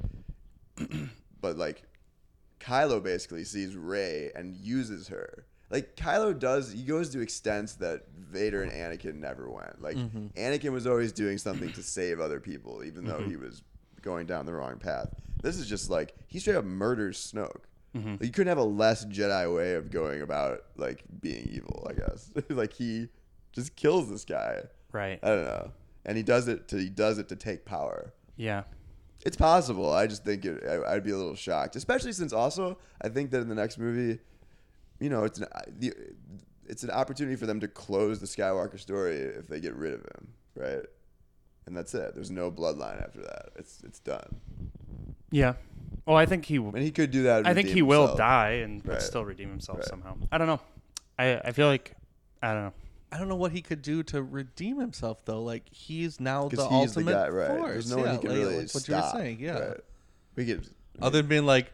but 1.41 1.57
like, 1.57 1.83
Kylo 2.59 3.03
basically 3.03 3.43
sees 3.43 3.75
Rey 3.75 4.31
and 4.35 4.55
uses 4.55 5.09
her. 5.09 5.45
Like 5.69 5.95
Kylo 5.95 6.37
does, 6.37 6.71
he 6.71 6.83
goes 6.83 7.09
to 7.09 7.21
extents 7.21 7.73
that 7.75 8.03
Vader 8.17 8.63
and 8.63 8.71
Anakin 8.71 9.15
never 9.15 9.49
went. 9.49 9.81
Like 9.81 9.97
mm-hmm. 9.97 10.27
Anakin 10.37 10.71
was 10.71 10.87
always 10.87 11.11
doing 11.11 11.37
something 11.37 11.71
to 11.73 11.83
save 11.83 12.19
other 12.19 12.39
people, 12.39 12.83
even 12.83 13.05
though 13.05 13.19
mm-hmm. 13.19 13.29
he 13.29 13.35
was 13.35 13.61
going 14.01 14.25
down 14.25 14.45
the 14.45 14.53
wrong 14.53 14.77
path. 14.77 15.09
This 15.41 15.57
is 15.57 15.67
just 15.67 15.89
like 15.89 16.15
he 16.27 16.39
straight 16.39 16.55
up 16.55 16.65
murders 16.65 17.31
Snoke. 17.31 17.63
Mm-hmm. 17.95 18.11
Like, 18.11 18.23
you 18.23 18.31
couldn't 18.31 18.49
have 18.49 18.57
a 18.57 18.63
less 18.63 19.05
Jedi 19.05 19.55
way 19.55 19.75
of 19.75 19.89
going 19.89 20.21
about 20.21 20.63
like 20.75 21.03
being 21.21 21.49
evil. 21.51 21.87
I 21.89 21.93
guess 21.93 22.31
like 22.49 22.73
he 22.73 23.07
just 23.53 23.75
kills 23.75 24.09
this 24.09 24.25
guy. 24.25 24.63
Right. 24.91 25.19
I 25.23 25.27
don't 25.27 25.45
know, 25.45 25.71
and 26.05 26.17
he 26.17 26.23
does 26.23 26.47
it 26.47 26.67
to 26.69 26.77
he 26.77 26.89
does 26.89 27.17
it 27.17 27.29
to 27.29 27.35
take 27.35 27.65
power. 27.65 28.13
Yeah. 28.35 28.63
It's 29.25 29.37
possible. 29.37 29.91
I 29.91 30.05
just 30.05 30.23
think 30.23 30.45
it, 30.45 30.63
I, 30.67 30.93
I'd 30.93 31.03
be 31.03 31.11
a 31.11 31.17
little 31.17 31.35
shocked, 31.35 31.75
especially 31.75 32.11
since 32.11 32.31
also 32.31 32.77
I 33.01 33.09
think 33.09 33.31
that 33.31 33.41
in 33.41 33.47
the 33.49 33.55
next 33.55 33.79
movie, 33.79 34.19
you 34.99 35.09
know, 35.09 35.23
it's 35.23 35.39
an 35.39 35.47
the, 35.79 35.93
it's 36.67 36.83
an 36.83 36.91
opportunity 36.91 37.35
for 37.35 37.45
them 37.45 37.59
to 37.61 37.67
close 37.67 38.19
the 38.19 38.27
Skywalker 38.27 38.79
story 38.79 39.15
if 39.15 39.47
they 39.47 39.59
get 39.59 39.75
rid 39.75 39.93
of 39.93 40.01
him, 40.01 40.27
right? 40.55 40.85
And 41.65 41.75
that's 41.75 41.93
it. 41.93 42.13
There's 42.13 42.29
no 42.29 42.51
bloodline 42.51 43.03
after 43.03 43.21
that. 43.21 43.49
It's 43.55 43.81
it's 43.83 43.99
done. 43.99 44.41
Yeah. 45.31 45.53
Well, 46.05 46.17
I 46.17 46.25
think 46.25 46.45
he. 46.45 46.57
And 46.57 46.77
he 46.77 46.91
could 46.91 47.11
do 47.11 47.23
that. 47.23 47.45
I 47.47 47.53
think 47.53 47.65
redeem 47.67 47.75
he 47.75 47.81
will 47.81 48.15
die 48.15 48.61
and 48.63 48.83
but 48.83 48.93
Right. 48.93 49.01
still 49.01 49.25
redeem 49.25 49.49
himself 49.49 49.79
Right. 49.79 49.87
somehow. 49.87 50.17
I 50.31 50.37
don't 50.37 50.47
know. 50.47 50.59
I 51.17 51.37
I 51.45 51.51
feel 51.51 51.67
like 51.67 51.95
I 52.41 52.53
don't 52.53 52.63
know. 52.65 52.73
I 53.11 53.17
don't 53.17 53.27
know 53.29 53.35
what 53.35 53.51
he 53.53 53.61
could 53.61 53.81
do 53.81 54.03
to 54.03 54.21
redeem 54.21 54.79
himself 54.79 55.23
though. 55.25 55.41
Like 55.41 55.63
he's 55.71 56.19
now 56.19 56.43
the 56.43 56.49
Because 56.49 56.65
he's 56.65 56.93
the 56.93 56.99
ultimate 57.01 57.11
guy, 57.13 57.29
right? 57.29 57.47
force. 57.47 57.71
There's 57.71 57.91
no 57.91 57.97
one 58.03 58.11
he 58.11 58.17
can 58.19 58.29
like, 58.29 58.37
really 58.37 58.57
like 58.63 58.73
what 58.73 58.87
you're 58.87 59.09
saying. 59.13 59.37
Yeah. 59.39 59.59
right? 59.59 59.77
We 60.35 60.45
could 60.45 60.69
Other 61.01 61.19
than 61.19 61.27
being 61.27 61.45
like, 61.45 61.71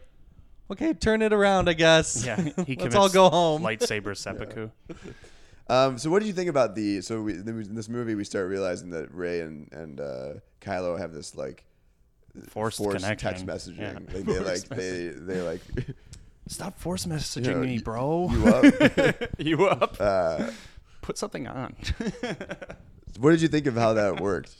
okay, 0.70 0.94
turn 0.94 1.20
it 1.22 1.32
around, 1.32 1.68
I 1.68 1.74
guess. 1.74 2.24
Yeah, 2.24 2.40
he 2.64 2.76
Let's 2.80 2.94
all 2.94 3.08
go 3.08 3.28
home. 3.28 3.62
Lightsaber 3.62 4.16
seppuku. 4.24 4.70
Um, 5.68 5.96
so 5.96 6.10
what 6.10 6.18
did 6.18 6.26
you 6.26 6.34
think 6.34 6.50
about 6.50 6.74
the? 6.74 7.00
So 7.02 7.22
we, 7.22 7.34
in 7.34 7.74
this 7.74 7.88
movie, 7.88 8.14
we 8.14 8.24
start 8.24 8.48
realizing 8.48 8.90
that 8.90 9.14
Rey 9.14 9.40
and 9.40 9.72
and 9.72 10.00
uh, 10.00 10.32
Kylo 10.60 10.98
have 10.98 11.12
this 11.14 11.36
like 11.36 11.64
Forced, 12.48 12.78
forced 12.78 12.96
connection. 12.98 13.30
text 13.30 13.46
messaging. 13.46 13.78
Yeah. 13.78 13.98
Like 14.14 14.24
they 14.24 14.38
like 14.40 14.68
they 14.68 15.08
they 15.08 15.40
like 15.42 15.60
Stop 16.48 16.78
force 16.78 17.06
messaging 17.06 17.44
you 17.46 17.50
know, 17.52 17.60
me, 17.60 17.78
bro. 17.78 18.28
you 18.30 18.46
up. 18.48 19.26
you 19.38 19.66
up? 19.66 19.96
Uh, 20.00 20.50
Put 21.02 21.16
something 21.18 21.46
on. 21.46 21.74
what 23.20 23.30
did 23.30 23.42
you 23.42 23.48
think 23.48 23.66
of 23.66 23.74
how 23.74 23.92
that 23.94 24.20
worked? 24.20 24.54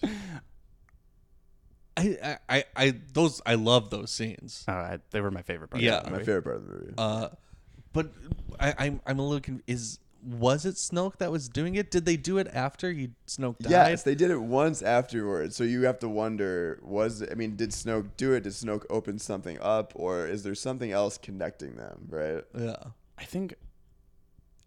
I, 1.96 2.16
I, 2.22 2.38
I, 2.48 2.64
I, 2.76 2.94
those, 3.12 3.42
I 3.44 3.54
love 3.56 3.90
those 3.90 4.10
scenes. 4.10 4.64
Uh, 4.66 4.72
I- 4.72 4.98
they 5.10 5.20
were 5.20 5.30
my 5.30 5.42
favorite 5.42 5.68
part. 5.68 5.82
Yeah. 5.82 5.98
Of 5.98 6.04
the 6.04 6.10
My 6.10 6.16
movie. 6.18 6.24
favorite 6.26 6.42
part 6.44 6.56
of 6.56 6.66
the 6.66 6.72
movie. 6.74 6.94
Uh, 6.96 7.28
but 7.92 8.12
I, 8.58 8.74
I'm, 8.78 9.00
I'm 9.06 9.18
a 9.18 9.22
little 9.22 9.40
confused. 9.40 9.64
Is 9.68 9.98
was 10.22 10.64
it 10.64 10.76
Snoke 10.76 11.18
that 11.18 11.30
was 11.32 11.48
doing 11.48 11.74
it? 11.74 11.90
Did 11.90 12.04
they 12.06 12.16
do 12.16 12.38
it 12.38 12.48
after 12.52 12.92
he 12.92 13.10
Snoke 13.26 13.58
died? 13.58 13.70
Yes, 13.70 14.02
they 14.04 14.14
did 14.14 14.30
it 14.30 14.40
once 14.40 14.80
afterwards. 14.82 15.56
So 15.56 15.64
you 15.64 15.82
have 15.82 15.98
to 16.00 16.08
wonder: 16.08 16.78
was 16.82 17.22
I 17.30 17.34
mean, 17.34 17.56
did 17.56 17.70
Snoke 17.70 18.10
do 18.16 18.32
it? 18.32 18.44
Did 18.44 18.52
Snoke 18.52 18.84
open 18.88 19.18
something 19.18 19.58
up, 19.60 19.92
or 19.96 20.26
is 20.26 20.42
there 20.44 20.54
something 20.54 20.92
else 20.92 21.18
connecting 21.18 21.76
them? 21.76 22.06
Right? 22.08 22.44
Yeah. 22.56 22.76
I 23.18 23.24
think. 23.24 23.54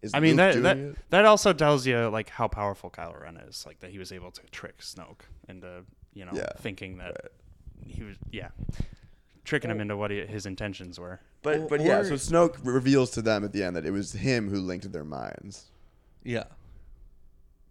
Is 0.02 0.12
I 0.14 0.20
mean 0.20 0.36
Luke 0.36 0.36
that 0.36 0.52
doing 0.52 0.62
that, 0.64 0.76
it? 0.76 0.96
that 1.10 1.24
also 1.24 1.52
tells 1.54 1.86
you 1.86 2.08
like 2.08 2.28
how 2.28 2.48
powerful 2.48 2.90
Kylo 2.90 3.20
Ren 3.22 3.38
is. 3.38 3.64
Like 3.66 3.80
that 3.80 3.90
he 3.90 3.98
was 3.98 4.12
able 4.12 4.30
to 4.32 4.42
trick 4.50 4.78
Snoke 4.78 5.22
into 5.48 5.84
you 6.12 6.24
know 6.26 6.32
Yeah. 6.34 6.50
thinking 6.60 6.98
that 6.98 7.16
Right. 7.16 7.94
he 7.94 8.02
was 8.04 8.16
yeah 8.30 8.48
tricking 9.46 9.70
him 9.70 9.80
into 9.80 9.96
what 9.96 10.10
he, 10.10 10.26
his 10.26 10.44
intentions 10.44 11.00
were. 11.00 11.20
But 11.42 11.60
Or- 11.60 11.68
but 11.68 11.80
yeah, 11.80 12.02
so 12.02 12.14
Snoke 12.14 12.56
reveals 12.62 13.10
to 13.12 13.22
them 13.22 13.44
at 13.44 13.52
the 13.52 13.62
end 13.62 13.76
that 13.76 13.86
it 13.86 13.92
was 13.92 14.12
him 14.12 14.50
who 14.50 14.60
linked 14.60 14.90
their 14.92 15.04
minds. 15.04 15.66
Yeah. 16.22 16.44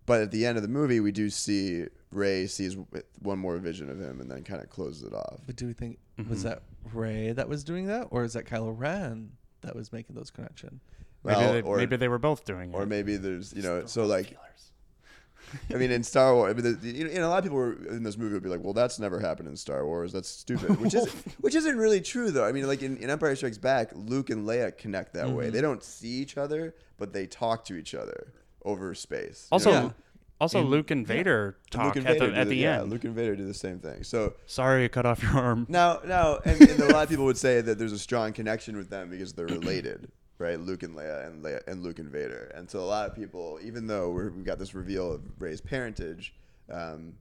But 0.05 0.21
at 0.21 0.31
the 0.31 0.45
end 0.45 0.57
of 0.57 0.61
the 0.61 0.69
movie, 0.69 0.99
we 0.99 1.11
do 1.11 1.29
see 1.29 1.85
Rey 2.11 2.45
sees 2.47 2.77
one 3.19 3.39
more 3.39 3.57
vision 3.57 3.89
of 3.89 3.99
him 3.99 4.21
and 4.21 4.29
then 4.29 4.43
kind 4.43 4.61
of 4.63 4.69
closes 4.69 5.03
it 5.03 5.13
off. 5.13 5.41
But 5.45 5.55
do 5.55 5.67
we 5.67 5.73
think 5.73 5.99
Mm-hmm. 6.17 6.29
was 6.29 6.43
that 6.43 6.61
Rey 6.93 7.33
that 7.33 7.49
was 7.49 7.65
doing 7.65 7.87
that, 7.87 8.07
or 8.09 8.23
is 8.23 8.31
that 8.33 8.45
Kylo 8.45 8.73
Ren 8.73 9.31
that 9.61 9.75
was 9.75 9.91
making 9.91 10.15
those 10.15 10.31
connection? 10.31 10.79
Maybe, 11.25 11.35
Well, 11.37 11.51
they, 11.53 11.61
or 11.61 11.75
maybe 11.75 11.97
they 11.97 12.07
were 12.07 12.19
both 12.19 12.45
doing 12.45 12.71
it. 12.71 12.73
or 12.75 12.85
maybe 12.85 13.17
there's 13.17 13.51
you 13.51 13.61
know 13.63 13.85
so 13.85 14.05
like 14.05 14.27
Feelers. 14.27 14.71
I 15.73 15.75
mean 15.75 15.91
in 15.91 16.03
Star 16.03 16.33
Wars, 16.33 16.51
I 16.51 16.53
mean, 16.61 16.79
the, 16.79 16.87
you 16.87 17.03
know, 17.05 17.09
you 17.11 17.19
know, 17.19 17.27
a 17.27 17.29
lot 17.29 17.37
of 17.39 17.43
people 17.43 17.57
were 17.57 17.73
in 17.87 18.03
this 18.03 18.17
movie 18.17 18.33
would 18.33 18.43
be 18.43 18.49
like, 18.49 18.63
well, 18.63 18.73
that's 18.73 18.99
never 18.99 19.19
happened 19.19 19.47
in 19.47 19.55
Star 19.55 19.85
Wars. 19.85 20.11
That's 20.13 20.29
stupid. 20.29 20.79
Which 20.79 20.93
is 20.93 21.05
which 21.41 21.55
isn't 21.55 21.77
really 21.77 22.01
true 22.01 22.31
though. 22.31 22.45
I 22.45 22.51
mean, 22.51 22.67
like 22.67 22.81
in, 22.81 22.97
in 22.97 23.09
Empire 23.09 23.35
Strikes 23.35 23.57
Back, 23.57 23.91
Luke 23.93 24.29
and 24.29 24.47
Leia 24.47 24.77
connect 24.77 25.13
that 25.13 25.29
way. 25.29 25.45
Mm-hmm. 25.45 25.53
They 25.53 25.61
don't 25.61 25.83
see 25.83 26.09
each 26.09 26.37
other, 26.37 26.75
but 26.97 27.13
they 27.13 27.25
talk 27.27 27.65
to 27.65 27.75
each 27.75 27.93
other 27.95 28.33
over 28.63 28.93
space. 28.95 29.47
you 29.51 29.55
Also, 29.55 29.71
know? 29.71 29.81
Yeah. 29.81 29.91
also 30.41 30.61
Luke 30.63 30.89
and 30.91 31.05
Vader 31.05 31.57
And 31.65 31.71
talk 31.71 31.85
Luke 31.85 31.95
and 31.97 32.07
at 32.07 32.13
Vader 32.13 32.25
the 32.27 32.31
do 32.33 32.39
at 32.39 32.47
the 32.47 32.55
yeah, 32.57 32.81
end. 32.81 32.89
Luke 32.89 33.03
and 33.03 33.13
Vader 33.15 33.35
do 33.35 33.45
the 33.45 33.53
same 33.53 33.79
thing. 33.79 34.03
So 34.03 34.33
Sorry, 34.47 34.85
I 34.85 34.87
cut 34.87 35.05
off 35.05 35.21
your 35.21 35.33
arm. 35.37 35.65
Now, 35.69 35.99
now, 36.05 36.39
and, 36.43 36.59
and 36.61 36.79
a 36.79 36.87
lot 36.93 37.03
of 37.03 37.09
people 37.09 37.25
would 37.25 37.37
say 37.37 37.61
that 37.61 37.77
there's 37.77 37.91
a 37.93 37.99
strong 37.99 38.33
connection 38.33 38.75
with 38.75 38.89
them 38.89 39.09
because 39.11 39.33
they're 39.33 39.45
related, 39.59 40.09
right? 40.37 40.59
Luke 40.59 40.83
and 40.83 40.95
Leia 40.95 41.27
and 41.27 41.43
Leia 41.43 41.61
and 41.67 41.83
Luke 41.83 41.99
and 41.99 42.09
Vader. 42.09 42.51
And 42.55 42.69
so 42.69 42.79
a 42.79 42.85
lot 42.85 43.09
of 43.09 43.15
people, 43.15 43.59
even 43.63 43.87
though 43.87 44.09
we're, 44.11 44.29
we've 44.31 44.45
got 44.45 44.59
this 44.59 44.73
reveal 44.75 45.13
of 45.13 45.21
Rey's 45.39 45.61
parentage, 45.61 46.33
um, 46.71 47.13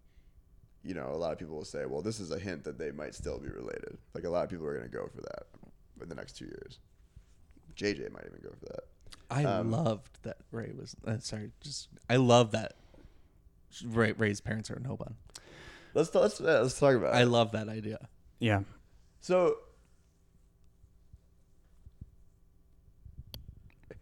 you 0.82 0.94
know, 0.94 1.08
a 1.12 1.16
lot 1.16 1.32
of 1.32 1.38
people 1.38 1.56
will 1.56 1.64
say, 1.64 1.86
well, 1.86 2.02
this 2.02 2.20
is 2.20 2.30
a 2.30 2.38
hint 2.38 2.64
that 2.64 2.78
they 2.78 2.90
might 2.90 3.14
still 3.14 3.38
be 3.38 3.48
related. 3.48 3.96
Like 4.14 4.24
a 4.24 4.28
lot 4.28 4.44
of 4.44 4.50
people 4.50 4.66
are 4.66 4.76
going 4.76 4.88
to 4.90 4.94
go 4.96 5.08
for 5.14 5.22
that 5.22 5.44
in 6.02 6.08
the 6.08 6.14
next 6.14 6.36
two 6.36 6.44
years. 6.46 6.78
JJ 7.76 8.12
might 8.12 8.24
even 8.26 8.40
go 8.42 8.50
for 8.58 8.66
that. 8.66 8.84
I 9.30 9.44
Um, 9.44 9.70
loved 9.70 10.22
that 10.22 10.36
Rey 10.50 10.72
was. 10.78 10.94
Uh, 11.06 11.18
sorry, 11.18 11.50
just 11.60 11.88
I 12.10 12.16
love 12.16 12.50
that 12.52 12.74
Rey, 13.84 14.12
Rey's 14.12 14.40
parents 14.40 14.70
are 14.70 14.78
no 14.78 14.94
one. 14.94 15.14
Let's 15.94 16.14
let's 16.14 16.40
uh, 16.40 16.60
let's 16.62 16.78
talk 16.78 16.94
about. 16.94 17.14
It. 17.14 17.18
I 17.18 17.22
it. 17.22 17.26
love 17.26 17.52
that 17.52 17.68
idea. 17.68 18.08
Yeah. 18.38 18.60
So 19.20 19.56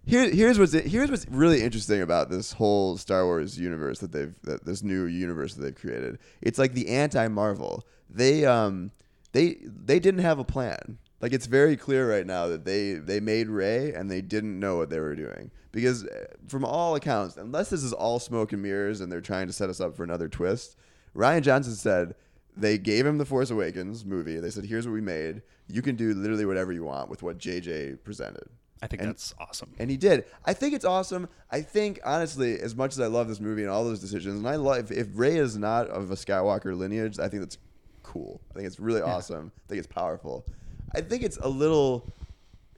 here, 0.05 0.29
here's 0.31 0.59
what's 0.59 0.73
here's 0.73 1.11
what's 1.11 1.27
really 1.29 1.63
interesting 1.63 2.03
about 2.03 2.29
this 2.29 2.53
whole 2.53 2.97
Star 2.97 3.25
Wars 3.25 3.59
universe 3.59 4.01
that 4.01 4.13
they've 4.13 4.35
that 4.43 4.65
this 4.65 4.83
new 4.83 5.05
universe 5.05 5.55
that 5.55 5.63
they've 5.63 5.75
created. 5.75 6.19
It's 6.41 6.59
like 6.59 6.75
the 6.75 6.89
anti 6.89 7.29
Marvel. 7.29 7.87
They 8.11 8.45
um 8.45 8.91
they 9.33 9.59
they 9.65 10.01
didn't 10.01 10.23
have 10.23 10.39
a 10.39 10.45
plan. 10.45 10.99
Like 11.21 11.33
it's 11.33 11.47
very 11.47 11.77
clear 11.77 12.11
right 12.11 12.27
now 12.27 12.49
that 12.49 12.65
they 12.65 12.95
they 12.95 13.21
made 13.21 13.49
Rey 13.49 13.93
and 13.93 14.11
they 14.11 14.21
didn't 14.21 14.59
know 14.59 14.77
what 14.77 14.91
they 14.91 14.99
were 14.99 15.15
doing 15.15 15.53
because 15.71 16.05
uh, 16.05 16.27
from 16.49 16.65
all 16.65 16.97
accounts, 16.97 17.37
unless 17.37 17.71
this 17.71 17.85
is 17.85 17.93
all 17.93 18.19
smoke 18.19 18.53
and 18.53 18.63
mirrors 18.63 19.01
and 19.01 19.11
they're 19.11 19.21
trying 19.21 19.47
to 19.47 19.53
set 19.53 19.71
us 19.71 19.81
up 19.81 19.97
for 19.97 20.03
another 20.03 20.29
twist, 20.29 20.77
Rian 21.15 21.43
Johnson 21.43 21.75
said 21.75 22.17
they 22.57 22.77
gave 22.77 23.07
him 23.07 23.19
the 23.19 23.25
Force 23.25 23.51
Awakens 23.51 24.05
movie. 24.05 24.41
They 24.41 24.51
said, 24.51 24.65
"Here's 24.65 24.87
what 24.87 24.95
we 24.95 25.01
made. 25.01 25.43
You 25.69 25.81
can 25.81 25.95
do 25.95 26.13
literally 26.13 26.45
whatever 26.45 26.73
you 26.73 26.83
want 26.83 27.09
with 27.09 27.23
what 27.23 27.39
JJ 27.39 28.03
presented." 28.03 28.49
I 28.83 28.89
think 28.89 29.01
And- 29.03 29.11
that's 29.11 29.33
awesome. 29.39 29.73
And 29.79 29.89
he 29.91 29.97
did. 29.97 30.25
I 30.45 30.53
think 30.53 30.75
it's 30.75 30.85
awesome. 30.85 31.29
I 31.51 31.63
think 31.63 32.01
honestly, 32.05 32.59
as 32.59 32.75
much 32.75 32.93
as 32.93 33.01
I 33.01 33.07
love 33.07 33.29
this 33.29 33.41
movie 33.41 33.63
and 33.63 33.71
all 33.71 33.85
those 33.85 34.01
decisions, 34.01 34.37
and 34.37 34.47
I 34.49 34.57
love 34.57 34.91
if, 34.91 34.91
if 34.91 35.09
Rey 35.15 35.37
is 35.37 35.57
not 35.57 35.89
of 35.89 36.11
a 36.11 36.15
Skywalker 36.17 36.77
lineage, 36.77 37.19
I 37.21 37.29
think 37.29 37.43
that's 37.43 37.59
cool. 38.03 38.41
I 38.51 38.55
think 38.55 38.67
it's 38.67 38.81
really 38.81 39.01
awesome. 39.01 39.53
I 39.57 39.69
think 39.69 39.79
it's 39.79 39.87
powerful. 39.87 40.45
I 40.95 41.01
think 41.01 41.23
it's 41.23 41.39
a 41.39 41.49
little. 41.49 42.13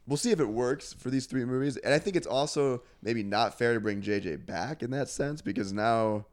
We'll 0.06 0.18
see 0.18 0.30
if 0.32 0.38
it 0.40 0.48
works 0.48 0.92
for 0.92 1.08
these 1.08 1.24
three 1.24 1.46
movies, 1.46 1.78
and 1.78 1.94
I 1.94 1.98
think 1.98 2.14
it's 2.14 2.26
also 2.26 2.82
maybe 3.02 3.22
not 3.22 3.56
fair 3.56 3.72
to 3.72 3.80
bring 3.80 4.02
JJ 4.02 4.44
back 4.44 4.82
in 4.82 4.90
that 4.90 5.08
sense 5.08 5.40
because 5.40 5.72
now 5.72 6.26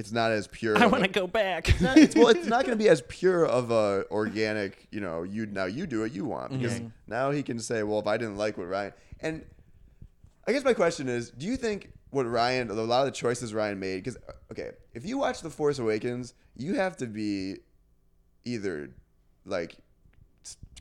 it's 0.00 0.12
not 0.12 0.32
as 0.32 0.46
pure. 0.46 0.78
I 0.78 0.86
want 0.86 1.04
to 1.04 1.10
go 1.10 1.26
back. 1.26 1.78
not- 1.78 1.98
it's, 1.98 2.16
well, 2.16 2.28
it's 2.28 2.46
not 2.46 2.64
going 2.64 2.76
to 2.76 2.82
be 2.82 2.88
as 2.88 3.02
pure 3.08 3.44
of 3.44 3.70
a 3.70 4.06
organic. 4.10 4.88
You 4.90 5.00
know, 5.00 5.24
you 5.24 5.44
now 5.44 5.66
you 5.66 5.86
do 5.86 6.00
what 6.00 6.12
you 6.12 6.24
want 6.24 6.52
because 6.52 6.76
mm-hmm. 6.78 6.88
now 7.06 7.30
he 7.30 7.42
can 7.42 7.60
say, 7.60 7.82
well, 7.82 7.98
if 7.98 8.06
I 8.06 8.16
didn't 8.16 8.38
like 8.38 8.56
what 8.56 8.66
Rian 8.66 8.94
and 9.20 9.44
I 10.48 10.52
guess 10.52 10.64
my 10.64 10.72
question 10.72 11.06
is, 11.08 11.30
do 11.30 11.46
you 11.46 11.58
think 11.58 11.92
what 12.08 12.24
Rian, 12.24 12.70
a 12.70 12.72
lot 12.72 13.00
of 13.00 13.06
the 13.06 13.12
choices 13.12 13.52
Rian 13.52 13.76
made, 13.76 14.02
because 14.02 14.16
uh, 14.16 14.32
okay, 14.50 14.70
if 14.94 15.04
you 15.04 15.18
watch 15.18 15.42
The 15.42 15.50
Force 15.50 15.78
Awakens, 15.78 16.32
you 16.56 16.74
have 16.74 16.96
to 16.96 17.06
be 17.06 17.58
either 18.44 18.90
like 19.44 19.76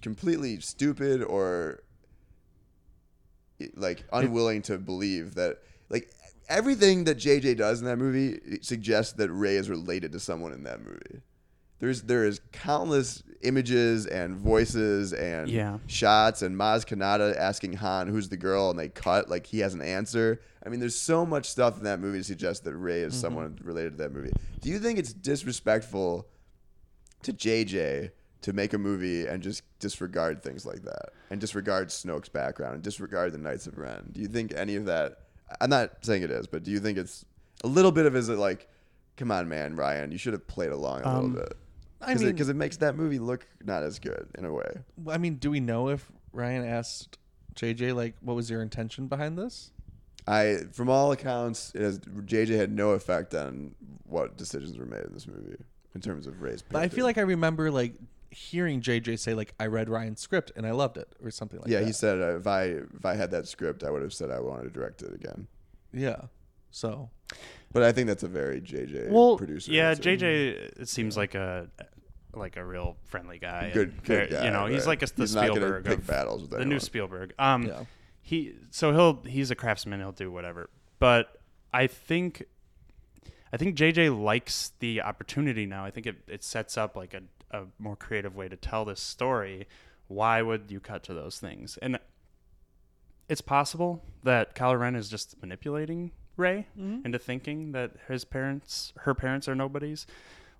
completely 0.02 0.62
stupid 0.62 1.22
or 1.22 1.84
like 3.76 4.06
unwilling 4.14 4.62
to 4.62 4.78
believe 4.78 5.36
that 5.36 5.58
like 5.90 6.10
everything 6.50 7.04
that 7.06 7.18
JJ 7.18 7.58
does 7.58 7.80
in 7.80 7.86
that 7.86 7.97
movie 7.97 8.60
suggests 8.62 9.14
that 9.14 9.32
Rey 9.32 9.56
is 9.56 9.70
related 9.70 10.12
to 10.14 10.20
someone 10.20 10.52
in 10.52 10.64
that 10.64 10.82
movie. 10.82 11.22
There's 11.80 12.02
there 12.02 12.26
is 12.26 12.41
countless 12.52 13.24
images 13.41 14.06
and 14.06 14.36
voices 14.36 15.14
and 15.14 15.47
Yeah. 15.50 15.78
shots 15.88 16.41
and 16.41 16.58
Maz 16.58 16.86
Kanata 16.86 17.38
asking 17.38 17.74
Han 17.74 18.10
who's 18.10 18.28
the 18.28 18.36
girl 18.36 18.70
and 18.70 18.78
they 18.78 18.89
cut 18.89 19.30
like 19.30 19.45
he 19.45 19.60
has 19.60 19.74
an 19.74 19.82
answer. 19.82 20.41
I 20.66 20.68
mean, 20.68 20.82
there's 20.82 20.95
so 20.95 21.26
much 21.26 21.50
stuff 21.50 21.78
in 21.78 21.86
that 21.86 22.02
movie 22.02 22.18
to 22.18 22.24
suggest 22.24 22.66
that 22.66 22.76
Rey 22.76 23.00
is 23.00 23.14
mm-hmm. 23.14 23.22
someone 23.22 23.60
related 23.64 23.91
to 23.91 23.97
that 24.00 24.12
movie. 24.12 24.32
Do 24.60 24.70
you 24.70 24.80
think 24.80 25.00
it's 25.00 25.14
disrespectful 25.14 26.28
to 27.24 27.32
JJ 27.32 28.12
to 28.41 28.54
make 28.54 28.74
a 28.74 28.78
movie 28.78 29.26
and 29.26 29.41
just 29.41 29.64
disregard 29.80 30.43
things 30.43 30.66
like 30.66 30.82
that 30.84 31.10
and 31.30 31.39
disregard 31.39 31.89
Snoke's 31.89 32.30
background 32.30 32.74
and 32.74 32.84
disregard 32.84 33.32
the 33.32 33.38
Knights 33.38 33.68
of 33.68 33.78
Ren? 33.78 34.10
Do 34.12 34.20
you 34.20 34.28
think 34.28 34.54
any 34.54 34.76
of 34.76 34.86
that? 34.86 35.20
I'm 35.62 35.70
not 35.70 36.04
saying 36.06 36.24
it 36.24 36.32
is, 36.32 36.47
but 36.47 36.64
do 36.64 36.72
you 36.72 36.80
think 36.80 36.97
it's 36.97 37.26
a 37.64 37.68
little 37.68 37.91
bit 37.91 38.06
of 38.06 38.16
is 38.16 38.30
it 38.30 38.38
like, 38.38 38.68
come 39.18 39.32
on, 39.32 39.47
man, 39.50 39.76
Rian, 39.76 40.12
you 40.12 40.18
should 40.18 40.34
have 40.34 40.47
played 40.47 40.72
along 40.72 41.02
a 41.04 41.08
Um, 41.10 41.16
little 41.34 41.47
bit 41.47 41.58
I 42.02 42.08
because 42.08 42.22
mean, 42.22 42.32
it, 42.32 42.38
'cause 42.38 42.50
it 42.50 42.56
makes 42.56 42.78
that 42.78 42.95
movie 42.95 43.20
look 43.20 43.45
not 43.64 43.84
as 43.84 44.00
good 44.00 44.28
in 44.38 44.45
a 44.45 44.54
way. 44.54 44.72
I 45.10 45.18
mean, 45.18 45.36
do 45.36 45.52
we 45.52 45.60
know 45.60 45.89
if 45.89 46.10
Rian 46.34 46.66
asked 46.66 47.18
JJ 47.56 47.93
like, 47.93 48.16
what 48.22 48.36
was 48.36 48.50
your 48.50 48.62
intention 48.62 49.08
behind 49.08 49.38
this? 49.38 49.72
I, 50.28 50.60
from 50.72 50.89
all 50.89 51.12
accounts, 51.12 51.72
it 51.76 51.82
has, 51.82 52.00
JJ 52.00 52.56
had 52.56 52.72
no 52.72 52.91
effect 52.91 53.34
on 53.34 53.76
what 54.06 54.38
decisions 54.38 54.78
were 54.78 54.86
made 54.86 55.04
in 55.04 55.14
this 55.14 55.28
movie 55.28 55.58
in 55.95 56.02
terms 56.02 56.28
of 56.28 56.41
race. 56.41 56.62
But 56.62 56.82
I 56.82 56.88
feel 56.88 57.04
like 57.04 57.18
I 57.18 57.22
remember 57.22 57.72
like 57.72 57.95
hearing 58.32 58.82
JJ 58.82 59.20
say 59.20 59.34
like, 59.34 59.54
I 59.60 59.66
read 59.68 59.88
Rian's 59.90 60.22
script 60.22 60.52
and 60.56 60.66
I 60.68 60.72
loved 60.72 60.98
it 60.98 61.16
or 61.24 61.32
something 61.32 61.60
like 61.60 61.70
yeah, 61.70 61.78
that. 61.78 61.82
Yeah, 61.82 61.88
he 61.88 61.94
said 61.94 62.22
uh, 62.22 62.38
if 62.38 62.48
I 62.48 62.64
if 62.64 63.06
I 63.06 63.16
had 63.16 63.32
that 63.32 63.48
script, 63.48 63.84
I 63.84 63.90
would 63.92 64.02
have 64.02 64.14
said 64.14 64.30
I 64.32 64.40
wanted 64.40 64.64
to 64.64 64.70
direct 64.70 65.02
it 65.02 65.14
again. 65.14 65.48
yeah. 65.94 66.22
So 66.72 67.10
But 67.72 67.82
I 67.84 67.92
think 67.92 68.08
that's 68.08 68.22
a 68.24 68.28
very 68.28 68.62
JJ 68.62 69.10
well, 69.10 69.38
producer. 69.38 69.72
yeah, 69.72 69.90
answer. 69.90 70.04
JJ 70.04 70.80
it 70.82 70.88
seems 70.90 71.18
like 71.18 71.34
a 71.36 71.68
like 72.36 72.58
a 72.58 72.64
real 72.64 72.96
friendly 73.06 73.40
guy. 73.40 73.72
Good- 73.74 74.04
good 74.04 74.30
guy, 74.30 74.46
You 74.46 74.52
know, 74.52 74.68
he's 74.68 74.86
like 74.86 75.02
a, 75.02 75.08
the 75.08 75.24
He's 75.24 75.34
not 75.34 75.46
Spielberg 75.48 75.86
pick 75.86 75.98
of 75.98 76.06
battles 76.08 76.42
with 76.44 76.52
the 76.52 76.64
new. 76.66 76.80
Spielberg. 76.80 77.34
Um, 77.40 77.64
Yeah. 77.64 77.86
he 78.22 78.54
so 78.70 78.92
he'll 78.92 79.24
he's 79.24 79.50
a 79.50 79.56
craftsman. 79.56 80.00
He'll 80.00 80.12
do 80.12 80.32
whatever. 80.32 80.70
But 81.00 81.42
I 81.74 81.88
think 81.88 82.44
I 83.52 83.58
think 83.58 83.76
JJ 83.76 84.22
likes 84.24 84.74
the 84.78 85.02
opportunity 85.02 85.66
now. 85.66 85.84
I 85.86 85.90
think 85.92 86.06
it, 86.06 86.18
it 86.28 86.44
sets 86.44 86.78
up 86.78 86.96
like 86.96 87.16
a, 87.16 87.22
a 87.52 87.64
more 87.78 87.95
creative 87.95 88.36
way 88.36 88.47
to 88.50 88.56
tell 88.56 88.86
this 88.86 89.00
story 89.00 89.68
why 90.08 90.41
would 90.41 90.70
you 90.70 90.80
cut 90.80 91.04
to 91.04 91.14
those 91.14 91.39
things? 91.39 91.78
And 91.82 92.00
it's 93.30 93.41
possible 93.41 94.04
that 94.24 94.56
Kylo 94.56 94.80
Ren 94.80 94.95
is 94.95 95.08
just 95.08 95.39
manipulating 95.39 96.12
Rey 96.36 96.68
into 97.06 97.20
thinking 97.20 97.74
that 97.74 97.91
his 98.08 98.26
parents, 98.26 98.93
her 99.02 99.14
parents, 99.14 99.47
are 99.47 99.56
nobodies. 99.56 100.08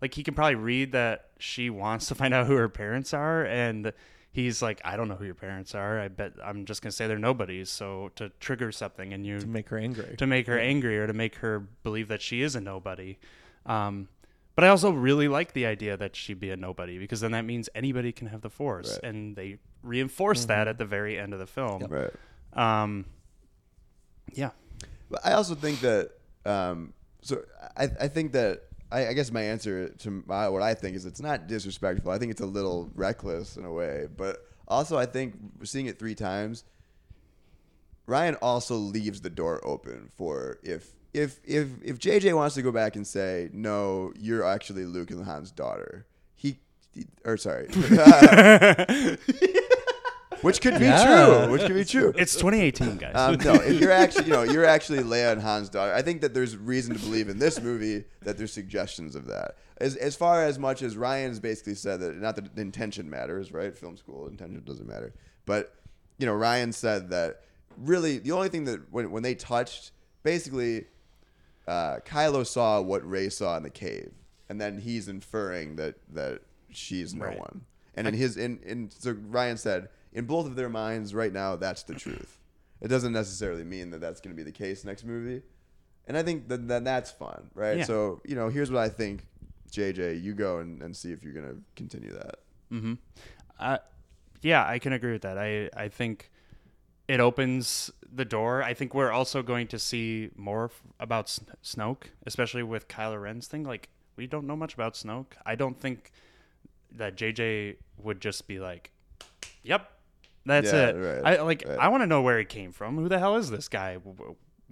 Like 0.01 0.13
he 0.13 0.23
can 0.23 0.33
probably 0.33 0.55
read 0.55 0.91
that 0.91 1.29
she 1.39 1.69
wants 1.69 2.07
to 2.07 2.15
find 2.21 2.33
out 2.33 2.47
who 2.47 2.55
her 2.55 2.69
parents 2.69 3.13
are, 3.13 3.45
and 3.45 3.91
he's 4.31 4.61
like, 4.61 4.81
I 4.85 4.95
don't 4.97 5.07
know 5.07 5.15
who 5.15 5.25
your 5.25 5.35
parents 5.35 5.73
are. 5.73 5.99
I 5.99 6.09
bet 6.09 6.33
I'm 6.43 6.65
just 6.65 6.81
gonna 6.81 6.91
say 6.91 7.07
they're 7.07 7.17
nobodies. 7.17 7.69
So 7.69 8.11
to 8.15 8.29
trigger 8.39 8.71
something 8.71 9.13
and 9.13 9.25
you 9.25 9.39
to 9.39 9.47
make 9.47 9.69
her 9.69 9.77
angry. 9.77 10.15
to 10.17 10.27
make 10.27 10.47
her 10.47 10.59
angry 10.59 10.97
or 10.99 11.07
to 11.07 11.13
make 11.13 11.35
her 11.35 11.61
believe 11.83 12.09
that 12.09 12.21
she 12.21 12.41
is 12.41 12.55
a 12.55 12.61
nobody. 12.61 13.17
Um, 13.65 14.09
but 14.60 14.66
I 14.66 14.72
also 14.72 14.91
really 14.91 15.30
like 15.30 15.53
the 15.53 15.66
idea 15.66 15.95
that 15.95 16.18
she'd 16.18 16.38
be 16.38 16.49
a 16.49 16.57
nobody 16.57 16.97
because 16.97 17.22
then 17.22 17.32
that 17.32 17.45
means 17.45 17.70
anybody 17.74 18.12
can 18.12 18.28
have 18.28 18.41
the 18.41 18.49
force, 18.49 18.91
Right. 18.91 19.10
and 19.10 19.34
they 19.34 19.60
reinforce 19.84 20.43
that 20.47 20.68
at 20.68 20.78
the 20.78 20.84
very 20.84 21.18
end 21.18 21.32
of 21.32 21.39
the 21.39 21.47
film. 21.47 21.84
Right. 21.84 22.12
Um, 22.51 23.05
yeah, 24.34 24.49
But 25.10 25.26
I 25.26 25.32
also 25.32 25.55
think 25.55 25.80
that 25.80 26.12
um, 26.45 26.91
so 27.22 27.41
I, 27.78 27.84
I 28.01 28.07
think 28.10 28.34
that 28.34 28.64
I, 28.91 29.07
I 29.07 29.14
guess 29.14 29.32
my 29.32 29.43
answer 29.43 29.88
to 29.99 30.24
my, 30.28 30.49
what 30.49 30.62
I 30.62 30.74
think 30.74 30.97
is 30.97 31.05
it's 31.05 31.22
not 31.22 31.47
disrespectful. 31.47 32.12
I 32.12 32.18
think 32.18 32.30
it's 32.30 32.41
a 32.41 32.45
little 32.45 32.91
reckless 32.95 33.55
in 33.55 33.64
a 33.64 33.72
way, 33.72 34.07
but 34.18 34.45
also 34.68 34.97
I 34.97 35.05
think 35.05 35.36
seeing 35.64 35.86
it 35.86 35.97
three 35.97 36.16
times, 36.16 36.66
Rian 38.10 38.36
also 38.41 38.76
leaves 38.76 39.22
the 39.22 39.30
door 39.30 39.62
open 39.66 40.10
for 40.18 40.60
if 40.64 40.98
if 41.14 41.39
if 41.43 41.68
if 41.84 41.99
JJ 41.99 42.36
wants 42.36 42.55
to 42.55 42.62
go 42.62 42.72
back 42.72 42.95
and 42.95 43.05
say 43.05 43.49
no, 43.53 44.14
you're 44.20 44.43
actually 44.43 44.86
Luke 44.86 45.12
and 45.12 45.26
Han's 45.26 45.51
daughter. 45.51 46.05
He, 46.36 46.60
he 46.93 47.05
or 47.26 47.38
sorry. 47.38 47.68
Which 50.41 50.62
could 50.62 50.80
be 50.80 50.86
Yeah. 50.86 51.03
true. 51.43 51.51
Which 51.51 51.62
could 51.64 51.74
be 51.76 51.84
true. 51.84 52.14
it's 52.16 52.34
2018, 52.36 52.97
guys. 52.97 53.12
Um, 53.14 53.36
no, 53.43 53.55
if 53.55 53.80
you're 53.82 53.91
actually, 54.03 54.26
you 54.26 54.32
know, 54.32 54.43
you're 54.43 54.64
actually 54.66 54.99
Leia 54.99 55.34
and 55.34 55.41
Han's 55.41 55.68
daughter. 55.68 55.93
I 55.93 56.01
think 56.01 56.22
that 56.22 56.34
there's 56.34 56.55
reason 56.55 56.95
to 56.95 56.99
believe 57.01 57.28
in 57.28 57.39
this 57.39 57.60
movie 57.62 58.05
that 58.22 58.38
there's 58.38 58.53
suggestions 58.53 59.16
of 59.16 59.26
that. 59.28 59.57
As 59.78 59.95
as 59.97 60.16
far 60.16 60.43
as 60.45 60.57
much 60.57 60.82
as 60.82 60.95
Rian's 60.95 61.39
basically 61.41 61.76
said 61.76 61.99
that 61.99 62.16
not 62.18 62.36
that 62.38 62.55
the 62.55 62.62
intention 62.62 63.10
matters, 63.10 63.51
right? 63.51 63.76
Film 63.76 63.97
school 63.97 64.28
intention 64.28 64.62
doesn't 64.66 64.88
matter, 64.88 65.14
but 65.45 65.74
you 66.18 66.26
know, 66.26 66.34
Rian 66.34 66.74
said 66.74 67.10
that 67.10 67.41
really 67.78 68.18
the 68.20 68.32
only 68.32 68.47
thing 68.49 68.64
that 68.66 68.91
when 68.91 69.12
when 69.12 69.24
they 69.24 69.36
touched, 69.36 69.91
basically, 70.24 70.86
uh, 71.70 71.99
Kylo 72.05 72.45
saw 72.45 72.82
what 72.82 73.07
Rey 73.07 73.30
saw 73.30 73.55
in 73.57 73.63
the 73.63 73.70
cave, 73.70 74.11
and 74.49 74.59
then 74.59 74.80
he's 74.80 75.07
inferring 75.07 75.76
that 75.78 75.95
that 76.13 76.41
she's 76.72 77.13
no 77.13 77.26
Right. 77.26 77.39
one. 77.39 77.61
And 77.95 78.07
in 78.07 78.13
his 78.13 78.38
in 78.38 78.59
in 78.63 78.89
so 78.89 79.13
Rian 79.13 79.57
said 79.57 79.89
in 80.13 80.26
both 80.26 80.45
of 80.45 80.55
their 80.55 80.70
minds 80.70 81.13
right 81.13 81.34
now 81.34 81.55
that's 81.55 81.84
the 81.84 81.93
truth. 81.95 82.39
It 82.82 82.88
doesn't 82.88 83.11
necessarily 83.13 83.63
mean 83.63 83.91
that 83.91 83.99
that's 84.01 84.22
going 84.22 84.36
to 84.36 84.38
be 84.38 84.43
the 84.49 84.57
case 84.57 84.86
next 84.86 85.03
movie, 85.03 85.41
and 86.07 86.17
I 86.17 86.24
think 86.24 86.47
that 86.47 86.67
then 86.67 86.84
that's 86.86 87.11
fun, 87.11 87.49
right? 87.53 87.80
Yeah. 87.80 87.84
So 87.86 88.22
you 88.26 88.36
know, 88.36 88.49
here's 88.49 88.72
what 88.72 88.82
I 88.82 88.89
think. 88.89 89.26
JJ, 89.72 90.24
you 90.24 90.34
go 90.34 90.57
and, 90.59 90.82
and 90.82 90.95
see 90.97 91.11
if 91.11 91.24
you're 91.24 91.34
going 91.34 91.45
to 91.47 91.57
continue 91.76 92.11
that. 92.13 92.36
Mm-hmm. 92.72 92.93
Uh, 93.59 93.78
yeah, 94.41 94.65
I 94.65 94.80
can 94.80 94.93
agree 94.93 95.11
with 95.11 95.22
that. 95.22 95.38
I 95.38 95.70
I 95.76 95.89
think 95.89 96.32
it 97.10 97.20
opens 97.20 97.91
the 98.12 98.24
door. 98.24 98.62
I 98.64 98.74
think 98.76 98.93
we're 98.93 99.12
also 99.12 99.41
going 99.41 99.68
to 99.68 99.80
see 99.80 100.30
more 100.36 100.66
f- 100.66 100.82
about 100.99 101.26
Snoke, 101.64 102.03
especially 102.28 102.64
with 102.64 102.88
Kylo 102.88 103.20
Ren's 103.22 103.47
thing. 103.47 103.64
Like 103.64 103.89
we 104.16 104.28
don't 104.28 104.45
know 104.45 104.55
much 104.55 104.76
about 104.76 104.93
Snoke. 104.93 105.34
I 105.45 105.55
don't 105.55 105.80
think 105.80 106.12
that 106.91 107.18
JJ 107.18 107.78
would 107.97 108.22
just 108.22 108.47
be 108.47 108.60
like, 108.60 108.91
"Yep, 109.64 109.89
that's 110.45 110.72
Yeah, 110.72 110.89
it." 110.89 110.93
right, 110.95 111.38
I 111.39 111.41
like. 111.41 111.64
right. 111.68 111.80
I 111.80 111.88
want 111.88 112.03
to 112.03 112.07
know 112.07 112.22
where 112.22 112.38
he 112.38 112.45
came 112.45 112.72
from. 112.72 112.95
Who 112.97 113.10
the 113.10 113.20
hell 113.20 113.36
is 113.38 113.49
this 113.49 113.68
guy? 113.68 113.97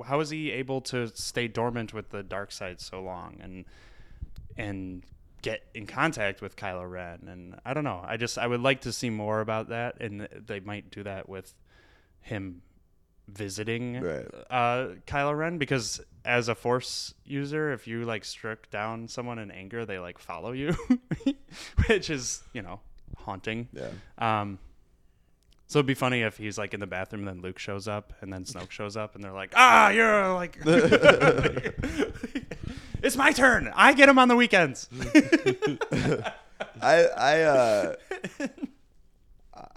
How 0.06 0.20
is 0.20 0.30
he 0.30 0.52
able 0.52 0.82
to 0.82 1.08
stay 1.16 1.48
dormant 1.48 1.92
with 1.94 2.10
the 2.10 2.22
dark 2.22 2.52
side 2.52 2.80
so 2.80 3.02
long? 3.02 3.38
And 3.42 3.66
and 4.58 5.04
get 5.42 5.64
in 5.74 5.86
contact 5.88 6.42
with 6.42 6.56
Kylo 6.56 6.90
Ren. 6.90 7.28
And 7.28 7.60
I 7.66 7.74
don't 7.74 7.84
know. 7.84 8.04
I 8.06 8.18
just 8.18 8.38
I 8.38 8.46
would 8.48 8.62
like 8.62 8.82
to 8.82 8.92
see 8.94 9.10
more 9.10 9.40
about 9.42 9.70
that, 9.70 10.00
and 10.02 10.28
they 10.32 10.60
might 10.60 10.92
do 10.92 11.04
that 11.04 11.28
with 11.30 11.54
him 12.28 12.62
visiting 13.28 14.00
Right. 14.02 14.26
uh, 14.50 14.88
Kylo 15.06 15.38
Ren 15.38 15.58
because 15.58 16.00
as 16.24 16.48
a 16.50 16.56
Force 16.56 17.14
user, 17.26 17.74
if 17.74 17.88
you 17.88 18.06
like 18.06 18.24
struck 18.26 18.70
down 18.70 19.08
someone 19.08 19.40
in 19.40 19.52
anger, 19.52 19.86
they 19.86 20.00
like 20.00 20.18
follow 20.20 20.52
you, 20.54 20.76
which 21.88 22.10
is 22.10 22.44
you 22.54 22.62
know 22.62 22.80
haunting. 23.18 23.68
Yeah. 23.74 23.90
Um, 24.18 24.60
so 25.70 25.80
it'd 25.80 25.86
be 25.88 25.94
funny 25.96 26.22
if 26.22 26.38
he's 26.38 26.58
like 26.58 26.74
in 26.74 26.80
the 26.80 26.88
bathroom, 26.88 27.28
and 27.28 27.38
then 27.38 27.42
Luke 27.44 27.60
shows 27.60 27.88
up, 27.90 28.14
and 28.22 28.32
then 28.32 28.46
Snoke 28.46 28.72
shows 28.72 28.96
up, 28.96 29.16
and 29.16 29.24
they're 29.24 29.34
like, 29.34 29.52
"Ah, 29.56 29.90
you're 29.90 30.34
like, 30.34 30.58
it's 33.04 33.18
my 33.18 33.32
turn. 33.34 33.70
I 33.76 33.94
get 33.94 34.08
him 34.08 34.18
on 34.20 34.30
the 34.30 34.36
weekends." 34.38 34.88
I 36.82 37.04
I 37.18 37.42
uh 37.42 37.96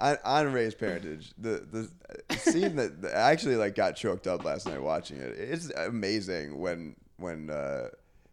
on, 0.00 0.18
on 0.24 0.52
Rey's 0.52 0.74
parentage, 0.74 1.32
the 1.38 1.88
the 2.28 2.36
scene 2.36 2.76
that 2.76 3.12
I 3.14 3.30
actually 3.30 3.56
like 3.56 3.74
got 3.74 3.96
choked 3.96 4.26
up 4.26 4.44
last 4.44 4.66
night 4.66 4.82
watching 4.82 5.18
it. 5.18 5.34
It's 5.38 5.70
amazing 5.76 6.58
when 6.58 6.96
when 7.16 7.50
uh, 7.50 7.88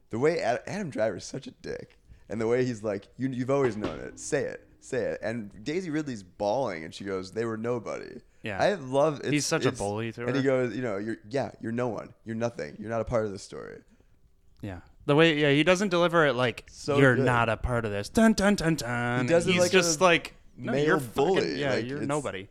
the 0.09 0.19
way 0.19 0.39
Adam, 0.39 0.91
Adam 0.97 1.17
is 1.17 1.25
such 1.25 1.47
a 1.47 1.51
dick, 1.51 1.97
and 2.29 2.39
the 2.39 2.47
way 2.47 2.65
he's 2.65 2.83
like, 2.83 3.07
you 3.17 3.29
you've 3.29 3.51
always 3.51 3.77
known 3.77 3.99
it. 3.99 4.19
Say 4.19 4.43
it, 4.43 4.67
say 4.79 5.03
it. 5.03 5.19
And 5.21 5.63
Daisy 5.63 5.89
Ridley's 5.89 6.23
bawling, 6.23 6.83
and 6.83 6.93
she 6.93 7.03
goes, 7.03 7.31
"They 7.31 7.45
were 7.45 7.57
nobody." 7.57 8.21
Yeah. 8.43 8.61
I 8.61 8.75
love. 8.75 9.21
He's 9.25 9.45
such 9.45 9.65
a 9.65 9.71
bully 9.71 10.11
to 10.13 10.25
and 10.25 10.35
he 10.35 10.41
goes, 10.41 10.73
you 10.75 10.81
know, 10.81 10.97
you're 10.97 11.17
yeah, 11.29 11.51
you're 11.59 11.73
no 11.73 11.89
one, 11.89 12.13
you're 12.23 12.35
nothing, 12.35 12.77
you're 12.79 12.89
not 12.89 13.01
a 13.01 13.05
part 13.05 13.25
of 13.25 13.31
the 13.31 13.39
story. 13.39 13.81
Yeah. 14.61 14.79
The 15.05 15.15
way 15.15 15.37
yeah, 15.37 15.51
he 15.51 15.63
doesn't 15.63 15.89
deliver 15.89 16.25
it 16.25 16.33
like 16.33 16.65
So 16.71 16.97
you're 16.97 17.15
good. 17.15 17.25
not 17.25 17.49
a 17.49 17.57
part 17.57 17.83
of 17.83 17.91
this. 17.91 18.09
Dun 18.09 18.33
dun 18.33 18.55
dun 18.55 18.75
dun. 18.75 19.23
He 19.23 19.27
does 19.27 19.47
it 19.47 19.51
He's 19.53 19.61
like 19.61 19.71
just 19.71 19.99
a 19.99 20.03
like 20.03 20.33
no, 20.57 20.71
male 20.71 20.85
you're 20.85 20.99
fucking- 20.99 21.13
bully. 21.13 21.59
Yeah, 21.59 21.73
Like, 21.75 21.85
you're 21.85 22.01
nobody. 22.01 22.47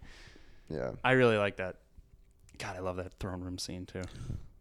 Yeah. 0.69 0.93
I 1.05 1.13
really 1.13 1.37
like 1.37 1.57
that. 1.57 1.77
God, 2.59 2.77
I 2.77 2.81
love 2.81 2.97
that 2.97 3.13
throne 3.21 3.41
room 3.41 3.59
scene 3.59 3.87
too. 3.87 4.03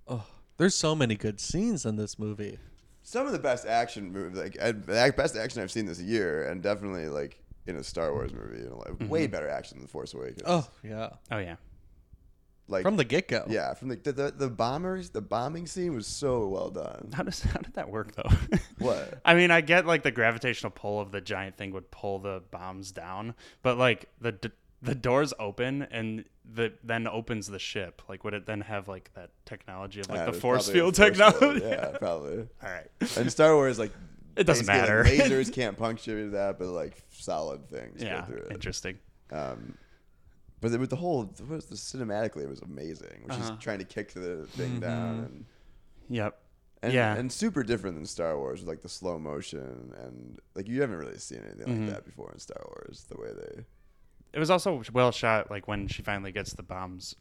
Oh, 0.07 0.25
there's 0.57 0.75
so 0.75 0.95
many 0.95 1.15
good 1.15 1.39
scenes 1.39 1.85
in 1.85 1.95
this 1.95 2.19
movie. 2.19 2.59
some 3.03 3.25
of 3.27 3.31
the 3.33 3.39
best 3.39 3.65
action 3.67 4.11
movies, 4.11 4.37
like 4.39 4.53
the 4.53 5.13
best 5.15 5.35
action 5.35 5.61
I've 5.61 5.71
seen 5.71 5.85
this 5.85 5.99
year, 6.01 6.47
and 6.49 6.61
definitely 6.61 7.07
like 7.07 7.39
in 7.67 7.75
a 7.77 7.83
Star 7.83 8.11
Wars 8.13 8.33
movie, 8.33 8.63
you 8.63 8.69
know, 8.69 8.77
like, 8.77 8.93
mm-hmm. 8.93 9.09
way 9.09 9.27
better 9.27 9.47
action 9.49 9.77
than 9.77 9.87
Force 9.87 10.13
Awakens. 10.13 10.41
Oh 10.45 10.67
yeah, 10.83 11.09
Oh 11.31 11.37
yeah. 11.37 11.55
Like 12.67 12.83
from 12.83 12.97
the 12.97 13.03
get 13.05 13.27
go. 13.27 13.45
yeah, 13.47 13.73
from 13.73 13.89
the, 13.89 13.95
the 13.97 14.11
the 14.11 14.31
the 14.31 14.49
bombers, 14.49 15.09
the 15.11 15.21
bombing 15.21 15.67
scene 15.67 15.93
was 15.93 16.07
so 16.07 16.47
well 16.47 16.69
done. 16.69 17.11
How 17.13 17.23
does 17.23 17.41
how 17.41 17.59
did 17.59 17.73
that 17.73 17.89
work 17.89 18.15
though? 18.15 18.29
What? 18.79 19.19
I 19.23 19.35
mean, 19.35 19.51
I 19.51 19.61
get 19.61 19.85
like 19.85 20.03
the 20.03 20.11
gravitational 20.11 20.71
pull 20.71 20.99
of 20.99 21.11
the 21.11 21.21
giant 21.21 21.57
thing 21.57 21.71
would 21.71 21.89
pull 21.91 22.19
the 22.19 22.43
bombs 22.51 22.91
down, 22.91 23.33
but 23.61 23.77
like 23.77 24.09
the 24.19 24.33
d- 24.33 24.51
the 24.81 24.93
doors 24.95 25.33
open 25.39 25.83
and 25.83 26.25
the 26.53 26.73
then 26.83 27.07
opens 27.07 27.47
the 27.47 27.57
ship. 27.59 28.01
Like 28.09 28.23
would 28.23 28.33
it 28.33 28.45
then 28.45 28.61
have 28.61 28.87
like 28.87 29.11
that 29.15 29.29
technology 29.45 29.99
of 30.01 30.09
like 30.09 30.19
Yeah, 30.19 30.25
the 30.25 30.33
force 30.33 30.69
field 30.69 30.95
force 30.95 31.07
technology? 31.09 31.59
field, 31.61 31.71
Yeah, 31.71 31.87
probably. 31.99 32.39
All 32.39 32.69
right. 32.69 32.87
And 33.17 33.31
Star 33.31 33.55
Wars, 33.55 33.79
like 33.79 33.91
It 34.35 34.43
doesn't 34.45 34.65
matter. 34.67 35.03
Like, 35.05 35.13
lasers 35.13 35.51
can't 35.53 35.77
puncture 35.77 36.31
that, 36.31 36.59
but 36.59 36.67
like 36.67 37.01
solid 37.11 37.69
things 37.69 38.03
Yeah. 38.03 38.19
go 38.21 38.25
through 38.25 38.37
it. 38.41 38.51
Interesting. 38.51 38.97
Um, 39.31 39.77
but 40.61 40.71
the, 40.71 40.79
with 40.79 40.89
the 40.89 40.95
whole, 40.95 41.23
the, 41.23 41.43
the 41.43 41.75
cinematically, 41.75 42.43
it 42.43 42.49
was 42.49 42.61
amazing. 42.61 43.21
When 43.23 43.31
Uh-huh. 43.31 43.51
she's 43.55 43.63
trying 43.63 43.79
to 43.79 43.85
kick 43.85 44.13
the 44.13 44.45
thing 44.51 44.79
down 44.79 45.19
and. 45.19 45.45
Yep. 46.09 46.37
And, 46.83 46.93
Yeah. 46.93 47.15
and 47.15 47.31
super 47.31 47.63
different 47.63 47.95
than 47.95 48.05
Star 48.05 48.37
Wars 48.37 48.59
with 48.59 48.69
like 48.69 48.81
the 48.81 48.89
slow 48.89 49.17
motion 49.17 49.91
and 50.03 50.39
like 50.53 50.67
you 50.67 50.81
haven't 50.81 50.97
really 50.97 51.17
seen 51.17 51.39
anything 51.45 51.85
like 51.85 51.93
that 51.95 52.05
before 52.05 52.31
in 52.31 52.39
Star 52.39 52.61
Wars. 52.67 53.05
The 53.09 53.17
way 53.19 53.29
they, 53.33 53.63
It 54.33 54.39
was 54.39 54.51
also 54.51 54.83
well 54.93 55.11
shot. 55.11 55.49
Like 55.49 55.67
when 55.67 55.87
she 55.87 56.03
finally 56.03 56.31
gets 56.31 56.53
the 56.53 56.63
bombs 56.63 57.15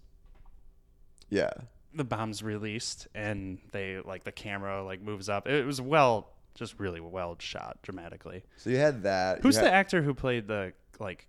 yeah, 1.30 1.50
the 1.94 2.04
bombs 2.04 2.42
released 2.42 3.08
and 3.14 3.58
they 3.72 4.00
like 4.04 4.24
the 4.24 4.32
camera 4.32 4.84
like 4.84 5.00
moves 5.00 5.28
up. 5.28 5.48
It 5.48 5.64
was 5.64 5.80
well, 5.80 6.28
just 6.54 6.78
really 6.78 7.00
well 7.00 7.36
shot 7.38 7.78
dramatically. 7.82 8.44
So 8.56 8.70
you 8.70 8.76
had 8.76 9.02
that. 9.04 9.40
Who's 9.42 9.56
you 9.56 9.62
the 9.62 9.72
actor 9.72 10.02
who 10.02 10.12
played 10.14 10.46
the 10.46 10.72
like 10.98 11.26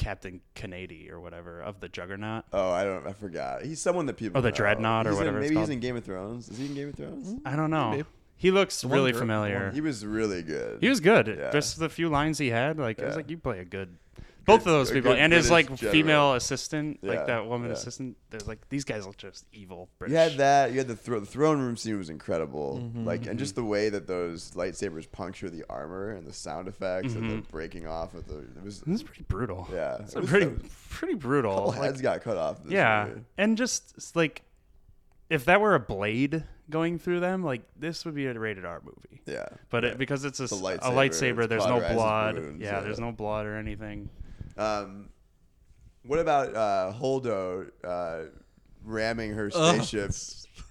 Captain 0.00 0.40
Canady 0.54 1.10
or 1.10 1.20
whatever 1.20 1.60
of 1.60 1.78
the 1.80 1.88
Juggernaut? 1.88 2.44
Oh, 2.52 2.70
I 2.70 2.84
don't. 2.84 3.06
I 3.06 3.12
forgot. 3.12 3.62
He's 3.62 3.80
someone 3.80 4.06
that 4.06 4.14
people. 4.16 4.38
Oh, 4.38 4.40
the 4.40 4.48
know. 4.50 4.56
Dreadnought 4.56 5.06
or 5.06 5.10
He's 5.10 5.18
in- 5.18 5.26
whatever 5.26 5.40
it's 5.40 5.50
maybe 5.50 5.60
he's 5.60 5.68
in 5.68 5.80
Game 5.80 5.96
of 5.96 6.04
Thrones. 6.04 6.48
Is 6.48 6.58
he 6.58 6.66
in 6.66 6.74
Game 6.74 6.88
of 6.88 6.94
Thrones? 6.94 7.38
I 7.44 7.54
don't 7.54 7.70
know. 7.70 7.90
Maybe. 7.90 8.04
He 8.36 8.50
looks 8.50 8.82
one 8.82 8.94
really 8.94 9.12
girl- 9.12 9.20
familiar. 9.20 9.70
He 9.70 9.82
was 9.82 10.04
really 10.06 10.42
good. 10.42 10.78
He 10.80 10.88
was 10.88 11.00
good. 11.00 11.26
Yeah. 11.28 11.50
Just 11.50 11.78
the 11.78 11.90
few 11.90 12.08
lines 12.08 12.38
he 12.38 12.48
had, 12.48 12.78
like 12.78 13.00
I 13.00 13.04
was 13.06 13.16
like, 13.16 13.28
you 13.28 13.36
play 13.36 13.58
a 13.60 13.64
good. 13.66 13.96
Both 14.46 14.64
Good- 14.64 14.70
of 14.70 14.76
those 14.78 14.90
people, 14.90 15.12
good 15.12 15.18
and 15.20 15.32
his 15.32 15.50
like 15.50 15.66
general. 15.74 15.92
female 15.92 16.34
assistant, 16.34 16.98
Yeah, 17.02 17.10
like 17.10 17.26
that 17.26 17.46
woman 17.46 17.68
yeah. 17.68 17.74
assistant. 17.74 18.16
They're 18.30 18.40
like 18.46 18.68
these 18.68 18.84
guys 18.84 19.06
are 19.06 19.12
just 19.16 19.44
evil. 19.52 19.88
British. 19.98 20.12
You 20.12 20.18
had 20.18 20.32
that. 20.38 20.72
You 20.72 20.78
had 20.78 20.88
the, 20.88 20.96
thro- 20.96 21.20
the 21.20 21.26
throne 21.26 21.60
room 21.60 21.76
scene 21.76 21.96
was 21.98 22.08
incredible. 22.10 22.80
Mm-hmm, 22.82 23.04
like, 23.04 23.26
and 23.26 23.38
just 23.38 23.54
the 23.54 23.64
way 23.64 23.88
that 23.90 24.06
those 24.06 24.52
lightsabers 24.52 25.10
puncture 25.10 25.50
the 25.50 25.64
armor 25.68 26.10
and 26.10 26.26
the 26.26 26.32
sound 26.32 26.68
effects 26.68 27.14
and 27.14 27.30
the 27.30 27.42
breaking 27.50 27.86
off 27.86 28.14
of 28.14 28.26
the. 28.26 28.38
It 28.38 28.64
was. 28.64 28.80
This 28.80 28.96
is 28.96 29.02
pretty 29.02 29.24
brutal. 29.28 29.68
Yeah, 29.72 29.98
it's 30.00 30.14
it 30.14 30.26
pretty 30.26 30.46
it 30.46 30.62
was- 30.62 30.72
pretty 30.88 31.14
A 31.14 31.18
brutal. 31.18 31.54
couple 31.54 31.70
Like, 31.72 31.82
heads 31.82 32.00
got 32.00 32.20
cut 32.22 32.36
off. 32.36 32.62
this 32.64 32.72
yeah, 32.72 33.06
movie. 33.08 33.20
and 33.38 33.56
just 33.58 34.16
like 34.16 34.42
if 35.28 35.44
that 35.44 35.60
were 35.60 35.74
a 35.76 35.80
blade 35.80 36.44
going 36.68 36.98
through 36.98 37.20
them, 37.20 37.42
like 37.44 37.62
this 37.78 38.04
would 38.04 38.14
be 38.14 38.26
a 38.26 38.32
rated 38.38 38.64
R 38.64 38.80
movie. 38.84 39.20
Yeah. 39.26 39.46
But 39.70 39.84
yeah. 39.84 39.90
it, 39.90 39.98
because 39.98 40.24
it's 40.24 40.40
a, 40.40 40.44
It's 40.44 40.52
a 40.52 40.56
s- 40.56 40.60
a 40.60 40.64
lightsaber, 40.64 40.94
lightsaber, 40.94 41.48
there's 41.48 41.66
no 41.66 41.80
cauterizes 41.80 41.94
blood. 41.94 42.34
wounds, 42.36 42.60
yeah, 42.62 42.72
yeah. 42.76 42.80
there's 42.80 42.98
no 43.00 43.12
blood 43.12 43.46
or 43.46 43.56
anything. 43.56 44.08
Um, 44.60 45.08
what 46.04 46.18
about 46.18 46.54
uh, 46.54 46.92
Holdo 46.92 47.70
uh, 47.84 48.22
ramming 48.84 49.32
her 49.32 49.50
Oh, 49.54 49.72
spaceship? 49.72 50.12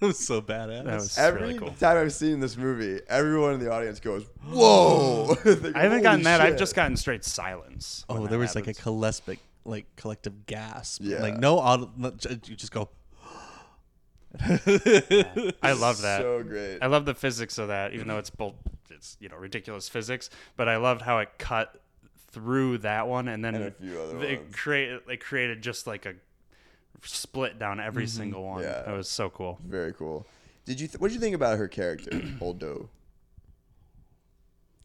was 0.00 0.18
so 0.18 0.40
badass. 0.40 0.84
That 0.84 0.94
was 0.94 1.18
Every 1.18 1.40
really 1.42 1.58
cool. 1.58 1.70
time 1.72 1.96
I've 1.98 2.12
seen 2.12 2.40
this 2.40 2.56
movie, 2.56 3.00
everyone 3.08 3.54
in 3.54 3.60
the 3.60 3.70
audience 3.72 4.00
goes, 4.00 4.24
"Whoa!" 4.48 5.34
They 5.44 5.72
I 5.74 5.82
haven't 5.82 6.02
gotten 6.02 6.20
"Holy 6.20 6.22
that. 6.24 6.40
I've 6.40 6.56
just 6.56 6.74
gotten 6.74 6.96
straight 6.96 7.24
silence. 7.24 8.04
when 8.06 8.18
oh, 8.18 8.22
that 8.22 8.30
there 8.30 8.38
was 8.38 8.54
like 8.54 8.64
a 8.64 8.68
happens. 8.70 8.82
collective, 8.82 9.38
like 9.64 9.86
collective 9.96 10.46
gasp. 10.46 11.02
Yeah. 11.04 11.20
Like 11.22 11.36
no 11.38 11.58
auto, 11.58 11.90
no- 11.96 12.10
j- 12.12 12.40
you 12.44 12.56
just 12.56 12.72
go. 12.72 12.88
I 14.40 15.72
love 15.72 16.00
that. 16.02 16.20
So 16.22 16.42
great. 16.44 16.78
I 16.80 16.86
love 16.86 17.04
the 17.04 17.14
physics 17.14 17.58
of 17.58 17.68
that, 17.68 17.92
even 17.92 18.06
though 18.08 18.18
it's 18.18 18.30
both 18.30 18.54
it's 18.90 19.16
you 19.20 19.28
know 19.28 19.36
ridiculous 19.36 19.88
physics. 19.88 20.30
But 20.56 20.68
I 20.68 20.76
loved 20.76 21.02
how 21.02 21.18
it 21.18 21.30
cut 21.38 21.80
through 22.32 22.78
that 22.78 23.08
one, 23.08 23.28
and 23.28 23.44
then 23.44 23.54
And 23.54 23.64
a 23.64 23.70
few 23.72 24.00
other 24.00 24.18
they 24.18 24.36
ones. 24.36 24.54
created 24.54 25.00
they 25.06 25.16
created 25.16 25.62
just 25.62 25.86
like 25.86 26.06
a 26.06 26.14
split 27.02 27.58
down 27.58 27.80
every 27.80 28.06
single 28.06 28.44
one. 28.44 28.62
Yeah. 28.62 28.82
That 28.82 28.92
was 28.96 29.08
so 29.08 29.30
cool. 29.30 29.58
Very 29.66 29.92
cool. 29.92 30.26
Did 30.64 30.80
you? 30.80 30.86
Th- 30.86 31.00
what 31.00 31.08
did 31.08 31.14
you 31.14 31.20
think 31.20 31.34
about 31.34 31.58
her 31.58 31.68
character, 31.68 32.10
Holdo? 32.40 32.88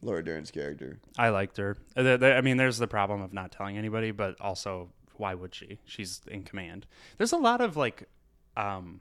Laura 0.02 0.24
Dern's 0.24 0.50
character. 0.50 0.98
I 1.18 1.30
liked 1.30 1.56
her. 1.56 1.76
Uh, 1.96 2.02
there- 2.02 2.18
there- 2.18 2.36
I 2.36 2.40
mean, 2.40 2.56
there's 2.58 2.78
the 2.78 2.86
problem 2.86 3.22
of 3.22 3.32
not 3.32 3.50
telling 3.50 3.76
anybody, 3.78 4.10
but 4.10 4.40
also 4.40 4.90
why 5.16 5.34
would 5.34 5.54
she? 5.54 5.78
She's 5.84 6.20
in 6.28 6.42
command. 6.42 6.86
There's 7.16 7.32
a 7.32 7.38
lot 7.38 7.60
of 7.62 7.76
like, 7.76 8.08
um, 8.56 9.00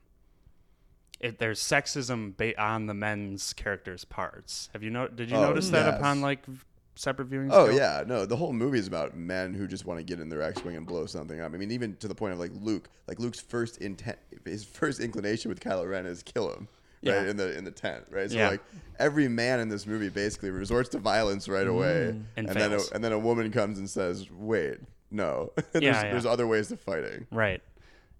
it, 1.19 1.39
there's 1.39 1.59
sexism 1.61 2.35
ba- 2.37 2.59
on 2.61 2.85
the 2.87 2.93
men's 2.93 3.51
characters' 3.53 4.05
parts. 4.05 4.69
Have 4.73 4.83
you 4.83 4.89
know? 4.89 5.07
Did 5.07 5.29
you 5.29 5.37
Oh, 5.37 5.41
notice 5.41 5.69
that 5.69 5.95
upon 5.99 6.21
like 6.21 6.45
v- 6.45 6.63
separate 6.95 7.29
viewings? 7.29 7.49
Oh 7.51 7.65
ago? 7.65 7.75
yeah, 7.75 8.03
no. 8.05 8.25
The 8.25 8.35
whole 8.35 8.53
movie 8.53 8.79
is 8.79 8.87
about 8.87 9.15
men 9.15 9.53
who 9.53 9.67
just 9.67 9.85
want 9.85 9.99
to 9.99 10.03
get 10.03 10.19
in 10.19 10.29
their 10.29 10.41
X-wing 10.41 10.75
and 10.75 10.85
blow 10.87 11.05
something 11.05 11.39
up. 11.41 11.53
I 11.53 11.57
mean, 11.57 11.71
even 11.71 11.95
to 11.97 12.07
the 12.07 12.15
point 12.15 12.33
of 12.33 12.39
like 12.39 12.51
Luke. 12.61 12.89
Like 13.07 13.19
Luke's 13.19 13.39
first 13.39 13.77
intent, 13.79 14.17
his 14.45 14.63
first 14.65 14.99
inclination 14.99 15.49
with 15.49 15.59
Kylo 15.59 15.87
Ren 15.89 16.05
is 16.05 16.23
kill 16.23 16.51
him. 16.53 16.67
Right 17.03 17.13
Yeah. 17.13 17.29
in 17.29 17.37
the 17.37 17.55
in 17.55 17.63
the 17.65 17.71
tent, 17.71 18.05
right? 18.09 18.29
So 18.31 18.37
Yeah. 18.37 18.49
like 18.49 18.61
every 18.97 19.27
man 19.27 19.59
in 19.59 19.69
this 19.69 19.85
movie 19.85 20.09
basically 20.09 20.49
resorts 20.49 20.89
to 20.89 20.97
violence 20.97 21.47
right 21.47 21.67
away, 21.67 22.13
Mm. 22.15 22.23
And 22.37 22.49
then 22.49 22.73
a, 22.73 22.79
and 22.93 23.03
then 23.03 23.11
a 23.11 23.19
woman 23.19 23.51
comes 23.51 23.77
and 23.77 23.87
says, 23.87 24.27
"Wait, 24.31 24.79
no, 25.11 25.51
there's, 25.71 25.83
Yeah, 25.83 26.01
there's 26.09 26.25
other 26.25 26.47
ways 26.47 26.69
to 26.69 26.77
fighting." 26.77 27.27
Right. 27.31 27.61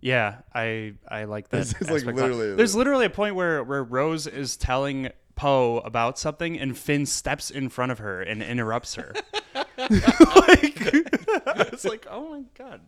Yeah, 0.01 0.35
I 0.53 0.93
I 1.07 1.23
like 1.23 1.49
that. 1.49 1.57
This 1.65 1.81
is, 1.81 1.89
like, 1.89 2.03
literally- 2.05 2.53
There's 2.53 2.75
literally 2.75 3.05
a 3.07 3.09
point 3.09 3.33
where 3.33 3.63
where 3.63 3.83
Rose 3.83 4.27
is 4.27 4.55
telling 4.55 5.09
Poe 5.35 5.79
about 5.79 6.17
something, 6.17 6.57
and 6.57 6.77
Finn 6.77 7.05
steps 7.05 7.49
in 7.49 7.69
front 7.69 7.91
of 7.91 7.99
her 7.99 8.21
and 8.21 8.41
interrupts 8.41 8.95
her. 8.95 9.13
like, 9.77 9.81
it's 9.87 11.85
like, 11.85 12.07
oh 12.09 12.29
my 12.29 12.43
god! 12.57 12.81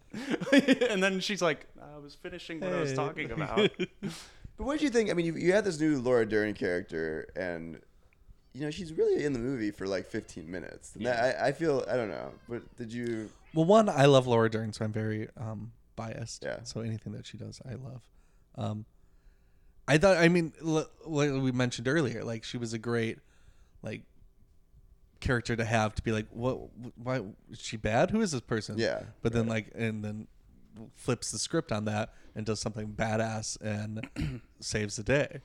and 0.90 1.04
then 1.04 1.20
she's 1.20 1.42
like, 1.42 1.68
I 1.82 1.98
was 1.98 2.16
finishing 2.16 2.60
what 2.60 2.74
I 2.74 2.80
was 2.80 2.94
talking 2.94 3.32
about. 3.32 3.72
But 4.58 4.66
what 4.66 4.74
did 4.80 4.84
you 4.84 4.90
think? 4.90 5.10
I 5.10 5.14
mean, 5.14 5.26
you, 5.26 5.36
you 5.36 5.54
had 5.54 5.66
this 5.66 5.80
new 5.80 6.00
Laura 6.00 6.26
Dern 6.26 6.54
character, 6.54 7.28
and 7.36 7.80
you 8.54 8.62
know 8.62 8.72
she's 8.72 8.94
really 8.94 9.24
in 9.24 9.34
the 9.34 9.40
movie 9.40 9.72
for 9.72 9.86
like 9.86 10.08
15 10.08 10.50
minutes. 10.50 10.96
And 10.96 11.06
that, 11.06 11.40
I, 11.40 11.48
I 11.48 11.52
feel 11.52 11.86
I 11.90 11.96
don't 11.96 12.10
know, 12.10 12.32
but 12.50 12.76
did 12.76 12.92
you? 12.92 13.30
Well, 13.54 13.66
one, 13.66 13.90
I 13.90 14.06
love 14.06 14.28
Laura 14.28 14.50
Dern, 14.50 14.74
so 14.74 14.86
I'm 14.86 14.94
very 14.94 15.28
um, 15.38 15.72
biased. 15.96 16.44
Yeah. 16.44 16.60
So 16.64 16.82
anything 16.82 17.14
that 17.14 17.26
she 17.26 17.38
does, 17.38 17.62
I 17.66 17.76
love. 17.76 18.02
Um, 18.56 18.86
I 19.88 19.98
thought, 19.98 20.18
I 20.18 20.28
mean, 20.28 20.54
like 20.62 20.88
we 21.06 21.52
mentioned 21.52 21.88
earlier, 21.88 22.24
like 22.24 22.44
she 22.44 22.58
was 22.58 22.74
a 22.74 22.78
great, 22.78 23.20
like, 23.82 24.02
character 25.20 25.56
to 25.56 25.66
have 25.66 25.96
to 25.96 26.02
be 26.04 26.12
like, 26.12 26.28
what? 26.32 26.60
Why 27.02 27.22
is 27.52 27.60
she 27.60 27.78
bad? 27.78 28.12
Who 28.12 28.22
is 28.22 28.32
this 28.32 28.42
person? 28.42 28.78
Yeah, 28.78 29.04
But 29.22 29.34
then, 29.34 29.48
like, 29.48 29.72
and 29.76 30.04
then 30.04 30.28
flips 30.96 31.32
the 31.32 31.40
script 31.40 31.72
on 31.72 31.86
that 31.86 32.14
and 32.36 32.46
does 32.46 32.60
something 32.60 32.90
badass 32.94 33.58
and 33.62 34.42
saves 34.60 34.98
the 34.98 35.04
day. 35.04 35.42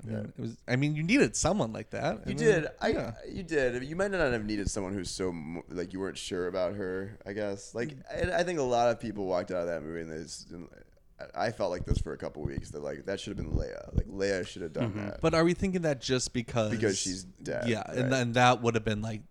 I 0.00 0.06
mean, 0.06 0.16
it 0.36 0.40
was. 0.40 0.56
I 0.68 0.76
mean, 0.76 0.94
you 0.94 1.02
needed 1.02 1.34
someone 1.34 1.72
like 1.72 1.90
that. 1.90 2.18
You 2.26 2.30
and 2.30 2.38
did. 2.38 2.64
then- 2.64 2.72
I 2.80 2.88
yeah. 2.90 3.12
you 3.28 3.42
did. 3.42 3.82
You 3.82 3.96
might 3.96 4.12
not 4.12 4.30
have 4.32 4.44
needed 4.44 4.70
someone 4.70 4.92
who's 4.92 5.10
so 5.10 5.34
like 5.70 5.92
you 5.92 5.98
weren't 5.98 6.16
sure 6.18 6.46
about 6.46 6.74
her. 6.74 7.18
I 7.26 7.32
guess. 7.32 7.74
Like 7.74 7.96
Mm. 7.96 8.32
I, 8.32 8.38
I 8.40 8.42
think 8.44 8.60
a 8.60 8.62
lot 8.62 8.90
of 8.90 9.00
people 9.00 9.26
walked 9.26 9.50
out 9.50 9.62
of 9.62 9.66
that 9.66 9.82
movie 9.82 10.02
and 10.02 10.10
they. 10.12 10.22
Just, 10.22 10.52
I 11.20 11.46
I 11.46 11.50
felt 11.50 11.70
like 11.70 11.84
this 11.84 11.98
for 11.98 12.12
a 12.12 12.18
couple 12.18 12.42
weeks. 12.42 12.70
That 12.70 12.82
like 12.82 13.06
that 13.06 13.20
should 13.20 13.36
have 13.36 13.44
been 13.44 13.56
Leia. 13.56 13.94
Like 13.94 14.06
Leia 14.06 14.46
should 14.46 14.62
have 14.62 14.72
done 14.72 14.90
mm-hmm. 14.90 15.06
that. 15.06 15.20
But 15.20 15.34
are 15.34 15.44
we 15.44 15.54
thinking 15.54 15.82
that 15.82 16.00
just 16.00 16.32
because 16.32 16.70
Because 16.70 16.98
she's 16.98 17.24
dead, 17.24 17.68
Yeah, 17.68 17.78
right. 17.88 17.98
and 17.98 18.12
then 18.12 18.32
that 18.32 18.62
would 18.62 18.74
have 18.74 18.84
been 18.84 19.02
like 19.02 19.22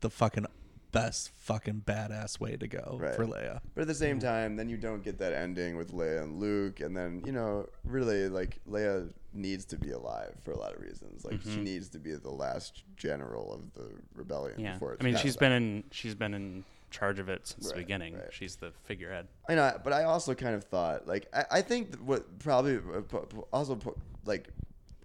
the 0.00 0.10
fucking 0.10 0.46
best 0.92 1.30
fucking 1.40 1.82
badass 1.84 2.38
way 2.38 2.56
to 2.56 2.68
go 2.68 2.98
Right. 3.00 3.14
for 3.14 3.26
Leia. 3.26 3.60
But 3.74 3.82
at 3.82 3.86
the 3.88 3.94
same 3.94 4.18
mm-hmm. 4.18 4.28
time, 4.28 4.56
then 4.56 4.68
you 4.68 4.76
don't 4.76 5.02
get 5.02 5.18
that 5.18 5.32
ending 5.32 5.76
with 5.76 5.92
Leia 5.92 6.22
and 6.22 6.38
Luke, 6.38 6.80
and 6.80 6.96
then 6.96 7.22
you 7.26 7.32
know, 7.32 7.68
really, 7.84 8.28
like 8.28 8.60
Leia 8.68 9.10
needs 9.32 9.64
to 9.66 9.76
be 9.76 9.90
alive 9.90 10.34
for 10.42 10.52
a 10.52 10.58
lot 10.58 10.74
of 10.74 10.80
reasons. 10.80 11.24
Like 11.24 11.42
she 11.42 11.48
mm-hmm. 11.48 11.64
needs 11.64 11.88
to 11.90 11.98
be 11.98 12.12
the 12.12 12.30
last 12.30 12.84
general 12.96 13.52
of 13.52 13.72
the 13.74 13.90
rebellion. 14.14 14.60
Yeah, 14.60 14.74
Before 14.74 14.92
it's 14.94 15.02
I 15.02 15.04
mean, 15.04 15.14
passed 15.14 15.24
she's 15.24 15.36
on. 15.36 15.40
been 15.40 15.52
in 15.52 15.84
she's 15.90 16.14
been 16.14 16.34
in 16.34 16.64
charge 16.94 17.18
of 17.18 17.28
it 17.28 17.46
since 17.48 17.68
the 17.70 17.74
beginning. 17.74 18.14
right. 18.14 18.32
She's 18.32 18.56
the 18.56 18.72
figurehead. 18.84 19.26
I 19.48 19.56
know, 19.56 19.78
but 19.82 19.92
I 19.92 20.04
also 20.04 20.34
kind 20.34 20.54
of 20.54 20.64
thought, 20.64 21.06
like, 21.06 21.26
I, 21.34 21.44
I 21.50 21.62
think 21.62 21.96
what 21.96 22.38
probably 22.38 22.76
uh, 22.76 23.18
also 23.52 23.78
like 24.24 24.48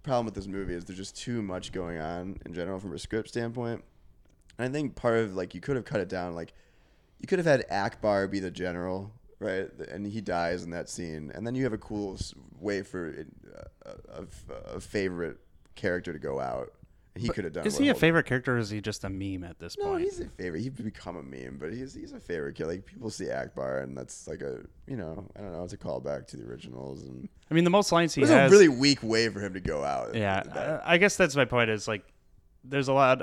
problem 0.02 0.24
with 0.24 0.34
this 0.34 0.46
movie 0.46 0.74
is 0.74 0.84
there's 0.84 0.98
just 0.98 1.16
too 1.16 1.42
much 1.42 1.72
going 1.72 1.98
on 1.98 2.38
in 2.46 2.54
general 2.54 2.78
from 2.78 2.94
a 2.94 2.98
script 2.98 3.28
standpoint. 3.28 3.84
And 4.58 4.68
I 4.68 4.72
think 4.72 4.94
part 4.94 5.18
of 5.18 5.34
like 5.34 5.54
you 5.54 5.60
could 5.60 5.76
have 5.76 5.84
cut 5.84 6.00
it 6.00 6.08
down, 6.08 6.34
like 6.34 6.54
you 7.18 7.26
could 7.26 7.38
have 7.38 7.46
had 7.46 7.68
Ackbar 7.68 8.30
be 8.30 8.40
the 8.40 8.50
general, 8.50 9.12
right? 9.40 9.68
And 9.90 10.06
he 10.06 10.20
dies 10.20 10.62
in 10.62 10.70
that 10.70 10.88
scene, 10.88 11.32
and 11.34 11.46
then 11.46 11.54
you 11.54 11.64
have 11.64 11.72
a 11.72 11.78
cool 11.78 12.18
way 12.60 12.82
for 12.82 13.26
uh, 13.84 13.90
a, 14.14 14.76
a 14.76 14.80
favorite 14.80 15.38
character 15.74 16.12
to 16.12 16.18
go 16.18 16.40
out. 16.40 16.72
He 17.16 17.28
could 17.28 17.44
have 17.44 17.52
done. 17.52 17.66
Is 17.66 17.76
he 17.76 17.88
a 17.88 17.94
favorite 17.94 18.24
character, 18.26 18.54
or 18.54 18.58
is 18.58 18.70
he 18.70 18.80
just 18.80 19.02
a 19.04 19.10
meme 19.10 19.42
at 19.44 19.58
this 19.58 19.74
point? 19.74 19.86
no, 19.86 19.92
point? 19.94 20.04
he's 20.04 20.20
a 20.20 20.28
favorite. 20.28 20.60
He's 20.60 20.70
become 20.70 21.16
a 21.16 21.22
meme, 21.22 21.58
but 21.60 21.72
he's 21.72 21.92
he's 21.92 22.12
a 22.12 22.20
favorite 22.20 22.54
kid. 22.54 22.66
Like 22.66 22.86
people 22.86 23.10
see 23.10 23.24
Ackbar, 23.26 23.82
and 23.82 23.96
that's 23.96 24.28
like 24.28 24.42
a 24.42 24.60
you 24.86 24.96
know 24.96 25.26
I 25.36 25.40
don't 25.40 25.52
know. 25.52 25.64
It's 25.64 25.72
a 25.72 25.76
callback 25.76 26.26
to 26.28 26.36
the 26.36 26.44
originals, 26.44 27.02
and 27.02 27.28
I 27.50 27.54
mean, 27.54 27.64
the 27.64 27.70
most 27.70 27.90
lines 27.90 28.14
he 28.14 28.20
it 28.20 28.24
was 28.24 28.30
has. 28.30 28.48
a 28.50 28.52
really 28.52 28.68
weak 28.68 29.02
way 29.02 29.28
for 29.28 29.40
him 29.40 29.54
to 29.54 29.60
go 29.60 29.82
out. 29.84 30.14
yeah, 30.14 30.42
That- 30.44 30.82
I 30.86 30.94
I 30.94 30.98
guess 30.98 31.16
that's 31.16 31.34
my 31.34 31.44
point. 31.44 31.68
Is 31.68 31.88
like, 31.88 32.04
there's 32.62 32.86
a 32.88 32.92
lot. 32.92 33.20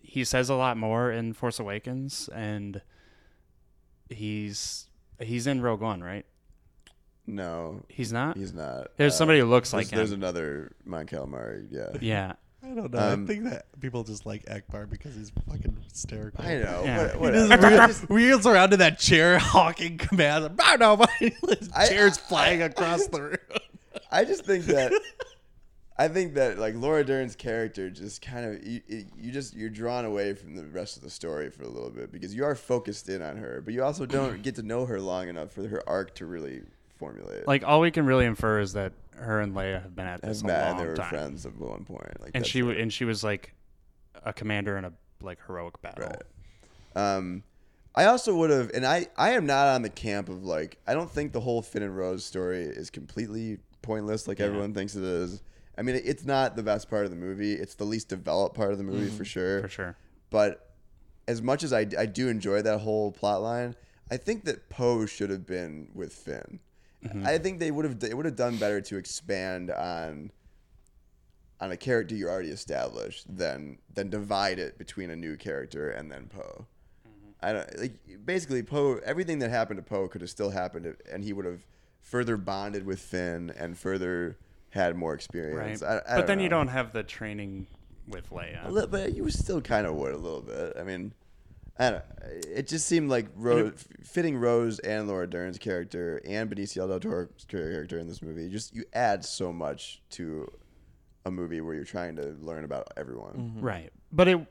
He 0.00 0.24
says 0.24 0.48
a 0.48 0.54
lot 0.54 0.76
more 0.78 1.10
in 1.12 1.34
Force 1.34 1.58
Awakens, 1.60 2.30
and 2.34 2.80
he's 4.08 4.88
he's 5.20 5.46
in 5.46 5.60
Rogue 5.60 5.80
One, 5.80 6.02
right? 6.02 6.24
no, 7.28 7.82
He's 7.88 8.12
not. 8.12 8.36
he's 8.36 8.54
not. 8.54 8.96
There's 8.96 9.14
Uh, 9.14 9.16
somebody 9.16 9.40
who 9.40 9.46
looks 9.46 9.72
there's, 9.72 9.86
like 9.90 9.94
there's 9.96 10.12
him. 10.12 10.20
another 10.22 10.72
Mon 10.84 11.06
Calamari. 11.06 11.66
Yeah, 11.70 11.88
yeah, 12.00 12.32
I 12.66 12.74
don't 12.74 12.92
know. 12.92 12.98
Um, 12.98 13.24
I 13.24 13.26
think 13.26 13.44
that 13.44 13.66
people 13.80 14.02
just 14.04 14.26
like 14.26 14.44
Ackbar 14.46 14.90
because 14.90 15.14
he's 15.14 15.30
fucking 15.48 15.76
hysterical. 15.88 16.44
I 16.44 16.56
know. 16.58 16.82
Yeah. 16.84 17.16
What, 17.16 17.34
He 17.34 17.48
just 17.48 18.08
wheels, 18.10 18.46
around 18.46 18.72
in 18.72 18.80
that 18.80 18.98
chair, 18.98 19.38
hawking 19.38 19.98
commands. 19.98 20.50
No, 20.58 20.74
no, 20.76 20.96
my 20.96 21.06
I- 21.74 21.86
chair's 21.88 22.18
I- 22.18 22.20
flying 22.22 22.62
across 22.62 23.06
the 23.08 23.22
room. 23.22 23.36
I 24.10 24.24
just 24.24 24.44
think 24.44 24.64
that 24.66 24.92
I 25.98 26.08
think 26.08 26.34
that 26.34 26.58
like 26.58 26.74
Laura 26.74 27.04
Dern's 27.04 27.34
character 27.36 27.88
just 27.88 28.20
kind 28.20 28.44
of 28.56 28.66
you, 28.66 28.80
it- 28.88 29.06
you 29.16 29.32
just 29.32 29.54
you're 29.54 29.70
drawn 29.70 30.04
away 30.04 30.34
from 30.34 30.54
the 30.56 30.66
rest 30.66 30.96
of 30.96 31.02
the 31.02 31.10
story 31.10 31.50
for 31.50 31.62
a 31.62 31.68
little 31.68 31.90
bit 31.90 32.12
because 32.12 32.34
you 32.34 32.44
are 32.44 32.54
focused 32.54 33.08
in 33.08 33.22
on 33.22 33.36
her, 33.36 33.62
but 33.64 33.72
you 33.72 33.82
also 33.84 34.04
don't 34.06 34.42
get 34.42 34.56
to 34.56 34.62
know 34.62 34.84
her 34.86 35.00
long 35.00 35.28
enough 35.28 35.52
for 35.52 35.66
her 35.68 35.82
arc 35.88 36.14
to 36.16 36.26
really 36.26 36.62
formulate. 36.98 37.46
like 37.46 37.62
all 37.64 37.80
we 37.80 37.90
can 37.90 38.06
really 38.06 38.24
infer 38.26 38.58
is 38.60 38.72
that 38.72 38.92
her 39.16 39.40
and 39.40 39.54
Leia 39.54 39.82
have 39.82 39.94
been 39.94 40.06
at 40.06 40.22
this 40.22 40.42
a 40.42 40.46
long 40.46 40.56
and 40.56 40.80
they 40.80 40.86
were 40.86 40.96
time, 40.96 41.08
friends 41.08 41.46
at 41.46 41.56
one 41.56 41.84
point. 41.84 42.20
Like 42.20 42.32
and 42.34 42.42
that's 42.42 42.50
she 42.50 42.60
w- 42.60 42.78
and 42.78 42.92
she 42.92 43.04
was 43.04 43.24
like 43.24 43.54
a 44.24 44.32
commander 44.32 44.76
in 44.76 44.84
a 44.84 44.92
like 45.20 45.38
heroic 45.46 45.80
battle. 45.82 46.08
Right. 46.08 47.16
Um, 47.16 47.42
I 47.94 48.06
also 48.06 48.34
would 48.36 48.50
have, 48.50 48.70
and 48.74 48.84
I, 48.86 49.06
I 49.16 49.30
am 49.30 49.46
not 49.46 49.68
on 49.68 49.82
the 49.82 49.88
camp 49.88 50.28
of 50.28 50.44
like, 50.44 50.78
I 50.86 50.92
don't 50.92 51.10
think 51.10 51.32
the 51.32 51.40
whole 51.40 51.62
Finn 51.62 51.82
and 51.82 51.96
Rose 51.96 52.24
story 52.24 52.62
is 52.62 52.90
completely 52.90 53.58
pointless 53.80 54.28
like 54.28 54.40
everyone 54.40 54.74
thinks 54.74 54.94
it 54.96 55.04
is. 55.04 55.42
I 55.78 55.82
mean, 55.82 56.00
it's 56.04 56.24
not 56.24 56.56
the 56.56 56.62
best 56.62 56.90
part 56.90 57.04
of 57.04 57.10
the 57.10 57.16
movie. 57.16 57.54
It's 57.54 57.74
the 57.74 57.84
least 57.84 58.08
developed 58.08 58.54
part 58.54 58.72
of 58.72 58.78
the 58.78 58.84
movie 58.84 59.08
for 59.08 59.24
sure. 59.24 59.58
Mm-hmm. 59.58 59.66
For 59.66 59.72
sure. 59.72 59.96
But 60.30 60.70
as 61.28 61.40
much 61.40 61.62
as 61.62 61.72
I, 61.72 61.86
I 61.98 62.06
do 62.06 62.28
enjoy 62.28 62.62
that 62.62 62.78
whole 62.78 63.12
plot 63.12 63.42
line, 63.42 63.74
I 64.10 64.16
think 64.16 64.44
that 64.44 64.68
Poe 64.68 65.06
should 65.06 65.30
have 65.30 65.46
been 65.46 65.88
with 65.94 66.12
Finn. 66.12 66.60
Mm-hmm. 67.04 67.26
I 67.26 67.38
think 67.38 67.58
they 67.58 67.70
would 67.70 67.84
have 67.84 68.00
they 68.00 68.14
would 68.14 68.24
have 68.26 68.36
done 68.36 68.56
better 68.56 68.80
to 68.80 68.96
expand 68.96 69.70
on 69.70 70.30
on 71.60 71.72
a 71.72 71.76
character 71.76 72.14
you 72.14 72.28
already 72.28 72.50
established 72.50 73.24
than 73.36 73.78
than 73.94 74.10
divide 74.10 74.58
it 74.58 74.76
between 74.78 75.10
a 75.10 75.16
new 75.16 75.36
character 75.36 75.90
and 75.90 76.10
then 76.10 76.26
Poe. 76.26 76.66
Mm-hmm. 77.06 77.30
I 77.46 77.52
don't 77.52 77.78
like 77.78 77.92
basically 78.24 78.62
Poe. 78.62 78.98
Everything 79.04 79.38
that 79.40 79.50
happened 79.50 79.78
to 79.78 79.82
Poe 79.82 80.08
could 80.08 80.20
have 80.20 80.30
still 80.30 80.50
happened, 80.50 80.96
and 81.10 81.22
he 81.24 81.32
would 81.32 81.44
have 81.44 81.66
further 82.00 82.36
bonded 82.36 82.86
with 82.86 83.00
Finn 83.00 83.52
and 83.56 83.76
further 83.76 84.36
had 84.70 84.96
more 84.96 85.12
Right. 85.12 85.14
experience. 85.16 85.82
I, 85.82 86.02
I 86.08 86.16
but 86.16 86.26
then 86.26 86.40
you 86.40 86.48
don't 86.48 86.68
have 86.68 86.92
the 86.92 87.02
training 87.02 87.66
with 88.06 88.30
Leia. 88.30 88.66
A 88.66 88.70
little, 88.70 88.88
but 88.88 89.14
you 89.14 89.28
still 89.30 89.60
kind 89.60 89.86
of 89.86 89.94
would 89.96 90.12
a 90.12 90.18
little 90.18 90.42
bit. 90.42 90.74
I 90.78 90.82
mean, 90.82 91.12
I 91.78 91.90
don't. 91.90 92.04
It 92.54 92.66
just 92.68 92.86
seemed 92.86 93.10
like 93.10 93.26
Rose, 93.36 93.86
fitting 94.02 94.36
Rose 94.38 94.78
and 94.78 95.06
Laura 95.08 95.28
Dern's 95.28 95.58
character 95.58 96.20
and 96.26 96.50
Benicio 96.50 96.88
del 96.88 97.00
Toro's 97.00 97.44
character 97.48 97.98
in 97.98 98.08
this 98.08 98.22
movie. 98.22 98.48
Just 98.48 98.74
you 98.74 98.84
add 98.94 99.24
so 99.24 99.52
much 99.52 100.00
to 100.10 100.50
a 101.26 101.30
movie 101.30 101.60
where 101.60 101.74
you're 101.74 101.84
trying 101.84 102.16
to 102.16 102.34
learn 102.40 102.64
about 102.64 102.88
everyone. 102.96 103.56
Right. 103.60 103.90
But 104.10 104.28
it 104.28 104.46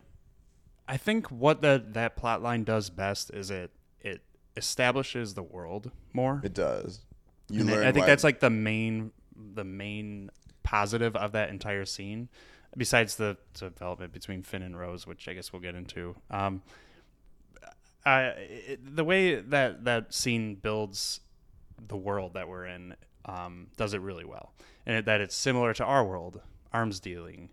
I 0.88 0.97
think 0.97 1.31
what 1.31 1.61
that 1.64 1.93
that 1.95 2.15
plot 2.15 2.43
line 2.43 2.64
does 2.64 2.89
best 2.91 3.31
is 3.34 3.49
it 3.49 3.72
it 4.02 4.22
establishes 4.56 5.34
the 5.34 5.43
world 5.43 5.91
more. 6.14 6.41
It 6.43 6.53
does. 6.53 7.02
You 7.49 7.61
And 7.61 7.69
I- 7.69 7.73
learn. 7.73 7.88
I 7.88 7.91
think 7.91 8.03
why- 8.03 8.07
that's 8.07 8.23
like 8.23 8.39
the 8.39 8.49
main 8.52 9.11
the 9.35 9.64
main 9.64 10.30
positive 10.64 11.15
of 11.15 11.31
that 11.31 11.49
entire 11.49 11.85
scene 11.85 12.30
besides 12.77 13.15
the 13.15 13.38
development 13.53 14.11
between 14.14 14.43
Finn 14.43 14.61
and 14.61 14.77
Rose, 14.77 15.07
which 15.07 15.27
I 15.27 15.34
guess 15.34 15.52
we'll 15.52 15.61
get 15.61 15.73
into. 15.76 16.15
Um 16.30 16.61
I 18.06 18.22
it, 18.27 18.95
the 18.95 19.03
way 19.03 19.36
that 19.36 19.86
that 19.86 20.14
scene 20.14 20.56
builds 20.56 21.22
the 21.88 21.98
world 21.98 22.34
that 22.36 22.48
we're 22.48 22.65
in 22.65 22.95
um, 23.26 23.68
does 23.77 23.94
it 23.94 24.02
really 24.02 24.26
well, 24.26 24.53
and 24.86 24.98
it, 24.98 25.06
that 25.06 25.22
it's 25.22 25.36
similar 25.36 25.73
to 25.73 25.84
our 25.84 26.06
world, 26.06 26.41
arms 26.72 26.99
dealing. 26.99 27.49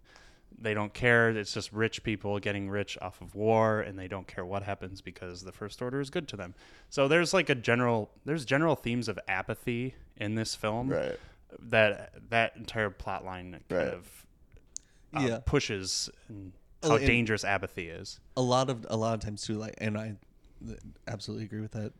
They 0.60 0.74
don't 0.74 0.94
care. 0.94 1.30
It's 1.30 1.52
just 1.54 1.72
rich 1.72 2.04
people 2.04 2.38
getting 2.38 2.68
rich 2.70 2.96
off 3.02 3.20
of 3.20 3.34
war, 3.34 3.80
and 3.80 3.98
they 3.98 4.06
don't 4.06 4.28
care 4.28 4.44
what 4.44 4.62
happens 4.62 5.00
because 5.00 5.42
the 5.42 5.50
First 5.50 5.82
Order 5.82 6.00
is 6.00 6.08
good 6.10 6.28
to 6.28 6.36
them. 6.36 6.54
So 6.88 7.08
there's 7.08 7.32
like 7.34 7.48
a 7.50 7.54
general 7.56 8.10
there's 8.24 8.44
general 8.44 8.76
themes 8.76 9.08
of 9.08 9.18
apathy 9.26 9.94
in 10.18 10.34
this 10.36 10.54
film 10.54 10.90
right. 10.90 11.18
that 11.58 12.12
that 12.30 12.56
entire 12.56 12.90
plot 12.90 13.24
line 13.24 13.58
kind 13.68 13.82
Right. 13.86 13.94
of 13.94 14.26
uh, 15.16 15.20
Yeah. 15.26 15.38
pushes 15.44 16.08
and 16.28 16.52
how 16.82 16.96
and- 16.96 17.06
dangerous 17.06 17.42
apathy 17.44 17.88
is. 17.88 18.20
a 18.36 18.42
lot 18.42 18.68
of 18.70 18.86
a 18.90 18.96
lot 18.96 19.14
of 19.14 19.20
times 19.20 19.42
too 19.44 19.54
like 19.58 19.74
and 19.78 19.96
i 19.98 20.04
th- 20.04 20.16
absolutely 21.06 21.44
agree 21.44 21.60
with 21.60 21.72
that 21.72 21.92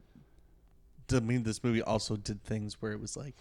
i 1.14 1.20
mean 1.20 1.42
this 1.42 1.62
movie 1.62 1.82
also 1.82 2.16
did 2.16 2.42
things 2.44 2.80
where 2.80 2.92
it 2.92 3.00
was 3.00 3.16
like 3.16 3.34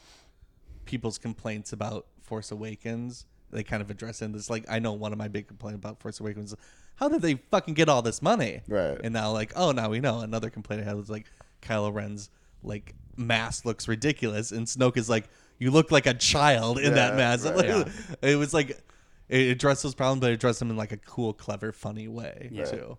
people's 0.86 1.18
complaints 1.18 1.72
about 1.74 2.06
force 2.22 2.52
awakens 2.52 3.26
they 3.52 3.64
kind 3.64 3.82
of 3.82 3.90
address 3.90 4.22
it 4.22 4.26
in 4.26 4.32
this 4.32 4.50
like 4.50 4.66
i 4.70 4.80
know 4.80 4.94
one 4.94 5.12
of 5.12 5.18
my 5.18 5.28
big 5.28 5.48
complaints 5.48 5.78
about 5.78 6.00
force 6.02 6.20
awakens 6.20 6.52
is, 6.54 6.58
how 6.96 7.08
did 7.08 7.22
they 7.22 7.36
fucking 7.50 7.74
get 7.74 7.88
all 7.90 8.02
this 8.02 8.22
money 8.22 8.62
Right. 8.68 9.00
and 9.04 9.14
now 9.14 9.32
like 9.32 9.54
oh 9.56 9.72
now 9.72 9.90
we 9.90 10.00
know 10.00 10.20
another 10.20 10.50
complaint 10.50 10.82
i 10.82 10.86
had 10.86 10.96
was 10.96 11.10
like 11.10 11.26
kylo 11.62 11.94
ren's 11.94 12.30
like 12.64 12.94
mask 13.16 13.66
looks 13.66 13.88
ridiculous 13.88 14.52
and 14.52 14.68
snoke 14.68 14.98
is 14.98 15.10
like 15.10 15.30
you 15.60 15.72
look 15.72 15.92
like 15.92 16.08
a 16.08 16.14
child 16.14 16.80
in 16.80 16.96
that 16.96 17.16
mask 17.16 17.46
right. 17.46 17.56
Like, 17.86 17.88
it 18.22 18.36
was 18.36 18.54
like 18.54 18.82
it 19.30 19.50
addressed 19.52 19.84
those 19.84 19.96
problems 19.96 20.22
but 20.22 20.32
it 20.32 20.34
addressed 20.34 20.60
them 20.60 20.70
in 20.72 20.78
like 20.78 20.92
a 20.92 20.98
cool 20.98 21.34
clever 21.34 21.72
funny 21.72 22.08
way 22.08 22.50
Yeah. 22.52 22.66
too 22.66 22.98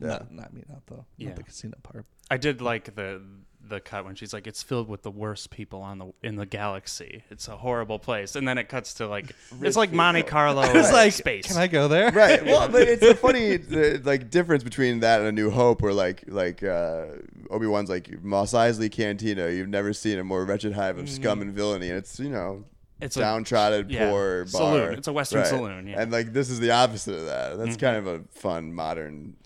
Yeah. 0.00 0.08
not 0.08 0.32
not 0.32 0.52
me, 0.54 0.62
not 0.68 0.86
the 0.86 1.04
Yeah. 1.16 1.28
not 1.28 1.36
the 1.36 1.42
casino 1.44 1.76
part. 1.82 2.04
I 2.30 2.36
did 2.36 2.60
like 2.60 2.94
the 2.94 3.22
the 3.66 3.80
cut 3.80 4.04
when 4.04 4.14
she's 4.14 4.34
like, 4.34 4.46
"It's 4.46 4.62
filled 4.62 4.88
with 4.90 5.02
the 5.02 5.10
worst 5.10 5.48
people 5.50 5.80
on 5.80 5.98
the 5.98 6.12
in 6.22 6.36
the 6.36 6.44
galaxy. 6.44 7.24
It's 7.30 7.48
a 7.48 7.56
horrible 7.56 7.98
place." 7.98 8.36
And 8.36 8.46
then 8.46 8.58
it 8.58 8.68
cuts 8.68 8.92
to 8.94 9.06
like 9.08 9.34
it's 9.62 9.76
like 9.76 9.90
Monte 9.92 10.24
Carlo 10.24 10.62
It's 10.74 10.92
like, 10.92 11.12
space. 11.14 11.46
can 11.46 11.56
I 11.56 11.66
go 11.66 11.88
there? 11.88 12.10
Right. 12.12 12.44
Well, 12.54 12.68
but 12.68 12.82
it's 12.82 13.02
a 13.02 13.14
funny 13.14 13.56
like 14.04 14.28
difference 14.30 14.62
between 14.64 15.00
that 15.00 15.20
and 15.20 15.28
A 15.28 15.32
New 15.32 15.50
Hope, 15.50 15.80
where 15.80 15.94
like 15.94 16.24
like 16.28 16.62
uh, 16.62 17.06
Obi 17.50 17.66
Wan's 17.66 17.88
like 17.88 18.22
Mos 18.22 18.52
Eisley 18.52 18.90
Cantina. 18.92 19.48
You've 19.48 19.68
never 19.70 19.92
seen 19.94 20.18
a 20.18 20.24
more 20.24 20.44
wretched 20.44 20.74
hive 20.74 20.98
of 20.98 21.08
scum 21.08 21.40
and 21.40 21.54
villainy, 21.54 21.88
and 21.88 21.96
it's 21.96 22.20
you 22.20 22.28
know 22.28 22.64
It's 23.00 23.16
a- 23.16 23.20
downtrodden, 23.20 23.88
yeah, 23.88 24.10
poor 24.10 24.44
bar. 24.44 24.46
saloon. 24.48 24.94
It's 24.98 25.08
a 25.08 25.12
Western 25.14 25.44
saloon, 25.46 25.86
yeah. 25.86 25.92
Mm-hmm. 25.94 26.02
And 26.02 26.12
like 26.12 26.32
this 26.34 26.50
is 26.50 26.60
the 26.60 26.72
opposite 26.72 27.14
of 27.14 27.24
that. 27.26 27.56
That's 27.56 27.78
kind 27.78 27.96
of 27.96 28.06
a 28.06 28.20
fun 28.32 28.74
modern 28.74 29.36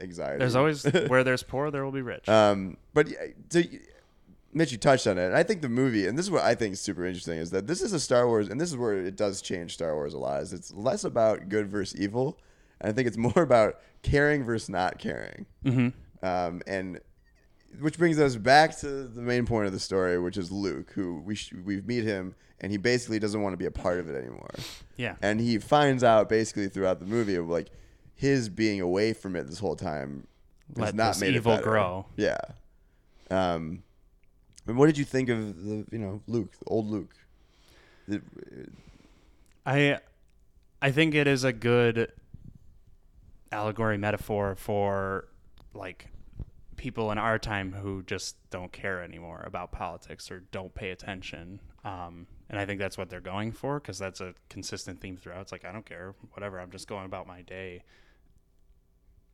anxiety. 0.00 0.38
There's 0.38 0.56
always 0.56 0.84
where 1.08 1.24
there's 1.24 1.42
poor, 1.42 1.70
there 1.70 1.84
will 1.84 1.92
be 1.92 2.02
rich. 2.02 2.28
Um, 2.28 2.76
but 2.92 3.08
yeah, 3.08 3.62
Mitch, 4.54 4.70
you 4.70 4.78
touched 4.78 5.06
on 5.06 5.18
it. 5.18 5.26
And 5.26 5.34
I 5.34 5.42
think 5.42 5.62
the 5.62 5.68
movie, 5.68 6.06
and 6.06 6.16
this 6.16 6.26
is 6.26 6.30
what 6.30 6.44
I 6.44 6.54
think 6.54 6.74
is 6.74 6.80
super 6.80 7.04
interesting, 7.04 7.38
is 7.38 7.50
that 7.50 7.66
this 7.66 7.82
is 7.82 7.92
a 7.92 8.00
Star 8.00 8.28
Wars, 8.28 8.48
and 8.48 8.60
this 8.60 8.70
is 8.70 8.76
where 8.76 8.94
it 8.94 9.16
does 9.16 9.42
change 9.42 9.74
Star 9.74 9.94
Wars 9.94 10.14
a 10.14 10.18
lot. 10.18 10.42
Is 10.42 10.52
it's 10.52 10.72
less 10.72 11.02
about 11.04 11.48
good 11.48 11.68
versus 11.68 12.00
evil, 12.00 12.38
and 12.80 12.90
I 12.90 12.94
think 12.94 13.08
it's 13.08 13.16
more 13.34 13.42
about 13.42 13.80
caring 14.02 14.44
versus 14.44 14.68
not 14.68 14.98
caring. 14.98 15.46
Mm-hmm. 15.64 16.26
Um, 16.26 16.62
and 16.66 17.00
which 17.80 17.98
brings 17.98 18.18
us 18.20 18.36
back 18.36 18.78
to 18.78 18.86
the 18.86 19.20
main 19.20 19.44
point 19.44 19.66
of 19.66 19.72
the 19.72 19.80
story, 19.80 20.18
which 20.18 20.36
is 20.36 20.52
Luke, 20.52 20.92
who 20.92 21.20
we 21.20 21.34
sh- 21.34 21.52
we 21.64 21.80
meet 21.80 22.04
him, 22.04 22.36
and 22.60 22.70
he 22.70 22.78
basically 22.78 23.18
doesn't 23.18 23.42
want 23.42 23.52
to 23.52 23.58
be 23.58 23.66
a 23.66 23.72
part 23.72 23.98
of 23.98 24.08
it 24.08 24.16
anymore. 24.16 24.50
yeah. 24.96 25.16
And 25.20 25.40
he 25.40 25.58
finds 25.58 26.04
out 26.04 26.28
basically 26.28 26.68
throughout 26.68 27.00
the 27.00 27.06
movie 27.06 27.34
of 27.34 27.48
like 27.48 27.70
his 28.14 28.48
being 28.48 28.80
away 28.80 29.12
from 29.12 29.36
it 29.36 29.44
this 29.48 29.58
whole 29.58 29.76
time 29.76 30.26
has 30.76 30.78
Let 30.86 30.94
not 30.94 31.08
this 31.14 31.20
made 31.20 31.34
it 31.34 31.36
evil 31.36 31.52
better. 31.56 31.64
grow. 31.64 32.06
Yeah. 32.16 32.38
Um, 33.30 33.82
and 34.66 34.76
what 34.76 34.86
did 34.86 34.96
you 34.98 35.04
think 35.04 35.28
of 35.28 35.62
the 35.64 35.84
you 35.90 35.98
know 35.98 36.20
Luke, 36.26 36.52
the 36.58 36.66
old 36.66 36.86
Luke? 36.86 37.14
The- 38.08 38.22
I 39.66 39.98
I 40.82 40.90
think 40.90 41.14
it 41.14 41.26
is 41.26 41.44
a 41.44 41.52
good 41.52 42.12
allegory 43.52 43.96
metaphor 43.98 44.54
for 44.54 45.28
like 45.72 46.08
people 46.76 47.10
in 47.12 47.18
our 47.18 47.38
time 47.38 47.72
who 47.72 48.02
just 48.02 48.36
don't 48.50 48.72
care 48.72 49.02
anymore 49.02 49.42
about 49.46 49.72
politics 49.72 50.30
or 50.30 50.40
don't 50.50 50.74
pay 50.74 50.90
attention. 50.90 51.60
Um, 51.84 52.26
and 52.50 52.58
I 52.58 52.66
think 52.66 52.78
that's 52.78 52.98
what 52.98 53.08
they're 53.10 53.20
going 53.20 53.52
for 53.52 53.80
because 53.80 53.98
that's 53.98 54.20
a 54.20 54.34
consistent 54.50 55.00
theme 55.00 55.16
throughout. 55.16 55.40
It's 55.42 55.52
like 55.52 55.64
I 55.64 55.72
don't 55.72 55.86
care, 55.86 56.14
whatever. 56.32 56.60
I'm 56.60 56.70
just 56.70 56.88
going 56.88 57.06
about 57.06 57.26
my 57.26 57.42
day. 57.42 57.82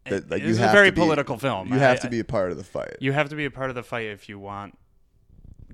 That, 0.05 0.13
It- 0.15 0.31
like, 0.31 0.43
it 0.43 0.49
you 0.49 0.57
have 0.57 0.71
a 0.71 0.73
very 0.73 0.91
be- 0.91 1.01
political 1.01 1.39
film. 1.39 1.73
You 1.73 1.79
have 1.79 1.99
I- 1.99 2.01
to 2.01 2.09
be 2.11 2.21
a 2.21 2.25
part 2.25 2.51
of 2.51 2.57
the 2.57 2.65
fight. 2.65 2.97
You 3.01 3.13
have 3.13 3.29
to 3.31 3.37
be 3.37 3.45
a 3.45 3.51
part 3.51 3.71
of 3.71 3.77
the 3.77 3.83
fight 3.83 4.07
if 4.07 4.29
you 4.29 4.39
want 4.39 4.77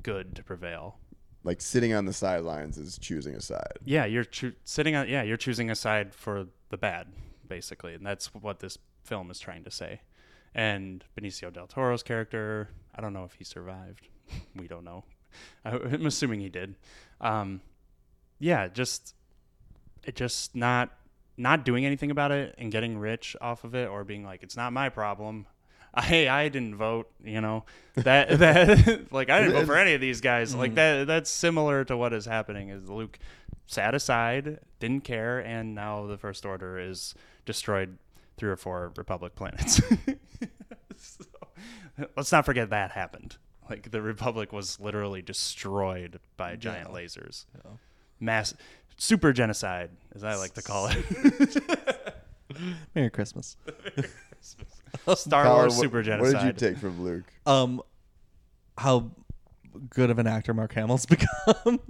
good 0.03 0.35
to 0.36 0.43
prevail. 0.43 0.98
like 1.44 1.61
sitting 1.61 1.93
on 1.94 2.07
the 2.07 2.12
sidelines 2.12 2.77
is 2.77 2.98
choosing 2.98 3.35
a 3.36 3.40
side. 3.40 3.78
Yeah, 3.85 4.05
you're 4.05 4.24
choo- 4.24 4.55
sitting 4.65 4.97
on. 4.97 5.09
Yeah, 5.09 5.23
you're 5.23 5.36
choosing 5.36 5.70
a 5.70 5.77
side 5.77 6.12
for 6.12 6.47
the 6.70 6.77
bad, 6.77 7.07
basically, 7.47 7.94
and 7.94 8.05
that's 8.05 8.35
what 8.35 8.59
this 8.59 8.78
film 9.05 9.31
is 9.31 9.39
trying 9.39 9.62
to 9.62 9.70
say. 9.70 10.01
And 10.57 11.05
Benicio 11.16 11.53
del 11.53 11.69
Toro's 11.69 12.03
character, 12.03 12.70
I 12.97 13.01
don't 13.01 13.12
know 13.12 13.23
if 13.24 13.35
he 13.35 13.44
survived. 13.44 14.09
we 14.57 14.66
don't 14.66 14.82
know. 14.85 15.05
I- 15.65 15.77
I'm 15.77 16.07
assuming 16.07 16.40
he 16.40 16.48
did. 16.48 16.74
Um, 17.20 17.61
yeah, 18.40 18.66
just 18.66 19.15
it 20.03 20.16
just 20.16 20.57
not 20.57 20.90
not 21.36 21.64
doing 21.64 21.84
anything 21.84 22.10
about 22.10 22.30
it 22.30 22.54
and 22.58 22.72
getting 22.72 22.98
rich 22.98 23.36
off 23.40 23.64
of 23.64 23.74
it, 23.74 23.88
or 23.88 24.04
being 24.04 24.24
like, 24.24 24.42
it's 24.42 24.56
not 24.56 24.72
my 24.72 24.88
problem. 24.88 25.46
Hey, 25.98 26.28
I 26.28 26.50
didn't 26.50 26.74
vote. 26.74 27.10
You 27.24 27.40
know 27.40 27.64
that 27.94 28.28
that 28.40 29.10
like 29.10 29.30
I 29.30 29.40
didn't 29.40 29.54
vote 29.54 29.64
for 29.64 29.78
any 29.78 29.94
of 29.94 30.00
these 30.02 30.20
guys. 30.20 30.54
Like 30.54 30.72
mm-hmm. 30.72 30.74
that 30.74 31.06
that's 31.06 31.30
similar 31.30 31.86
to 31.86 31.96
what 31.96 32.12
is 32.12 32.26
happening. 32.26 32.68
Is 32.68 32.90
Luke 32.90 33.18
sat 33.64 33.94
aside, 33.94 34.58
didn't 34.78 35.04
care, 35.04 35.38
and 35.38 35.74
now 35.74 36.06
the 36.06 36.18
First 36.18 36.44
Order 36.44 36.78
is 36.78 37.14
destroyed 37.46 37.96
three 38.36 38.50
or 38.50 38.56
four 38.56 38.92
Republic 38.96 39.34
planets. 39.34 39.80
So, 40.98 41.24
let's 42.16 42.32
not 42.32 42.46
forget 42.46 42.70
that 42.70 42.90
happened. 42.92 43.36
Like 43.68 43.90
the 43.90 44.00
Republic 44.00 44.52
was 44.52 44.80
literally 44.80 45.22
destroyed 45.22 46.20
by 46.36 46.56
giant 46.56 46.90
lasers. 46.90 47.44
Mass 48.18 48.54
super 48.97 49.32
genocide, 49.32 49.90
as 50.14 50.24
I 50.24 50.36
like 50.36 50.55
to 50.55 50.62
call 50.62 50.89
it. 50.90 51.62
Merry 52.94 53.10
Christmas. 53.10 53.56
Star 55.14 55.44
Colin, 55.44 55.59
Wars 55.59 55.74
what- 55.77 55.82
super 55.82 56.02
genocide. 56.02 56.35
What 56.35 56.43
did 56.43 56.47
you 56.62 56.68
take 56.70 56.78
from 56.78 57.02
Luke? 57.02 57.24
Um, 57.47 57.82
how 58.78 59.10
good 59.90 60.10
of 60.10 60.18
an 60.18 60.27
actor 60.27 60.55
Mark 60.55 60.73
Hamill's 60.73 61.05
become. 61.06 61.81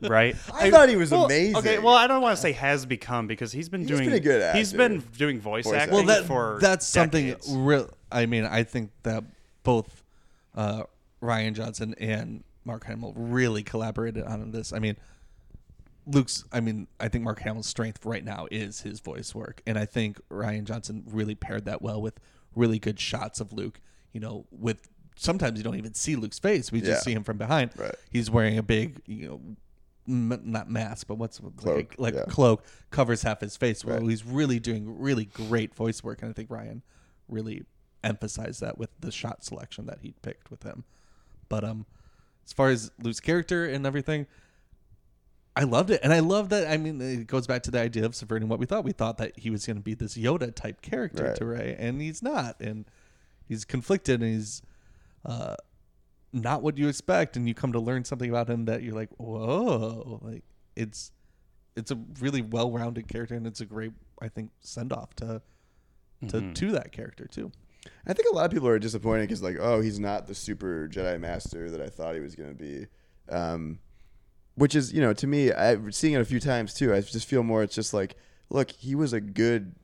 Right? 0.00 0.36
I, 0.54 0.70
thought 0.70 0.88
he 0.88 0.96
was 0.96 1.10
Well, 1.10 1.24
amazing. 1.24 1.56
Okay, 1.56 1.78
well, 1.80 1.94
I 1.94 2.06
don't 2.06 2.22
want 2.22 2.36
to 2.36 2.40
say 2.40 2.52
has 2.52 2.86
become 2.86 3.26
because 3.26 3.50
he's 3.50 3.68
been 3.68 3.80
He's 3.80 3.88
doing. 3.88 4.04
been 4.04 4.12
a 4.14 4.20
good 4.20 4.54
He's 4.54 4.68
actor. 4.72 4.76
been 4.88 4.98
doing 5.16 5.40
voice, 5.40 5.64
Voice 5.64 5.74
acting 5.74 5.94
acting. 5.98 6.06
well, 6.06 6.20
that 6.20 6.26
for 6.26 6.58
that's 6.60 6.86
something 6.86 7.34
real. 7.50 7.90
I 8.12 8.26
mean, 8.26 8.44
I 8.44 8.62
think 8.62 8.90
that 9.02 9.24
both 9.64 10.04
uh, 10.54 10.84
Rian 11.20 11.54
Johnson 11.54 11.94
and 11.98 12.44
Mark 12.64 12.84
Hamill 12.84 13.12
really 13.16 13.62
collaborated 13.64 14.24
on 14.24 14.52
this. 14.52 14.72
I 14.72 14.78
mean, 14.78 14.96
Luke's. 16.06 16.44
I 16.52 16.60
mean, 16.60 16.88
I 16.98 17.08
think 17.08 17.24
Mark 17.24 17.40
Hamill's 17.40 17.66
strength 17.66 18.04
right 18.04 18.24
now 18.24 18.46
is 18.50 18.80
his 18.80 19.00
voice 19.00 19.34
work, 19.34 19.62
and 19.66 19.78
I 19.78 19.84
think 19.86 20.20
Rian 20.30 20.64
Johnson 20.64 21.04
really 21.06 21.34
paired 21.34 21.64
that 21.66 21.80
well 21.82 22.00
with 22.02 22.18
really 22.54 22.78
good 22.78 22.98
shots 22.98 23.40
of 23.40 23.52
Luke. 23.52 23.80
You 24.12 24.20
know, 24.20 24.46
with 24.50 24.88
sometimes 25.16 25.58
you 25.58 25.64
don't 25.64 25.76
even 25.76 25.94
see 25.94 26.16
Luke's 26.16 26.38
face; 26.38 26.72
we 26.72 26.80
just 26.80 26.90
Yeah. 26.90 26.98
see 27.00 27.12
him 27.12 27.22
from 27.24 27.38
behind. 27.38 27.70
Right. 27.76 27.94
He's 28.10 28.30
wearing 28.30 28.58
a 28.58 28.62
big, 28.62 29.00
you 29.06 29.28
know, 29.28 29.40
m- 30.08 30.40
not 30.44 30.68
mask, 30.68 31.06
but 31.06 31.14
what's 31.16 31.40
like, 31.40 31.56
Cloak, 31.56 31.94
a, 31.98 32.02
like 32.02 32.14
yeah. 32.14 32.24
cloak 32.28 32.64
covers 32.90 33.22
half 33.22 33.40
his 33.40 33.56
face. 33.56 33.84
Well, 33.84 33.98
Right. 34.00 34.08
he's 34.10 34.24
really 34.24 34.58
doing 34.58 34.98
really 34.98 35.26
great 35.26 35.74
voice 35.74 36.02
work, 36.02 36.22
and 36.22 36.30
I 36.30 36.32
think 36.32 36.48
Rian 36.50 36.82
really 37.28 37.64
emphasized 38.02 38.60
that 38.60 38.76
with 38.78 38.90
the 39.00 39.12
shot 39.12 39.44
selection 39.44 39.86
that 39.86 39.98
he 40.02 40.14
picked 40.22 40.50
with 40.50 40.64
him. 40.64 40.82
But 41.48 41.62
um, 41.62 41.86
as 42.44 42.52
far 42.52 42.70
as 42.70 42.90
Luke's 43.00 43.20
character 43.20 43.64
and 43.64 43.86
everything, 43.86 44.26
I 45.54 45.64
loved 45.64 45.90
it, 45.90 46.00
and 46.02 46.12
I 46.12 46.20
love 46.20 46.48
that. 46.48 46.70
I 46.70 46.78
mean, 46.78 47.00
it 47.00 47.26
goes 47.26 47.46
back 47.46 47.62
to 47.64 47.70
the 47.70 47.78
idea 47.80 48.06
of 48.06 48.14
subverting 48.14 48.48
what 48.48 48.58
we 48.58 48.64
thought. 48.66 48.84
We 48.84 48.92
thought 48.92 49.18
that 49.18 49.38
he 49.38 49.50
was 49.50 49.66
going 49.66 49.76
to 49.76 49.82
be 49.82 49.94
this 49.94 50.16
Yoda 50.16 50.54
type 50.54 50.80
character 50.80 51.24
Right. 51.24 51.36
to 51.36 51.44
Rey, 51.44 51.76
and 51.78 52.00
he's 52.00 52.22
not, 52.22 52.58
and 52.60 52.86
he's 53.46 53.64
conflicted, 53.66 54.22
and 54.22 54.32
he's 54.32 54.62
uh, 55.26 55.56
not 56.32 56.62
what 56.62 56.78
you 56.78 56.88
expect, 56.88 57.36
and 57.36 57.46
you 57.46 57.54
come 57.54 57.72
to 57.72 57.80
learn 57.80 58.04
something 58.04 58.30
about 58.30 58.48
him 58.48 58.64
that 58.64 58.82
you're 58.82 58.94
like, 58.94 59.10
whoa, 59.18 60.20
like 60.22 60.42
it's 60.74 61.12
it's 61.76 61.90
a 61.90 61.98
really 62.20 62.40
well 62.42 62.70
rounded 62.70 63.08
character, 63.08 63.34
and 63.34 63.46
it's 63.46 63.60
a 63.60 63.66
great, 63.66 63.92
I 64.22 64.28
think, 64.28 64.50
send 64.60 64.90
off 64.92 65.14
to 65.16 65.42
to 66.28 66.52
to 66.54 66.70
that 66.72 66.92
character 66.92 67.26
too. 67.26 67.52
I 68.06 68.12
think 68.14 68.28
a 68.30 68.34
lot 68.34 68.44
of 68.46 68.52
people 68.52 68.68
are 68.68 68.78
disappointed 68.78 69.22
because, 69.22 69.42
like, 69.42 69.56
oh, 69.60 69.80
he's 69.82 69.98
not 69.98 70.26
the 70.28 70.34
super 70.34 70.88
Jedi 70.90 71.18
Master 71.20 71.68
that 71.70 71.82
I 71.82 71.88
thought 71.88 72.14
he 72.14 72.20
was 72.20 72.36
going 72.36 72.48
to 72.50 72.54
be. 72.54 72.86
Um, 73.28 73.80
which 74.54 74.74
is, 74.74 74.92
you 74.92 75.00
know, 75.00 75.12
to 75.12 75.26
me, 75.26 75.52
I've 75.52 75.94
seen 75.94 76.14
it 76.14 76.20
a 76.20 76.24
few 76.24 76.40
times 76.40 76.74
too. 76.74 76.94
I 76.94 77.00
just 77.00 77.28
feel 77.28 77.42
more. 77.42 77.62
It's 77.62 77.74
just 77.74 77.94
like, 77.94 78.16
look, 78.50 78.70
he 78.70 78.94
was 78.94 79.12
a 79.12 79.20
good 79.20 79.74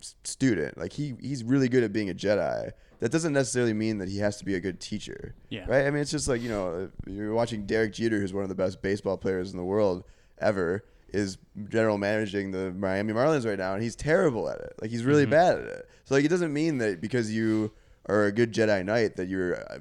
student. 0.00 0.78
Like 0.78 0.92
he 0.92 1.14
he's 1.20 1.42
really 1.44 1.68
good 1.68 1.82
at 1.82 1.92
being 1.92 2.10
a 2.10 2.14
Jedi. 2.14 2.72
That 3.00 3.12
doesn't 3.12 3.34
necessarily 3.34 3.74
mean 3.74 3.98
that 3.98 4.08
he 4.08 4.18
has 4.18 4.38
to 4.38 4.44
be 4.44 4.54
a 4.54 4.60
good 4.60 4.80
teacher. 4.80 5.34
Yeah. 5.50 5.66
Right. 5.68 5.86
I 5.86 5.90
mean, 5.90 6.00
it's 6.00 6.10
just 6.10 6.28
like 6.28 6.40
you 6.40 6.48
know, 6.48 6.90
you're 7.06 7.34
watching 7.34 7.66
Derek 7.66 7.92
Jeter, 7.92 8.18
who's 8.18 8.32
one 8.32 8.42
of 8.42 8.48
the 8.48 8.54
best 8.54 8.80
baseball 8.80 9.16
players 9.16 9.50
in 9.50 9.58
the 9.58 9.64
world 9.64 10.04
ever, 10.38 10.84
is 11.12 11.38
general 11.68 11.98
managing 11.98 12.52
the 12.52 12.72
Miami 12.72 13.12
Marlins 13.12 13.46
right 13.46 13.58
now, 13.58 13.74
and 13.74 13.82
he's 13.82 13.96
terrible 13.96 14.48
at 14.48 14.60
it. 14.60 14.74
Like 14.80 14.90
he's 14.90 15.04
really 15.04 15.26
bad 15.26 15.58
at 15.58 15.66
it. 15.66 15.88
So 16.04 16.14
like, 16.14 16.24
it 16.24 16.28
doesn't 16.28 16.52
mean 16.52 16.78
that 16.78 17.00
because 17.00 17.32
you 17.32 17.72
are 18.06 18.26
a 18.26 18.32
good 18.32 18.52
Jedi 18.52 18.84
Knight 18.84 19.16
that 19.16 19.28
you're 19.28 19.56
uh, 19.56 19.78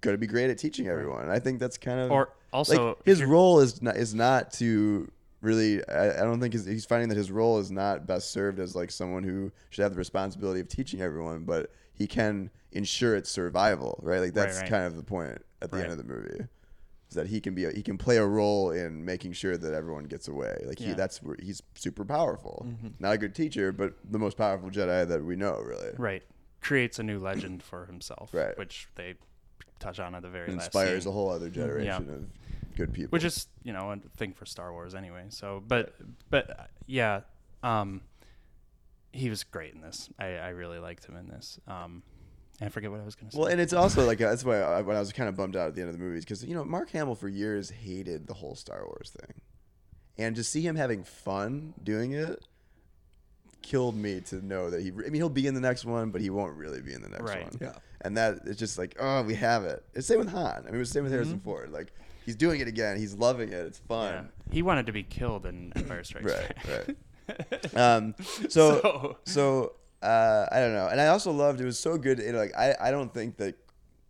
going 0.00 0.14
to 0.14 0.18
be 0.18 0.26
great 0.26 0.50
at 0.50 0.58
teaching 0.58 0.88
everyone. 0.88 1.22
And 1.22 1.32
I 1.32 1.38
think 1.38 1.60
that's 1.60 1.78
kind 1.78 2.00
of 2.00 2.10
Or 2.10 2.30
also, 2.52 2.88
like 2.88 3.04
his 3.04 3.22
role 3.22 3.60
is 3.60 3.80
not 3.82 3.96
is 3.96 4.14
not 4.14 4.52
to 4.54 5.10
really. 5.40 5.86
I, 5.88 6.20
I 6.20 6.22
don't 6.24 6.40
think 6.40 6.52
his, 6.52 6.66
he's 6.66 6.84
finding 6.84 7.08
that 7.08 7.16
his 7.18 7.30
role 7.30 7.58
is 7.58 7.70
not 7.70 8.06
best 8.06 8.30
served 8.30 8.58
as 8.58 8.74
like 8.74 8.90
someone 8.90 9.22
who 9.22 9.52
should 9.70 9.82
have 9.82 9.92
the 9.92 9.98
responsibility 9.98 10.60
of 10.60 10.68
teaching 10.68 11.00
everyone, 11.00 11.44
but 11.44 11.70
he 11.94 12.06
can 12.06 12.50
ensure 12.72 13.14
its 13.16 13.30
survival. 13.30 13.98
Right, 14.02 14.20
like 14.20 14.34
that's 14.34 14.58
right. 14.60 14.68
kind 14.68 14.84
of 14.84 14.96
the 14.96 15.02
point 15.02 15.42
at 15.62 15.70
the 15.70 15.76
Right. 15.76 15.84
end 15.84 15.92
of 15.92 15.98
the 15.98 16.04
movie. 16.04 16.46
Is 17.08 17.16
that 17.16 17.26
he 17.26 17.40
can 17.40 17.56
be 17.56 17.64
a, 17.64 17.72
he 17.72 17.82
can 17.82 17.98
play 17.98 18.18
a 18.18 18.24
role 18.26 18.70
in 18.70 19.04
making 19.04 19.32
sure 19.32 19.56
that 19.56 19.74
everyone 19.74 20.04
gets 20.04 20.28
away. 20.28 20.56
Like 20.64 20.78
he 20.78 20.92
that's 20.92 21.20
where 21.22 21.36
he's 21.42 21.60
super 21.74 22.04
powerful. 22.04 22.64
Mm-hmm. 22.68 22.88
Not 23.00 23.14
a 23.14 23.18
good 23.18 23.34
teacher, 23.34 23.72
but 23.72 23.94
the 24.08 24.18
most 24.18 24.36
powerful 24.36 24.70
Jedi 24.70 25.08
that 25.08 25.24
we 25.24 25.34
know, 25.34 25.60
really. 25.64 25.90
right 25.98 26.22
creates 26.60 26.98
a 26.98 27.02
new 27.02 27.18
legend 27.18 27.62
for 27.62 27.86
himself, 27.86 28.32
Right. 28.34 28.56
which 28.58 28.86
they 28.94 29.14
touch 29.80 29.98
on 29.98 30.14
at 30.14 30.22
the 30.22 30.28
very 30.28 30.52
last 30.52 30.66
Inspires 30.66 31.06
a 31.06 31.10
whole 31.10 31.30
other 31.30 31.48
generation 31.48 32.10
of 32.10 32.39
good 32.80 32.92
people. 32.92 33.10
which 33.10 33.24
is 33.24 33.46
you 33.62 33.72
know 33.72 33.90
a 33.92 33.96
thing 34.16 34.32
for 34.32 34.46
Star 34.46 34.72
Wars 34.72 34.94
anyway. 34.94 35.24
So, 35.28 35.62
but 35.66 35.94
but 36.30 36.50
uh, 36.50 36.62
yeah, 36.86 37.20
um, 37.62 38.00
he 39.12 39.28
was 39.30 39.44
great 39.44 39.74
in 39.74 39.80
this. 39.80 40.08
I, 40.18 40.26
I 40.36 40.48
really 40.50 40.78
liked 40.78 41.04
him 41.04 41.16
in 41.16 41.28
this. 41.28 41.58
Um, 41.66 42.02
and 42.60 42.66
I 42.66 42.70
forget 42.70 42.90
what 42.90 43.00
I 43.00 43.04
was 43.04 43.14
gonna 43.14 43.30
say. 43.32 43.38
Well, 43.38 43.48
and 43.48 43.60
it's 43.60 43.72
also 43.72 44.04
like 44.06 44.18
that's 44.18 44.44
why 44.44 44.60
I, 44.60 44.82
when 44.82 44.96
I 44.96 45.00
was 45.00 45.12
kind 45.12 45.28
of 45.28 45.36
bummed 45.36 45.56
out 45.56 45.68
at 45.68 45.74
the 45.74 45.80
end 45.80 45.90
of 45.90 45.96
the 45.98 46.02
movies 46.02 46.24
because 46.24 46.44
you 46.44 46.54
know 46.54 46.64
Mark 46.64 46.90
Hamill 46.90 47.14
for 47.14 47.28
years 47.28 47.70
hated 47.70 48.26
the 48.26 48.34
whole 48.34 48.54
Star 48.54 48.84
Wars 48.86 49.14
thing, 49.18 49.40
and 50.18 50.36
to 50.36 50.44
see 50.44 50.60
him 50.62 50.76
having 50.76 51.02
fun 51.04 51.74
doing 51.82 52.12
it 52.12 52.44
killed 53.62 53.94
me 53.94 54.20
to 54.22 54.44
know 54.44 54.70
that 54.70 54.80
he. 54.82 54.88
I 54.88 55.10
mean, 55.10 55.14
he'll 55.14 55.28
be 55.28 55.46
in 55.46 55.54
the 55.54 55.60
next 55.60 55.84
one, 55.84 56.10
but 56.10 56.20
he 56.20 56.30
won't 56.30 56.56
really 56.56 56.80
be 56.80 56.92
in 56.94 57.02
the 57.02 57.08
next 57.10 57.22
Right. 57.24 57.44
one. 57.44 57.52
Yeah. 57.60 57.74
and 58.02 58.16
that 58.16 58.40
it's 58.46 58.58
just 58.58 58.78
like 58.78 58.96
oh, 58.98 59.22
we 59.22 59.34
have 59.34 59.64
it. 59.64 59.84
It's 59.94 60.06
same 60.06 60.18
with 60.18 60.30
Han. 60.30 60.62
I 60.62 60.66
mean, 60.66 60.74
it 60.76 60.78
was 60.78 60.88
the 60.90 60.94
same 60.94 61.04
with 61.04 61.12
Harrison 61.12 61.40
Ford. 61.40 61.70
Like 61.70 61.92
he's 62.30 62.36
doing 62.36 62.60
it 62.60 62.68
again. 62.68 62.96
He's 62.98 63.14
loving 63.14 63.48
it. 63.48 63.66
It's 63.66 63.78
fun. 63.78 64.12
yeah. 64.14 64.52
he 64.54 64.62
wanted 64.62 64.86
to 64.86 64.92
be 64.92 65.02
killed 65.02 65.46
in 65.46 65.72
Empire 65.74 66.04
Strikes 66.04 66.32
Right, 66.32 66.56
Back. 66.56 66.96
right. 67.48 67.76
um, 67.76 68.14
so, 68.48 68.80
So- 68.80 69.16
so, 69.24 69.72
uh, 70.02 70.46
I 70.52 70.60
don't 70.60 70.72
know, 70.72 70.88
and 70.88 71.00
I 71.00 71.08
also 71.08 71.30
loved 71.32 71.60
it 71.60 71.64
was 71.64 71.78
so 71.78 71.98
good. 71.98 72.20
It, 72.20 72.34
like 72.34 72.52
I, 72.56 72.74
I 72.80 72.90
don't 72.90 73.12
think 73.12 73.36
that 73.36 73.54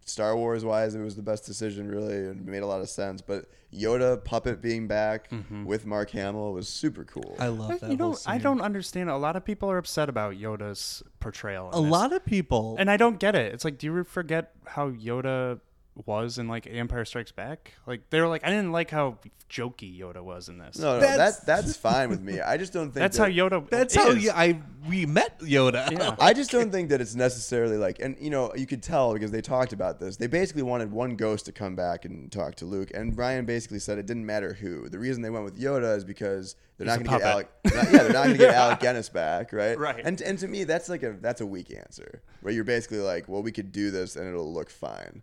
Star 0.05 0.37
Wars 0.37 0.65
wise 0.65 0.95
it 0.95 1.01
was 1.01 1.17
the 1.17 1.23
best 1.23 1.45
decision 1.47 1.89
really, 1.89 2.15
and 2.15 2.41
it 2.41 2.51
made 2.51 2.63
a 2.63 2.67
lot 2.67 2.81
of 2.81 2.89
sense. 2.89 3.21
But 3.21 3.47
Yoda 3.73 4.23
puppet 4.25 4.61
being 4.63 4.87
back 4.89 5.31
with 5.65 5.87
Mark 5.87 6.11
Hamill 6.11 6.53
was 6.53 6.69
super 6.69 7.05
cool. 7.05 7.37
I 7.39 7.49
love 7.49 7.81
that. 7.81 7.91
you 7.91 7.97
know, 7.97 8.13
whole 8.13 8.19
I 8.27 8.39
don't 8.39 8.61
understand. 8.61 9.11
A 9.11 9.17
lot 9.17 9.35
of 9.37 9.45
people 9.45 9.71
are 9.71 9.79
upset 9.79 10.09
about 10.09 10.35
Yoda's 10.35 11.03
portrayal. 11.21 11.71
A 11.73 11.81
this. 11.83 11.91
lot 11.91 12.13
of 12.13 12.25
people, 12.25 12.77
and 12.79 12.91
I 12.91 12.97
don't 12.97 13.19
get 13.19 13.35
it. 13.35 13.53
It's 13.55 13.65
like, 13.65 13.79
do 13.79 13.87
you 13.89 14.05
forget 14.05 14.53
how 14.67 14.91
Yoda 14.91 15.61
was 16.07 16.39
in 16.39 16.49
like 16.49 16.67
Empire 16.71 17.05
Strikes 17.05 17.33
Back? 17.33 17.75
Like 17.87 18.09
they 18.11 18.21
were 18.21 18.29
like, 18.29 18.45
I 18.45 18.51
didn't 18.51 18.73
like 18.73 18.91
how 18.91 19.19
jokey 19.51 19.99
Yoda 19.99 20.23
was 20.23 20.49
in 20.49 20.59
this. 20.59 20.79
no, 20.79 20.95
no, 20.95 21.01
That's- 21.01 21.41
that's 21.41 21.41
that's 21.67 21.77
fine 21.77 22.09
with 22.09 22.21
me. 22.21 22.41
I 22.41 22.57
just 22.57 22.73
don't 22.73 22.85
think 22.87 22.95
That's 22.95 23.17
that, 23.17 23.25
how 23.25 23.29
Yoda. 23.49 23.69
that's 23.69 23.97
is. 23.97 24.03
how 24.03 24.11
you, 24.11 24.31
I 24.31 24.61
we 24.89 25.07
met 25.07 25.41
Yoda. 25.41 25.91
Yeah. 25.91 26.15
I 26.21 26.33
just 26.33 26.51
don't 26.53 26.71
think 26.71 26.89
that 26.91 27.01
it's 27.01 27.15
necessarily 27.17 27.77
like, 27.77 27.99
and 28.01 28.17
you 28.21 28.31
know, 28.31 28.53
you 28.55 28.67
could 28.67 28.83
tell 28.83 29.13
because 29.13 29.31
they 29.33 29.41
talked 29.41 29.73
about 29.73 29.99
this. 29.99 30.17
They 30.17 30.29
basically 30.29 30.63
wanted 30.63 30.91
one 30.93 31.17
ghost 31.17 31.47
to 31.47 31.53
come 31.53 31.75
back 31.75 32.05
and 32.05 32.31
talk 32.31 32.55
to 32.57 32.65
Luke, 32.65 32.91
and 32.95 33.15
Brian 33.17 33.45
basically 33.45 33.81
said 33.81 33.99
it 33.99 34.07
didn't 34.07 34.25
matter 34.25 34.55
who. 34.55 34.89
The 34.89 34.99
reason 34.99 35.23
they 35.23 35.31
went 35.31 35.45
with 35.45 35.61
Yoda 35.61 35.97
is 35.97 36.05
because 36.05 36.55
they're 36.79 36.87
He's 36.87 36.99
not 36.99 37.05
going 37.05 37.19
to 37.19 37.25
get. 37.25 37.33
Alec. 37.33 37.51
not- 37.65 37.75
yeah, 37.93 38.03
they're 38.05 38.13
not 38.13 38.25
going 38.27 38.33
to 38.33 38.39
get 38.39 38.55
Alec 38.55 38.81
Guinness 38.81 39.09
back, 39.09 39.53
right? 39.53 39.77
Right. 39.77 40.01
And 40.05 40.21
and 40.23 40.39
to 40.39 40.47
me, 40.49 40.63
that's 40.65 40.89
like 40.89 41.03
a 41.03 41.17
that's 41.21 41.41
a 41.41 41.47
weak 41.47 41.75
answer. 41.77 42.23
Where 42.43 42.55
you're 42.55 42.65
basically 42.65 42.99
like, 43.01 43.29
well, 43.29 43.43
we 43.43 43.51
could 43.53 43.73
do 43.73 43.91
this 43.91 44.15
and 44.17 44.27
it'll 44.29 44.53
look 44.55 44.71
fine. 44.71 45.23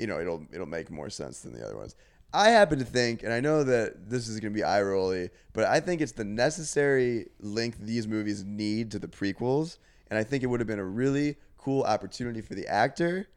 You 0.00 0.06
know, 0.06 0.18
it'll 0.18 0.44
it'll 0.52 0.66
make 0.66 0.90
more 0.90 1.10
sense 1.10 1.40
than 1.40 1.52
the 1.52 1.64
other 1.64 1.76
ones. 1.76 1.94
I 2.32 2.50
happen 2.50 2.78
to 2.78 2.84
think, 2.84 3.22
and 3.22 3.32
I 3.32 3.40
know 3.40 3.64
that 3.64 4.08
this 4.08 4.28
is 4.28 4.38
going 4.38 4.52
to 4.52 4.56
be 4.56 4.62
eye 4.62 4.82
rolly, 4.82 5.30
but 5.52 5.64
I 5.64 5.80
think 5.80 6.00
it's 6.00 6.12
the 6.12 6.24
necessary 6.24 7.26
link 7.40 7.76
these 7.80 8.06
movies 8.06 8.44
need 8.44 8.92
to 8.92 9.00
the 9.00 9.08
prequels, 9.08 9.78
and 10.08 10.18
I 10.18 10.22
think 10.22 10.44
it 10.44 10.46
would 10.46 10.60
have 10.60 10.68
been 10.68 10.78
a 10.78 10.84
really 10.84 11.36
cool 11.58 11.82
opportunity 11.82 12.40
for 12.40 12.54
the 12.54 12.68
actor 12.68 13.28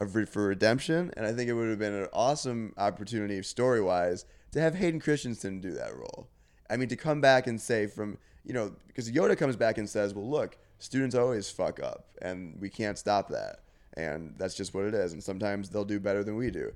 of 0.00 0.12
for 0.28 0.46
redemption, 0.46 1.12
and 1.16 1.24
I 1.24 1.32
think 1.32 1.48
it 1.48 1.54
would 1.54 1.68
have 1.68 1.78
been 1.78 1.94
an 1.94 2.08
awesome 2.12 2.74
opportunity 2.76 3.40
story 3.42 3.80
wise 3.80 4.24
to 4.50 4.60
have 4.60 4.74
Hayden 4.74 5.00
Christensen 5.00 5.60
do 5.60 5.72
that 5.72 5.96
role. 5.96 6.28
I 6.68 6.76
mean, 6.76 6.88
to 6.88 6.96
come 6.96 7.20
back 7.20 7.46
and 7.46 7.60
say 7.60 7.86
from 7.86 8.18
you 8.44 8.52
know 8.52 8.74
because 8.88 9.10
Yoda 9.10 9.38
comes 9.38 9.56
back 9.56 9.78
and 9.78 9.88
says, 9.88 10.14
"Well, 10.14 10.28
look, 10.28 10.58
students 10.78 11.14
always 11.14 11.48
fuck 11.48 11.80
up, 11.80 12.06
and 12.20 12.60
we 12.60 12.68
can't 12.68 12.98
stop 12.98 13.28
that, 13.28 13.60
and 13.96 14.34
that's 14.38 14.54
just 14.54 14.74
what 14.74 14.84
it 14.84 14.94
is, 14.94 15.12
and 15.12 15.22
sometimes 15.22 15.70
they'll 15.70 15.84
do 15.84 16.00
better 16.00 16.24
than 16.24 16.36
we 16.36 16.50
do." 16.50 16.72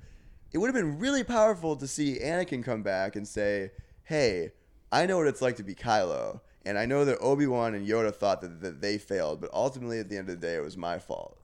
It 0.52 0.59
would 0.59 0.68
have 0.68 0.74
been 0.74 0.98
really 0.98 1.24
powerful 1.24 1.76
to 1.76 1.86
see 1.86 2.18
Anakin 2.20 2.64
come 2.64 2.82
back 2.82 3.16
and 3.16 3.26
say, 3.26 3.72
"Hey, 4.05 4.52
I 4.93 5.06
know 5.06 5.18
what 5.18 5.26
it's 5.26 5.43
like 5.43 5.56
to 5.56 5.64
be 5.64 5.74
Kylo." 5.74 6.40
And 6.64 6.76
I 6.76 6.84
know 6.84 7.05
that 7.05 7.18
Obi 7.20 7.47
Wan 7.47 7.74
and 7.74 7.86
Yoda 7.86 8.12
thought 8.12 8.40
that, 8.40 8.60
that 8.60 8.80
they 8.80 8.98
failed, 8.98 9.40
but 9.40 9.51
ultimately 9.52 10.01
at 10.01 10.09
the 10.09 10.16
end 10.16 10.28
of 10.28 10.40
the 10.40 10.47
day, 10.47 10.56
it 10.56 10.64
was 10.64 10.76
my 10.76 10.98
fault. 10.98 11.38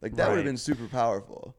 Like 0.00 0.14
that 0.14 0.28
would 0.28 0.36
have 0.36 0.44
been 0.44 0.56
super 0.56 0.86
powerful. 0.86 1.56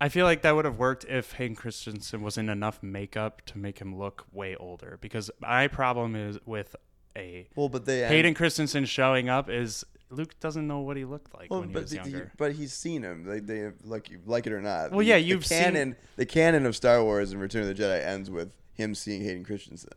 I 0.00 0.08
feel 0.08 0.24
like 0.24 0.42
that 0.42 0.54
would 0.54 0.64
have 0.64 0.78
worked 0.78 1.04
if 1.04 1.32
Hayden 1.32 1.56
Christensen 1.56 2.22
was 2.22 2.38
in 2.38 2.48
enough 2.48 2.82
makeup 2.82 3.42
to 3.46 3.58
make 3.58 3.78
him 3.78 3.98
look 3.98 4.26
way 4.32 4.54
older. 4.56 4.98
Because 5.00 5.30
my 5.40 5.66
problem 5.68 6.14
is 6.14 6.38
with 6.46 6.76
a 7.16 7.48
Well, 7.54 7.68
but 7.68 7.86
they 7.86 8.06
Hayden 8.06 8.34
Christensen 8.34 8.84
showing 8.84 9.28
up 9.28 9.48
is 9.48 9.84
Luke 10.10 10.38
doesn't 10.40 10.66
know 10.66 10.80
what 10.80 10.96
he 10.96 11.04
looked 11.04 11.34
like 11.34 11.50
Well, 11.50 11.60
when 11.60 11.68
he 11.70 11.72
but 11.74 11.82
was 11.82 11.90
the- 11.90 11.96
younger. 11.96 12.32
but 12.36 12.52
he's 12.52 12.72
seen 12.72 13.02
him. 13.02 13.24
They, 13.24 13.40
they 13.40 13.72
like 13.82 14.10
you 14.10 14.20
like 14.26 14.46
it 14.46 14.52
or 14.52 14.60
not. 14.60 14.90
Well, 14.90 15.00
The- 15.00 15.06
yeah, 15.06 15.16
you've 15.16 15.44
seen- 15.46 15.62
canon. 15.62 15.96
The 16.16 16.26
canon 16.26 16.66
of 16.66 16.76
Star 16.76 17.02
Wars 17.02 17.32
and 17.32 17.40
Return 17.40 17.68
of 17.68 17.76
the 17.76 17.82
Jedi 17.82 18.04
ends 18.04 18.30
with 18.30 18.52
him 18.74 18.94
seeing 18.94 19.22
Hayden 19.22 19.44
Christensen, 19.44 19.90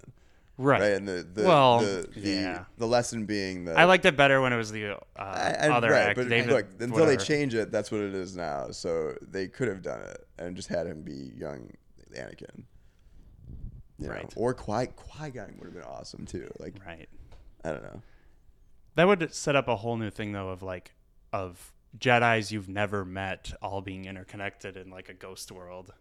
right. 0.58 0.80
right? 0.82 0.92
And 0.94 1.08
the 1.08 1.28
the 1.34 1.44
Well, 1.44 1.80
the, 1.80 2.08
the, 2.16 2.20
yeah. 2.30 2.66
the 2.78 2.88
lesson 2.88 3.26
being 3.26 3.66
that 3.66 3.78
I 3.78 3.84
liked 3.84 4.06
it 4.06 4.16
better 4.18 4.40
when 4.42 4.54
it 4.54 4.58
was 4.58 4.72
the 4.72 4.92
uh, 4.96 5.00
I- 5.18 5.56
I- 5.68 5.70
other 5.70 5.92
right, 5.92 6.10
actor. 6.10 6.24
but 6.24 6.30
David, 6.30 6.50
look, 6.52 6.66
until 6.80 6.90
whatever. 6.92 7.16
they 7.16 7.18
change 7.24 7.54
it, 7.54 7.72
that's 7.72 7.92
what 7.92 8.02
it 8.02 8.16
is 8.16 8.36
now. 8.36 8.72
So 8.72 9.16
they 9.22 9.48
could 9.48 9.68
have 9.68 9.82
done 9.82 10.02
it 10.02 10.28
and 10.40 10.56
just 10.56 10.68
had 10.70 10.88
him 10.88 11.02
be 11.02 11.32
young 11.36 11.70
Anakin. 12.16 12.64
You 14.00 14.08
know? 14.08 14.14
Right. 14.14 14.34
Or 14.36 14.54
Qui 14.54 14.88
Qui 14.96 15.30
Gon 15.32 15.56
would 15.58 15.66
have 15.66 15.74
been 15.74 15.84
awesome 15.84 16.26
too. 16.26 16.50
Like 16.60 16.76
Right. 16.86 17.10
I 17.64 17.72
don't 17.72 17.84
know. 17.84 18.02
That 18.98 19.08
would 19.08 19.32
set 19.32 19.56
up 19.56 19.68
a 19.68 19.76
whole 19.76 19.96
new 19.96 20.10
thing 20.10 20.32
though 20.32 20.50
of 20.50 20.64
like 20.64 20.92
of 21.32 21.72
Jedi's 22.00 22.52
you've 22.52 22.68
never 22.68 23.06
met 23.06 23.54
all 23.62 23.80
being 23.80 24.06
interconnected 24.06 24.76
in 24.76 24.90
like 24.90 25.08
a 25.08 25.14
ghost 25.14 25.52
world 25.52 25.94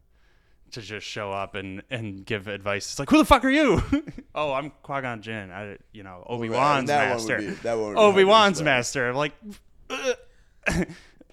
to 0.71 0.81
just 0.81 1.07
show 1.07 1.31
up 1.31 1.55
and 1.55 1.83
and 1.91 2.25
give 2.25 2.49
advice. 2.49 2.87
It's 2.91 2.99
like 2.99 3.11
who 3.11 3.19
the 3.19 3.27
fuck 3.27 3.45
are 3.45 3.51
you? 3.51 3.83
oh, 4.35 4.55
I'm 4.55 4.71
Qui 4.83 5.03
Gon 5.03 5.21
Jinn. 5.21 5.51
I 5.51 5.77
you 5.93 6.05
know 6.05 6.25
Obi 6.27 6.49
Wan's 6.49 6.89
that 6.89 7.15
one 7.15 7.23
would 7.27 7.29
master. 7.29 7.39
be- 7.39 7.55
that 7.63 7.75
one 7.75 7.89
would 7.89 7.95
be 7.95 8.01
Obi 8.01 8.25
Wan's 8.25 8.63
master. 8.63 9.11
I'm 9.11 9.15
like, 9.17 9.35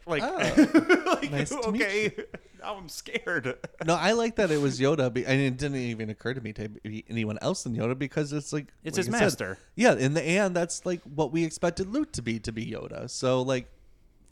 like, 0.06 0.22
Oh, 0.22 0.35
like, 1.22 1.31
nice 1.31 1.49
to 1.49 1.72
meet 1.72 1.81
okay, 1.81 2.15
now 2.64 2.76
I'm 2.77 2.90
scared. 2.90 3.56
No, 3.85 3.95
I 3.95 4.14
like 4.14 4.38
that 4.38 4.49
it 4.52 4.61
was 4.61 4.80
Yoda, 4.80 5.11
be- 5.14 5.26
and 5.26 5.40
it 5.41 5.57
didn't 5.57 5.77
even 5.77 6.10
occur 6.10 6.34
to 6.34 6.41
me 6.41 6.53
to 6.53 6.69
be 6.69 7.03
anyone 7.10 7.38
else 7.41 7.64
than 7.64 7.76
Yoda 7.76 7.98
because 7.99 8.31
it's 8.34 8.53
like 8.53 8.68
It's 8.84 8.98
like 8.98 9.06
his 9.06 9.07
you 9.07 9.14
said, 9.14 9.22
master. 9.22 9.57
yeah, 9.76 9.94
in 9.95 10.14
the 10.14 10.23
end, 10.23 10.56
that's 10.56 10.85
like 10.85 11.02
what 11.03 11.31
we 11.31 11.44
expected 11.44 11.88
Luke 11.88 12.11
to 12.14 12.22
be 12.22 12.40
to 12.40 12.52
be 12.52 12.65
Yoda. 12.65 13.10
So 13.10 13.41
like, 13.41 13.68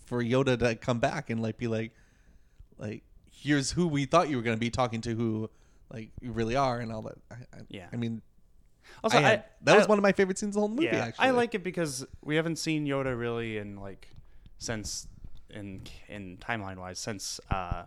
for 0.05 0.23
Yoda 0.23 0.57
to 0.59 0.75
come 0.75 0.99
back 0.99 1.29
and 1.29 1.41
like 1.41 1.57
be 1.57 1.67
like, 1.67 1.91
like 2.77 3.03
here's 3.29 3.71
who 3.71 3.87
we 3.87 4.05
thought 4.05 4.29
you 4.29 4.37
were 4.37 4.43
going 4.43 4.55
to 4.55 4.59
be 4.59 4.69
talking 4.69 5.01
to, 5.01 5.13
who 5.15 5.49
like 5.91 6.09
you 6.21 6.31
really 6.31 6.55
are, 6.55 6.79
and 6.79 6.91
all 6.91 7.01
that. 7.03 7.15
I, 7.29 7.35
I, 7.35 7.59
Yeah. 7.69 7.87
I 7.91 7.97
mean, 7.97 8.21
Also, 9.03 9.17
I 9.17 9.21
had- 9.21 9.39
I, 9.39 9.43
that 9.63 9.77
was 9.77 9.87
one 9.87 9.97
of 9.97 10.03
my 10.03 10.11
favorite 10.13 10.37
scenes 10.37 10.51
of 10.51 10.53
the 10.55 10.59
whole 10.61 10.69
movie. 10.69 10.85
yeah, 10.85 11.05
actually, 11.05 11.25
I 11.27 11.31
like 11.31 11.53
it 11.55 11.63
because 11.63 12.05
we 12.23 12.35
haven't 12.37 12.57
seen 12.57 12.85
Yoda 12.87 13.17
really 13.17 13.57
in 13.57 13.75
like 13.77 14.07
since 14.57 15.07
in 15.49 15.81
in 16.07 16.37
timeline 16.37 16.77
wise 16.77 16.97
since 16.99 17.39
uh 17.49 17.83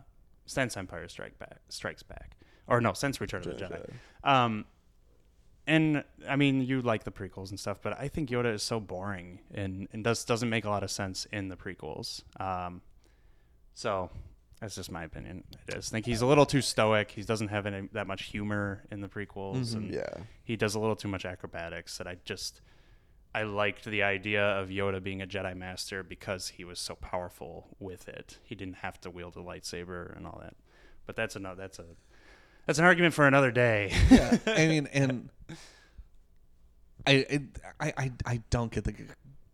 since 0.47 0.77
Empire 0.77 1.09
Strike 1.09 1.39
Back 1.39 1.59
Strikes 1.69 2.03
Back 2.03 2.37
or 2.67 2.81
no 2.81 2.93
since 2.93 3.21
Return 3.21 3.41
of 3.41 3.59
the 3.59 3.65
Jedi. 3.65 3.91
Um, 4.29 4.65
and 5.67 6.05
I 6.29 6.37
mean 6.37 6.61
you 6.63 6.83
like 6.83 7.05
the 7.05 7.11
prequels 7.11 7.51
and 7.51 7.59
stuff, 7.59 7.79
but 7.83 7.99
I 7.99 8.09
think 8.09 8.29
Yoda 8.31 8.53
is 8.55 8.63
so 8.63 8.81
boring 8.81 9.41
and 9.53 9.89
and 9.93 10.05
does 10.05 10.25
doesn't 10.25 10.51
make 10.51 10.65
a 10.65 10.71
lot 10.71 10.83
of 10.83 10.91
sense 10.91 11.27
in 11.33 11.49
the 11.49 11.57
prequels. 11.57 12.23
Um, 12.41 12.83
so. 13.75 14.11
That's 14.61 14.77
just 14.77 14.91
my 14.91 15.05
opinion. 15.05 15.45
I 15.69 15.73
just 15.73 15.91
think 15.91 16.07
he's 16.07 16.23
a 16.23 16.27
little 16.27 16.47
too 16.47 16.63
stoic. 16.63 17.11
He 17.11 17.23
doesn't 17.23 17.49
have 17.49 17.67
any 17.67 17.89
that 17.93 18.07
much 18.07 18.23
humor 18.23 18.85
in 18.91 19.03
the 19.03 19.09
prequels, 19.09 19.75
and 19.75 19.93
Yeah. 19.93 20.09
he 20.43 20.57
does 20.57 20.75
a 20.75 20.79
little 20.81 20.97
too 20.97 21.09
much 21.09 21.27
acrobatics 21.27 21.99
that 21.99 22.07
I 22.07 22.17
just 22.25 22.63
I 23.35 23.43
liked 23.43 23.85
the 23.85 24.03
idea 24.05 24.43
of 24.45 24.69
Yoda 24.69 25.03
being 25.03 25.21
a 25.21 25.27
Jedi 25.27 25.57
Master 25.57 26.03
because 26.05 26.49
he 26.51 26.65
was 26.65 26.79
so 26.79 26.95
powerful 26.95 27.67
with 27.81 28.09
it. 28.09 28.39
He 28.45 28.55
didn't 28.55 28.77
have 28.77 29.01
to 29.01 29.11
wield 29.11 29.37
a 29.37 29.41
lightsaber 29.41 30.17
and 30.17 30.25
all 30.27 30.39
that. 30.41 30.55
But 31.07 31.17
that's 31.17 31.35
another 31.37 31.57
that's 31.61 31.79
a 31.81 31.85
that's 32.67 32.79
an 32.79 32.85
argument 32.85 33.13
for 33.15 33.27
another 33.27 33.51
day. 33.51 33.93
yeah, 34.11 34.39
I 34.47 34.67
mean, 34.69 34.89
and 34.93 35.29
I, 37.07 37.41
I, 37.81 37.93
I, 37.97 38.13
I 38.25 38.43
don't 38.51 38.71
get 38.73 38.85
the 38.85 38.95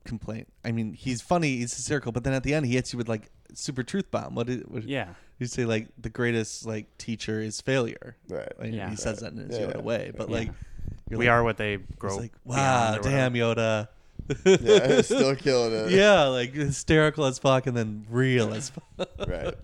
complaint. 0.05 0.49
I 0.65 0.73
mean, 0.73 0.93
he's 0.93 1.21
funny, 1.21 1.57
he's 1.57 1.75
hysterical, 1.75 2.13
but 2.13 2.23
then 2.25 2.33
at 2.35 2.43
the 2.45 2.55
end, 2.55 2.67
he 2.67 2.73
hits 2.75 2.93
you 2.93 2.97
with 2.99 3.09
like 3.09 3.31
super 3.55 3.83
truth 3.83 4.11
bomb. 4.11 4.35
What 4.35 4.47
did, 4.47 4.71
what, 4.71 4.85
yeah. 4.85 5.09
you 5.39 5.47
say? 5.47 5.65
Like 5.65 5.89
the 5.99 6.11
greatest 6.11 6.67
like 6.67 6.97
teacher 6.99 7.41
is 7.41 7.61
failure. 7.61 8.17
Right. 8.29 8.53
And 8.61 8.75
Yeah. 8.75 8.91
he 8.91 8.97
says 8.97 9.21
that 9.21 9.33
in 9.33 9.39
his 9.39 9.59
Yeah, 9.59 9.67
Yoda 9.67 9.75
yeah. 9.77 9.81
way, 9.81 10.13
but 10.17 10.29
Yeah. 10.29 10.37
like 10.37 10.51
you're 11.11 11.19
we 11.19 11.27
like, 11.27 11.33
are 11.33 11.45
what 11.45 11.57
they 11.59 11.77
grow. 11.99 12.11
it's 12.13 12.21
like 12.21 12.33
wow, 12.45 12.99
damn 13.03 13.33
whatever. 13.35 13.89
Yoda. 14.47 14.61
Yeah, 14.61 15.01
still 15.03 15.35
killing 15.37 15.73
it. 15.75 15.91
yeah, 15.91 16.25
like 16.25 16.53
hysterical 16.55 17.25
as 17.27 17.39
fuck, 17.39 17.67
and 17.67 17.77
then 17.77 18.07
real 18.09 18.55
as 18.55 18.71
fuck. 18.71 19.09
Right. 19.27 19.55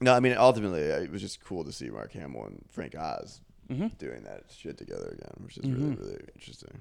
No, 0.00 0.14
I 0.14 0.20
mean 0.20 0.36
ultimately 0.38 0.90
uh, 0.92 1.00
it 1.00 1.10
was 1.10 1.20
just 1.20 1.42
cool 1.44 1.64
to 1.64 1.72
see 1.72 1.90
Mark 1.90 2.12
Hamill 2.12 2.44
and 2.46 2.64
Frank 2.70 2.96
Oz 2.96 3.40
Mm-hmm. 3.70 3.88
doing 3.98 4.22
that 4.22 4.44
shit 4.56 4.78
together 4.78 5.08
again, 5.08 5.44
which 5.44 5.58
is 5.58 5.68
really 5.70 5.94
really 5.96 6.18
interesting. 6.34 6.80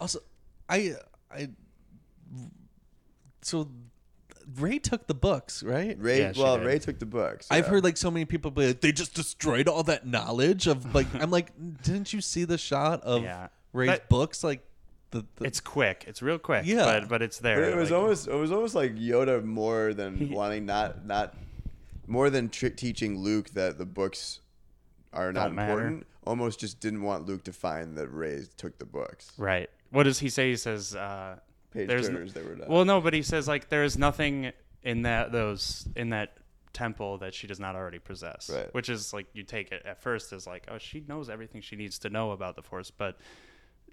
Also, 0.00 0.18
I, 0.68 0.94
I, 1.30 1.48
so 3.42 3.68
Rey 4.56 4.78
took 4.78 5.06
the 5.06 5.14
books, 5.14 5.62
right? 5.62 5.96
Rey, 5.98 6.20
Yeah, 6.20 6.32
she 6.32 6.40
well, 6.42 6.58
did. 6.58 6.66
Rey 6.66 6.78
took 6.78 6.98
the 6.98 7.06
books. 7.06 7.46
I've 7.50 7.64
yeah. 7.64 7.70
heard 7.70 7.84
like 7.84 7.96
so 7.96 8.10
many 8.10 8.24
people 8.24 8.50
be 8.50 8.68
like, 8.68 8.80
they 8.80 8.92
just 8.92 9.14
destroyed 9.14 9.68
all 9.68 9.82
that 9.84 10.06
knowledge 10.06 10.66
of 10.66 10.94
like. 10.94 11.06
I'm 11.14 11.30
like, 11.30 11.52
didn't 11.82 12.12
you 12.12 12.20
see 12.20 12.44
the 12.44 12.58
shot 12.58 13.02
of 13.02 13.22
Yeah. 13.22 13.48
Rey's 13.72 13.90
That- 13.90 14.08
books? 14.08 14.44
Like, 14.44 14.62
the, 15.10 15.24
the 15.36 15.44
It's 15.44 15.60
quick. 15.60 16.04
It's 16.08 16.22
real 16.22 16.38
quick. 16.38 16.66
Yeah. 16.66 16.84
But 16.84 17.08
but 17.08 17.22
it's 17.22 17.38
there. 17.38 17.60
But 17.60 17.68
it 17.72 17.76
was 17.76 17.90
like- 17.90 18.00
almost 18.00 18.28
it 18.28 18.34
was 18.34 18.50
almost 18.52 18.74
like 18.74 18.94
Yoda 18.96 19.44
more 19.44 19.94
than 19.94 20.30
wanting 20.30 20.66
not 20.66 21.06
not 21.06 21.34
more 22.06 22.30
than 22.30 22.48
tr- 22.50 22.68
teaching 22.68 23.18
Luke 23.18 23.50
that 23.50 23.78
the 23.78 23.86
books 23.86 24.40
are 25.12 25.32
not 25.32 25.46
Don't 25.46 25.54
matter. 25.54 25.72
important. 25.72 26.06
Almost 26.26 26.58
just 26.60 26.80
didn't 26.80 27.02
want 27.02 27.26
Luke 27.26 27.44
to 27.44 27.52
find 27.52 27.96
that 27.96 28.08
Rey 28.08 28.42
took 28.56 28.78
the 28.78 28.84
books. 28.86 29.32
Right. 29.38 29.70
What 29.90 30.02
does 30.02 30.18
he 30.18 30.28
say? 30.28 30.50
He 30.50 30.56
says 30.56 30.94
uh 30.96 31.36
Page 31.74 31.88
there's 31.88 32.08
n- 32.08 32.14
turners 32.14 32.32
they 32.32 32.42
were 32.42 32.54
done. 32.54 32.68
Well, 32.68 32.84
no, 32.84 33.00
but 33.00 33.12
he 33.12 33.22
says 33.22 33.46
like 33.46 33.68
there 33.68 33.84
is 33.84 33.98
nothing 33.98 34.52
in 34.82 35.02
that 35.02 35.32
those 35.32 35.86
in 35.96 36.10
that 36.10 36.36
temple 36.72 37.18
that 37.18 37.34
she 37.34 37.46
does 37.46 37.60
not 37.60 37.74
already 37.76 37.98
possess. 37.98 38.50
Right. 38.52 38.72
Which 38.74 38.88
is 38.88 39.12
like 39.12 39.26
you 39.32 39.42
take 39.42 39.72
it 39.72 39.82
at 39.84 40.02
first 40.02 40.32
as 40.32 40.46
like, 40.46 40.66
oh, 40.70 40.78
she 40.78 41.04
knows 41.06 41.28
everything 41.28 41.60
she 41.60 41.76
needs 41.76 41.98
to 42.00 42.10
know 42.10 42.32
about 42.32 42.56
the 42.56 42.62
Force, 42.62 42.90
but 42.90 43.18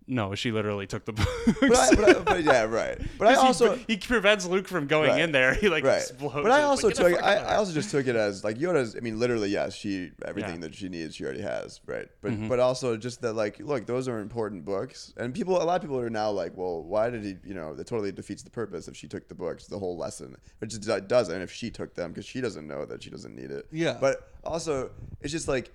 no, 0.08 0.36
she 0.36 0.52
literally 0.52 0.88
took 0.88 1.06
the 1.06 1.14
books. 1.14 1.30
but, 1.62 1.72
I, 1.76 1.96
but, 1.96 2.10
I, 2.18 2.20
but 2.24 2.44
yeah, 2.44 2.64
right. 2.64 3.00
But 3.18 3.28
I 3.28 3.34
'Cause 3.36 3.42
he- 3.42 3.48
also 3.48 3.76
he, 3.88 3.98
prevents 3.98 4.46
Luke 4.46 4.68
from 4.68 4.88
going 4.88 5.10
Right. 5.12 5.22
in 5.22 5.32
there. 5.32 5.54
He 5.62 5.70
like 5.70 5.84
right. 5.84 5.98
explodes. 6.02 6.36
But 6.36 6.52
I 6.52 6.64
also 6.64 6.88
Like, 6.88 6.96
took 6.96 7.24
I, 7.24 7.36
I 7.36 7.56
also 7.56 7.72
just 7.74 7.92
took 7.92 8.08
it 8.08 8.16
as 8.16 8.44
like 8.44 8.58
Yoda's. 8.58 8.96
I 8.96 9.00
mean, 9.00 9.20
literally, 9.20 9.50
yes, 9.50 9.74
she 9.76 10.12
everything 10.26 10.56
Yeah. 10.56 10.68
that 10.68 10.76
she 10.76 10.90
needs, 10.90 11.16
she 11.16 11.24
already 11.24 11.42
has, 11.42 11.80
right? 11.86 12.08
But 12.22 12.32
Mm-hmm. 12.32 12.48
but 12.50 12.60
also 12.60 12.98
just 12.98 13.22
that 13.22 13.34
like, 13.34 13.60
look, 13.60 13.86
those 13.86 14.08
are 14.08 14.20
important 14.20 14.66
books, 14.66 15.14
and 15.18 15.34
people, 15.34 15.62
a 15.62 15.64
lot 15.64 15.76
of 15.76 15.82
people 15.82 16.00
are 16.00 16.10
now 16.10 16.32
like, 16.32 16.56
well, 16.58 16.84
why 16.84 17.10
did 17.10 17.24
he? 17.24 17.36
You 17.44 17.54
know, 17.54 17.74
that 17.76 17.88
totally 17.88 18.12
defeats 18.12 18.44
the 18.44 18.50
purpose 18.50 18.88
if 18.88 18.96
she 18.96 19.08
took 19.08 19.28
the 19.28 19.36
books, 19.36 19.68
the 19.68 19.78
whole 19.80 19.98
lesson. 19.98 20.36
Which 20.60 20.74
it 20.74 20.82
just 20.82 21.08
doesn't 21.08 21.42
if 21.42 21.52
she 21.52 21.70
took 21.70 21.94
them 21.96 22.12
because 22.12 22.26
she 22.26 22.42
doesn't 22.42 22.68
know 22.68 22.86
that 22.86 23.04
she 23.04 23.10
doesn't 23.10 23.36
need 23.36 23.52
it. 23.52 23.68
Yeah. 23.72 23.98
But 24.02 24.30
also, 24.44 24.92
it's 25.22 25.32
just 25.32 25.48
like 25.48 25.72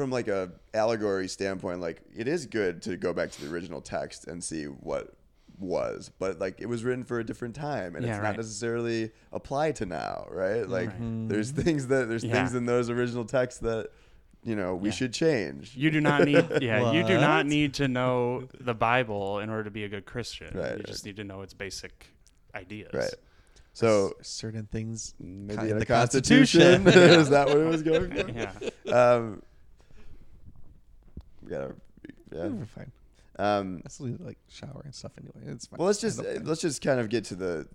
from 0.00 0.10
like 0.10 0.28
a 0.28 0.50
allegory 0.72 1.28
standpoint, 1.28 1.80
like 1.80 2.00
it 2.16 2.26
is 2.26 2.46
good 2.46 2.80
to 2.82 2.96
go 2.96 3.12
back 3.12 3.30
to 3.32 3.44
the 3.44 3.52
original 3.52 3.82
text 3.82 4.26
and 4.26 4.42
see 4.42 4.64
what 4.64 5.12
was, 5.58 6.10
but 6.18 6.38
like 6.38 6.58
it 6.58 6.66
was 6.66 6.82
written 6.84 7.04
for 7.04 7.18
a 7.18 7.24
different 7.24 7.54
time, 7.54 7.94
and 7.96 8.04
Yeah, 8.06 8.12
it's 8.12 8.20
right. 8.20 8.28
not 8.28 8.36
necessarily 8.38 9.10
applied 9.30 9.76
to 9.76 9.84
now, 9.86 10.26
right? 10.30 10.66
Like 10.66 10.88
Mm-hmm. 10.88 11.28
there's 11.28 11.50
things 11.50 11.88
that 11.88 12.08
there's 12.08 12.24
Yeah. 12.24 12.32
things 12.32 12.54
in 12.54 12.64
those 12.64 12.88
original 12.88 13.26
texts 13.26 13.60
that 13.60 13.90
you 14.42 14.56
know 14.56 14.74
we 14.74 14.88
Yeah. 14.88 14.94
should 14.94 15.12
change. 15.12 15.76
You 15.76 15.90
do 15.90 16.00
not 16.00 16.24
need, 16.24 16.48
yeah, 16.62 16.92
you 16.92 17.04
do 17.04 17.18
not 17.20 17.44
need 17.44 17.74
to 17.74 17.88
know 17.88 18.48
the 18.58 18.72
Bible 18.72 19.40
in 19.40 19.50
order 19.50 19.64
to 19.64 19.70
be 19.70 19.84
a 19.84 19.88
good 19.90 20.06
Christian. 20.06 20.56
Right, 20.56 20.70
you 20.70 20.76
right. 20.76 20.86
just 20.86 21.04
need 21.04 21.16
to 21.16 21.24
know 21.24 21.42
its 21.42 21.52
basic 21.52 22.06
ideas. 22.54 22.94
right. 22.94 23.14
So 23.74 24.14
certain 24.22 24.66
things 24.66 25.14
maybe 25.20 25.66
in 25.66 25.72
of 25.72 25.78
the 25.78 25.86
Constitution, 25.86 26.86
is 26.88 27.28
that 27.28 27.46
what 27.48 27.58
it 27.58 27.66
was 27.66 27.82
going 27.82 28.10
for? 28.16 28.30
Yeah. 28.88 28.92
Um, 28.92 29.42
we 31.42 31.50
gotta, 31.50 31.74
yeah. 32.32 32.48
We're 32.48 32.66
fine. 32.66 32.92
Um, 33.38 33.80
Let's 33.84 34.00
like 34.00 34.38
shower 34.48 34.82
and 34.84 34.94
stuff 34.94 35.12
anyway. 35.18 35.52
It's 35.54 35.66
fine. 35.66 35.78
Well, 35.78 35.86
let's 35.86 36.00
just 36.00 36.22
don't 36.22 36.46
let's 36.46 36.60
just 36.60 36.82
kind 36.82 37.00
of 37.00 37.08
get 37.08 37.24
to 37.26 37.34
the 37.34 37.66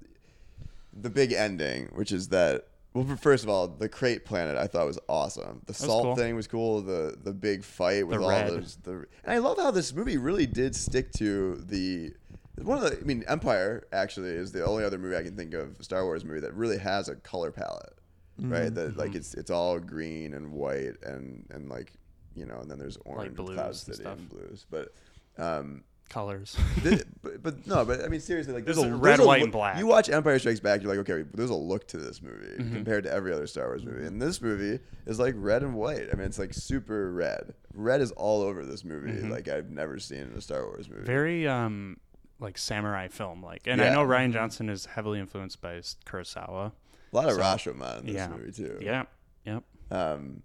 the 0.93 1.09
big 1.09 1.33
ending, 1.33 1.89
which 1.93 2.11
is 2.11 2.29
that. 2.29 2.67
Well, 2.93 3.17
first 3.17 3.43
of 3.43 3.49
all, 3.49 3.67
the 3.67 3.89
Crait 3.89 4.23
planet 4.23 4.57
I 4.57 4.67
thought 4.67 4.85
was 4.87 4.99
awesome. 5.09 5.61
The 5.65 5.73
salt 5.73 6.03
cool. 6.03 6.15
thing 6.15 6.35
was 6.35 6.47
cool. 6.47 6.81
The 6.81 7.17
the 7.21 7.33
big 7.33 7.63
fight 7.63 8.07
with 8.07 8.19
The 8.19 8.23
all 8.23 8.29
red. 8.29 8.51
those. 8.51 8.77
The 8.83 8.91
and 9.23 9.33
I 9.33 9.39
love 9.39 9.57
how 9.57 9.71
this 9.71 9.93
movie 9.93 10.17
really 10.17 10.45
did 10.45 10.75
stick 10.75 11.11
to 11.13 11.55
the 11.55 12.13
one 12.61 12.77
of 12.77 12.83
the. 12.83 12.97
I 12.97 13.03
mean, 13.03 13.25
Empire 13.27 13.85
actually 13.91 14.29
is 14.29 14.51
the 14.51 14.63
only 14.65 14.83
other 14.85 14.97
movie 14.97 15.17
I 15.17 15.23
can 15.23 15.35
think 15.35 15.53
of, 15.53 15.75
Star 15.83 16.05
Wars 16.05 16.23
movie 16.23 16.39
that 16.41 16.53
really 16.53 16.77
has 16.77 17.09
a 17.09 17.15
color 17.15 17.51
palette, 17.51 17.97
right? 18.39 18.65
Mm-hmm. 18.65 18.75
That 18.75 18.97
like 18.97 19.13
it's 19.15 19.33
it's 19.33 19.51
all 19.51 19.77
green 19.79 20.33
and 20.33 20.51
white 20.53 20.93
and 21.03 21.45
and 21.49 21.67
like 21.69 21.91
you 22.35 22.45
know, 22.45 22.59
and 22.59 22.69
then 22.69 22.77
there's 22.79 22.97
orange, 23.05 23.35
blues 23.35 23.55
Cloud 23.55 23.67
and 23.67 23.75
City, 23.75 23.97
stuff. 24.03 24.17
and 24.17 24.29
blues, 24.29 24.65
but. 24.69 24.93
Um, 25.37 25.83
Colors. 26.07 26.55
Thi- 26.81 27.01
but, 27.23 27.41
but 27.41 27.65
no, 27.67 27.83
but 27.83 28.05
I 28.05 28.09
mean 28.09 28.19
seriously, 28.19 28.53
like 28.53 28.63
there's 28.63 28.77
This 28.77 28.85
a 28.85 28.87
is 28.89 28.91
there's 28.91 29.01
red, 29.01 29.19
a 29.19 29.25
white, 29.25 29.39
look- 29.39 29.45
and 29.45 29.51
black. 29.51 29.79
You 29.79 29.87
watch 29.87 30.07
Empire 30.07 30.37
Strikes 30.37 30.59
Back, 30.59 30.83
you're 30.83 30.95
like, 30.95 31.09
okay, 31.09 31.27
there's 31.33 31.49
a 31.49 31.55
look 31.55 31.87
to 31.87 31.97
this 31.97 32.21
movie 32.21 32.45
Mm-hmm. 32.59 32.75
compared 32.75 33.05
to 33.05 33.11
every 33.11 33.33
other 33.33 33.47
Star 33.47 33.65
Wars 33.69 33.83
movie, 33.83 34.05
and 34.05 34.21
this 34.21 34.39
movie 34.39 34.79
is 35.07 35.19
like 35.19 35.33
red 35.35 35.63
and 35.63 35.73
white. 35.73 36.07
I 36.13 36.15
mean, 36.15 36.27
it's 36.27 36.37
like 36.37 36.53
super 36.53 37.11
red. 37.11 37.55
Red 37.73 38.01
is 38.01 38.11
all 38.11 38.43
over 38.43 38.63
this 38.63 38.83
movie, 38.85 39.19
like 39.27 39.47
I've 39.47 39.71
never 39.71 39.97
seen 39.97 40.19
in 40.19 40.33
a 40.37 40.41
Star 40.41 40.63
Wars 40.65 40.87
movie. 40.87 40.99
Mm-hmm. 41.01 41.05
Very 41.07 41.47
um 41.47 41.97
like 42.39 42.59
samurai 42.59 43.07
film 43.07 43.41
like. 43.43 43.63
And 43.65 43.81
I 43.81 43.89
know 43.89 44.05
Rian 44.05 44.31
Johnson 44.31 44.69
is 44.69 44.85
heavily 44.85 45.19
influenced 45.19 45.59
by 45.59 45.77
Kurosawa. 46.05 46.71
a 47.11 47.15
lot 47.15 47.25
of 47.25 47.31
so- 47.33 47.39
Rashomon 47.41 48.01
in 48.01 48.05
this 48.05 48.15
yeah. 48.15 48.27
movie 48.27 48.51
too. 48.51 48.77
Yeah. 48.79 49.03
Yep. 49.45 49.63
Um, 49.89 50.43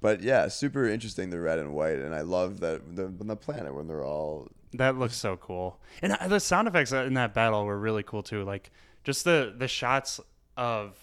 but 0.00 0.22
yeah, 0.22 0.48
super 0.48 0.86
interesting 0.86 1.30
the 1.30 1.40
red 1.40 1.58
and 1.58 1.74
white, 1.74 1.98
and 1.98 2.14
I 2.14 2.20
love 2.20 2.60
that 2.60 2.96
the 2.96 3.08
the 3.08 3.36
planet 3.36 3.74
when 3.74 3.88
they're 3.88 4.04
all 4.04 4.48
That 4.74 4.98
looks 4.98 5.16
so 5.16 5.36
cool. 5.36 5.80
And 6.02 6.16
the 6.30 6.40
sound 6.40 6.68
effects 6.68 6.92
in 6.92 7.14
that 7.14 7.34
battle 7.34 7.64
were 7.64 7.78
really 7.78 8.02
cool 8.02 8.22
too. 8.22 8.44
Like 8.44 8.70
just 9.04 9.24
the 9.24 9.54
the 9.56 9.68
shots 9.68 10.20
of 10.56 10.96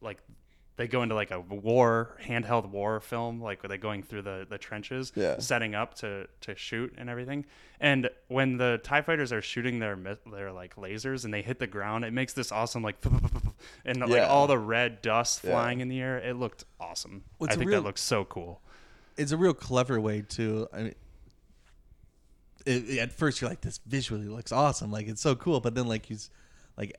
like 0.00 0.18
they 0.80 0.88
go 0.88 1.02
into 1.02 1.14
like 1.14 1.30
a 1.30 1.38
war 1.40 2.16
handheld 2.24 2.70
war 2.70 3.00
film 3.00 3.38
like 3.42 3.62
where 3.62 3.68
they're 3.68 3.76
going 3.76 4.02
through 4.02 4.22
the 4.22 4.46
the 4.48 4.56
trenches 4.56 5.12
Yeah. 5.14 5.38
setting 5.38 5.74
up 5.74 5.92
to 5.96 6.26
to 6.40 6.56
shoot 6.56 6.94
and 6.96 7.10
everything 7.10 7.44
and 7.80 8.08
when 8.28 8.56
the 8.56 8.80
tie 8.82 9.02
fighters 9.02 9.30
are 9.30 9.42
shooting 9.42 9.78
their 9.78 9.94
their 10.30 10.50
like 10.52 10.76
lasers 10.76 11.26
and 11.26 11.34
they 11.34 11.42
hit 11.42 11.58
the 11.58 11.66
ground 11.66 12.06
it 12.06 12.12
makes 12.14 12.32
this 12.32 12.50
awesome 12.50 12.82
like 12.82 12.96
and 13.84 14.00
like 14.00 14.10
Yeah. 14.10 14.26
all 14.28 14.46
the 14.46 14.58
red 14.58 15.02
dust 15.02 15.42
Yeah. 15.44 15.50
flying 15.50 15.80
in 15.80 15.88
the 15.88 16.00
air 16.00 16.16
it 16.16 16.36
looked 16.36 16.64
awesome 16.80 17.24
Well, 17.38 17.48
it's 17.48 17.52
i 17.52 17.56
a 17.56 17.58
think 17.58 17.70
real- 17.70 17.82
that 17.82 17.86
looks 17.86 18.00
so 18.02 18.24
cool 18.24 18.62
it's 19.18 19.32
a 19.32 19.36
real 19.36 19.52
clever 19.52 20.00
way 20.00 20.22
to. 20.22 20.66
I 20.72 20.82
mean, 20.84 20.94
it, 22.64 22.98
at 22.98 23.12
first 23.12 23.40
you're 23.40 23.50
like, 23.50 23.60
this 23.60 23.78
visually 23.86 24.28
looks 24.28 24.50
awesome, 24.52 24.90
like 24.90 25.08
it's 25.08 25.20
so 25.20 25.34
cool, 25.34 25.60
but 25.60 25.74
then 25.74 25.86
like 25.86 26.06
he's 26.06 26.30
like, 26.78 26.94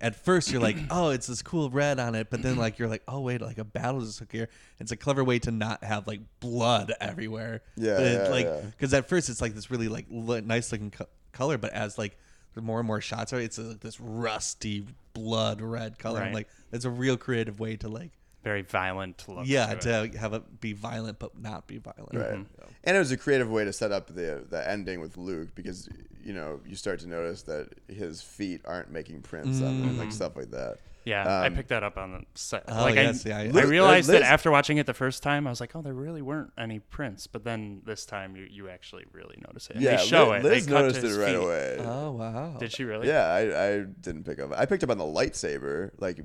at 0.00 0.16
first 0.16 0.50
you're 0.50 0.60
like, 0.60 0.76
oh, 0.90 1.10
it's 1.10 1.26
this 1.26 1.42
cool 1.42 1.70
red 1.70 2.00
on 2.00 2.14
it, 2.14 2.28
but 2.30 2.42
then 2.42 2.56
like 2.56 2.78
you're 2.78 2.88
like, 2.88 3.02
oh 3.06 3.20
wait, 3.20 3.40
like 3.40 3.58
a 3.58 3.64
battle 3.64 4.02
is 4.02 4.20
here. 4.30 4.48
It's 4.80 4.90
a 4.92 4.96
clever 4.96 5.22
way 5.22 5.38
to 5.40 5.50
not 5.50 5.84
have 5.84 6.06
like 6.06 6.20
blood 6.40 6.92
everywhere. 7.00 7.62
Yeah, 7.76 7.96
But 7.96 8.06
it, 8.06 8.12
yeah, 8.24 8.28
like 8.30 8.46
yeah. 8.46 8.60
because 8.76 8.94
at 8.94 9.08
first 9.08 9.28
it's 9.28 9.40
like 9.40 9.54
this 9.54 9.70
really 9.70 9.88
like 9.88 10.06
li- 10.10 10.40
nice 10.40 10.72
looking 10.72 10.90
co- 10.90 11.06
color, 11.32 11.58
but 11.58 11.72
as 11.72 11.98
like 11.98 12.16
the 12.54 12.62
more 12.62 12.78
and 12.80 12.86
more 12.86 13.00
shots 13.00 13.32
are, 13.32 13.40
it's 13.40 13.58
like 13.58 13.80
this 13.80 14.00
rusty 14.00 14.86
blood 15.14 15.60
red 15.60 15.98
color. 15.98 16.18
I'm 16.20 16.26
Right. 16.26 16.34
like, 16.34 16.48
it's 16.72 16.84
a 16.84 16.90
real 16.90 17.16
creative 17.16 17.60
way 17.60 17.76
to 17.76 17.88
like, 17.88 18.10
Very 18.42 18.62
violent 18.62 19.24
look. 19.28 19.46
yeah, 19.46 19.74
to 19.74 20.04
it. 20.04 20.12
to 20.12 20.18
have 20.18 20.32
it 20.32 20.60
be 20.60 20.72
violent 20.72 21.18
but 21.18 21.38
not 21.40 21.66
be 21.66 21.78
violent. 21.78 22.14
Right. 22.14 22.30
Mm-hmm. 22.30 22.64
And 22.84 22.96
it 22.96 22.98
was 22.98 23.12
a 23.12 23.16
creative 23.16 23.50
way 23.50 23.64
to 23.64 23.72
set 23.72 23.92
up 23.92 24.08
the 24.08 24.44
the 24.48 24.68
ending 24.68 25.00
with 25.00 25.16
Luke 25.16 25.54
because 25.54 25.88
you 26.24 26.32
know 26.32 26.60
you 26.66 26.74
start 26.74 27.00
to 27.00 27.08
notice 27.08 27.42
that 27.42 27.68
his 27.88 28.20
feet 28.20 28.60
aren't 28.64 28.90
making 28.90 29.22
prints 29.22 29.60
on 29.60 29.80
them, 29.80 29.90
mm-hmm. 29.90 29.98
like 30.00 30.12
stuff 30.12 30.36
like 30.36 30.50
that. 30.50 30.78
Yeah, 31.04 31.26
I 31.26 31.46
Um, 31.48 31.54
picked 31.54 31.70
that 31.70 31.82
up 31.82 31.96
on 31.98 32.12
the 32.12 32.20
set. 32.34 32.64
Oh, 32.68 32.82
like 32.82 32.94
yes, 32.94 33.26
I, 33.26 33.28
yeah, 33.28 33.38
I- 33.38 33.60
I 33.60 33.64
realized 33.64 34.08
Liz- 34.08 34.20
that 34.20 34.30
after 34.30 34.50
watching 34.50 34.76
it 34.78 34.86
the 34.86 34.94
first 34.94 35.22
time, 35.22 35.46
I 35.46 35.50
was 35.50 35.60
like, 35.60 35.74
oh, 35.74 35.82
there 35.82 35.92
really 35.94 36.22
weren't 36.22 36.52
any 36.56 36.78
prints. 36.78 37.26
But 37.26 37.42
then 37.44 37.82
this 37.84 38.06
time, 38.06 38.36
you, 38.36 38.46
you 38.50 38.68
actually 38.68 39.04
really 39.12 39.36
notice 39.46 39.68
it. 39.70 39.76
And 39.76 39.84
Yeah, 39.84 39.96
they 39.96 40.04
show 40.04 40.30
Liz, 40.30 40.44
it. 40.44 40.48
Liz 40.48 40.66
they 40.66 40.72
cut 40.72 40.80
noticed 40.82 41.00
to 41.00 41.06
it 41.08 41.16
right 41.18 41.26
feet. 41.34 41.34
away. 41.44 41.76
Oh 41.80 42.12
wow. 42.12 42.56
Did 42.58 42.72
she 42.72 42.84
really? 42.84 43.08
Yeah, 43.08 43.24
I, 43.26 43.40
I 43.74 43.78
didn't 43.80 44.24
pick 44.24 44.38
up. 44.38 44.52
I 44.56 44.64
picked 44.66 44.84
up 44.84 44.90
on 44.90 44.98
the 44.98 45.04
lightsaber. 45.04 45.90
Like 45.98 46.20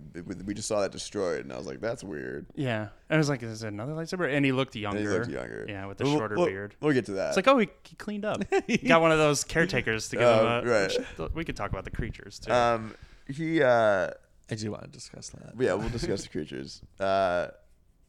we 0.45 0.53
just 0.53 0.67
saw 0.67 0.81
that 0.81 0.91
destroyed, 0.91 1.43
and 1.43 1.51
I 1.53 1.57
was 1.57 1.65
like, 1.65 1.79
"That's 1.81 2.03
weird." 2.03 2.45
Yeah. 2.55 2.89
I 3.09 3.15
was 3.17 3.29
like, 3.29 3.41
is 3.41 3.63
it 3.63 3.69
another 3.69 3.93
lightsaber? 3.93 4.29
And 4.31 4.43
he 4.45 4.51
looked 4.51 4.75
younger. 4.75 4.99
And 4.99 5.07
he 5.09 5.13
looked 5.17 5.31
younger. 5.31 5.65
Yeah, 5.67 5.85
with 5.85 5.97
the 5.97 6.03
We'll- 6.03 6.17
shorter 6.17 6.35
we'll- 6.35 6.45
beard. 6.47 6.75
We'll 6.81 6.93
get 6.93 7.05
to 7.05 7.13
that. 7.13 7.29
It's 7.29 7.35
like, 7.37 7.47
oh, 7.47 7.57
he, 7.57 7.69
he 7.83 7.95
cleaned 7.95 8.25
up. 8.25 8.43
he 8.67 8.77
got 8.87 8.99
one 9.01 9.11
of 9.13 9.17
those 9.17 9.43
caretakers 9.45 10.09
to 10.09 10.17
give 10.17 10.27
Oh, 10.27 10.39
him 10.59 10.67
a. 10.67 10.69
right. 10.69 10.91
which- 11.17 11.31
we 11.33 11.45
could 11.45 11.55
talk 11.55 11.71
about 11.71 11.85
the 11.85 11.89
creatures 11.89 12.37
too. 12.39 12.51
um, 12.51 12.93
he 13.29 13.61
uh, 13.63 14.09
I 14.49 14.55
do 14.55 14.71
want 14.71 14.83
to 14.83 14.89
discuss 14.89 15.29
that. 15.29 15.53
yeah, 15.59 15.73
we'll 15.73 15.89
discuss 15.89 16.23
the 16.23 16.29
creatures. 16.29 16.81
Uh, 16.99 17.47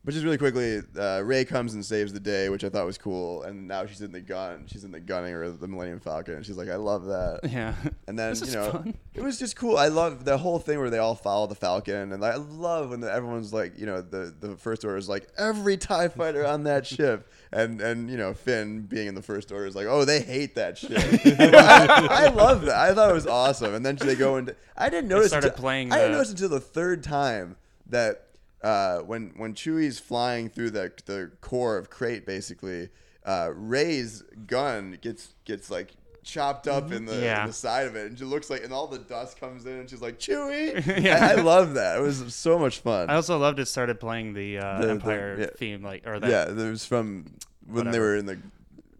but 0.09 0.15
just 0.15 0.25
really 0.25 0.39
quickly, 0.39 0.81
uh, 0.99 1.21
Rey 1.23 1.45
comes 1.45 1.75
and 1.75 1.85
saves 1.85 2.15
the 2.15 2.19
day, 2.19 2.49
which 2.49 2.65
I 2.65 2.71
thought 2.71 2.87
was 2.87 2.97
cool. 2.97 3.43
And 3.43 3.69
now 3.69 3.85
she's 3.85 4.01
in 4.01 4.11
the 4.11 4.23
gun. 4.23 4.65
She's 4.67 4.83
in 4.83 4.91
the 4.91 5.01
gunning 5.01 5.35
or 5.35 5.51
the 5.51 5.69
Millennium 5.69 6.01
Falcon, 6.01 6.33
and 6.33 6.47
she's 6.47 6.57
like, 6.57 6.71
"I 6.71 6.77
love 6.77 7.05
that." 7.05 7.41
yeah. 7.53 7.75
And 8.07 8.19
then 8.19 8.35
you 8.37 8.53
know, 8.53 8.71
fun. 8.71 8.95
it 9.13 9.23
was 9.23 9.39
just 9.39 9.55
cool. 9.57 9.77
I 9.77 9.89
love 9.89 10.25
the 10.25 10.39
whole 10.39 10.59
thing 10.61 10.79
where 10.79 10.89
they 10.89 10.97
all 10.97 11.15
follow 11.15 11.47
the 11.47 11.55
Falcon, 11.55 12.13
and 12.15 12.25
I 12.25 12.37
love 12.37 12.89
when 12.89 13.01
the, 13.01 13.13
everyone's 13.13 13.53
like, 13.53 13.79
you 13.79 13.85
know, 13.85 14.01
the 14.01 14.35
the 14.41 14.57
First 14.57 14.83
Order 14.83 14.97
is 14.97 15.11
like 15.11 15.29
every 15.37 15.77
Tie 15.77 16.09
Fighter 16.09 16.47
on 16.47 16.65
that 16.65 16.87
ship, 16.97 17.31
and 17.53 17.79
and 17.83 18.09
you 18.09 18.17
know 18.17 18.33
Finn 18.33 18.87
being 18.87 19.09
in 19.09 19.15
the 19.15 19.21
First 19.21 19.53
Order 19.53 19.67
is 19.67 19.77
like, 19.77 19.89
oh, 19.89 20.07
they 20.07 20.23
hate 20.23 20.55
that 20.55 20.79
ship. 20.79 20.93
I, 20.97 22.09
I 22.11 22.29
love 22.29 22.63
that. 22.63 22.77
I 22.77 22.95
thought 22.95 23.11
it 23.11 23.13
was 23.13 23.27
awesome. 23.27 23.75
And 23.75 23.85
then 23.85 23.97
they 23.97 24.15
go 24.15 24.39
into. 24.39 24.57
I 24.75 24.89
didn't 24.89 25.09
notice. 25.09 25.29
started 25.29 25.49
until- 25.49 25.61
playing 25.61 25.93
I 25.93 25.97
didn't 25.97 26.13
the- 26.13 26.17
notice 26.17 26.31
until 26.31 26.49
the 26.49 26.61
third 26.61 27.03
time 27.03 27.57
that 27.91 28.28
uh, 28.63 28.99
when 29.01 29.33
when 29.37 29.55
Chewie's 29.55 29.99
flying 29.99 30.49
through 30.49 30.71
the 30.71 30.93
the 31.07 31.31
core 31.41 31.77
of 31.77 31.91
Crait, 31.91 32.27
basically, 32.27 32.89
uh, 33.25 33.51
Rey's 33.55 34.23
gun 34.47 34.99
gets 35.01 35.35
gets 35.45 35.71
like 35.71 35.93
chopped 36.25 36.69
up 36.69 36.93
in 36.93 37.07
the, 37.07 37.15
in 37.41 37.47
the 37.47 37.53
side 37.55 37.87
of 37.87 37.97
it, 37.97 38.09
and 38.09 38.19
she 38.19 38.25
looks 38.25 38.51
like, 38.51 38.63
and 38.63 38.71
all 38.73 38.87
the 38.87 38.99
dust 38.99 39.41
comes 39.41 39.65
in, 39.65 39.73
and 39.79 39.89
she's 39.89 40.03
like, 40.03 40.19
Chewie. 40.19 41.03
Yeah. 41.03 41.27
I, 41.37 41.39
I 41.39 41.43
love 41.43 41.75
that. 41.75 41.99
It 41.99 42.03
was 42.03 42.35
so 42.35 42.59
much 42.59 42.81
fun. 42.81 43.09
I 43.09 43.15
also 43.15 43.39
loved 43.39 43.59
it 43.61 43.67
started 43.67 43.99
playing 43.99 44.35
the, 44.35 44.59
uh, 44.59 44.81
The- 44.81 44.87
the- 44.87 44.93
Empire 44.93 45.37
yeah. 45.41 45.47
theme, 45.57 45.83
like 45.83 46.07
or 46.07 46.21
that. 46.21 46.29
yeah, 46.31 46.45
there 46.47 46.71
was 46.71 46.85
from 46.85 47.33
when 47.67 47.91
they 47.91 47.99
were 47.99 48.17
in 48.17 48.27
the. 48.27 48.39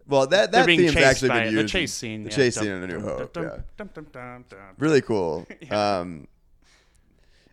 Well, 0.07 0.25
that 0.27 0.51
that 0.53 0.65
theme's 0.65 0.95
actually 0.95 1.29
been 1.29 1.53
the 1.53 1.61
used. 1.61 1.71
chase 1.71 1.93
scene. 1.93 2.23
The 2.23 2.31
yeah. 2.31 2.35
chase 2.35 2.55
Dum, 2.55 2.63
scene 2.63 2.71
in 2.73 2.83
A 2.83 2.87
New 2.87 2.93
dum, 2.93 3.03
Hope. 3.03 3.37
Yeah. 3.37 4.71
really 4.79 5.01
cool. 5.01 5.45
Um, 5.69 6.27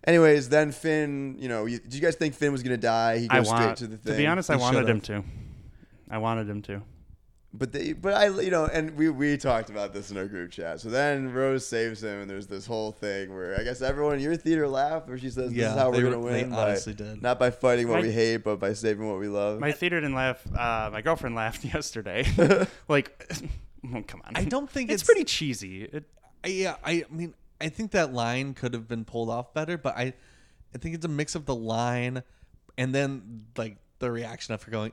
anyways, 0.07 0.49
then 0.49 0.73
Finn, 0.73 1.37
you 1.39 1.49
know, 1.49 1.67
you, 1.67 1.79
did 1.79 1.95
you 1.95 2.01
guys 2.01 2.15
think 2.17 2.35
Finn 2.35 2.53
was 2.53 2.63
gonna 2.63 2.77
die? 2.77 3.19
He 3.19 3.29
I 3.31 3.39
goes 3.39 3.49
straight 3.49 3.61
want 3.67 3.79
to 3.79 3.87
the 3.87 3.97
thing. 3.99 4.17
be 4.17 4.27
honest, 4.27 4.51
I 4.51 4.55
He 4.57 4.61
wanted 4.61 4.77
should've. 4.79 4.89
him 4.91 5.01
to. 5.03 5.25
I 6.11 6.19
wanted 6.19 6.49
him 6.49 6.63
to. 6.63 6.83
But 7.55 7.73
they, 7.73 7.95
but 7.95 8.13
I, 8.13 8.27
you 8.29 8.51
know, 8.51 8.67
and 8.67 8.95
we 8.99 9.09
we 9.09 9.39
talked 9.39 9.71
about 9.71 9.95
this 9.95 10.11
in 10.11 10.19
our 10.19 10.27
group 10.27 10.51
chat. 10.51 10.79
So 10.79 10.91
then 10.91 11.33
Rose 11.33 11.67
saves 11.67 12.03
him, 12.03 12.21
and 12.21 12.29
there's 12.29 12.47
this 12.47 12.67
whole 12.67 12.93
thing 12.93 13.35
where 13.35 13.59
I 13.59 13.63
guess 13.65 13.81
everyone 13.81 14.17
in 14.17 14.21
your 14.21 14.37
theater 14.37 14.69
laughed, 14.69 15.09
where 15.09 15.17
she 15.17 15.31
says, 15.31 15.51
"This 15.51 15.59
Yeah, 15.63 15.71
is 15.73 15.79
how 15.79 15.91
they 15.91 15.99
we're 16.03 16.11
gonna 16.11 16.19
were- 16.19 16.33
they 16.33 16.43
win." 16.43 16.51
by- 16.51 16.65
honestly 16.69 16.93
did. 16.93 17.23
Not 17.23 17.39
by 17.39 17.51
fighting 17.51 17.89
what 17.89 18.01
My- 18.01 18.07
we 18.09 18.13
hate, 18.13 18.39
but 18.39 18.57
by 18.61 18.75
saving 18.75 19.09
what 19.09 19.19
we 19.19 19.29
love. 19.29 19.59
My 19.59 19.73
theater 19.73 19.99
didn't 20.01 20.15
laugh. 20.17 20.47
Uh, 20.55 20.91
my 20.93 21.01
girlfriend 21.01 21.35
laughed 21.35 21.65
yesterday. 21.75 22.27
like, 22.89 23.27
oh, 23.95 24.03
come 24.07 24.21
on. 24.27 24.33
I 24.37 24.45
don't 24.45 24.69
think 24.69 24.91
it's, 24.91 25.03
it's- 25.03 25.07
pretty 25.07 25.25
cheesy. 25.25 25.85
It, 25.85 26.05
I, 26.45 26.49
yeah, 26.49 26.77
I 26.85 27.05
mean, 27.11 27.33
I 27.61 27.69
think 27.69 27.93
that 27.93 28.13
line 28.13 28.55
could 28.55 28.75
have 28.75 28.87
been 28.89 29.05
pulled 29.05 29.31
off 29.31 29.55
better, 29.55 29.79
but 29.79 29.97
I, 29.97 30.13
I 30.75 30.79
think 30.79 30.95
it's 30.95 31.05
a 31.05 31.09
mix 31.09 31.35
of 31.35 31.47
the 31.47 31.55
line, 31.55 32.23
and 32.77 32.95
then 32.95 33.47
like 33.57 33.79
the 33.99 34.11
reaction 34.11 34.55
of 34.55 34.63
her 34.65 34.71
going. 34.71 34.93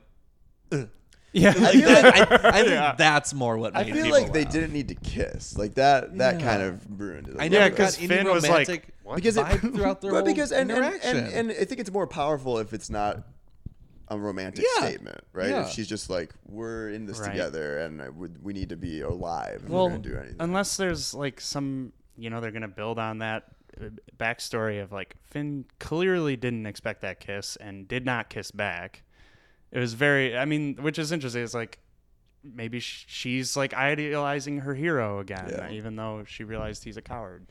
Ugh. 0.72 0.88
yeah, 1.32 1.48
Like 1.50 1.74
that, 1.84 2.04
I, 2.44 2.48
I 2.48 2.52
think 2.62 2.68
Yeah. 2.70 2.94
that's 2.96 3.34
more 3.34 3.58
what 3.58 3.76
I 3.76 3.84
feel 3.90 4.08
like 4.10 4.32
they 4.32 4.44
laugh. 4.44 4.52
didn't 4.52 4.72
need 4.72 4.88
to 4.88 4.94
kiss. 4.94 5.58
Like 5.58 5.74
that. 5.74 6.16
That 6.18 6.40
Yeah. 6.40 6.46
kind 6.46 6.62
of 6.62 7.00
ruined 7.00 7.28
it. 7.28 7.34
a 7.36 7.38
I 7.40 7.48
little 7.48 7.50
never 7.50 7.50
bit. 7.50 7.52
Yeah, 7.52 7.68
got 7.70 7.76
'cause 7.76 7.96
Finn 7.96 8.28
was 8.28 8.42
like, 8.44 8.50
romantic 8.68 8.94
what? 9.02 9.16
because 9.16 9.36
it, 9.36 9.44
vibe 9.44 9.60
throughout 9.74 10.00
their 10.00 10.12
but 10.12 10.24
whole 10.24 10.26
because 10.34 10.52
and, 10.52 10.70
and, 10.70 10.78
interaction. 10.78 11.16
and 11.18 11.50
and 11.50 11.50
I 11.50 11.64
think 11.64 11.80
it's 11.80 11.90
more 11.90 12.06
powerful 12.06 12.58
if 12.58 12.72
it's 12.72 12.88
not 12.88 13.24
a 14.08 14.18
romantic 14.18 14.64
Yeah. 14.78 14.86
statement, 14.86 15.20
right? 15.32 15.50
Yeah. 15.50 15.64
If 15.66 15.70
she's 15.70 15.88
just 15.88 16.08
like, 16.08 16.32
"We're 16.46 16.90
in 16.90 17.04
this 17.06 17.18
Right. 17.18 17.30
together, 17.32 17.78
and 17.78 18.00
uh, 18.00 18.04
I 18.04 18.08
would, 18.10 18.42
we 18.44 18.52
need 18.52 18.68
to 18.68 18.76
be 18.76 19.00
alive. 19.00 19.62
If 19.64 19.70
well, 19.70 19.84
we're 19.84 19.90
gonna 19.90 20.02
do 20.02 20.16
anything." 20.16 20.36
unless 20.40 20.76
there's 20.76 21.14
like 21.14 21.40
some, 21.40 21.92
you 22.16 22.30
know, 22.30 22.40
they're 22.40 22.50
gonna 22.50 22.68
build 22.68 22.98
on 22.98 23.18
that 23.18 23.44
uh, 23.80 23.86
backstory 24.18 24.82
of 24.82 24.92
like 24.92 25.16
Finn 25.30 25.64
clearly 25.80 26.36
didn't 26.36 26.66
expect 26.66 27.00
that 27.02 27.20
kiss 27.20 27.56
and 27.56 27.88
did 27.88 28.04
not 28.04 28.28
kiss 28.30 28.50
back. 28.50 29.02
It 29.72 29.78
was 29.78 29.94
very. 29.94 30.36
I 30.36 30.44
mean, 30.44 30.76
which 30.80 30.98
is 30.98 31.10
interesting. 31.12 31.42
It's 31.42 31.54
like 31.54 31.78
maybe 32.44 32.78
she's 32.78 33.56
like 33.56 33.72
idealizing 33.74 34.58
her 34.58 34.74
hero 34.74 35.18
again, 35.18 35.48
Yeah. 35.50 35.70
even 35.70 35.96
though 35.96 36.24
she 36.26 36.44
realized 36.44 36.84
he's 36.84 36.96
a 36.96 37.02
coward. 37.02 37.46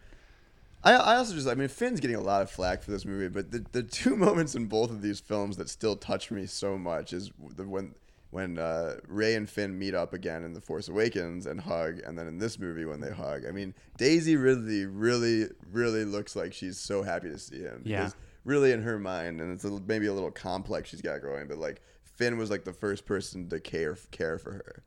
I, 0.86 0.94
I 0.94 1.16
also 1.16 1.34
just, 1.34 1.48
I 1.48 1.56
mean, 1.56 1.70
Finn's 1.70 2.00
getting 2.02 2.18
a 2.18 2.22
lot 2.22 2.42
of 2.42 2.52
flack 2.52 2.84
for 2.84 2.92
this 2.92 3.06
movie, 3.06 3.30
but 3.30 3.52
the, 3.52 3.66
the 3.72 3.84
two 3.84 4.16
moments 4.18 4.54
in 4.54 4.66
both 4.66 4.92
of 4.92 5.02
these 5.02 5.20
films 5.20 5.58
that 5.58 5.70
still 5.70 5.96
touch 5.96 6.30
me 6.30 6.46
so 6.46 6.78
much 6.78 7.12
is 7.14 7.32
the 7.56 7.64
when 7.68 7.96
when 8.34 8.58
uh, 8.58 8.96
Rey 9.08 9.36
and 9.36 9.48
Finn 9.48 9.78
meet 9.78 9.94
up 9.94 10.12
again 10.12 10.44
in 10.44 10.54
The 10.54 10.60
Force 10.60 10.90
Awakens 10.90 11.46
and 11.46 11.62
hug, 11.62 12.00
and 12.04 12.18
then 12.18 12.28
in 12.28 12.40
this 12.40 12.58
movie 12.58 12.84
when 12.84 13.00
they 13.00 13.12
hug. 13.12 13.46
I 13.48 13.52
mean, 13.52 13.76
Daisy 13.98 14.36
really, 14.36 14.88
really, 14.88 15.50
really 15.72 16.04
looks 16.04 16.36
like 16.36 16.52
she's 16.52 16.80
so 16.80 17.04
happy 17.04 17.30
to 17.30 17.38
see 17.38 17.60
him. 17.60 17.84
Yeah. 17.86 17.98
Because 18.00 18.16
really, 18.44 18.72
in 18.72 18.82
her 18.82 18.98
mind, 18.98 19.40
and 19.40 19.54
it's 19.54 19.64
a, 19.64 19.70
maybe 19.70 20.08
a 20.08 20.14
little 20.14 20.32
complex 20.32 20.90
she's 20.90 21.02
got 21.02 21.22
going, 21.22 21.48
but 21.48 21.60
like 21.60 21.82
Finn 22.24 22.38
was 22.38 22.50
like 22.50 22.64
the 22.64 22.74
first 22.74 23.06
person 23.06 23.50
to 23.50 23.60
care 23.60 23.98
care 24.12 24.38
for 24.38 24.54
her, 24.54 24.84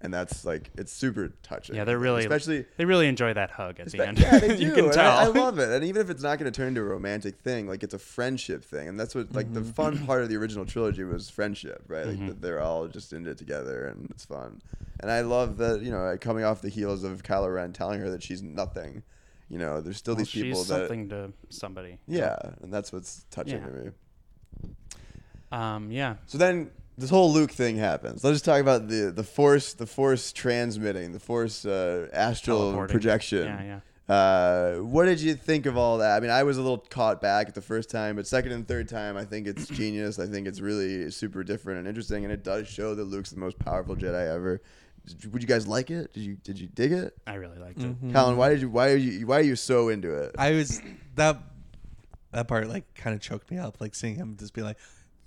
and 0.00 0.14
that's 0.14 0.44
like 0.44 0.70
it's 0.76 0.92
super 0.92 1.32
touching. 1.42 1.74
Mm-hmm. 1.74 1.76
Yeah, 1.80 1.84
they're 1.84 1.98
really 1.98 2.22
especially 2.22 2.64
they 2.76 2.84
really 2.84 3.08
enjoy 3.08 3.34
that 3.34 3.50
hug 3.50 3.78
at 3.80 3.90
the 3.92 4.06
end. 4.06 4.18
yeah, 4.18 4.38
they 4.38 4.56
do. 4.56 4.62
you 4.64 4.72
can 4.72 4.90
tell. 4.90 5.18
I, 5.18 5.24
I 5.24 5.26
love 5.26 5.58
it. 5.58 5.68
And 5.68 5.84
even 5.84 6.00
if 6.00 6.08
it's 6.10 6.22
not 6.22 6.38
going 6.38 6.50
to 6.50 6.56
turn 6.56 6.68
into 6.68 6.80
a 6.80 6.84
romantic 6.84 7.38
thing, 7.40 7.66
like 7.68 7.82
it's 7.82 7.94
a 7.94 7.98
friendship 7.98 8.64
thing. 8.64 8.88
And 8.88 8.98
that's 8.98 9.14
what, 9.14 9.32
like, 9.34 9.52
the 9.52 9.60
Mm-hmm. 9.60 9.70
fun 9.72 10.06
part 10.06 10.22
of 10.22 10.28
the 10.28 10.36
original 10.36 10.64
trilogy 10.64 11.04
was 11.04 11.28
friendship, 11.28 11.82
right? 11.88 12.06
Like, 12.06 12.26
that 12.26 12.40
they're 12.42 12.62
all 12.62 12.88
just 12.88 13.12
in 13.12 13.26
it 13.26 13.36
together 13.38 13.86
and 13.86 14.08
it's 14.10 14.24
fun. 14.24 14.62
And 15.00 15.10
I 15.10 15.20
love 15.20 15.58
that, 15.58 15.82
you 15.82 15.90
know, 15.90 16.16
coming 16.20 16.44
off 16.44 16.62
the 16.62 16.68
heels 16.70 17.04
of 17.04 17.22
Kylo 17.22 17.52
Ren 17.54 17.72
telling 17.72 18.00
her 18.00 18.10
that 18.10 18.22
she's 18.22 18.42
nothing, 18.42 19.02
you 19.48 19.58
know, 19.58 19.80
there's 19.80 19.96
still 19.98 20.14
Well, 20.14 20.18
these 20.24 20.30
people 20.30 20.58
she's 20.60 20.68
that. 20.68 20.78
something 20.88 21.08
to 21.10 21.32
somebody. 21.50 21.98
Yeah. 22.06 22.36
And 22.62 22.72
that's 22.72 22.92
what's 22.92 23.26
touching 23.30 23.60
Yeah. 23.60 23.66
to 23.66 23.72
me. 23.72 23.90
Um. 25.50 25.90
Yeah. 25.90 26.16
So 26.26 26.36
then 26.38 26.70
this 26.98 27.10
whole 27.10 27.32
Luke 27.32 27.50
thing 27.52 27.76
happens. 27.76 28.22
Let's 28.24 28.34
just 28.34 28.44
talk 28.44 28.60
about 28.60 28.88
the 28.88 29.12
the 29.14 29.22
force, 29.24 29.72
the 29.74 29.86
force 29.86 30.32
transmitting, 30.32 31.12
the 31.12 31.20
force 31.20 31.64
uh, 31.64 32.08
astral 32.12 32.86
projection. 32.86 33.44
Yeah, 33.46 33.62
yeah. 33.64 33.80
Uh, 34.08 34.76
what 34.78 35.04
did 35.04 35.20
you 35.20 35.34
think 35.34 35.66
of 35.66 35.76
all 35.76 35.98
that? 35.98 36.16
I 36.16 36.20
mean, 36.20 36.30
I 36.30 36.42
was 36.42 36.56
a 36.56 36.62
little 36.62 36.78
caught 36.78 37.20
back 37.20 37.46
at 37.48 37.54
the 37.54 37.60
first 37.60 37.90
time, 37.90 38.16
but 38.16 38.26
second 38.26 38.52
and 38.52 38.66
third 38.66 38.88
time, 38.88 39.16
I 39.18 39.24
think 39.24 39.46
it's 39.46 39.66
genius. 39.80 40.18
I 40.18 40.26
think 40.26 40.46
it's 40.46 40.60
really 40.60 41.10
super 41.10 41.44
different 41.44 41.80
and 41.80 41.88
interesting, 41.88 42.24
and 42.24 42.32
it 42.32 42.42
does 42.42 42.66
show 42.68 42.94
that 42.94 43.04
Luke's 43.04 43.30
the 43.30 43.38
most 43.38 43.58
powerful 43.58 43.94
Jedi 43.96 44.34
ever. 44.34 44.60
Would 45.30 45.42
you 45.42 45.48
guys 45.48 45.66
like 45.66 45.90
it? 45.90 46.12
Did 46.12 46.22
you 46.22 46.36
did 46.36 46.58
you 46.58 46.66
dig 46.68 46.92
it? 46.92 47.16
I 47.26 47.34
really 47.34 47.58
liked 47.58 47.78
Mm-hmm. 47.78 48.10
it. 48.10 48.12
Colin, 48.14 48.36
why 48.36 48.48
did 48.50 48.60
you 48.62 48.68
why 48.70 48.90
are 48.90 48.96
you 48.96 49.26
why 49.26 49.38
are 49.38 49.42
you 49.42 49.56
so 49.56 49.88
into 49.90 50.12
it? 50.14 50.34
I 50.38 50.52
was 50.52 50.80
that 51.14 51.38
that 52.32 52.48
part 52.48 52.68
like 52.68 52.94
kind 52.94 53.14
of 53.14 53.20
choked 53.22 53.50
me 53.50 53.58
up, 53.58 53.80
like 53.80 53.94
seeing 53.94 54.16
him 54.16 54.36
just 54.38 54.52
be 54.54 54.62
like, 54.62 54.76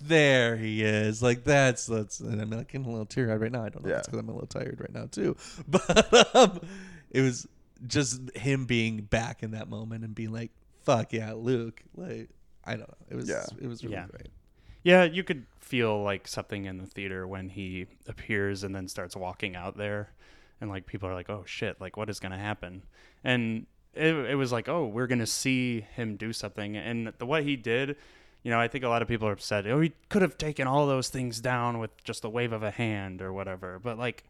"There 0.03 0.57
he 0.57 0.83
is!" 0.83 1.21
Like 1.23 1.43
that's 1.43 1.85
that's, 1.85 2.19
and 2.19 2.41
I'm 2.41 2.49
like 2.49 2.69
getting 2.71 2.85
a 2.87 2.89
little 2.91 3.05
teary 3.05 3.31
eyed 3.31 3.41
right 3.41 3.51
now. 3.51 3.63
I 3.63 3.69
don't 3.69 3.85
know 3.85 3.91
if 3.91 3.97
it's 3.99 4.07
because 4.07 4.19
I'm 4.19 4.29
a 4.29 4.33
little 4.33 4.47
tired 4.47 4.79
right 4.79 4.93
now 4.93 5.07
too, 5.11 5.35
but 5.67 6.35
um, 6.35 6.59
it 7.09 7.21
was 7.21 7.47
just 7.87 8.21
him 8.35 8.65
being 8.65 9.01
back 9.01 9.43
in 9.43 9.51
that 9.51 9.69
moment 9.69 10.03
and 10.03 10.13
being 10.13 10.31
like, 10.31 10.51
"Fuck 10.83 11.13
yeah, 11.13 11.33
Luke!" 11.33 11.81
Like 11.95 12.29
I 12.63 12.71
don't 12.75 12.87
know, 12.89 12.95
it 13.09 13.15
was 13.15 13.29
Yeah. 13.29 13.45
it 13.61 13.67
was 13.67 13.83
really 13.83 13.95
Yeah. 13.95 14.07
great. 14.09 14.27
Yeah, 14.83 15.03
you 15.03 15.23
could 15.23 15.45
feel 15.59 16.01
like 16.03 16.27
something 16.27 16.65
in 16.65 16.77
the 16.77 16.87
theater 16.87 17.27
when 17.27 17.49
he 17.49 17.85
appears 18.07 18.63
and 18.63 18.75
then 18.75 18.87
starts 18.87 19.15
walking 19.15 19.55
out 19.55 19.77
there, 19.77 20.09
and 20.59 20.69
like 20.69 20.85
people 20.87 21.07
are 21.07 21.13
like, 21.13 21.29
"Oh 21.29 21.43
shit! 21.45 21.79
Like 21.79 21.97
what 21.97 22.09
is 22.09 22.19
gonna 22.19 22.39
happen?" 22.39 22.83
And 23.23 23.67
it, 23.93 24.15
it 24.15 24.35
was 24.35 24.51
like, 24.53 24.69
oh, 24.69 24.87
we're 24.87 25.05
gonna 25.07 25.27
see 25.27 25.81
him 25.81 26.15
do 26.15 26.31
something, 26.33 26.77
and 26.77 27.11
the 27.17 27.25
what 27.25 27.43
he 27.43 27.55
did, 27.57 27.97
you 28.43 28.51
know, 28.51 28.59
I 28.59 28.67
think 28.67 28.83
a 28.83 28.89
lot 28.89 29.01
of 29.01 29.07
people 29.07 29.27
are 29.27 29.33
upset. 29.33 29.67
Oh, 29.67 29.79
he 29.81 29.93
could 30.09 30.21
have 30.21 30.37
taken 30.37 30.67
all 30.67 30.87
those 30.87 31.09
things 31.09 31.39
down 31.39 31.79
with 31.79 31.91
just 32.03 32.23
a 32.25 32.29
wave 32.29 32.53
of 32.53 32.63
a 32.63 32.71
hand 32.71 33.21
or 33.21 33.31
whatever. 33.33 33.79
But 33.79 33.97
like, 33.97 34.23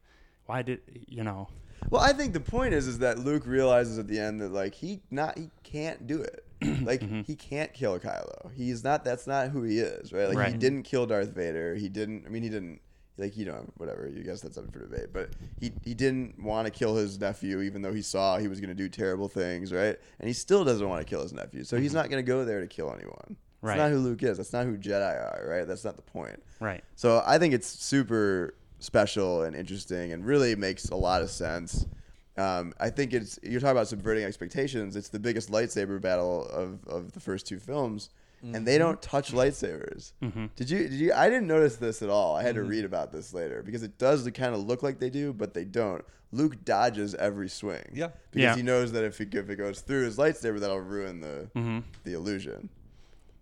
why 0.46 0.62
did 0.62 0.82
you 1.08 1.24
know? 1.24 1.48
Well, 1.90 2.02
I 2.02 2.14
think 2.14 2.34
the 2.34 2.40
point 2.40 2.74
is 2.74 2.88
is 2.88 3.00
that 3.00 3.20
Luke 3.20 3.44
realizes 3.46 3.98
at 3.98 4.08
the 4.08 4.20
end 4.20 4.40
that 4.42 4.52
like 4.52 4.76
he 4.76 5.02
not 5.10 5.38
he 5.38 5.50
can't 5.64 6.06
do 6.08 6.22
it. 6.22 6.46
like 6.84 7.02
Mm-hmm. 7.02 7.22
he 7.22 7.36
can't 7.36 7.74
kill 7.74 7.98
Kylo. 8.00 8.52
He's 8.54 8.84
not. 8.84 9.04
That's 9.04 9.26
not 9.26 9.50
who 9.50 9.64
he 9.64 9.80
is, 9.80 10.14
right? 10.14 10.28
Like 10.32 10.52
he 10.52 10.58
didn't 10.58 10.84
kill 10.84 11.06
Darth 11.08 11.34
Vader. 11.34 11.74
He 11.76 11.90
didn't. 11.90 12.26
I 12.26 12.30
mean, 12.30 12.44
he 12.44 12.50
didn't. 12.50 12.82
Like 13.18 13.36
you 13.36 13.46
know, 13.46 13.66
whatever. 13.78 14.08
You 14.08 14.24
guess 14.24 14.42
that's 14.42 14.58
up 14.58 14.72
for 14.72 14.80
debate. 14.80 15.08
But 15.12 15.32
he 15.60 15.72
he 15.84 15.94
didn't 15.94 16.42
want 16.42 16.66
to 16.66 16.72
kill 16.72 16.96
his 16.96 17.20
nephew, 17.20 17.62
even 17.62 17.82
though 17.82 17.94
he 17.94 18.02
saw 18.02 18.38
he 18.38 18.48
was 18.48 18.60
going 18.60 18.70
to 18.70 18.76
do 18.76 18.88
terrible 18.90 19.28
things, 19.28 19.74
right? 19.74 19.98
And 20.20 20.28
he 20.28 20.34
still 20.34 20.64
doesn't 20.64 20.88
want 20.88 21.02
to 21.02 21.10
kill 21.10 21.22
his 21.24 21.34
nephew. 21.34 21.64
So 21.64 21.78
he's 21.78 21.94
not 21.94 22.10
going 22.10 22.24
to 22.24 22.28
go 22.28 22.46
there 22.46 22.62
to 22.62 22.68
kill 22.68 22.94
anyone. 22.94 23.36
That's 23.62 23.72
Mm-hmm. 23.78 23.80
Not 23.80 23.92
who 23.92 24.00
Luke 24.00 24.24
is. 24.24 24.38
That's 24.38 24.54
not 24.54 24.66
who 24.66 24.78
Jedi 24.78 25.02
are, 25.02 25.46
right? 25.48 25.68
That's 25.68 25.84
not 25.86 25.96
the 25.96 26.02
point. 26.02 26.42
Right. 26.60 26.84
So 26.96 27.22
I 27.26 27.38
think 27.38 27.54
it's 27.54 27.68
super 27.68 28.56
special 28.80 29.44
and 29.44 29.56
interesting, 29.56 30.12
and 30.14 30.26
really 30.26 30.56
makes 30.56 30.90
a 30.90 30.96
lot 30.96 31.22
of 31.22 31.30
sense. 31.30 31.86
Um, 32.38 32.74
I 32.80 32.90
think 32.90 33.14
it's 33.14 33.38
you're 33.44 33.60
talking 33.60 33.72
about 33.78 33.88
subverting 33.88 34.24
expectations. 34.24 34.96
It's 34.96 35.10
the 35.10 35.20
biggest 35.20 35.52
lightsaber 35.52 36.02
battle 36.02 36.48
of, 36.48 36.80
of 36.88 37.12
the 37.12 37.20
first 37.20 37.46
two 37.46 37.60
films, 37.60 38.10
and 38.42 38.66
they 38.66 38.80
don't 38.80 39.00
touch 39.02 39.32
lightsabers. 39.34 40.14
Did 40.56 40.70
you? 40.70 40.80
Did 40.90 40.92
you? 40.94 41.14
I 41.14 41.30
didn't 41.30 41.46
notice 41.48 41.76
this 41.76 42.02
at 42.02 42.10
all. 42.10 42.36
I 42.36 42.42
had 42.42 42.56
to 42.56 42.64
read 42.64 42.86
about 42.86 43.12
this 43.12 43.34
later 43.34 43.62
because 43.62 43.84
it 43.84 43.98
does 44.00 44.28
kind 44.34 44.56
of 44.56 44.66
look 44.66 44.82
like 44.82 44.98
they 44.98 45.10
do, 45.12 45.34
but 45.34 45.54
they 45.54 45.66
don't. 45.66 46.04
Luke 46.32 46.64
dodges 46.64 47.14
every 47.16 47.50
swing. 47.50 47.84
Yeah. 47.94 48.08
because 48.32 48.42
Yeah. 48.42 48.56
he 48.56 48.64
knows 48.64 48.94
that 48.94 49.04
if 49.04 49.20
it, 49.20 49.36
if 49.36 49.50
it 49.50 49.58
goes 49.58 49.82
through 49.82 50.06
his 50.06 50.18
lightsaber, 50.18 50.60
that'll 50.62 50.80
ruin 50.80 51.20
the 51.20 51.84
the 52.06 52.14
illusion. 52.14 52.70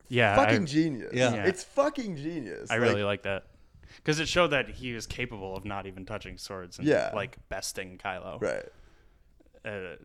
Yeah. 0.10 0.36
Fucking 0.36 0.64
I, 0.64 0.66
genius. 0.66 1.12
Yeah. 1.14 1.34
Yeah. 1.36 1.46
it's 1.46 1.64
fucking 1.64 2.18
genius. 2.18 2.70
I 2.70 2.74
Like, 2.76 2.82
really 2.90 3.04
like 3.04 3.24
that 3.24 3.46
because 3.98 4.20
it 4.20 4.28
showed 4.28 4.48
that 4.48 4.70
he 4.70 4.94
was 4.94 5.06
capable 5.08 5.56
of 5.56 5.66
not 5.66 5.86
even 5.86 6.06
touching 6.06 6.38
swords 6.38 6.78
and 6.80 6.88
Yeah. 6.88 7.12
like 7.14 7.38
besting 7.50 7.98
Kylo. 7.98 8.42
right. 8.42 8.66
Uh, 9.66 9.96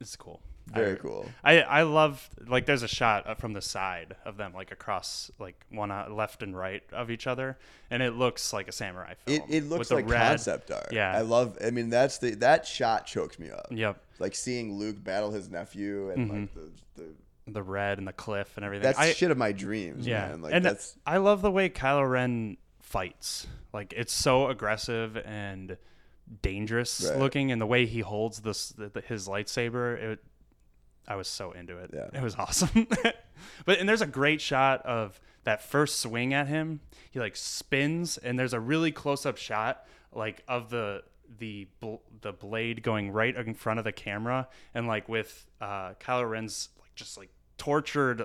it's 0.00 0.16
cool. 0.16 0.40
Very 0.66 0.92
I- 0.92 0.96
cool. 0.96 1.26
I 1.42 1.60
I 1.62 1.82
love 1.82 2.28
like 2.46 2.66
there's 2.66 2.82
a 2.82 2.88
shot 2.88 3.26
uh, 3.26 3.34
from 3.36 3.54
the 3.54 3.62
side 3.62 4.16
of 4.26 4.36
them 4.36 4.52
like 4.52 4.70
across 4.70 5.30
like 5.38 5.64
one 5.70 5.90
uh, 5.90 6.08
left 6.10 6.42
and 6.42 6.54
right 6.54 6.82
of 6.92 7.10
each 7.10 7.26
other, 7.26 7.56
and 7.90 8.02
it 8.02 8.12
looks 8.14 8.52
like 8.52 8.68
a 8.68 8.72
samurai 8.72 9.12
It, 9.26 9.38
film. 9.38 9.50
it 9.50 9.62
with 9.62 9.70
looks 9.72 9.88
the 9.88 9.94
like 9.94 10.08
red- 10.10 10.28
concept 10.28 10.70
art. 10.70 10.88
Yeah. 10.92 11.10
I 11.16 11.22
love. 11.22 11.56
I 11.64 11.70
mean, 11.70 11.88
that's 11.88 12.18
the 12.18 12.34
that 12.36 12.66
shot 12.66 13.06
chokes 13.06 13.38
me 13.38 13.50
up. 13.50 13.68
Yep, 13.70 13.98
Like 14.18 14.34
seeing 14.34 14.74
Luke 14.74 15.02
battle 15.02 15.30
his 15.30 15.48
nephew 15.48 16.10
and 16.10 16.28
like 16.28 16.38
Mm-hmm. 16.38 16.60
the, 16.96 17.02
the 17.02 17.08
the 17.52 17.62
red 17.62 17.98
and 17.98 18.06
the 18.06 18.12
cliff 18.12 18.52
and 18.56 18.64
everything. 18.64 18.84
that's 18.84 18.98
I, 18.98 19.12
shit 19.12 19.30
of 19.30 19.38
my 19.38 19.52
dreams. 19.52 20.06
Yeah, 20.06 20.28
man. 20.28 20.42
Like 20.42 20.54
and 20.54 20.64
that's 20.64 20.96
I 21.06 21.18
love 21.18 21.42
the 21.42 21.50
way 21.50 21.68
Kylo 21.68 22.08
Ren 22.08 22.56
fights. 22.82 23.46
Like 23.72 23.92
it's 23.96 24.12
so 24.12 24.48
aggressive 24.48 25.16
and 25.16 25.76
dangerous 26.42 27.06
Right. 27.08 27.18
looking, 27.18 27.52
and 27.52 27.60
the 27.60 27.66
way 27.66 27.86
he 27.86 28.00
holds 28.00 28.40
this 28.40 28.70
the, 28.70 28.88
the, 28.88 29.00
his 29.00 29.28
lightsaber. 29.28 29.96
It, 30.02 30.24
I 31.06 31.16
was 31.16 31.28
so 31.28 31.52
into 31.52 31.78
it. 31.78 31.90
Yeah. 31.94 32.08
It 32.12 32.22
was 32.22 32.34
awesome. 32.36 32.86
but 33.64 33.78
and 33.78 33.88
there's 33.88 34.02
a 34.02 34.06
great 34.06 34.40
shot 34.40 34.84
of 34.84 35.20
that 35.44 35.62
first 35.62 36.00
swing 36.00 36.34
at 36.34 36.48
him. 36.48 36.80
He 37.10 37.18
like 37.20 37.36
spins, 37.36 38.18
and 38.18 38.38
there's 38.38 38.52
a 38.52 38.60
really 38.60 38.92
close 38.92 39.24
up 39.24 39.38
shot 39.38 39.86
like 40.12 40.42
of 40.48 40.70
the 40.70 41.02
the 41.38 41.68
bl- 41.80 41.96
the 42.20 42.32
blade 42.32 42.82
going 42.82 43.10
right 43.10 43.34
in 43.36 43.54
front 43.54 43.78
of 43.78 43.84
the 43.84 43.92
camera, 43.92 44.48
and 44.74 44.86
like 44.86 45.08
with 45.08 45.46
uh, 45.60 45.94
Kylo 46.00 46.28
Ren's 46.28 46.70
like 46.80 46.94
just 46.94 47.16
like 47.16 47.30
tortured 47.58 48.24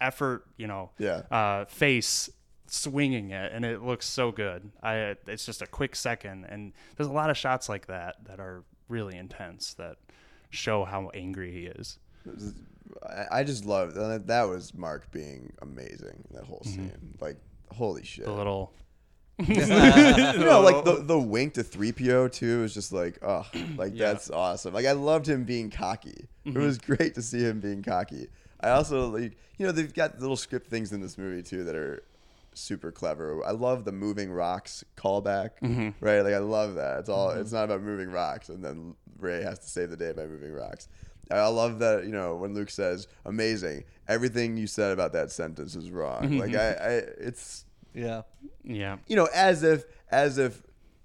effort, 0.00 0.44
you 0.56 0.66
know, 0.66 0.90
Yeah. 0.98 1.22
uh, 1.30 1.64
face 1.66 2.28
swinging 2.66 3.30
it, 3.30 3.52
and 3.52 3.64
it 3.64 3.82
looks 3.82 4.06
so 4.06 4.32
good. 4.32 4.70
I 4.82 5.16
it's 5.26 5.44
just 5.46 5.62
a 5.62 5.66
quick 5.66 5.94
second, 5.94 6.44
and 6.46 6.72
there's 6.96 7.08
a 7.08 7.12
lot 7.12 7.30
of 7.30 7.36
shots 7.36 7.68
like 7.68 7.86
that 7.86 8.24
that 8.24 8.40
are 8.40 8.64
really 8.88 9.16
intense 9.16 9.74
that 9.74 9.96
show 10.50 10.84
how 10.84 11.10
angry 11.14 11.52
he 11.52 11.66
is. 11.66 11.98
I, 13.08 13.40
I 13.40 13.44
just 13.44 13.64
love 13.64 13.94
that. 13.94 14.26
That 14.26 14.44
was 14.44 14.74
Mark 14.74 15.10
being 15.12 15.52
amazing. 15.62 16.24
That 16.32 16.44
whole 16.44 16.62
scene, 16.64 17.16
like 17.20 17.36
holy 17.70 18.04
shit. 18.04 18.24
Mm-hmm. 18.26 18.32
The 18.32 18.36
little 18.38 18.72
you 19.38 20.44
know, 20.44 20.60
like 20.60 20.84
the 20.84 21.02
the 21.02 21.18
wink 21.18 21.54
to 21.54 21.62
three 21.62 21.90
PO 21.92 22.28
too 22.28 22.64
is 22.64 22.74
just 22.74 22.92
like, 22.92 23.18
oh, 23.22 23.46
like 23.76 23.92
Yeah. 23.94 24.12
that's 24.12 24.30
awesome. 24.30 24.72
Like 24.74 24.86
I 24.86 24.92
loved 24.92 25.26
him 25.28 25.44
being 25.44 25.70
cocky. 25.70 26.28
Mm-hmm. 26.46 26.60
It 26.60 26.64
was 26.64 26.78
great 26.78 27.14
to 27.16 27.22
see 27.22 27.40
him 27.40 27.60
being 27.60 27.82
cocky. 27.82 28.28
I 28.62 28.70
also 28.70 29.08
like, 29.08 29.36
you 29.58 29.66
know, 29.66 29.72
they've 29.72 29.92
got 29.92 30.18
little 30.20 30.36
script 30.36 30.68
things 30.68 30.92
in 30.92 31.00
this 31.00 31.18
movie 31.18 31.42
too 31.42 31.64
that 31.64 31.74
are 31.76 32.02
super 32.54 32.92
clever. 32.92 33.44
I 33.44 33.52
love 33.52 33.84
the 33.84 33.92
moving 33.92 34.30
rocks 34.30 34.84
callback, 34.96 35.50
Mm-hmm. 35.62 36.04
right? 36.04 36.20
Like 36.20 36.34
I 36.34 36.38
love 36.38 36.74
that. 36.74 37.00
It's 37.00 37.08
all. 37.08 37.30
It's 37.30 37.52
not 37.52 37.64
about 37.64 37.82
moving 37.82 38.10
rocks, 38.10 38.48
and 38.48 38.64
then 38.64 38.94
Rey 39.18 39.42
has 39.42 39.58
to 39.60 39.68
save 39.68 39.90
the 39.90 39.96
day 39.96 40.12
by 40.12 40.26
moving 40.26 40.52
rocks. 40.52 40.88
I 41.30 41.46
love 41.46 41.78
that 41.78 42.04
you 42.04 42.10
know 42.12 42.36
when 42.36 42.52
Luke 42.54 42.68
says, 42.70 43.08
"Amazing, 43.24 43.84
everything 44.08 44.56
you 44.56 44.66
said 44.66 44.92
about 44.92 45.12
that 45.14 45.30
sentence 45.30 45.74
is 45.76 45.90
wrong." 45.90 46.22
Mm-hmm. 46.24 46.38
Like 46.38 46.54
I, 46.54 46.68
I, 46.72 46.88
it's 47.18 47.64
Yeah. 47.94 48.22
yeah. 48.64 48.96
you 49.06 49.16
know, 49.16 49.28
as 49.34 49.62
if 49.62 49.84
as 50.10 50.36
if 50.38 50.62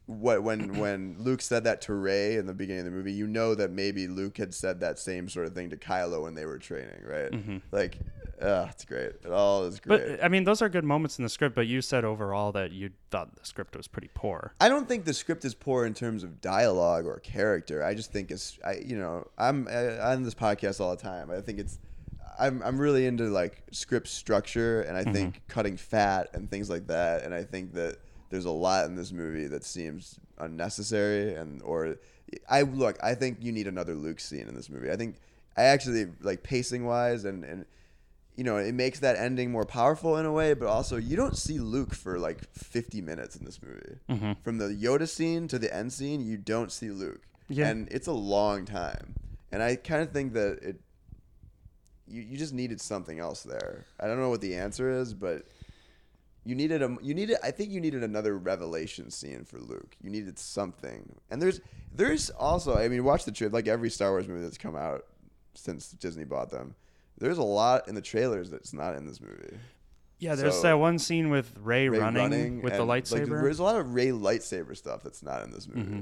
what 0.08 0.42
when 0.42 0.78
when 0.80 1.16
Luke 1.20 1.42
said 1.42 1.66
that 1.66 1.82
to 1.82 1.94
Rey 1.94 2.38
in 2.38 2.48
the 2.48 2.54
beginning 2.54 2.80
of 2.80 2.86
the 2.86 2.92
movie, 2.92 3.14
you 3.14 3.28
know 3.28 3.54
that 3.56 3.72
maybe 3.72 4.08
Luke 4.08 4.38
had 4.38 4.54
said 4.54 4.80
that 4.80 4.98
same 4.98 5.30
sort 5.30 5.46
of 5.46 5.54
thing 5.54 5.70
to 5.70 5.78
Kylo 5.78 6.24
when 6.24 6.34
they 6.34 6.46
were 6.46 6.58
training, 6.58 7.04
right? 7.06 7.62
Like, 7.72 8.00
uh, 8.42 8.68
it's 8.70 8.86
great. 8.86 9.14
It 9.24 9.32
all 9.32 9.66
is 9.66 9.80
great. 9.80 10.18
But 10.18 10.24
I 10.24 10.28
mean, 10.28 10.44
those 10.44 10.62
are 10.62 10.70
good 10.70 10.84
moments 10.84 11.18
in 11.18 11.24
the 11.24 11.30
script. 11.30 11.56
But 11.56 11.68
you 11.68 11.82
said 11.82 12.06
overall 12.06 12.52
that 12.54 12.72
you 12.72 12.92
thought 13.12 13.36
the 13.36 13.46
script 13.46 13.76
was 13.76 13.88
pretty 13.88 14.10
poor. 14.14 14.54
I 14.62 14.70
don't 14.70 14.88
think 14.88 15.06
the 15.06 15.14
script 15.14 15.44
is 15.46 15.54
poor 15.54 15.86
in 15.86 15.94
terms 15.94 16.24
of 16.24 16.40
dialogue 16.42 17.06
or 17.06 17.20
character. 17.20 17.84
I 17.84 17.94
just 17.94 18.12
think 18.12 18.32
it's, 18.32 18.60
I 18.66 18.76
you 18.86 18.98
know, 18.98 19.28
I'm 19.38 19.68
I, 19.68 20.00
on 20.12 20.24
this 20.24 20.36
podcast 20.36 20.80
all 20.80 20.96
the 20.96 21.02
time. 21.02 21.32
I 21.32 21.42
think 21.42 21.60
it's. 21.60 21.80
I'm, 22.40 22.62
I'm 22.62 22.78
really 22.78 23.08
into 23.08 23.24
like 23.30 23.64
script 23.72 24.08
structure 24.08 24.82
and 24.82 24.96
I 24.96 25.12
think 25.12 25.42
cutting 25.48 25.76
fat 25.76 26.30
and 26.36 26.48
things 26.52 26.70
like 26.70 26.86
that 26.86 27.24
and 27.24 27.34
I 27.34 27.42
think 27.42 27.74
that 27.74 27.98
there's 28.30 28.46
a 28.46 28.52
lot 28.52 28.86
in 28.86 28.96
this 28.96 29.12
movie 29.12 29.48
that 29.48 29.64
seems 29.64 30.20
unnecessary 30.38 31.34
and 31.36 31.62
or 31.62 31.96
I 32.50 32.62
look 32.64 32.98
I 33.04 33.16
think 33.16 33.38
you 33.42 33.52
need 33.52 33.68
another 33.68 33.94
Luke 33.96 34.20
scene 34.20 34.48
in 34.48 34.56
this 34.56 34.70
movie. 34.70 34.92
I 34.92 34.96
think 34.96 35.16
I 35.56 35.64
actually 35.64 36.08
like 36.22 36.44
pacing 36.44 36.86
wise 36.86 37.26
and 37.26 37.44
and 37.44 37.66
you 38.36 38.44
know 38.44 38.58
it 38.58 38.74
makes 38.74 39.00
that 39.00 39.16
ending 39.16 39.52
more 39.52 39.66
powerful 39.66 40.18
in 40.18 40.26
a 40.26 40.32
way, 40.32 40.54
but 40.54 40.68
also 40.68 40.98
you 40.98 41.16
don't 41.16 41.36
see 41.38 41.58
Luke 41.60 41.94
for 41.94 42.20
like 42.20 42.44
50 42.54 43.02
minutes 43.02 43.36
in 43.36 43.46
this 43.46 43.60
movie. 43.62 43.96
Mm-hmm. 44.10 44.34
From 44.44 44.58
the 44.60 44.66
Yoda 44.68 45.08
scene 45.08 45.48
to 45.48 45.58
the 45.58 45.74
end 45.76 45.92
scene, 45.94 46.22
you 46.22 46.38
don't 46.38 46.72
see 46.72 46.90
Luke, 46.92 47.22
Yeah. 47.50 47.68
and 47.70 47.88
it's 47.92 48.08
a 48.08 48.12
long 48.12 48.66
time. 48.66 49.16
And 49.52 49.64
I 49.64 49.76
kind 49.78 50.02
of 50.04 50.12
think 50.12 50.34
that 50.34 50.60
it 50.62 50.80
you, 52.08 52.22
you 52.22 52.38
just 52.38 52.54
needed 52.54 52.80
something 52.80 53.20
else 53.20 53.44
there. 53.44 53.86
I 54.00 54.08
don't 54.08 54.20
know 54.20 54.30
what 54.30 54.42
the 54.42 54.56
answer 54.56 54.90
is, 54.90 55.14
but 55.14 55.44
you 56.48 56.56
needed 56.56 56.82
a 56.82 56.96
you 57.02 57.14
needed 57.14 57.38
I 57.44 57.52
think 57.52 57.72
you 57.72 57.82
needed 57.82 58.04
another 58.04 58.38
revelation 58.38 59.12
scene 59.12 59.44
for 59.44 59.60
Luke. 59.60 59.96
You 60.02 60.10
needed 60.10 60.40
something. 60.40 61.16
And 61.30 61.42
there's 61.42 61.60
there's 61.94 62.30
also 62.30 62.78
I 62.78 62.88
mean 62.88 63.04
watch 63.04 63.26
the 63.26 63.32
trailer 63.34 63.52
like 63.52 63.68
every 63.68 63.90
Star 63.90 64.12
Wars 64.12 64.28
movie 64.28 64.42
that's 64.42 64.58
come 64.58 64.76
out 64.76 65.06
since 65.56 65.90
Disney 65.92 66.24
bought 66.24 66.50
them. 66.50 66.76
There's 67.18 67.38
a 67.38 67.44
lot 67.44 67.90
in 67.90 67.96
the 67.96 68.02
trailers 68.02 68.50
that's 68.50 68.74
not 68.74 68.96
in 68.96 69.06
this 69.06 69.20
movie. 69.20 69.58
Yeah, 70.20 70.36
there's 70.36 70.56
So- 70.56 70.62
that 70.64 70.74
one 70.80 70.98
scene 71.00 71.30
with 71.30 71.52
Rey, 71.60 71.90
Rey 71.90 72.00
running, 72.00 72.62
with 72.62 72.74
the 72.74 72.80
and, 72.80 72.88
like, 72.88 73.04
lightsaber. 73.04 73.42
there's 73.42 73.60
a 73.60 73.64
lot 73.64 73.76
of 73.76 73.94
Rey 73.94 74.08
lightsaber 74.08 74.76
stuff 74.76 75.04
that's 75.04 75.22
not 75.22 75.44
in 75.44 75.52
this 75.52 75.68
movie. 75.68 75.82
Mm-hmm. 75.82 76.00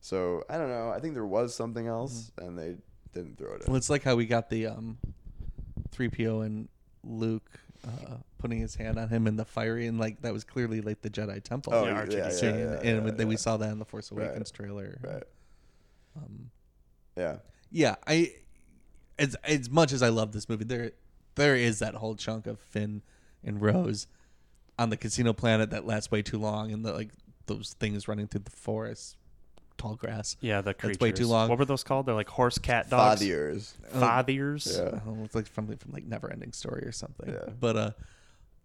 So 0.00 0.44
I 0.50 0.58
don't 0.58 0.68
know. 0.68 0.90
I 0.90 1.00
think 1.00 1.14
there 1.14 1.26
was 1.26 1.54
something 1.54 1.86
else, 1.86 2.30
and 2.38 2.58
they 2.58 2.76
didn't 3.14 3.38
throw 3.38 3.54
it 3.54 3.62
in. 3.62 3.66
Well, 3.68 3.76
it's 3.76 3.90
like 3.90 4.02
how 4.04 4.14
we 4.16 4.26
got 4.26 4.48
the 4.50 4.66
um, 4.66 4.98
3PO 5.90 6.44
and 6.44 6.68
Luke 7.02 7.50
uh, 7.86 8.16
putting 8.38 8.58
his 8.58 8.74
hand 8.74 8.98
on 8.98 9.08
him 9.08 9.26
in 9.26 9.36
the 9.36 9.44
fiery, 9.44 9.86
and 9.86 9.98
like 9.98 10.22
that 10.22 10.32
was 10.32 10.44
clearly 10.44 10.80
like 10.80 11.00
the 11.02 11.10
Jedi 11.10 11.42
Temple. 11.42 11.74
Oh, 11.74 11.84
Yeah, 11.84 12.04
yeah, 12.08 12.28
R2D2. 12.28 12.42
yeah, 12.42 12.48
yeah, 12.50 12.90
and 12.90 13.06
yeah, 13.06 13.12
then 13.14 13.28
we 13.28 13.36
saw 13.36 13.56
that 13.56 13.70
in 13.70 13.78
the 13.78 13.84
Force 13.84 14.10
Right. 14.12 14.26
Awakens 14.26 14.50
trailer. 14.50 14.98
Right. 15.02 15.22
Um, 16.16 16.50
Yeah. 17.16 17.36
yeah, 17.70 17.96
I 18.06 18.32
as 19.18 19.34
as 19.44 19.68
much 19.70 19.92
as 19.92 20.02
I 20.02 20.08
love 20.08 20.32
this 20.32 20.48
movie, 20.48 20.64
there 20.64 20.92
there 21.34 21.54
is 21.56 21.78
that 21.80 21.94
whole 21.94 22.16
chunk 22.16 22.46
of 22.46 22.58
Finn 22.58 23.02
and 23.44 23.60
Rose 23.60 24.06
on 24.78 24.90
the 24.90 24.96
casino 24.96 25.32
planet 25.32 25.70
that 25.70 25.84
lasts 25.86 26.10
way 26.10 26.22
too 26.22 26.38
long, 26.38 26.72
and 26.72 26.84
the 26.84 26.92
like 26.92 27.10
those 27.46 27.74
things 27.78 28.08
running 28.08 28.26
through 28.26 28.42
the 28.44 28.50
forest, 28.50 29.16
tall 29.78 29.94
grass. 29.94 30.36
yeah, 30.40 30.60
the 30.60 30.74
creatures. 30.74 30.98
That's 30.98 31.02
way 31.02 31.12
too 31.12 31.26
long. 31.28 31.48
What 31.48 31.58
were 31.58 31.64
those 31.64 31.82
called? 31.84 32.06
They're 32.06 32.14
like 32.14 32.28
horse 32.28 32.58
cat 32.58 32.90
dogs. 32.90 33.22
Fathiers. 33.22 33.72
Fathiers. 33.94 34.76
Yeah. 34.92 35.00
Oh, 35.06 35.24
it's 35.24 35.34
like 35.34 35.46
from 35.46 35.74
from 35.76 35.92
like 35.92 36.04
Never 36.04 36.30
Ending 36.30 36.52
Story 36.52 36.82
or 36.82 36.92
something. 36.92 37.30
Yeah. 37.32 37.52
But 37.58 37.76
uh, 37.76 37.90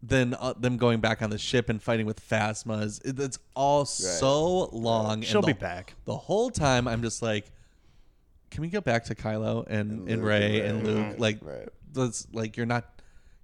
then 0.01 0.35
uh, 0.37 0.53
them 0.57 0.75
going 0.77 0.99
back 0.99 1.21
on 1.21 1.29
the 1.29 1.37
ship 1.37 1.69
and 1.69 1.81
fighting 1.81 2.05
with 2.05 2.27
Phasmas, 2.27 2.99
it, 3.05 3.17
it's 3.19 3.39
all 3.55 3.85
so 3.85 4.65
long. 4.73 5.13
and 5.13 5.25
She'll 5.25 5.41
the, 5.41 5.47
be 5.47 5.53
back. 5.53 5.93
The 6.05 6.17
whole 6.17 6.49
time, 6.49 6.87
I'm 6.87 7.01
just 7.01 7.21
like, 7.21 7.49
can 8.51 8.61
we 8.61 8.67
go 8.69 8.81
back 8.81 9.05
to 9.05 9.15
Kylo 9.15 9.65
and, 9.67 9.91
And 10.01 10.09
and, 10.09 10.23
Rey 10.25 10.61
and 10.61 10.79
and 10.79 10.87
Rey. 10.87 10.93
Luke? 11.09 11.19
Like, 11.19 11.37
Right. 11.41 11.69
that's 11.93 12.27
like 12.33 12.57
you're 12.57 12.65
not 12.65 12.89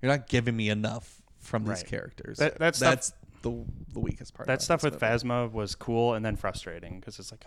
you're 0.01 0.11
not 0.11 0.27
giving 0.27 0.55
me 0.55 0.69
enough 0.69 1.21
from 1.39 1.63
these 1.63 1.77
Right. 1.77 1.85
characters. 1.87 2.37
That- 2.39 2.57
that 2.59 2.75
stuff- 2.75 2.91
that's 2.91 3.13
the 3.41 3.65
the 3.93 3.99
weakest 3.99 4.33
part. 4.33 4.47
that 4.47 4.61
stuff 4.61 4.83
with 4.83 4.93
movie. 4.93 5.05
Phasma 5.05 5.51
was 5.51 5.75
cool 5.75 6.13
and 6.13 6.25
then 6.25 6.35
frustrating 6.35 6.99
because 6.99 7.19
it's 7.19 7.31
like 7.31 7.45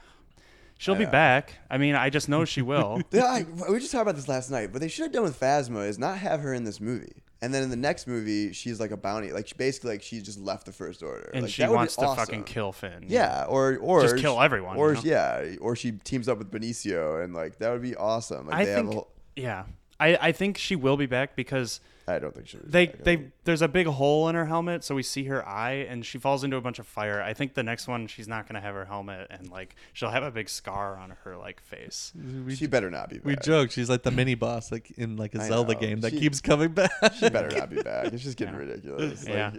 she'll 0.79 0.95
be 0.95 1.05
back. 1.07 1.55
I 1.71 1.79
mean, 1.79 1.95
I 1.95 2.11
just 2.11 2.29
know 2.29 2.45
she 2.45 2.63
will. 2.73 3.01
Yeah, 3.13 3.25
I, 3.25 3.47
we 3.71 3.79
just 3.79 3.93
talked 3.93 4.03
about 4.03 4.17
this 4.17 4.29
last 4.29 4.51
night. 4.51 4.73
What 4.73 4.81
they 4.81 4.89
should 4.89 5.05
have 5.05 5.13
done 5.13 5.23
with 5.23 5.39
Phasma 5.39 5.87
is 5.89 5.99
not 5.99 6.19
have 6.19 6.41
her 6.41 6.53
in 6.55 6.65
this 6.65 6.81
movie, 6.81 7.23
and 7.41 7.53
then 7.55 7.63
in 7.63 7.71
the 7.71 7.77
next 7.77 8.07
movie, 8.07 8.53
she's 8.53 8.81
like 8.81 8.91
a 8.91 8.97
bounty, 8.97 9.33
like 9.33 9.47
she 9.49 9.55
basically 9.55 9.91
like 9.93 10.03
she 10.03 10.21
just 10.21 10.39
left 10.41 10.67
the 10.67 10.73
First 10.73 11.03
Order, 11.03 11.31
and 11.35 11.43
like, 11.43 11.53
she 11.53 11.63
that 11.63 11.69
would 11.71 11.75
be 11.75 11.77
wants 11.77 11.97
to 11.97 12.03
awesome. 12.07 12.17
fucking 12.17 12.45
kill 12.45 12.73
Finn. 12.73 13.05
Yeah, 13.07 13.45
or 13.49 13.77
or 13.79 14.03
Just 14.03 14.17
kill 14.17 14.41
everyone, 14.41 14.77
or 14.77 14.91
you 14.91 14.95
know? 14.97 15.03
yeah, 15.05 15.55
or 15.61 15.77
she 15.77 15.93
teams 15.93 16.29
up 16.29 16.39
with 16.39 16.51
Benicio, 16.51 17.23
and 17.23 17.33
like 17.35 17.59
that 17.59 17.71
would 17.71 17.83
be 17.83 17.95
awesome. 17.95 18.47
Like 18.47 18.57
I 18.57 18.65
they 18.65 18.71
have 18.73 18.79
think. 18.81 18.91
a 18.91 18.95
whole, 18.95 19.09
Yeah, 19.37 19.65
I 20.01 20.17
I 20.29 20.33
think 20.33 20.59
she 20.59 20.75
will 20.75 20.97
be 20.97 21.07
back 21.07 21.37
because 21.37 21.81
I 22.09 22.19
don't 22.19 22.35
think 22.35 22.49
she. 22.49 22.57
would 22.57 22.73
they 22.73 22.87
they 22.87 23.29
there's 23.45 23.63
a 23.63 23.69
big 23.69 23.87
hole 23.87 24.29
in 24.29 24.35
her 24.35 24.47
helmet, 24.47 24.83
so 24.83 24.95
we 24.95 25.03
see 25.05 25.25
her 25.25 25.47
eye, 25.47 25.87
and 25.89 26.05
she 26.05 26.19
falls 26.19 26.43
into 26.43 26.57
a 26.57 26.61
bunch 26.61 26.79
of 26.81 26.87
fire. 26.87 27.23
I 27.23 27.33
think 27.33 27.55
the 27.55 27.63
next 27.63 27.87
one 27.87 28.07
she's 28.09 28.27
not 28.27 28.49
gonna 28.49 28.61
have 28.61 28.75
her 28.75 28.85
helmet, 28.85 29.29
and 29.31 29.49
like 29.51 29.77
she'll 29.93 30.11
have 30.11 30.25
a 30.25 30.31
big 30.31 30.49
scar 30.49 30.97
on 30.97 31.11
her 31.25 31.37
like 31.37 31.61
face. 31.61 32.13
she 32.55 32.67
better 32.67 32.91
not 32.91 33.09
be. 33.09 33.17
Back. 33.19 33.25
We 33.27 33.37
joke 33.37 33.71
she's 33.71 33.89
like 33.89 34.03
the 34.03 34.11
mini 34.11 34.35
boss, 34.35 34.73
like 34.73 34.91
in 34.99 35.17
like 35.17 35.35
a 35.37 35.43
I 35.43 35.49
Zelda 35.49 35.75
know. 35.75 35.81
game 35.81 36.01
that 36.01 36.13
She- 36.13 36.19
keeps 36.21 36.41
coming 36.41 36.73
back. 36.73 36.91
She 37.15 37.29
better 37.31 37.57
not 37.57 37.71
be 37.71 37.81
back. 37.83 38.07
It's 38.13 38.23
just 38.25 38.37
getting 38.37 38.55
Yeah. 38.55 38.61
ridiculous. 38.61 39.25
Like, 39.27 39.35
Yeah. 39.35 39.51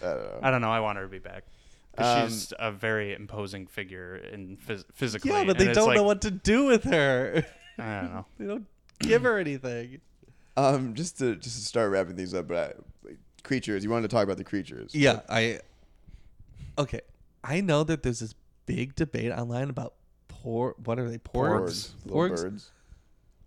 I 0.00 0.06
don't 0.14 0.22
know. 0.22 0.38
I 0.42 0.50
don't 0.52 0.60
know. 0.60 0.70
I 0.70 0.78
want 0.80 0.98
her 0.98 1.04
to 1.04 1.10
be 1.10 1.18
back. 1.18 1.44
Um, 1.96 2.28
she's 2.28 2.52
a 2.60 2.70
very 2.70 3.12
imposing 3.12 3.66
figure 3.66 4.14
in 4.14 4.56
phys- 4.56 4.84
physically. 4.94 5.32
yeah, 5.32 5.42
but 5.42 5.58
they 5.58 5.72
don't 5.72 5.88
like- 5.88 5.96
know 5.96 6.04
what 6.04 6.20
to 6.22 6.30
do 6.30 6.64
with 6.66 6.84
her. 6.84 7.44
I 7.76 8.00
don't 8.02 8.14
know. 8.14 8.26
they 8.38 8.46
don't 8.46 8.66
give 9.00 9.22
her 9.24 9.36
anything. 9.38 10.00
Um, 10.58 10.94
just 10.94 11.18
to 11.18 11.36
just 11.36 11.56
to 11.56 11.64
start 11.64 11.90
wrapping 11.90 12.16
things 12.16 12.34
up, 12.34 12.48
but 12.48 12.76
I, 13.06 13.12
creatures. 13.44 13.84
You 13.84 13.90
wanted 13.90 14.10
to 14.10 14.14
talk 14.14 14.24
about 14.24 14.36
the 14.38 14.44
creatures. 14.44 14.94
Yeah, 14.94 15.20
I. 15.28 15.60
Okay, 16.76 17.00
I 17.44 17.60
know 17.60 17.84
that 17.84 18.02
there's 18.02 18.20
this 18.20 18.34
big 18.66 18.94
debate 18.96 19.30
online 19.32 19.70
about 19.70 19.94
por. 20.26 20.74
What 20.84 20.98
are 20.98 21.08
they? 21.08 21.18
Porgs. 21.18 21.58
Birds, 21.60 21.94
little 22.04 22.20
Porgs. 22.20 22.42
birds. 22.42 22.70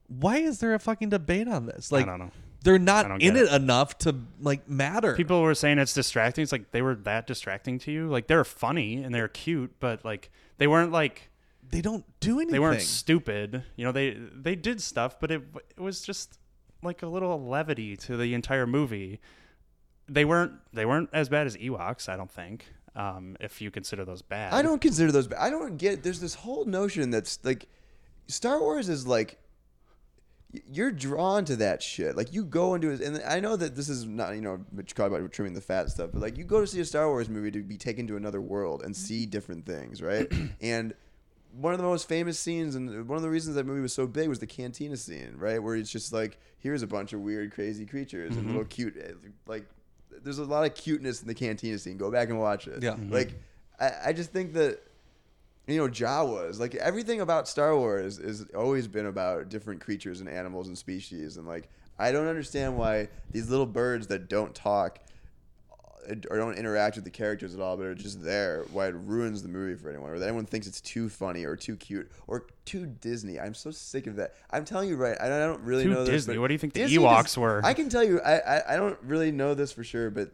Why 0.07 0.37
is 0.37 0.59
there 0.59 0.73
a 0.73 0.79
fucking 0.79 1.09
debate 1.09 1.47
on 1.47 1.65
this? 1.65 1.91
Like, 1.91 2.05
I 2.05 2.09
don't 2.09 2.19
know. 2.19 2.31
they're 2.63 2.79
not 2.79 3.09
in 3.09 3.17
get 3.19 3.35
it 3.35 3.51
enough 3.51 3.97
to 3.99 4.15
like 4.41 4.69
matter. 4.69 5.15
People 5.15 5.41
were 5.41 5.55
saying 5.55 5.79
it's 5.79 5.93
distracting. 5.93 6.43
It's 6.43 6.51
like 6.51 6.71
they 6.71 6.81
were 6.81 6.95
that 6.95 7.27
distracting 7.27 7.79
to 7.79 7.91
you. 7.91 8.07
Like 8.09 8.27
they're 8.27 8.43
funny 8.43 9.03
and 9.03 9.13
they're 9.15 9.27
cute, 9.29 9.73
but 9.79 10.03
like 10.05 10.29
they 10.57 10.67
weren't 10.67 10.91
like 10.91 11.29
they 11.69 11.81
don't 11.81 12.03
do 12.19 12.37
anything. 12.39 12.51
they 12.51 12.59
weren't 12.59 12.81
stupid. 12.81 13.63
You 13.77 13.85
know, 13.85 13.91
they 13.91 14.11
they 14.11 14.55
did 14.55 14.81
stuff, 14.81 15.19
but 15.19 15.31
it 15.31 15.43
it 15.77 15.79
was 15.79 16.01
just 16.01 16.37
like 16.83 17.03
a 17.03 17.07
little 17.07 17.45
levity 17.45 17.95
to 17.97 18.17
the 18.17 18.33
entire 18.33 18.67
movie. 18.67 19.19
They 20.07 20.25
weren't 20.25 20.53
they 20.73 20.85
weren't 20.85 21.09
as 21.13 21.29
bad 21.29 21.47
as 21.47 21.55
Ewoks, 21.57 22.09
I 22.09 22.17
don't 22.17 22.31
think. 22.31 22.65
Um, 22.95 23.37
if 23.39 23.61
you 23.61 23.71
consider 23.71 24.03
those 24.03 24.21
bad. 24.21 24.53
I 24.53 24.61
don't 24.61 24.81
consider 24.81 25.11
those. 25.11 25.27
ba- 25.27 25.41
I 25.41 25.49
don't 25.49 25.77
get. 25.77 26.03
There's 26.03 26.19
this 26.19 26.33
whole 26.33 26.65
notion 26.65 27.09
that's 27.09 27.39
like, 27.43 27.67
Star 28.27 28.59
Wars 28.59 28.89
is 28.89 29.07
like, 29.07 29.37
you're 30.69 30.91
drawn 30.91 31.45
to 31.45 31.55
that 31.57 31.81
shit. 31.81 32.17
Like 32.17 32.33
you 32.33 32.43
go 32.43 32.75
into 32.75 32.89
it, 32.89 32.99
and 32.99 33.21
I 33.25 33.39
know 33.39 33.55
that 33.55 33.75
this 33.75 33.87
is 33.87 34.05
not 34.05 34.35
you 34.35 34.41
know 34.41 34.59
call 34.93 35.07
about 35.07 35.31
trimming 35.31 35.53
the 35.53 35.61
fat 35.61 35.89
stuff, 35.89 36.09
but 36.11 36.21
like 36.21 36.37
you 36.37 36.43
go 36.43 36.59
to 36.59 36.67
see 36.67 36.81
a 36.81 36.85
Star 36.85 37.07
Wars 37.07 37.29
movie 37.29 37.51
to 37.51 37.61
be 37.61 37.77
taken 37.77 38.07
to 38.07 38.17
another 38.17 38.41
world 38.41 38.83
and 38.83 38.95
see 38.95 39.25
different 39.25 39.65
things, 39.65 40.01
right? 40.01 40.29
and 40.61 40.93
one 41.53 41.73
of 41.73 41.79
the 41.79 41.85
most 41.85 42.07
famous 42.07 42.39
scenes 42.39 42.75
and 42.75 43.07
one 43.07 43.17
of 43.17 43.21
the 43.23 43.29
reasons 43.29 43.55
that 43.55 43.65
movie 43.65 43.81
was 43.81 43.93
so 43.93 44.07
big 44.07 44.29
was 44.29 44.39
the 44.39 44.47
cantina 44.47 44.95
scene, 44.97 45.33
right? 45.37 45.61
Where 45.61 45.75
it's 45.75 45.91
just 45.91 46.13
like 46.13 46.37
here's 46.59 46.81
a 46.83 46.87
bunch 46.87 47.13
of 47.13 47.21
weird, 47.21 47.51
crazy 47.53 47.85
creatures 47.85 48.35
and 48.35 48.47
little 48.47 48.65
cute, 48.65 48.95
eh, 48.97 49.11
like 49.47 49.65
there's 50.23 50.37
a 50.39 50.43
lot 50.45 50.65
of 50.65 50.75
cuteness 50.75 51.21
in 51.21 51.27
the 51.27 51.33
cantina 51.33 51.77
scene. 51.77 51.97
Go 51.97 52.11
back 52.11 52.29
and 52.29 52.39
watch 52.39 52.67
it. 52.67 52.81
Yeah. 52.83 52.91
Mhm. 52.95 53.11
like 53.11 53.33
I, 53.79 53.91
I 54.07 54.13
just 54.13 54.31
think 54.31 54.53
that 54.53 54.79
you 55.67 55.77
know 55.77 55.87
Jawas, 55.87 56.59
like 56.59 56.75
everything 56.75 57.21
about 57.21 57.47
Star 57.47 57.75
Wars 57.77 58.17
is 58.19 58.45
always 58.55 58.87
been 58.87 59.05
about 59.05 59.49
different 59.49 59.81
creatures 59.81 60.19
and 60.21 60.29
animals 60.29 60.67
and 60.67 60.77
species, 60.77 61.37
and 61.37 61.47
like 61.47 61.69
I 61.99 62.11
don't 62.11 62.27
understand 62.27 62.77
why 62.77 63.09
these 63.31 63.49
little 63.49 63.65
birds 63.65 64.07
that 64.07 64.27
don't 64.29 64.55
talk 64.55 64.99
or 66.29 66.37
don't 66.37 66.55
interact 66.57 66.95
with 66.95 67.05
the 67.05 67.11
characters 67.11 67.53
at 67.53 67.61
all, 67.61 67.77
but 67.77 67.85
are 67.85 67.95
just 67.95 68.23
there. 68.23 68.65
Why 68.71 68.87
it 68.87 68.95
ruins 68.95 69.41
the 69.43 69.49
movie 69.49 69.75
for 69.81 69.89
anyone, 69.89 70.11
or 70.11 70.19
that 70.19 70.27
anyone 70.27 70.45
thinks 70.45 70.67
it's 70.67 70.81
too 70.81 71.09
funny 71.09 71.45
or 71.45 71.55
too 71.55 71.75
cute 71.75 72.11
or 72.27 72.47
too 72.65 72.85
Disney. 72.85 73.39
I'm 73.39 73.53
so 73.53 73.71
sick 73.71 74.07
of 74.07 74.15
that. 74.17 74.35
I'm 74.51 74.65
telling 74.65 74.89
you, 74.89 74.95
right? 74.95 75.17
I 75.19 75.27
don't, 75.29 75.41
I 75.41 75.45
don't 75.45 75.61
really 75.61 75.83
Too 75.83 75.89
know 75.89 76.03
this. 76.03 76.25
Disney? 76.25 76.37
What 76.37 76.47
do 76.47 76.53
you 76.53 76.57
think 76.59 76.73
the 76.73 76.81
Disney 76.81 76.97
Ewoks 76.97 77.23
just- 77.23 77.37
were? 77.37 77.61
I 77.63 77.73
can 77.73 77.89
tell 77.89 78.03
you, 78.03 78.19
I, 78.21 78.37
I 78.39 78.73
I 78.73 78.75
don't 78.77 78.99
really 79.03 79.31
know 79.31 79.53
this 79.53 79.71
for 79.71 79.83
sure, 79.83 80.09
but 80.09 80.31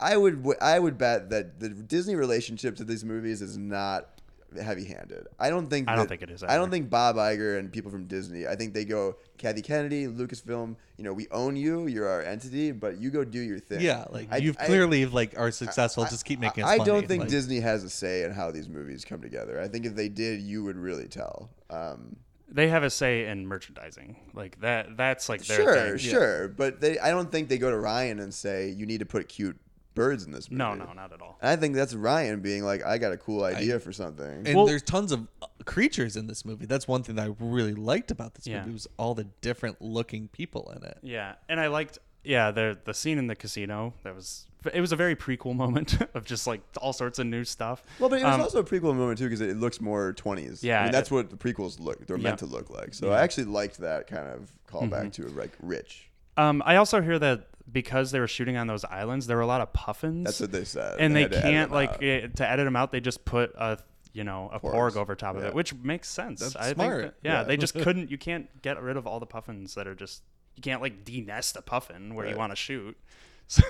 I 0.00 0.16
would 0.16 0.44
I 0.60 0.78
would 0.78 0.98
bet 0.98 1.30
that 1.30 1.60
the 1.60 1.68
Disney 1.68 2.16
relationship 2.16 2.76
to 2.76 2.84
these 2.84 3.04
movies 3.04 3.40
is 3.42 3.56
not 3.56 4.13
heavy-handed. 4.60 5.26
I 5.38 5.50
don't 5.50 5.68
think. 5.68 5.88
I 5.88 5.96
don't 5.96 6.08
think 6.08 6.22
it 6.22 6.30
is 6.30 6.42
I 6.42 6.56
don't 6.56 6.70
think 6.70 6.90
Bob 6.90 7.16
Iger 7.16 7.58
and 7.58 7.72
people 7.72 7.90
from 7.90 8.06
Disney. 8.06 8.46
I 8.46 8.54
think 8.56 8.74
they 8.74 8.84
go 8.84 9.16
Kathy 9.38 9.62
Kennedy, 9.62 10.06
Lucasfilm. 10.06 10.76
You 10.96 11.04
know, 11.04 11.12
we 11.12 11.26
own 11.30 11.56
you. 11.56 11.86
You're 11.86 12.08
our 12.08 12.22
entity, 12.22 12.72
but 12.72 12.98
you 12.98 13.10
go 13.10 13.24
do 13.24 13.40
your 13.40 13.58
thing. 13.58 13.80
Yeah, 13.80 14.04
like 14.10 14.28
I- 14.30 14.38
you've 14.38 14.56
I- 14.58 14.66
clearly 14.66 15.06
like 15.06 15.38
are 15.38 15.50
successful. 15.50 16.04
just 16.04 16.24
keep 16.24 16.40
making. 16.40 16.64
Us 16.64 16.70
I 16.70 16.76
money. 16.78 16.90
don't 16.90 17.08
think 17.08 17.20
Like, 17.22 17.30
Disney 17.30 17.60
has 17.60 17.84
a 17.84 17.90
say 17.90 18.22
in 18.24 18.32
how 18.32 18.50
these 18.50 18.68
movies 18.68 19.04
come 19.04 19.20
together. 19.20 19.60
I 19.60 19.68
think 19.68 19.86
if 19.86 19.94
they 19.94 20.08
did, 20.08 20.40
you 20.40 20.64
would 20.64 20.76
really 20.76 21.08
tell. 21.08 21.50
Um, 21.70 22.16
they 22.48 22.68
have 22.68 22.84
a 22.84 22.90
say 22.90 23.26
in 23.26 23.46
merchandising. 23.46 24.16
Like 24.34 24.60
that 24.60 24.96
that's 24.96 25.28
like 25.28 25.44
their 25.44 25.56
sure, 25.56 25.74
thing. 25.74 25.98
sure, 25.98 26.48
but 26.48 26.80
they. 26.80 26.98
I 26.98 27.10
don't 27.10 27.32
think 27.32 27.48
they 27.48 27.58
go 27.58 27.70
to 27.70 27.76
Rian 27.76 28.22
and 28.22 28.32
say 28.32 28.68
you 28.68 28.86
need 28.86 28.98
to 29.00 29.06
put 29.06 29.28
cute 29.28 29.58
birds 29.94 30.24
in 30.24 30.32
this 30.32 30.50
movie. 30.50 30.58
No, 30.58 30.74
no, 30.74 30.92
not 30.92 31.12
at 31.12 31.20
all. 31.22 31.38
And 31.40 31.50
I 31.50 31.56
think 31.56 31.74
that's 31.74 31.94
Rian 31.94 32.42
being 32.42 32.64
like, 32.64 32.84
I 32.84 32.98
got 32.98 33.12
a 33.12 33.16
cool 33.16 33.44
idea 33.44 33.78
for 33.80 33.92
something. 33.92 34.46
And 34.46 34.54
Well- 34.56 34.66
there's 34.66 34.82
tons 34.82 35.12
of 35.12 35.26
uh, 35.42 35.46
creatures 35.64 36.16
in 36.16 36.26
this 36.26 36.44
movie. 36.44 36.66
That's 36.66 36.86
one 36.88 37.02
thing 37.02 37.16
that 37.16 37.26
I 37.28 37.34
really 37.38 37.74
liked 37.74 38.10
about 38.10 38.34
this 38.34 38.46
Yeah. 38.46 38.60
movie 38.60 38.72
was 38.72 38.86
all 38.96 39.14
the 39.14 39.24
different 39.40 39.80
looking 39.80 40.28
people 40.28 40.72
in 40.76 40.82
it. 40.84 40.98
Yeah, 41.02 41.34
and 41.48 41.60
I 41.60 41.68
liked 41.68 41.98
yeah 42.24 42.50
the 42.50 42.78
the 42.84 42.94
scene 42.94 43.18
in 43.18 43.26
the 43.26 43.36
casino. 43.36 43.92
That 44.02 44.14
was 44.14 44.46
it 44.72 44.80
was 44.80 44.92
a 44.92 44.96
very 44.96 45.14
prequel 45.14 45.54
moment 45.64 45.98
of 46.14 46.24
just 46.24 46.46
like 46.46 46.62
all 46.80 46.92
sorts 46.94 47.18
of 47.18 47.26
new 47.26 47.44
stuff. 47.44 47.82
Well, 48.00 48.08
but 48.08 48.20
it 48.20 48.24
was 48.24 48.34
Um, 48.34 48.40
also 48.40 48.60
a 48.60 48.64
prequel 48.64 48.94
moment 48.96 49.18
too 49.18 49.24
because 49.26 49.42
it 49.42 49.56
looks 49.58 49.80
more 49.80 50.12
twenties. 50.14 50.64
Yeah, 50.64 50.80
I 50.80 50.82
mean, 50.84 50.92
that's 50.92 51.10
it- 51.10 51.14
what 51.14 51.30
the 51.30 51.36
prequels 51.36 51.78
look. 51.80 52.06
They're 52.06 52.16
meant 52.18 52.38
to 52.38 52.46
look 52.46 52.70
like. 52.70 52.94
So 52.94 53.12
I 53.12 53.20
actually 53.20 53.44
liked 53.44 53.78
that 53.78 54.06
kind 54.06 54.26
of 54.28 54.50
callback 54.68 55.12
to 55.14 55.26
like 55.28 55.52
rich. 55.60 56.08
Um, 56.36 56.62
I 56.66 56.76
also 56.76 57.00
hear 57.00 57.18
that 57.20 57.46
because 57.70 58.10
they 58.10 58.20
were 58.20 58.28
shooting 58.28 58.56
on 58.56 58.66
those 58.66 58.84
islands, 58.84 59.26
there 59.26 59.36
were 59.36 59.42
a 59.42 59.46
lot 59.46 59.60
of 59.60 59.72
puffins. 59.72 60.24
That's 60.24 60.40
what 60.40 60.52
they 60.52 60.64
said. 60.64 61.00
and 61.00 61.14
they, 61.14 61.24
edit 61.24 61.42
can't 61.42 61.70
like 61.72 62.02
eh, 62.02 62.28
to 62.36 62.48
edit 62.50 62.64
them 62.66 62.76
out. 62.76 62.92
They 62.92 63.00
just 63.00 63.24
put 63.24 63.52
a 63.56 63.78
you 64.12 64.22
know 64.24 64.50
a 64.52 64.60
Porgs. 64.60 64.74
porg 64.92 64.96
over 64.96 65.14
top 65.14 65.36
of 65.36 65.42
Yeah. 65.42 65.48
it, 65.48 65.54
which 65.54 65.74
makes 65.74 66.08
sense. 66.08 66.40
That's 66.40 66.56
I 66.56 66.72
smart. 66.72 67.00
Think 67.00 67.12
that- 67.14 67.28
yeah, 67.28 67.32
Yeah. 67.40 67.42
they 67.44 67.56
just 67.56 67.74
couldn't. 67.74 68.10
You 68.10 68.18
can't 68.18 68.48
get 68.62 68.80
rid 68.82 68.96
of 68.96 69.06
all 69.06 69.18
the 69.20 69.26
puffins 69.26 69.74
that 69.74 69.86
are 69.86 69.94
just. 69.94 70.22
You 70.56 70.62
can't 70.62 70.80
like 70.80 71.04
denest 71.04 71.56
a 71.56 71.62
puffin 71.62 72.14
where 72.14 72.28
you 72.28 72.36
want 72.36 72.52
to 72.52 72.56
shoot. 72.56 72.96
So 73.46 73.62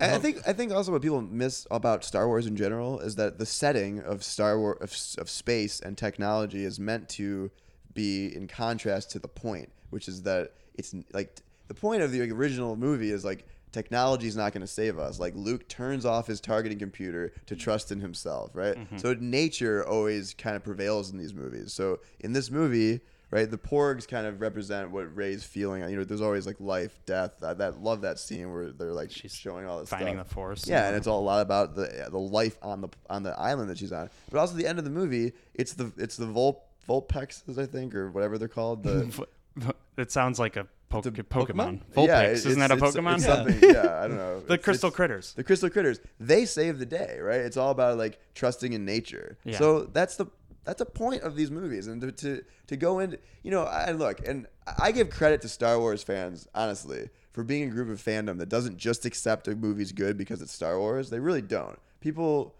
I 0.00 0.18
think 0.18 0.38
I 0.44 0.52
think 0.52 0.72
also 0.72 0.90
what 0.90 1.00
people 1.00 1.22
miss 1.22 1.68
about 1.70 2.04
Star 2.04 2.26
Wars 2.26 2.46
in 2.48 2.56
general 2.56 2.98
is 2.98 3.14
that 3.14 3.38
the 3.38 3.46
setting 3.46 4.00
of 4.00 4.24
Star 4.24 4.58
Wars 4.58 4.78
of, 5.16 5.22
of 5.22 5.30
space 5.30 5.78
and 5.78 5.96
technology 5.96 6.64
is 6.64 6.80
meant 6.80 7.08
to 7.10 7.52
be 7.92 8.34
in 8.34 8.48
contrast 8.48 9.12
to 9.12 9.20
the 9.20 9.28
point, 9.28 9.70
which 9.90 10.08
is 10.08 10.22
that 10.22 10.50
it's 10.74 10.92
like 11.12 11.36
the 11.68 11.74
point 11.74 12.02
of 12.02 12.12
the 12.12 12.30
original 12.30 12.76
movie 12.76 13.10
is 13.10 13.24
like 13.24 13.46
technology 13.72 14.28
is 14.28 14.36
not 14.36 14.52
going 14.52 14.60
to 14.60 14.66
save 14.66 14.98
us. 14.98 15.18
Like 15.18 15.34
Luke 15.34 15.68
turns 15.68 16.06
off 16.06 16.26
his 16.26 16.40
targeting 16.40 16.78
computer 16.78 17.32
to 17.46 17.56
trust 17.56 17.90
in 17.90 18.00
himself, 18.00 18.50
right? 18.54 18.76
Mm-hmm. 18.76 18.98
So 18.98 19.14
nature 19.18 19.86
always 19.86 20.32
kind 20.34 20.56
of 20.56 20.62
prevails 20.62 21.10
in 21.10 21.18
these 21.18 21.34
movies. 21.34 21.72
So 21.72 21.98
in 22.20 22.32
this 22.32 22.50
movie, 22.50 23.00
right, 23.32 23.50
the 23.50 23.58
Porgs 23.58 24.06
kind 24.06 24.26
of 24.26 24.40
represent 24.40 24.92
what 24.92 25.14
Rey's 25.14 25.42
feeling. 25.42 25.82
You 25.90 25.96
know, 25.96 26.04
there's 26.04 26.20
always 26.20 26.46
like 26.46 26.60
life, 26.60 27.00
death. 27.04 27.42
I 27.42 27.52
that 27.54 27.82
love 27.82 28.02
that 28.02 28.20
scene 28.20 28.52
where 28.52 28.70
they're 28.70 28.92
like 28.92 29.10
She's 29.10 29.34
showing 29.34 29.66
all 29.66 29.80
this 29.80 29.88
finding 29.88 30.14
stuff. 30.14 30.28
the 30.28 30.34
Force. 30.34 30.68
Yeah, 30.68 30.86
and 30.86 30.96
it's 30.96 31.08
all 31.08 31.18
a 31.18 31.26
lot 31.26 31.42
about 31.42 31.74
the 31.74 32.08
the 32.10 32.18
life 32.18 32.56
on 32.62 32.80
the 32.80 32.88
on 33.10 33.24
the 33.24 33.38
island 33.38 33.70
that 33.70 33.78
she's 33.78 33.92
on. 33.92 34.08
But 34.30 34.38
also 34.38 34.54
the 34.54 34.66
end 34.66 34.78
of 34.78 34.84
the 34.84 34.90
movie, 34.90 35.32
it's 35.52 35.74
the 35.74 35.92
it's 35.96 36.16
the 36.16 36.26
Vol 36.26 36.64
Vulptexes, 36.88 37.58
I 37.58 37.66
think, 37.66 37.94
or 37.94 38.10
whatever 38.10 38.38
they're 38.38 38.46
called. 38.46 38.84
The 38.84 39.26
it 39.96 40.12
sounds 40.12 40.38
like 40.38 40.56
a 40.56 40.68
po- 41.02 41.10
The 41.10 41.10
Pokemon. 41.22 41.82
Pokemon? 41.94 42.06
Yeah, 42.06 42.22
isn't 42.28 42.58
that 42.58 42.70
a 42.70 42.76
Pokemon? 42.76 43.16
It's, 43.16 43.62
Yeah. 43.62 43.72
Yeah, 43.72 44.02
I 44.04 44.08
don't 44.08 44.16
know. 44.16 44.40
The 44.40 44.54
It's- 44.54 44.64
crystal 44.64 44.88
it's- 44.88 44.96
critters. 44.96 45.32
The 45.34 45.44
crystal 45.44 45.70
critters. 45.70 46.00
They 46.20 46.44
save 46.44 46.78
the 46.78 46.86
day, 46.86 47.18
right? 47.20 47.40
It's 47.40 47.56
all 47.56 47.70
about 47.70 47.98
like 47.98 48.18
trusting 48.34 48.72
in 48.72 48.84
nature. 48.84 49.36
Yeah. 49.44 49.58
So 49.58 49.84
that's 49.84 50.16
the 50.16 50.26
that's 50.64 50.80
a 50.80 50.86
point 50.86 51.22
of 51.22 51.36
these 51.36 51.50
movies, 51.50 51.86
and 51.88 52.00
to 52.00 52.10
to, 52.12 52.42
to 52.68 52.76
go 52.76 52.98
into 53.00 53.18
you 53.42 53.50
know, 53.50 53.64
I 53.64 53.90
look, 53.92 54.26
and 54.26 54.46
I 54.78 54.92
give 54.92 55.10
credit 55.10 55.42
to 55.42 55.48
Star 55.48 55.78
Wars 55.78 56.02
fans, 56.02 56.48
honestly, 56.54 57.10
for 57.32 57.44
being 57.44 57.64
a 57.64 57.70
group 57.70 57.90
of 57.90 58.02
fandom 58.02 58.38
that 58.38 58.48
doesn't 58.48 58.78
just 58.78 59.04
accept 59.04 59.46
a 59.48 59.54
movie's 59.54 59.92
good 59.92 60.16
because 60.16 60.40
it's 60.40 60.52
Star 60.52 60.78
Wars. 60.78 61.10
They 61.10 61.18
really 61.20 61.42
don't. 61.42 61.78
People, 62.00 62.54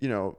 you 0.00 0.08
know, 0.08 0.36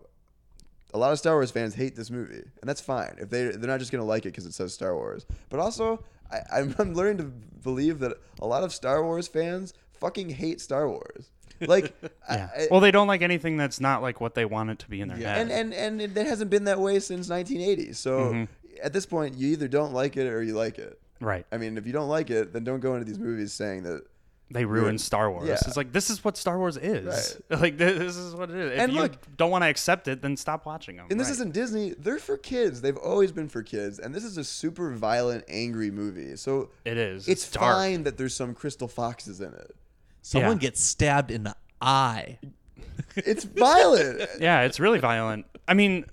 a 0.94 0.98
lot 0.98 1.12
of 1.14 1.18
Star 1.20 1.36
Wars 1.36 1.50
fans 1.52 1.76
hate 1.76 1.96
this 1.96 2.10
movie, 2.10 2.44
and 2.60 2.68
that's 2.70 2.82
fine 2.82 3.16
if 3.20 3.30
they 3.30 3.44
they're 3.52 3.70
not 3.70 3.80
just 3.80 3.92
gonna 3.94 4.04
like 4.04 4.26
it 4.26 4.30
because 4.30 4.46
it 4.46 4.54
says 4.54 4.74
Star 4.74 4.94
Wars. 4.96 5.26
But 5.50 5.60
also, 5.62 6.04
I, 6.32 6.40
I'm, 6.60 6.76
I'm 6.80 6.94
learning 6.94 7.18
to 7.18 7.24
believe 7.64 7.99
that 7.99 8.18
a 8.41 8.48
lot 8.48 8.64
of 8.64 8.74
Star 8.74 9.04
Wars 9.04 9.28
fans 9.28 9.74
fucking 9.99 10.30
hate 10.30 10.62
Star 10.62 10.88
Wars. 10.90 11.30
Like, 11.60 11.94
Yeah. 12.30 12.49
I, 12.56 12.68
well, 12.70 12.80
they 12.82 12.91
don't 12.91 13.08
like 13.08 13.22
anything 13.22 13.58
that's 13.58 13.80
not 13.80 14.02
like 14.02 14.22
what 14.22 14.36
they 14.36 14.45
want 14.45 14.70
it 14.70 14.80
to 14.80 14.90
be 14.90 15.02
in 15.02 15.08
their 15.08 15.18
head. 15.18 15.41
and 15.49 15.52
and 15.52 15.74
and 15.74 16.02
it 16.18 16.28
hasn't 16.28 16.49
been 16.52 16.66
that 16.66 16.80
way 16.80 16.99
since 16.99 17.30
1980. 17.30 17.94
So 17.94 18.20
Mm-hmm. 18.20 18.44
at 18.84 18.94
this 18.94 19.06
point, 19.06 19.36
you 19.36 19.49
either 19.49 19.68
don't 19.68 19.94
like 19.94 20.18
it 20.18 20.28
or 20.28 20.44
you 20.44 20.54
like 20.54 20.78
it. 20.78 20.99
right. 21.20 21.45
I 21.52 21.58
mean, 21.58 21.78
if 21.78 21.88
you 21.88 21.94
don't 21.94 22.10
like 22.10 22.30
it, 22.30 22.54
then 22.54 22.64
don't 22.64 22.80
go 22.80 22.94
into 22.94 23.06
these 23.06 23.18
movies 23.20 23.54
saying 23.54 23.84
that. 23.84 24.04
They 24.49 24.64
ruin 24.64 24.84
Ruin- 24.84 24.98
Star 24.98 25.30
Wars. 25.30 25.48
yeah. 25.48 25.56
It's 25.65 25.76
like 25.76 25.91
this 25.91 26.10
is 26.10 26.24
what 26.24 26.38
Star 26.38 26.57
Wars 26.57 26.78
is. 26.78 27.38
Like 27.49 27.78
this, 27.78 27.98
this 27.99 28.15
is 28.15 28.34
what 28.34 28.49
it 28.49 28.56
is. 28.56 28.72
If 28.74 28.80
And 28.80 28.94
you 28.94 29.02
look- 29.02 29.36
don't 29.36 29.52
want 29.52 29.64
to 29.65 29.69
accept 29.69 30.07
it, 30.07 30.22
then 30.22 30.38
stop 30.38 30.65
watching 30.65 30.95
them. 30.95 31.07
And 31.11 31.19
this 31.19 31.28
Right. 31.28 31.34
isn't 31.34 31.53
Disney. 31.53 31.94
They're 31.99 32.18
for 32.19 32.38
kids. 32.38 32.80
They've 32.82 32.95
always 32.98 33.32
been 33.34 33.49
for 33.49 33.61
kids. 33.61 33.99
And 33.99 34.15
this 34.15 34.24
is 34.24 34.38
a 34.38 34.44
super 34.45 34.91
violent, 34.94 35.44
angry 35.49 35.91
movie. 35.91 36.38
So 36.38 36.69
It 36.86 36.98
is. 36.98 37.28
it's, 37.28 37.44
It's 37.44 37.56
fine 37.57 38.03
that 38.03 38.18
there's 38.18 38.36
some 38.36 38.53
crystal 38.53 38.88
foxes 38.88 39.41
in 39.41 39.53
it. 39.53 39.76
Someone 40.22 40.53
Yeah. 40.53 40.61
gets 40.69 40.82
stabbed 40.82 41.30
in 41.32 41.44
the 41.44 41.56
eye. 41.82 42.40
It's 43.18 43.44
violent. 43.44 44.22
Yeah, 44.40 44.61
it's 44.61 44.80
really 44.80 44.99
violent. 44.99 45.45
I 45.68 45.74
mean, 45.74 46.06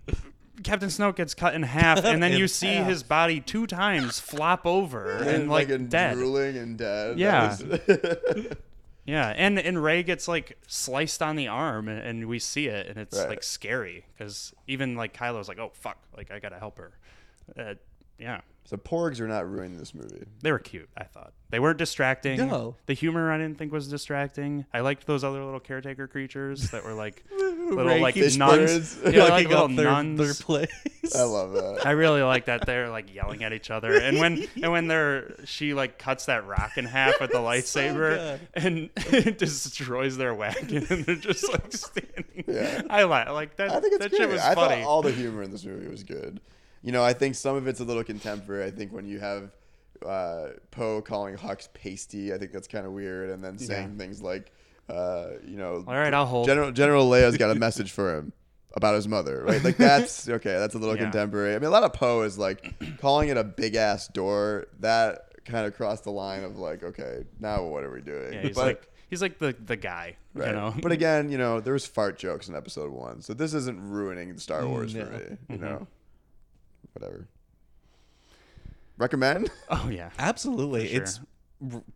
Captain 0.63 0.89
Snoke 0.89 1.17
gets 1.17 1.35
cut 1.35 1.55
in 1.55 1.63
half, 1.65 2.05
and 2.05 2.23
then 2.23 2.33
in 2.35 2.39
you 2.39 2.47
see 2.49 2.75
half. 2.75 2.87
his 2.87 3.03
body 3.03 3.41
two 3.41 3.67
times 3.67 4.21
flop 4.21 4.65
over 4.67 5.11
and 5.23 5.49
like 5.51 5.69
dead. 5.89 6.15
drooling 6.15 6.57
and 6.57 6.79
dead. 6.79 7.17
That 7.17 7.19
Yeah. 7.19 7.49
was- 7.49 8.47
Yeah, 9.07 9.35
and 9.37 9.59
and 9.59 9.83
Rey 9.83 10.03
gets 10.03 10.29
like 10.29 10.57
sliced 10.67 11.21
on 11.23 11.37
the 11.37 11.49
arm, 11.49 11.89
and, 11.89 11.99
and 12.01 12.27
we 12.27 12.39
see 12.39 12.69
it, 12.69 12.87
and 12.87 12.97
it's 12.97 13.19
Right. 13.19 13.29
like 13.29 13.43
scary 13.43 14.07
because 14.17 14.55
even 14.67 14.95
like 14.97 15.15
Kylo's 15.15 15.47
like, 15.47 15.59
oh 15.59 15.73
fuck, 15.75 15.99
like 16.17 16.31
I 16.31 16.39
gotta 16.39 16.59
help 16.59 16.79
her. 16.79 16.93
Uh, 17.59 17.75
yeah, 18.19 18.41
so 18.67 18.77
porgs 18.77 19.21
are 19.21 19.29
not 19.29 19.49
ruining 19.51 19.77
this 19.79 19.95
movie. 19.95 20.25
they 20.43 20.51
were 20.51 20.59
cute. 20.59 20.89
I 20.97 21.05
thought 21.05 21.33
they 21.51 21.61
weren't 21.61 21.79
distracting. 21.79 22.39
No. 22.39 22.77
the 22.87 22.95
humor 22.95 23.31
I 23.31 23.37
didn't 23.39 23.59
think 23.59 23.73
was 23.73 23.87
distracting. 23.89 24.65
I 24.73 24.81
liked 24.81 25.07
those 25.07 25.23
other 25.23 25.45
little 25.45 25.61
caretaker 25.61 26.09
creatures 26.09 26.71
that 26.71 26.83
were 26.85 26.95
like 26.95 27.25
little 27.31 27.99
like 28.01 28.17
nuns. 28.17 28.37
birds. 28.39 28.99
Yeah, 29.15 29.25
like 29.29 29.49
little 29.49 29.69
their, 29.69 29.85
nuns. 29.85 30.19
their 30.19 30.35
place. 30.35 30.69
I 31.15 31.23
love 31.23 31.53
that. 31.53 31.87
I 31.87 31.91
really 31.93 32.23
like 32.23 32.47
that 32.47 32.67
they're 32.67 32.89
like 32.89 33.15
yelling 33.15 33.45
at 33.45 33.53
each 33.53 33.71
other, 33.71 33.95
and 33.95 34.19
when 34.19 34.47
and 34.63 34.73
when 34.73 34.89
they're 34.89 35.37
she 35.45 35.75
like 35.75 35.99
cuts 35.99 36.27
that 36.27 36.47
rock 36.47 36.77
in 36.79 36.87
half 36.87 37.21
with 37.21 37.31
the 37.31 37.39
lightsaber 37.39 38.41
and 38.55 38.91
it 38.97 39.39
destroys 39.39 40.17
their 40.17 40.35
wagon, 40.35 40.87
and 40.89 41.05
they're 41.05 41.15
just 41.17 41.51
like 41.53 41.71
standing. 41.73 42.45
Yeah. 42.47 42.83
I 42.91 43.05
like 43.05 43.29
like 43.29 43.57
that. 43.57 43.71
I 43.71 43.81
think 43.81 43.95
it's 43.95 44.03
that 44.05 44.11
great. 44.11 44.19
shit 44.23 44.29
was 44.31 44.41
I 44.41 44.55
funny. 44.55 44.83
thought 44.83 44.89
all 44.89 45.03
the 45.03 45.13
humor 45.13 45.43
in 45.43 45.51
this 45.51 45.65
movie 45.65 45.89
was 45.89 46.03
good. 46.03 46.41
You 46.85 46.93
know, 46.93 47.03
I 47.03 47.13
think 47.15 47.35
some 47.35 47.57
of 47.57 47.67
it's 47.67 47.81
a 47.81 47.85
little 47.85 48.05
contemporary. 48.05 48.65
I 48.67 48.71
think 48.71 48.93
when 48.93 49.07
you 49.07 49.19
have 49.19 49.51
uh, 50.07 50.49
Poe 50.71 51.01
calling 51.01 51.37
Hux 51.37 51.67
pasty, 51.73 52.33
I 52.33 52.39
think 52.39 52.53
that's 52.53 52.69
kind 52.69 52.87
of 52.87 52.93
weird, 52.93 53.31
and 53.31 53.43
then 53.43 53.59
saying 53.59 53.97
things 53.99 54.21
like, 54.23 54.53
uh, 54.89 55.29
you 55.47 55.57
know, 55.57 55.83
all 55.89 55.95
right, 55.95 56.13
I'll 56.13 56.27
hold. 56.27 56.47
General 56.47 56.71
General 56.73 57.09
Leia's 57.09 57.37
got 57.39 57.51
a 57.51 57.55
message 57.55 57.91
for 57.91 58.17
him 58.19 58.33
about 58.77 58.95
his 58.97 59.09
mother, 59.09 59.43
right? 59.45 59.65
Like 59.65 59.77
that's 59.79 60.29
okay. 60.29 60.53
That's 60.59 60.75
a 60.75 60.79
little 60.79 60.95
Yeah. 60.97 61.05
contemporary. 61.05 61.55
I 61.55 61.59
mean, 61.59 61.69
a 61.69 61.71
lot 61.71 61.85
of 61.85 61.93
Poe 61.95 62.23
is 62.23 62.37
like 62.39 62.75
calling 63.01 63.31
it 63.31 63.37
a 63.39 63.45
big 63.45 63.77
ass 63.77 64.09
door. 64.09 64.67
That 64.81 65.31
kind 65.47 65.67
of 65.67 65.75
crossed 65.75 66.05
the 66.05 66.11
line 66.13 66.45
of 66.45 66.59
like, 66.59 66.83
okay, 66.83 67.25
now 67.41 67.65
what 67.65 67.85
are 67.85 67.91
we 67.91 68.03
doing? 68.03 68.33
yeah, 68.35 68.43
he's 68.43 68.57
But- 68.57 68.67
like 68.67 68.89
he's 69.09 69.23
like 69.23 69.39
the 69.39 69.57
the 69.65 69.77
guy, 69.77 70.17
Right. 70.35 70.49
you 70.49 70.53
know. 70.55 70.75
But 70.83 70.93
again, 70.99 71.31
you 71.31 71.39
know, 71.39 71.61
there 71.61 71.73
was 71.73 71.87
fart 71.87 72.19
jokes 72.19 72.49
in 72.49 72.55
episode 72.55 72.93
one, 72.93 73.23
so 73.23 73.33
this 73.33 73.55
isn't 73.55 73.81
ruining 73.81 74.37
Star 74.37 74.67
Wars 74.69 74.95
no. 74.95 75.07
for 75.07 75.13
me. 75.13 75.19
Mm-hmm. 75.19 75.53
You 75.53 75.59
know, 75.61 75.87
whatever. 76.95 77.29
Recommend? 78.97 79.51
oh 79.71 79.89
yeah, 79.91 80.11
Absolutely. 80.19 80.89
For 80.89 81.03
It's 81.03 81.21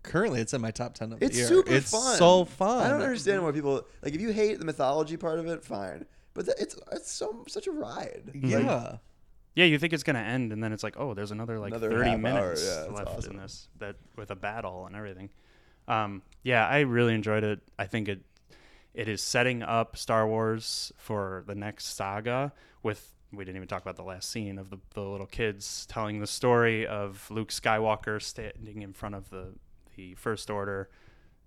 currently 0.03 0.41
it's 0.41 0.55
in 0.55 0.61
my 0.61 0.70
top 0.70 0.95
ten 0.95 1.12
of 1.12 1.20
the 1.20 1.27
It's 1.27 1.37
year. 1.39 1.47
super 1.47 1.73
it's 1.73 1.91
fun. 1.91 2.16
so 2.16 2.45
fun. 2.45 2.85
I 2.85 2.91
don't 2.91 3.03
understand 3.03 3.45
why 3.45 3.53
people 3.53 3.87
like. 4.03 4.15
If 4.15 4.20
you 4.20 4.33
hate 4.33 4.59
the 4.59 4.65
mythology 4.65 5.16
part 5.16 5.39
of 5.39 5.47
it, 5.47 5.65
fine. 5.65 6.07
But 6.35 6.47
th- 6.47 6.57
it's 6.61 6.77
it's 6.93 7.11
so 7.11 7.45
such 7.49 7.66
a 7.66 7.73
ride. 7.73 8.31
Yeah. 8.35 8.97
yeah. 9.55 9.65
You 9.65 9.79
think 9.79 9.93
it's 9.93 10.03
gonna 10.03 10.19
end, 10.20 10.53
and 10.53 10.62
then 10.62 10.73
it's 10.73 10.83
like, 10.83 10.95
oh, 10.99 11.15
there's 11.15 11.31
another 11.31 11.59
like 11.59 11.70
Another 11.73 11.91
thirty 11.91 12.16
minutes 12.16 12.65
yeah, 12.65 12.93
left 12.93 13.09
awesome. 13.09 13.33
in 13.37 13.43
this 13.43 13.69
that 13.79 13.97
with 14.16 14.31
a 14.31 14.37
battle 14.37 14.87
and 14.87 14.97
everything. 14.97 15.31
Um, 15.87 16.23
yeah, 16.43 16.66
I 16.66 16.81
really 16.81 17.15
enjoyed 17.15 17.45
it. 17.45 17.61
I 17.79 17.87
think 17.87 18.09
it 18.09 18.20
it 18.95 19.09
is 19.09 19.23
setting 19.23 19.62
up 19.62 19.97
Star 19.97 20.27
Wars 20.27 20.93
for 20.97 21.45
the 21.47 21.55
next 21.55 21.95
saga 21.97 22.53
with 22.83 23.15
we 23.33 23.45
didn't 23.45 23.57
even 23.57 23.69
talk 23.69 23.83
about 23.83 23.97
the 23.97 24.03
last 24.03 24.31
scene 24.31 24.59
of 24.59 24.71
the, 24.71 24.79
the 24.95 25.03
little 25.03 25.27
kids 25.27 25.87
telling 25.87 26.21
the 26.21 26.27
story 26.27 26.87
of 26.87 27.27
Luke 27.31 27.51
Skywalker 27.51 28.21
standing 28.23 28.83
in 28.83 28.93
front 28.93 29.15
of 29.15 29.31
the 29.31 29.55
the 29.97 30.15
first 30.15 30.49
order 30.49 30.89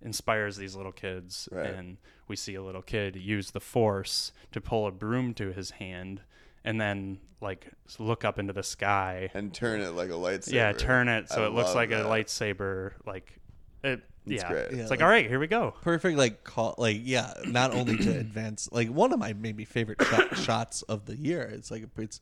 inspires 0.01 0.57
these 0.57 0.75
little 0.75 0.91
kids 0.91 1.47
Right. 1.51 1.67
and 1.67 1.97
we 2.27 2.35
see 2.35 2.55
a 2.55 2.61
little 2.63 2.81
kid 2.81 3.15
use 3.15 3.51
the 3.51 3.59
force 3.59 4.31
to 4.51 4.59
pull 4.59 4.87
a 4.87 4.91
broom 4.91 5.33
to 5.35 5.51
his 5.53 5.71
hand 5.71 6.21
and 6.63 6.79
then 6.81 7.19
like 7.39 7.71
look 7.99 8.23
up 8.25 8.37
into 8.39 8.51
the 8.53 8.63
sky 8.63 9.29
And 9.33 9.53
turn 9.53 9.79
it 9.81 9.91
like 9.91 10.09
a 10.09 10.13
lightsaber. 10.13 10.53
yeah 10.53 10.71
turn 10.73 11.07
it 11.07 11.29
so 11.29 11.43
I 11.43 11.47
it 11.47 11.53
looks 11.53 11.73
like 11.75 11.89
that. 11.91 12.05
a 12.05 12.09
lightsaber 12.09 12.93
like 13.05 13.39
it 13.83 14.01
It's 14.27 14.43
yeah 14.43 14.49
great. 14.49 14.65
it's 14.65 14.89
like, 14.89 14.89
like- 14.89 15.01
all 15.01 15.07
right 15.09 15.27
here 15.27 15.39
we 15.39 15.47
go 15.47 15.73
Perfect, 15.81 16.17
like 16.17 16.43
call, 16.43 16.75
like 16.77 16.99
yeah. 17.03 17.33
Not 17.45 17.73
only 17.73 17.97
to 17.97 18.09
advance, 18.19 18.69
like 18.71 18.89
one 18.89 19.11
of 19.13 19.19
my 19.19 19.33
maybe 19.33 19.65
favorite 19.65 20.01
shot, 20.03 20.37
shots 20.45 20.81
of 20.83 21.05
the 21.05 21.15
year. 21.15 21.41
It's 21.41 21.71
like 21.71 21.85
it's 21.97 22.21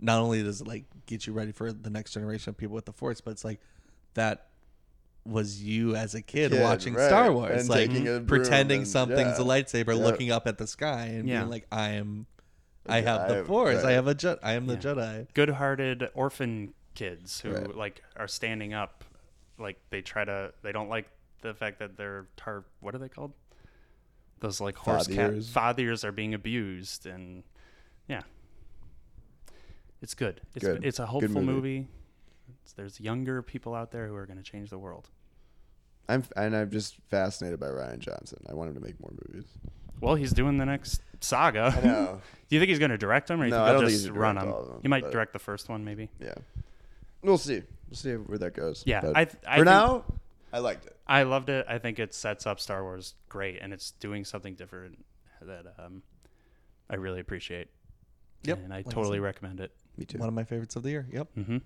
not 0.00 0.20
only 0.20 0.42
does 0.42 0.60
it 0.60 0.66
like 0.66 0.84
get 1.06 1.26
you 1.26 1.32
ready 1.32 1.52
for 1.52 1.72
the 1.72 1.90
next 1.90 2.12
generation 2.12 2.50
of 2.50 2.56
people 2.56 2.74
with 2.74 2.84
the 2.86 2.92
Force, 2.92 3.20
but 3.20 3.30
it's 3.32 3.44
like 3.44 3.60
that 4.14 4.46
was 5.24 5.60
you 5.62 5.96
as 5.96 6.14
a 6.14 6.22
kid, 6.22 6.52
Kid, 6.52 6.62
watching 6.62 6.94
right, 6.94 7.06
Star 7.08 7.32
Wars, 7.32 7.60
and 7.62 7.68
like 7.68 7.88
taking 7.90 8.06
a 8.08 8.20
broom 8.20 8.26
pretending 8.26 8.78
and- 8.80 8.88
something's 8.88 9.38
yeah. 9.38 9.44
a 9.44 9.46
lightsaber, 9.46 9.88
Yep. 9.88 9.98
looking 9.98 10.30
up 10.30 10.46
at 10.46 10.56
the 10.58 10.66
sky, 10.66 11.06
and 11.06 11.28
Yeah. 11.28 11.40
being 11.40 11.50
like, 11.50 11.66
I 11.72 11.90
am. 11.90 12.26
I 12.88 12.98
Yeah, 13.00 13.10
have 13.12 13.20
I 13.22 13.28
the 13.28 13.34
have- 13.36 13.46
Force. 13.48 13.82
I 13.84 13.92
have 13.92 14.06
a 14.06 14.14
Je- 14.14 14.36
I 14.44 14.52
am 14.52 14.66
the 14.68 14.76
Jedi. 14.76 15.26
good-hearted 15.34 16.08
orphan 16.14 16.72
kids 16.94 17.40
who 17.40 17.50
Right. 17.52 17.74
like 17.74 18.02
are 18.16 18.28
standing 18.28 18.72
up 18.72 18.95
like 19.58 19.78
they 19.90 20.02
try 20.02 20.24
to 20.24 20.52
they 20.62 20.72
don't 20.72 20.88
like 20.88 21.08
the 21.42 21.54
fact 21.54 21.78
that 21.78 21.96
their 21.96 22.26
tar 22.36 22.64
what 22.80 22.94
are 22.94 22.98
they 22.98 23.08
called 23.08 23.32
those 24.40 24.60
like 24.60 24.76
horse 24.76 25.06
cat 25.06 25.30
Fathers. 25.30 25.48
fathers 25.50 26.04
are 26.04 26.12
being 26.12 26.34
abused 26.34 27.06
and 27.06 27.42
yeah 28.08 28.22
it's 30.02 30.14
good 30.14 30.40
it's 30.54 30.64
Good. 30.64 30.84
it's 30.84 30.98
a 30.98 31.06
hopeful 31.06 31.40
movie. 31.40 31.46
movie 31.52 31.76
It's- 32.48 32.72
there's 32.76 33.00
younger 33.00 33.42
people 33.42 33.74
out 33.74 33.90
there 33.92 34.06
who 34.06 34.14
are 34.14 34.26
going 34.26 34.36
to 34.38 34.42
change 34.42 34.70
the 34.70 34.78
world 34.78 35.08
I'm 36.08 36.22
and 36.36 36.54
I'm 36.54 36.70
just 36.70 36.96
fascinated 37.10 37.58
by 37.58 37.66
Rian 37.66 37.98
Johnson. 37.98 38.38
I 38.48 38.54
want 38.54 38.68
him 38.68 38.74
to 38.76 38.80
make 38.80 39.00
more 39.00 39.10
movies. 39.26 39.46
well 40.00 40.14
he's 40.14 40.32
doing 40.32 40.58
the 40.58 40.66
next 40.66 41.00
saga 41.20 41.74
I 41.76 41.86
know. 41.86 42.20
do 42.48 42.54
you 42.56 42.60
think 42.60 42.68
he's 42.68 42.78
going 42.78 42.90
to 42.92 42.98
direct 42.98 43.28
them 43.28 43.40
or 43.40 43.44
you 43.46 43.50
No, 43.50 43.56
think 43.56 43.64
I 43.64 43.70
he'll 43.70 43.80
don't 43.80 43.88
think 43.88 43.96
just 43.96 44.04
he's 44.06 44.10
run 44.16 44.36
them 44.36 44.50
them, 44.50 44.78
he 44.82 44.88
might 44.88 45.10
direct 45.10 45.32
the 45.32 45.38
first 45.38 45.68
one 45.68 45.84
maybe 45.84 46.10
Yeah. 46.20 46.34
We'll 47.22 47.38
see. 47.38 47.62
We'll 47.88 47.96
see 47.96 48.12
where 48.14 48.38
that 48.38 48.54
goes. 48.54 48.82
Yeah, 48.86 49.00
But 49.00 49.16
I 49.16 49.24
th- 49.24 49.36
I 49.46 49.58
for 49.58 49.64
think- 49.64 49.66
now, 49.66 50.04
I 50.52 50.58
liked 50.60 50.86
it. 50.86 50.96
I 51.06 51.22
loved 51.24 51.48
it. 51.50 51.66
I 51.68 51.78
think 51.78 51.98
it 51.98 52.14
sets 52.14 52.46
up 52.46 52.58
Star 52.60 52.82
Wars 52.82 53.14
great, 53.28 53.58
and 53.60 53.72
it's 53.72 53.92
doing 53.92 54.24
something 54.24 54.54
different 54.54 55.04
that 55.42 55.66
um, 55.78 56.02
I 56.90 56.96
really 56.96 57.20
appreciate. 57.20 57.68
Yep, 58.42 58.58
and 58.64 58.72
I 58.72 58.78
like 58.78 58.88
I 58.88 58.90
totally 58.90 59.18
said. 59.18 59.22
recommend 59.24 59.60
it. 59.60 59.72
Me 59.96 60.04
too. 60.04 60.18
One 60.18 60.28
of 60.28 60.34
my 60.34 60.44
favorites 60.44 60.76
of 60.76 60.82
the 60.82 60.90
year. 60.90 61.06
Yep, 61.12 61.28
Mm-hmm. 61.38 61.56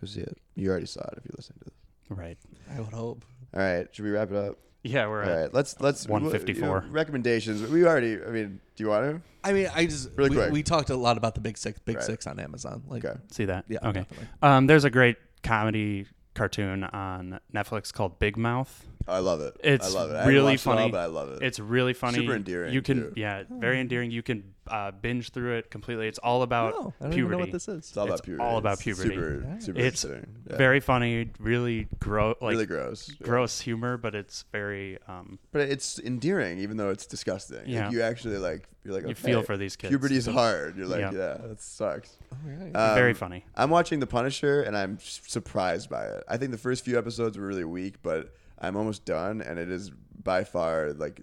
Go 0.00 0.06
see 0.06 0.20
it. 0.20 0.36
You 0.56 0.68
already 0.70 0.86
saw 0.86 1.00
it 1.02 1.14
if 1.18 1.24
you 1.24 1.30
listened 1.36 1.58
to 1.60 1.64
this. 1.66 1.74
Right. 2.18 2.36
I 2.74 2.80
would 2.80 2.92
hope. 2.92 3.24
All 3.54 3.60
right. 3.60 3.86
Should 3.94 4.04
we 4.04 4.10
wrap 4.10 4.30
it 4.30 4.36
up? 4.36 4.58
Yeah, 4.84 5.06
we're 5.06 5.22
All 5.22 5.28
at 5.30 5.40
right. 5.42 5.54
Let's 5.54 5.80
let's 5.80 6.08
154. 6.08 6.54
you 6.66 6.72
know, 6.72 6.88
recommendations. 6.90 7.62
We 7.70 7.84
already. 7.86 8.14
I 8.22 8.30
mean, 8.30 8.60
do 8.76 8.84
you 8.84 8.90
want 8.90 9.04
to? 9.16 9.22
I 9.44 9.52
mean, 9.52 9.68
I 9.74 9.86
just 9.86 10.10
Really 10.16 10.30
we, 10.30 10.36
quick. 10.36 10.52
we 10.52 10.62
talked 10.62 10.90
a 10.90 10.96
lot 10.96 11.16
about 11.16 11.34
the 11.34 11.40
Big 11.40 11.56
Sick, 11.56 11.84
Big 11.84 11.96
Right. 11.96 12.04
Sick 12.04 12.26
on 12.26 12.38
Amazon. 12.40 12.82
Like, 12.88 13.04
Okay. 13.04 13.18
see 13.30 13.44
that. 13.46 13.64
Yeah, 13.68 13.78
Okay. 13.84 14.00
definitely. 14.00 14.26
Um, 14.42 14.66
there's 14.66 14.84
a 14.84 14.90
great 14.90 15.16
comedy 15.42 16.06
cartoon 16.34 16.84
on 16.84 17.38
Netflix 17.54 17.92
called 17.92 18.18
Big 18.18 18.36
Mouth. 18.36 18.86
I 19.06 19.18
love 19.18 19.40
it. 19.40 19.56
It's 19.62 19.86
I 19.86 19.98
love 19.98 20.10
it. 20.10 20.14
I 20.14 20.18
haven't 20.20 20.34
really 20.34 20.52
watched 20.52 20.66
it 20.66 20.70
all, 20.70 20.76
funny. 20.76 20.90
but 20.92 20.98
I 21.00 21.06
love 21.06 21.28
it. 21.32 21.42
It's 21.42 21.58
really 21.58 21.92
funny. 21.92 22.18
Super 22.18 22.34
endearing, 22.36 22.72
You 22.72 22.82
can, 22.82 22.96
too. 22.98 23.12
yeah, 23.16 23.42
very 23.50 23.80
endearing. 23.80 24.10
You 24.12 24.22
can 24.22 24.51
uh, 24.72 24.90
binge 24.90 25.30
through 25.30 25.56
it 25.58 25.70
completely. 25.70 26.08
It's 26.08 26.18
all 26.18 26.42
about 26.42 26.72
Oh, 26.74 26.94
I 27.00 27.04
don't 27.04 27.12
puberty. 27.12 27.18
even 27.18 27.30
know 27.32 27.38
what 27.38 27.52
this 27.52 27.68
is. 27.68 27.78
It's 27.78 27.96
all 27.96 28.04
about 28.04 28.18
it's 28.20 28.24
puberty. 28.24 28.42
all 28.42 28.56
about 28.58 28.72
It's 28.74 28.82
puberty. 28.82 29.08
Super, 29.10 29.56
super 29.60 29.78
It's. 29.80 30.04
Yeah. 30.04 30.56
very 30.56 30.80
funny. 30.80 31.30
Really 31.38 31.88
gross. 32.00 32.36
Like 32.40 32.52
really 32.52 32.66
gross. 32.66 33.08
Yeah. 33.10 33.26
gross 33.26 33.60
humor, 33.60 33.96
but 33.98 34.14
it's 34.14 34.44
very 34.50 34.98
um, 35.06 35.38
But 35.52 35.62
it's 35.68 35.98
endearing, 35.98 36.58
even 36.58 36.76
though 36.78 36.90
it's 36.90 37.06
disgusting. 37.06 37.58
Like, 37.58 37.66
Yeah. 37.68 37.90
you 37.90 38.02
actually 38.02 38.38
like. 38.38 38.68
You're 38.84 38.94
like. 38.94 39.06
You 39.06 39.14
feel 39.14 39.42
for 39.42 39.56
these 39.56 39.76
kids. 39.76 39.90
Puberty's 39.90 40.26
hard. 40.26 40.76
You're 40.76 40.86
like, 40.86 41.00
Yeah. 41.00 41.12
yeah, 41.12 41.36
that 41.46 41.60
sucks. 41.60 42.16
All 42.32 42.38
right. 42.44 42.74
Um, 42.74 42.94
very 42.96 43.14
funny. 43.14 43.44
I'm 43.54 43.70
watching 43.70 44.00
The 44.00 44.06
Punisher 44.08 44.62
and 44.62 44.76
I'm 44.76 44.98
surprised 45.00 45.88
by 45.90 46.04
it. 46.06 46.24
I 46.28 46.36
think 46.36 46.50
the 46.50 46.58
first 46.58 46.84
few 46.84 46.98
episodes 46.98 47.36
were 47.38 47.46
really 47.46 47.64
weak, 47.64 48.02
but 48.02 48.34
I'm 48.58 48.76
almost 48.76 49.04
done 49.04 49.40
and 49.42 49.58
it 49.58 49.70
is 49.70 49.90
by 50.24 50.44
far 50.44 50.92
like 50.92 51.20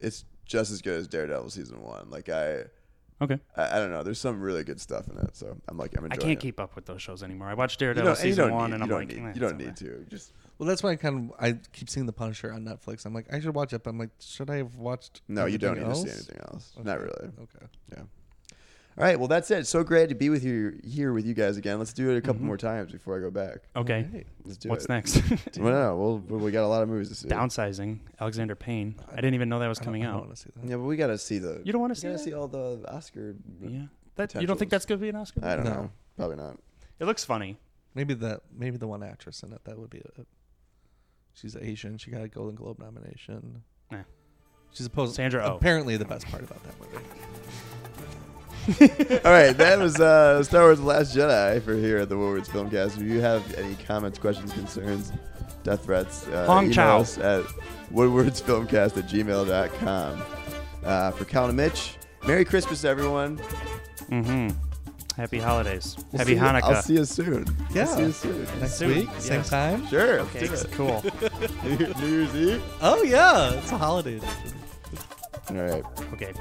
it's 0.00 0.24
just 0.44 0.70
as 0.70 0.80
good 0.80 0.98
as 0.98 1.06
Daredevil 1.08 1.50
season 1.50 1.82
1. 1.82 2.08
Like 2.10 2.28
I 2.28 2.64
Okay. 3.20 3.38
I, 3.56 3.76
I 3.76 3.78
don't 3.80 3.90
know. 3.90 4.02
There's 4.02 4.20
some 4.20 4.40
really 4.40 4.62
good 4.62 4.80
stuff 4.80 5.08
in 5.08 5.18
it, 5.18 5.36
so 5.36 5.56
I'm 5.68 5.76
like 5.76 5.96
I'm 5.96 6.04
enjoying. 6.04 6.20
I 6.20 6.24
can't 6.24 6.38
it. 6.38 6.40
keep 6.40 6.60
up 6.60 6.76
with 6.76 6.86
those 6.86 7.02
shows 7.02 7.22
anymore. 7.22 7.48
I 7.48 7.54
watched 7.54 7.80
Daredevil 7.80 8.10
don't, 8.10 8.16
season 8.16 8.52
one, 8.52 8.70
need, 8.70 8.74
and 8.74 8.82
I'm 8.82 8.88
don't 8.88 8.98
like, 8.98 9.08
need, 9.08 9.18
eh, 9.18 9.32
you 9.34 9.40
don't 9.40 9.54
okay. 9.54 9.64
need 9.66 9.76
to. 9.76 10.06
Just 10.08 10.32
Well, 10.58 10.68
that's 10.68 10.82
why 10.82 10.90
I 10.90 10.96
kind 10.96 11.30
of 11.30 11.36
I 11.40 11.58
keep 11.72 11.90
seeing 11.90 12.06
The 12.06 12.12
Punisher 12.12 12.52
on 12.52 12.64
Netflix. 12.64 13.04
I'm 13.04 13.14
like, 13.14 13.26
I 13.32 13.40
should 13.40 13.54
watch 13.54 13.72
it. 13.72 13.82
But 13.82 13.90
I'm 13.90 13.98
like, 13.98 14.10
should 14.20 14.50
I 14.50 14.56
have 14.56 14.76
watched? 14.76 15.22
no, 15.28 15.46
you 15.46 15.58
don't 15.58 15.78
everything 15.78 15.88
need 15.88 16.06
to 16.06 16.10
see 16.10 16.16
anything 16.16 16.40
else. 16.52 16.72
Not 16.82 17.00
really. 17.00 17.30
Okay. 17.40 17.66
Yeah. 17.92 18.02
All 18.98 19.04
right. 19.04 19.18
Well, 19.18 19.28
that's 19.28 19.48
it. 19.52 19.66
So 19.68 19.84
great 19.84 20.08
to 20.08 20.14
be 20.16 20.28
with 20.28 20.42
you 20.44 20.78
here 20.84 21.12
with 21.12 21.24
you 21.24 21.32
guys 21.32 21.56
again. 21.56 21.78
Let's 21.78 21.92
do 21.92 22.10
it 22.10 22.16
a 22.16 22.20
couple 22.20 22.42
more 22.42 22.56
times 22.56 22.90
before 22.90 23.16
I 23.16 23.20
go 23.20 23.30
back. 23.30 23.58
Okay. 23.76 24.04
Alright. 24.08 24.26
Let's 24.44 24.56
do 24.58 24.68
it. 24.68 24.70
What's 24.70 24.84
it. 24.86 24.88
next? 24.88 25.22
Well, 25.58 25.72
no, 25.72 25.96
well, 25.96 26.18
we- 26.18 26.44
we 26.46 26.50
got 26.50 26.64
a 26.64 26.66
lot 26.66 26.82
of 26.82 26.88
movies 26.88 27.08
to 27.10 27.14
see. 27.14 27.28
Downsizing. 27.28 28.00
Alexander 28.20 28.56
Payne. 28.56 28.96
I 29.12 29.16
didn't 29.16 29.34
even 29.34 29.48
know 29.48 29.60
that 29.60 29.68
was 29.68 29.78
I 29.78 29.82
don't- 29.82 29.84
coming 29.86 30.04
I 30.06 30.10
don't 30.12 30.30
out. 30.30 30.38
see 30.38 30.50
that. 30.56 30.68
Yeah, 30.68 30.76
but 30.76 30.82
we 30.82 30.96
got 30.96 31.06
to 31.08 31.18
see 31.18 31.38
the. 31.38 31.60
You 31.64 31.72
don't 31.72 31.80
want 31.80 31.94
to 31.94 32.00
see 32.00 32.08
gotta 32.08 32.18
see 32.18 32.32
all 32.34 32.48
the 32.48 32.84
Oscar. 32.92 33.36
Yeah. 33.62 33.82
That 34.16 34.34
you 34.34 34.46
don't 34.48 34.58
think 34.58 34.70
that's 34.72 34.84
gonna 34.84 34.98
be 35.00 35.08
an 35.10 35.14
Oscar? 35.16 35.44
I 35.44 35.54
don't 35.54 35.64
No. 35.64 35.70
know. 35.74 35.90
Probably 36.16 36.36
not. 36.36 36.58
It 36.98 37.04
looks 37.04 37.24
funny. 37.24 37.56
Maybe 37.94 38.14
the 38.14 38.40
Maybe 38.52 38.76
the 38.78 38.88
one 38.88 39.04
actress 39.04 39.44
in 39.44 39.52
it. 39.52 39.60
That 39.64 39.78
would 39.78 39.90
be 39.90 39.98
it. 39.98 40.26
She's 41.34 41.54
Asian. 41.54 41.98
She 41.98 42.10
got 42.10 42.22
a 42.22 42.28
Golden 42.28 42.56
Globe 42.56 42.80
nomination. 42.80 43.62
Eh. 43.92 44.02
She's 44.72 44.82
supposed 44.84 45.14
Sandra 45.14 45.44
Oh. 45.46 45.56
apparently 45.56 45.96
the 45.96 46.04
best 46.04 46.26
part 46.26 46.42
about 46.42 46.60
that 46.64 46.74
movie. 46.80 47.04
All 49.24 49.32
right, 49.32 49.56
that 49.56 49.78
was 49.78 49.98
uh, 49.98 50.42
Star 50.42 50.64
Wars: 50.64 50.78
The 50.78 50.84
Last 50.84 51.16
Jedi 51.16 51.62
for 51.62 51.74
here 51.74 51.98
at 51.98 52.08
the 52.10 52.16
Woodwards 52.18 52.48
Filmcast. 52.48 52.96
If 53.00 53.02
you 53.02 53.20
have 53.20 53.54
any 53.54 53.74
comments, 53.76 54.18
questions, 54.18 54.52
concerns, 54.52 55.10
death 55.62 55.84
threats, 55.84 56.26
uh, 56.28 56.44
Hong 56.46 56.64
email 56.64 56.74
Chau. 56.74 56.98
us 57.00 57.16
at 57.18 57.44
woodwardsfilmcast 57.92 58.96
at 58.98 59.08
gmail.com. 59.08 60.22
Uh, 60.84 61.10
for 61.12 61.24
Cal 61.24 61.46
and 61.46 61.56
Mitch, 61.56 61.96
Merry 62.26 62.44
Christmas, 62.44 62.84
everyone. 62.84 63.38
Mm-hmm. 64.10 64.48
Happy 65.18 65.38
holidays. 65.38 65.96
We'll 66.12 66.18
Happy 66.18 66.30
see 66.32 66.34
you- 66.36 66.40
Hanukkah. 66.42 66.62
I'll 66.62 66.82
see 66.82 66.94
you 66.94 67.04
soon. 67.04 67.44
Yeah. 67.74 67.82
I'll 67.82 67.96
see 67.96 68.02
you 68.02 68.12
soon. 68.12 68.44
Next 68.60 68.74
Soon, 68.74 68.88
week, 68.94 69.08
same 69.18 69.38
yes. 69.38 69.50
time. 69.50 69.86
Sure. 69.88 70.20
Okay, 70.20 70.46
let's 70.48 70.62
do 70.64 70.68
cool. 70.76 71.04
New 72.00 72.06
Year's 72.06 72.34
Eve. 72.36 72.62
Oh 72.80 73.02
yeah, 73.02 73.54
it's 73.54 73.72
a 73.72 73.78
holiday 73.78 74.16
edition. 74.18 74.52
All 75.50 75.56
right. 75.56 75.84
Okay. 76.12 76.32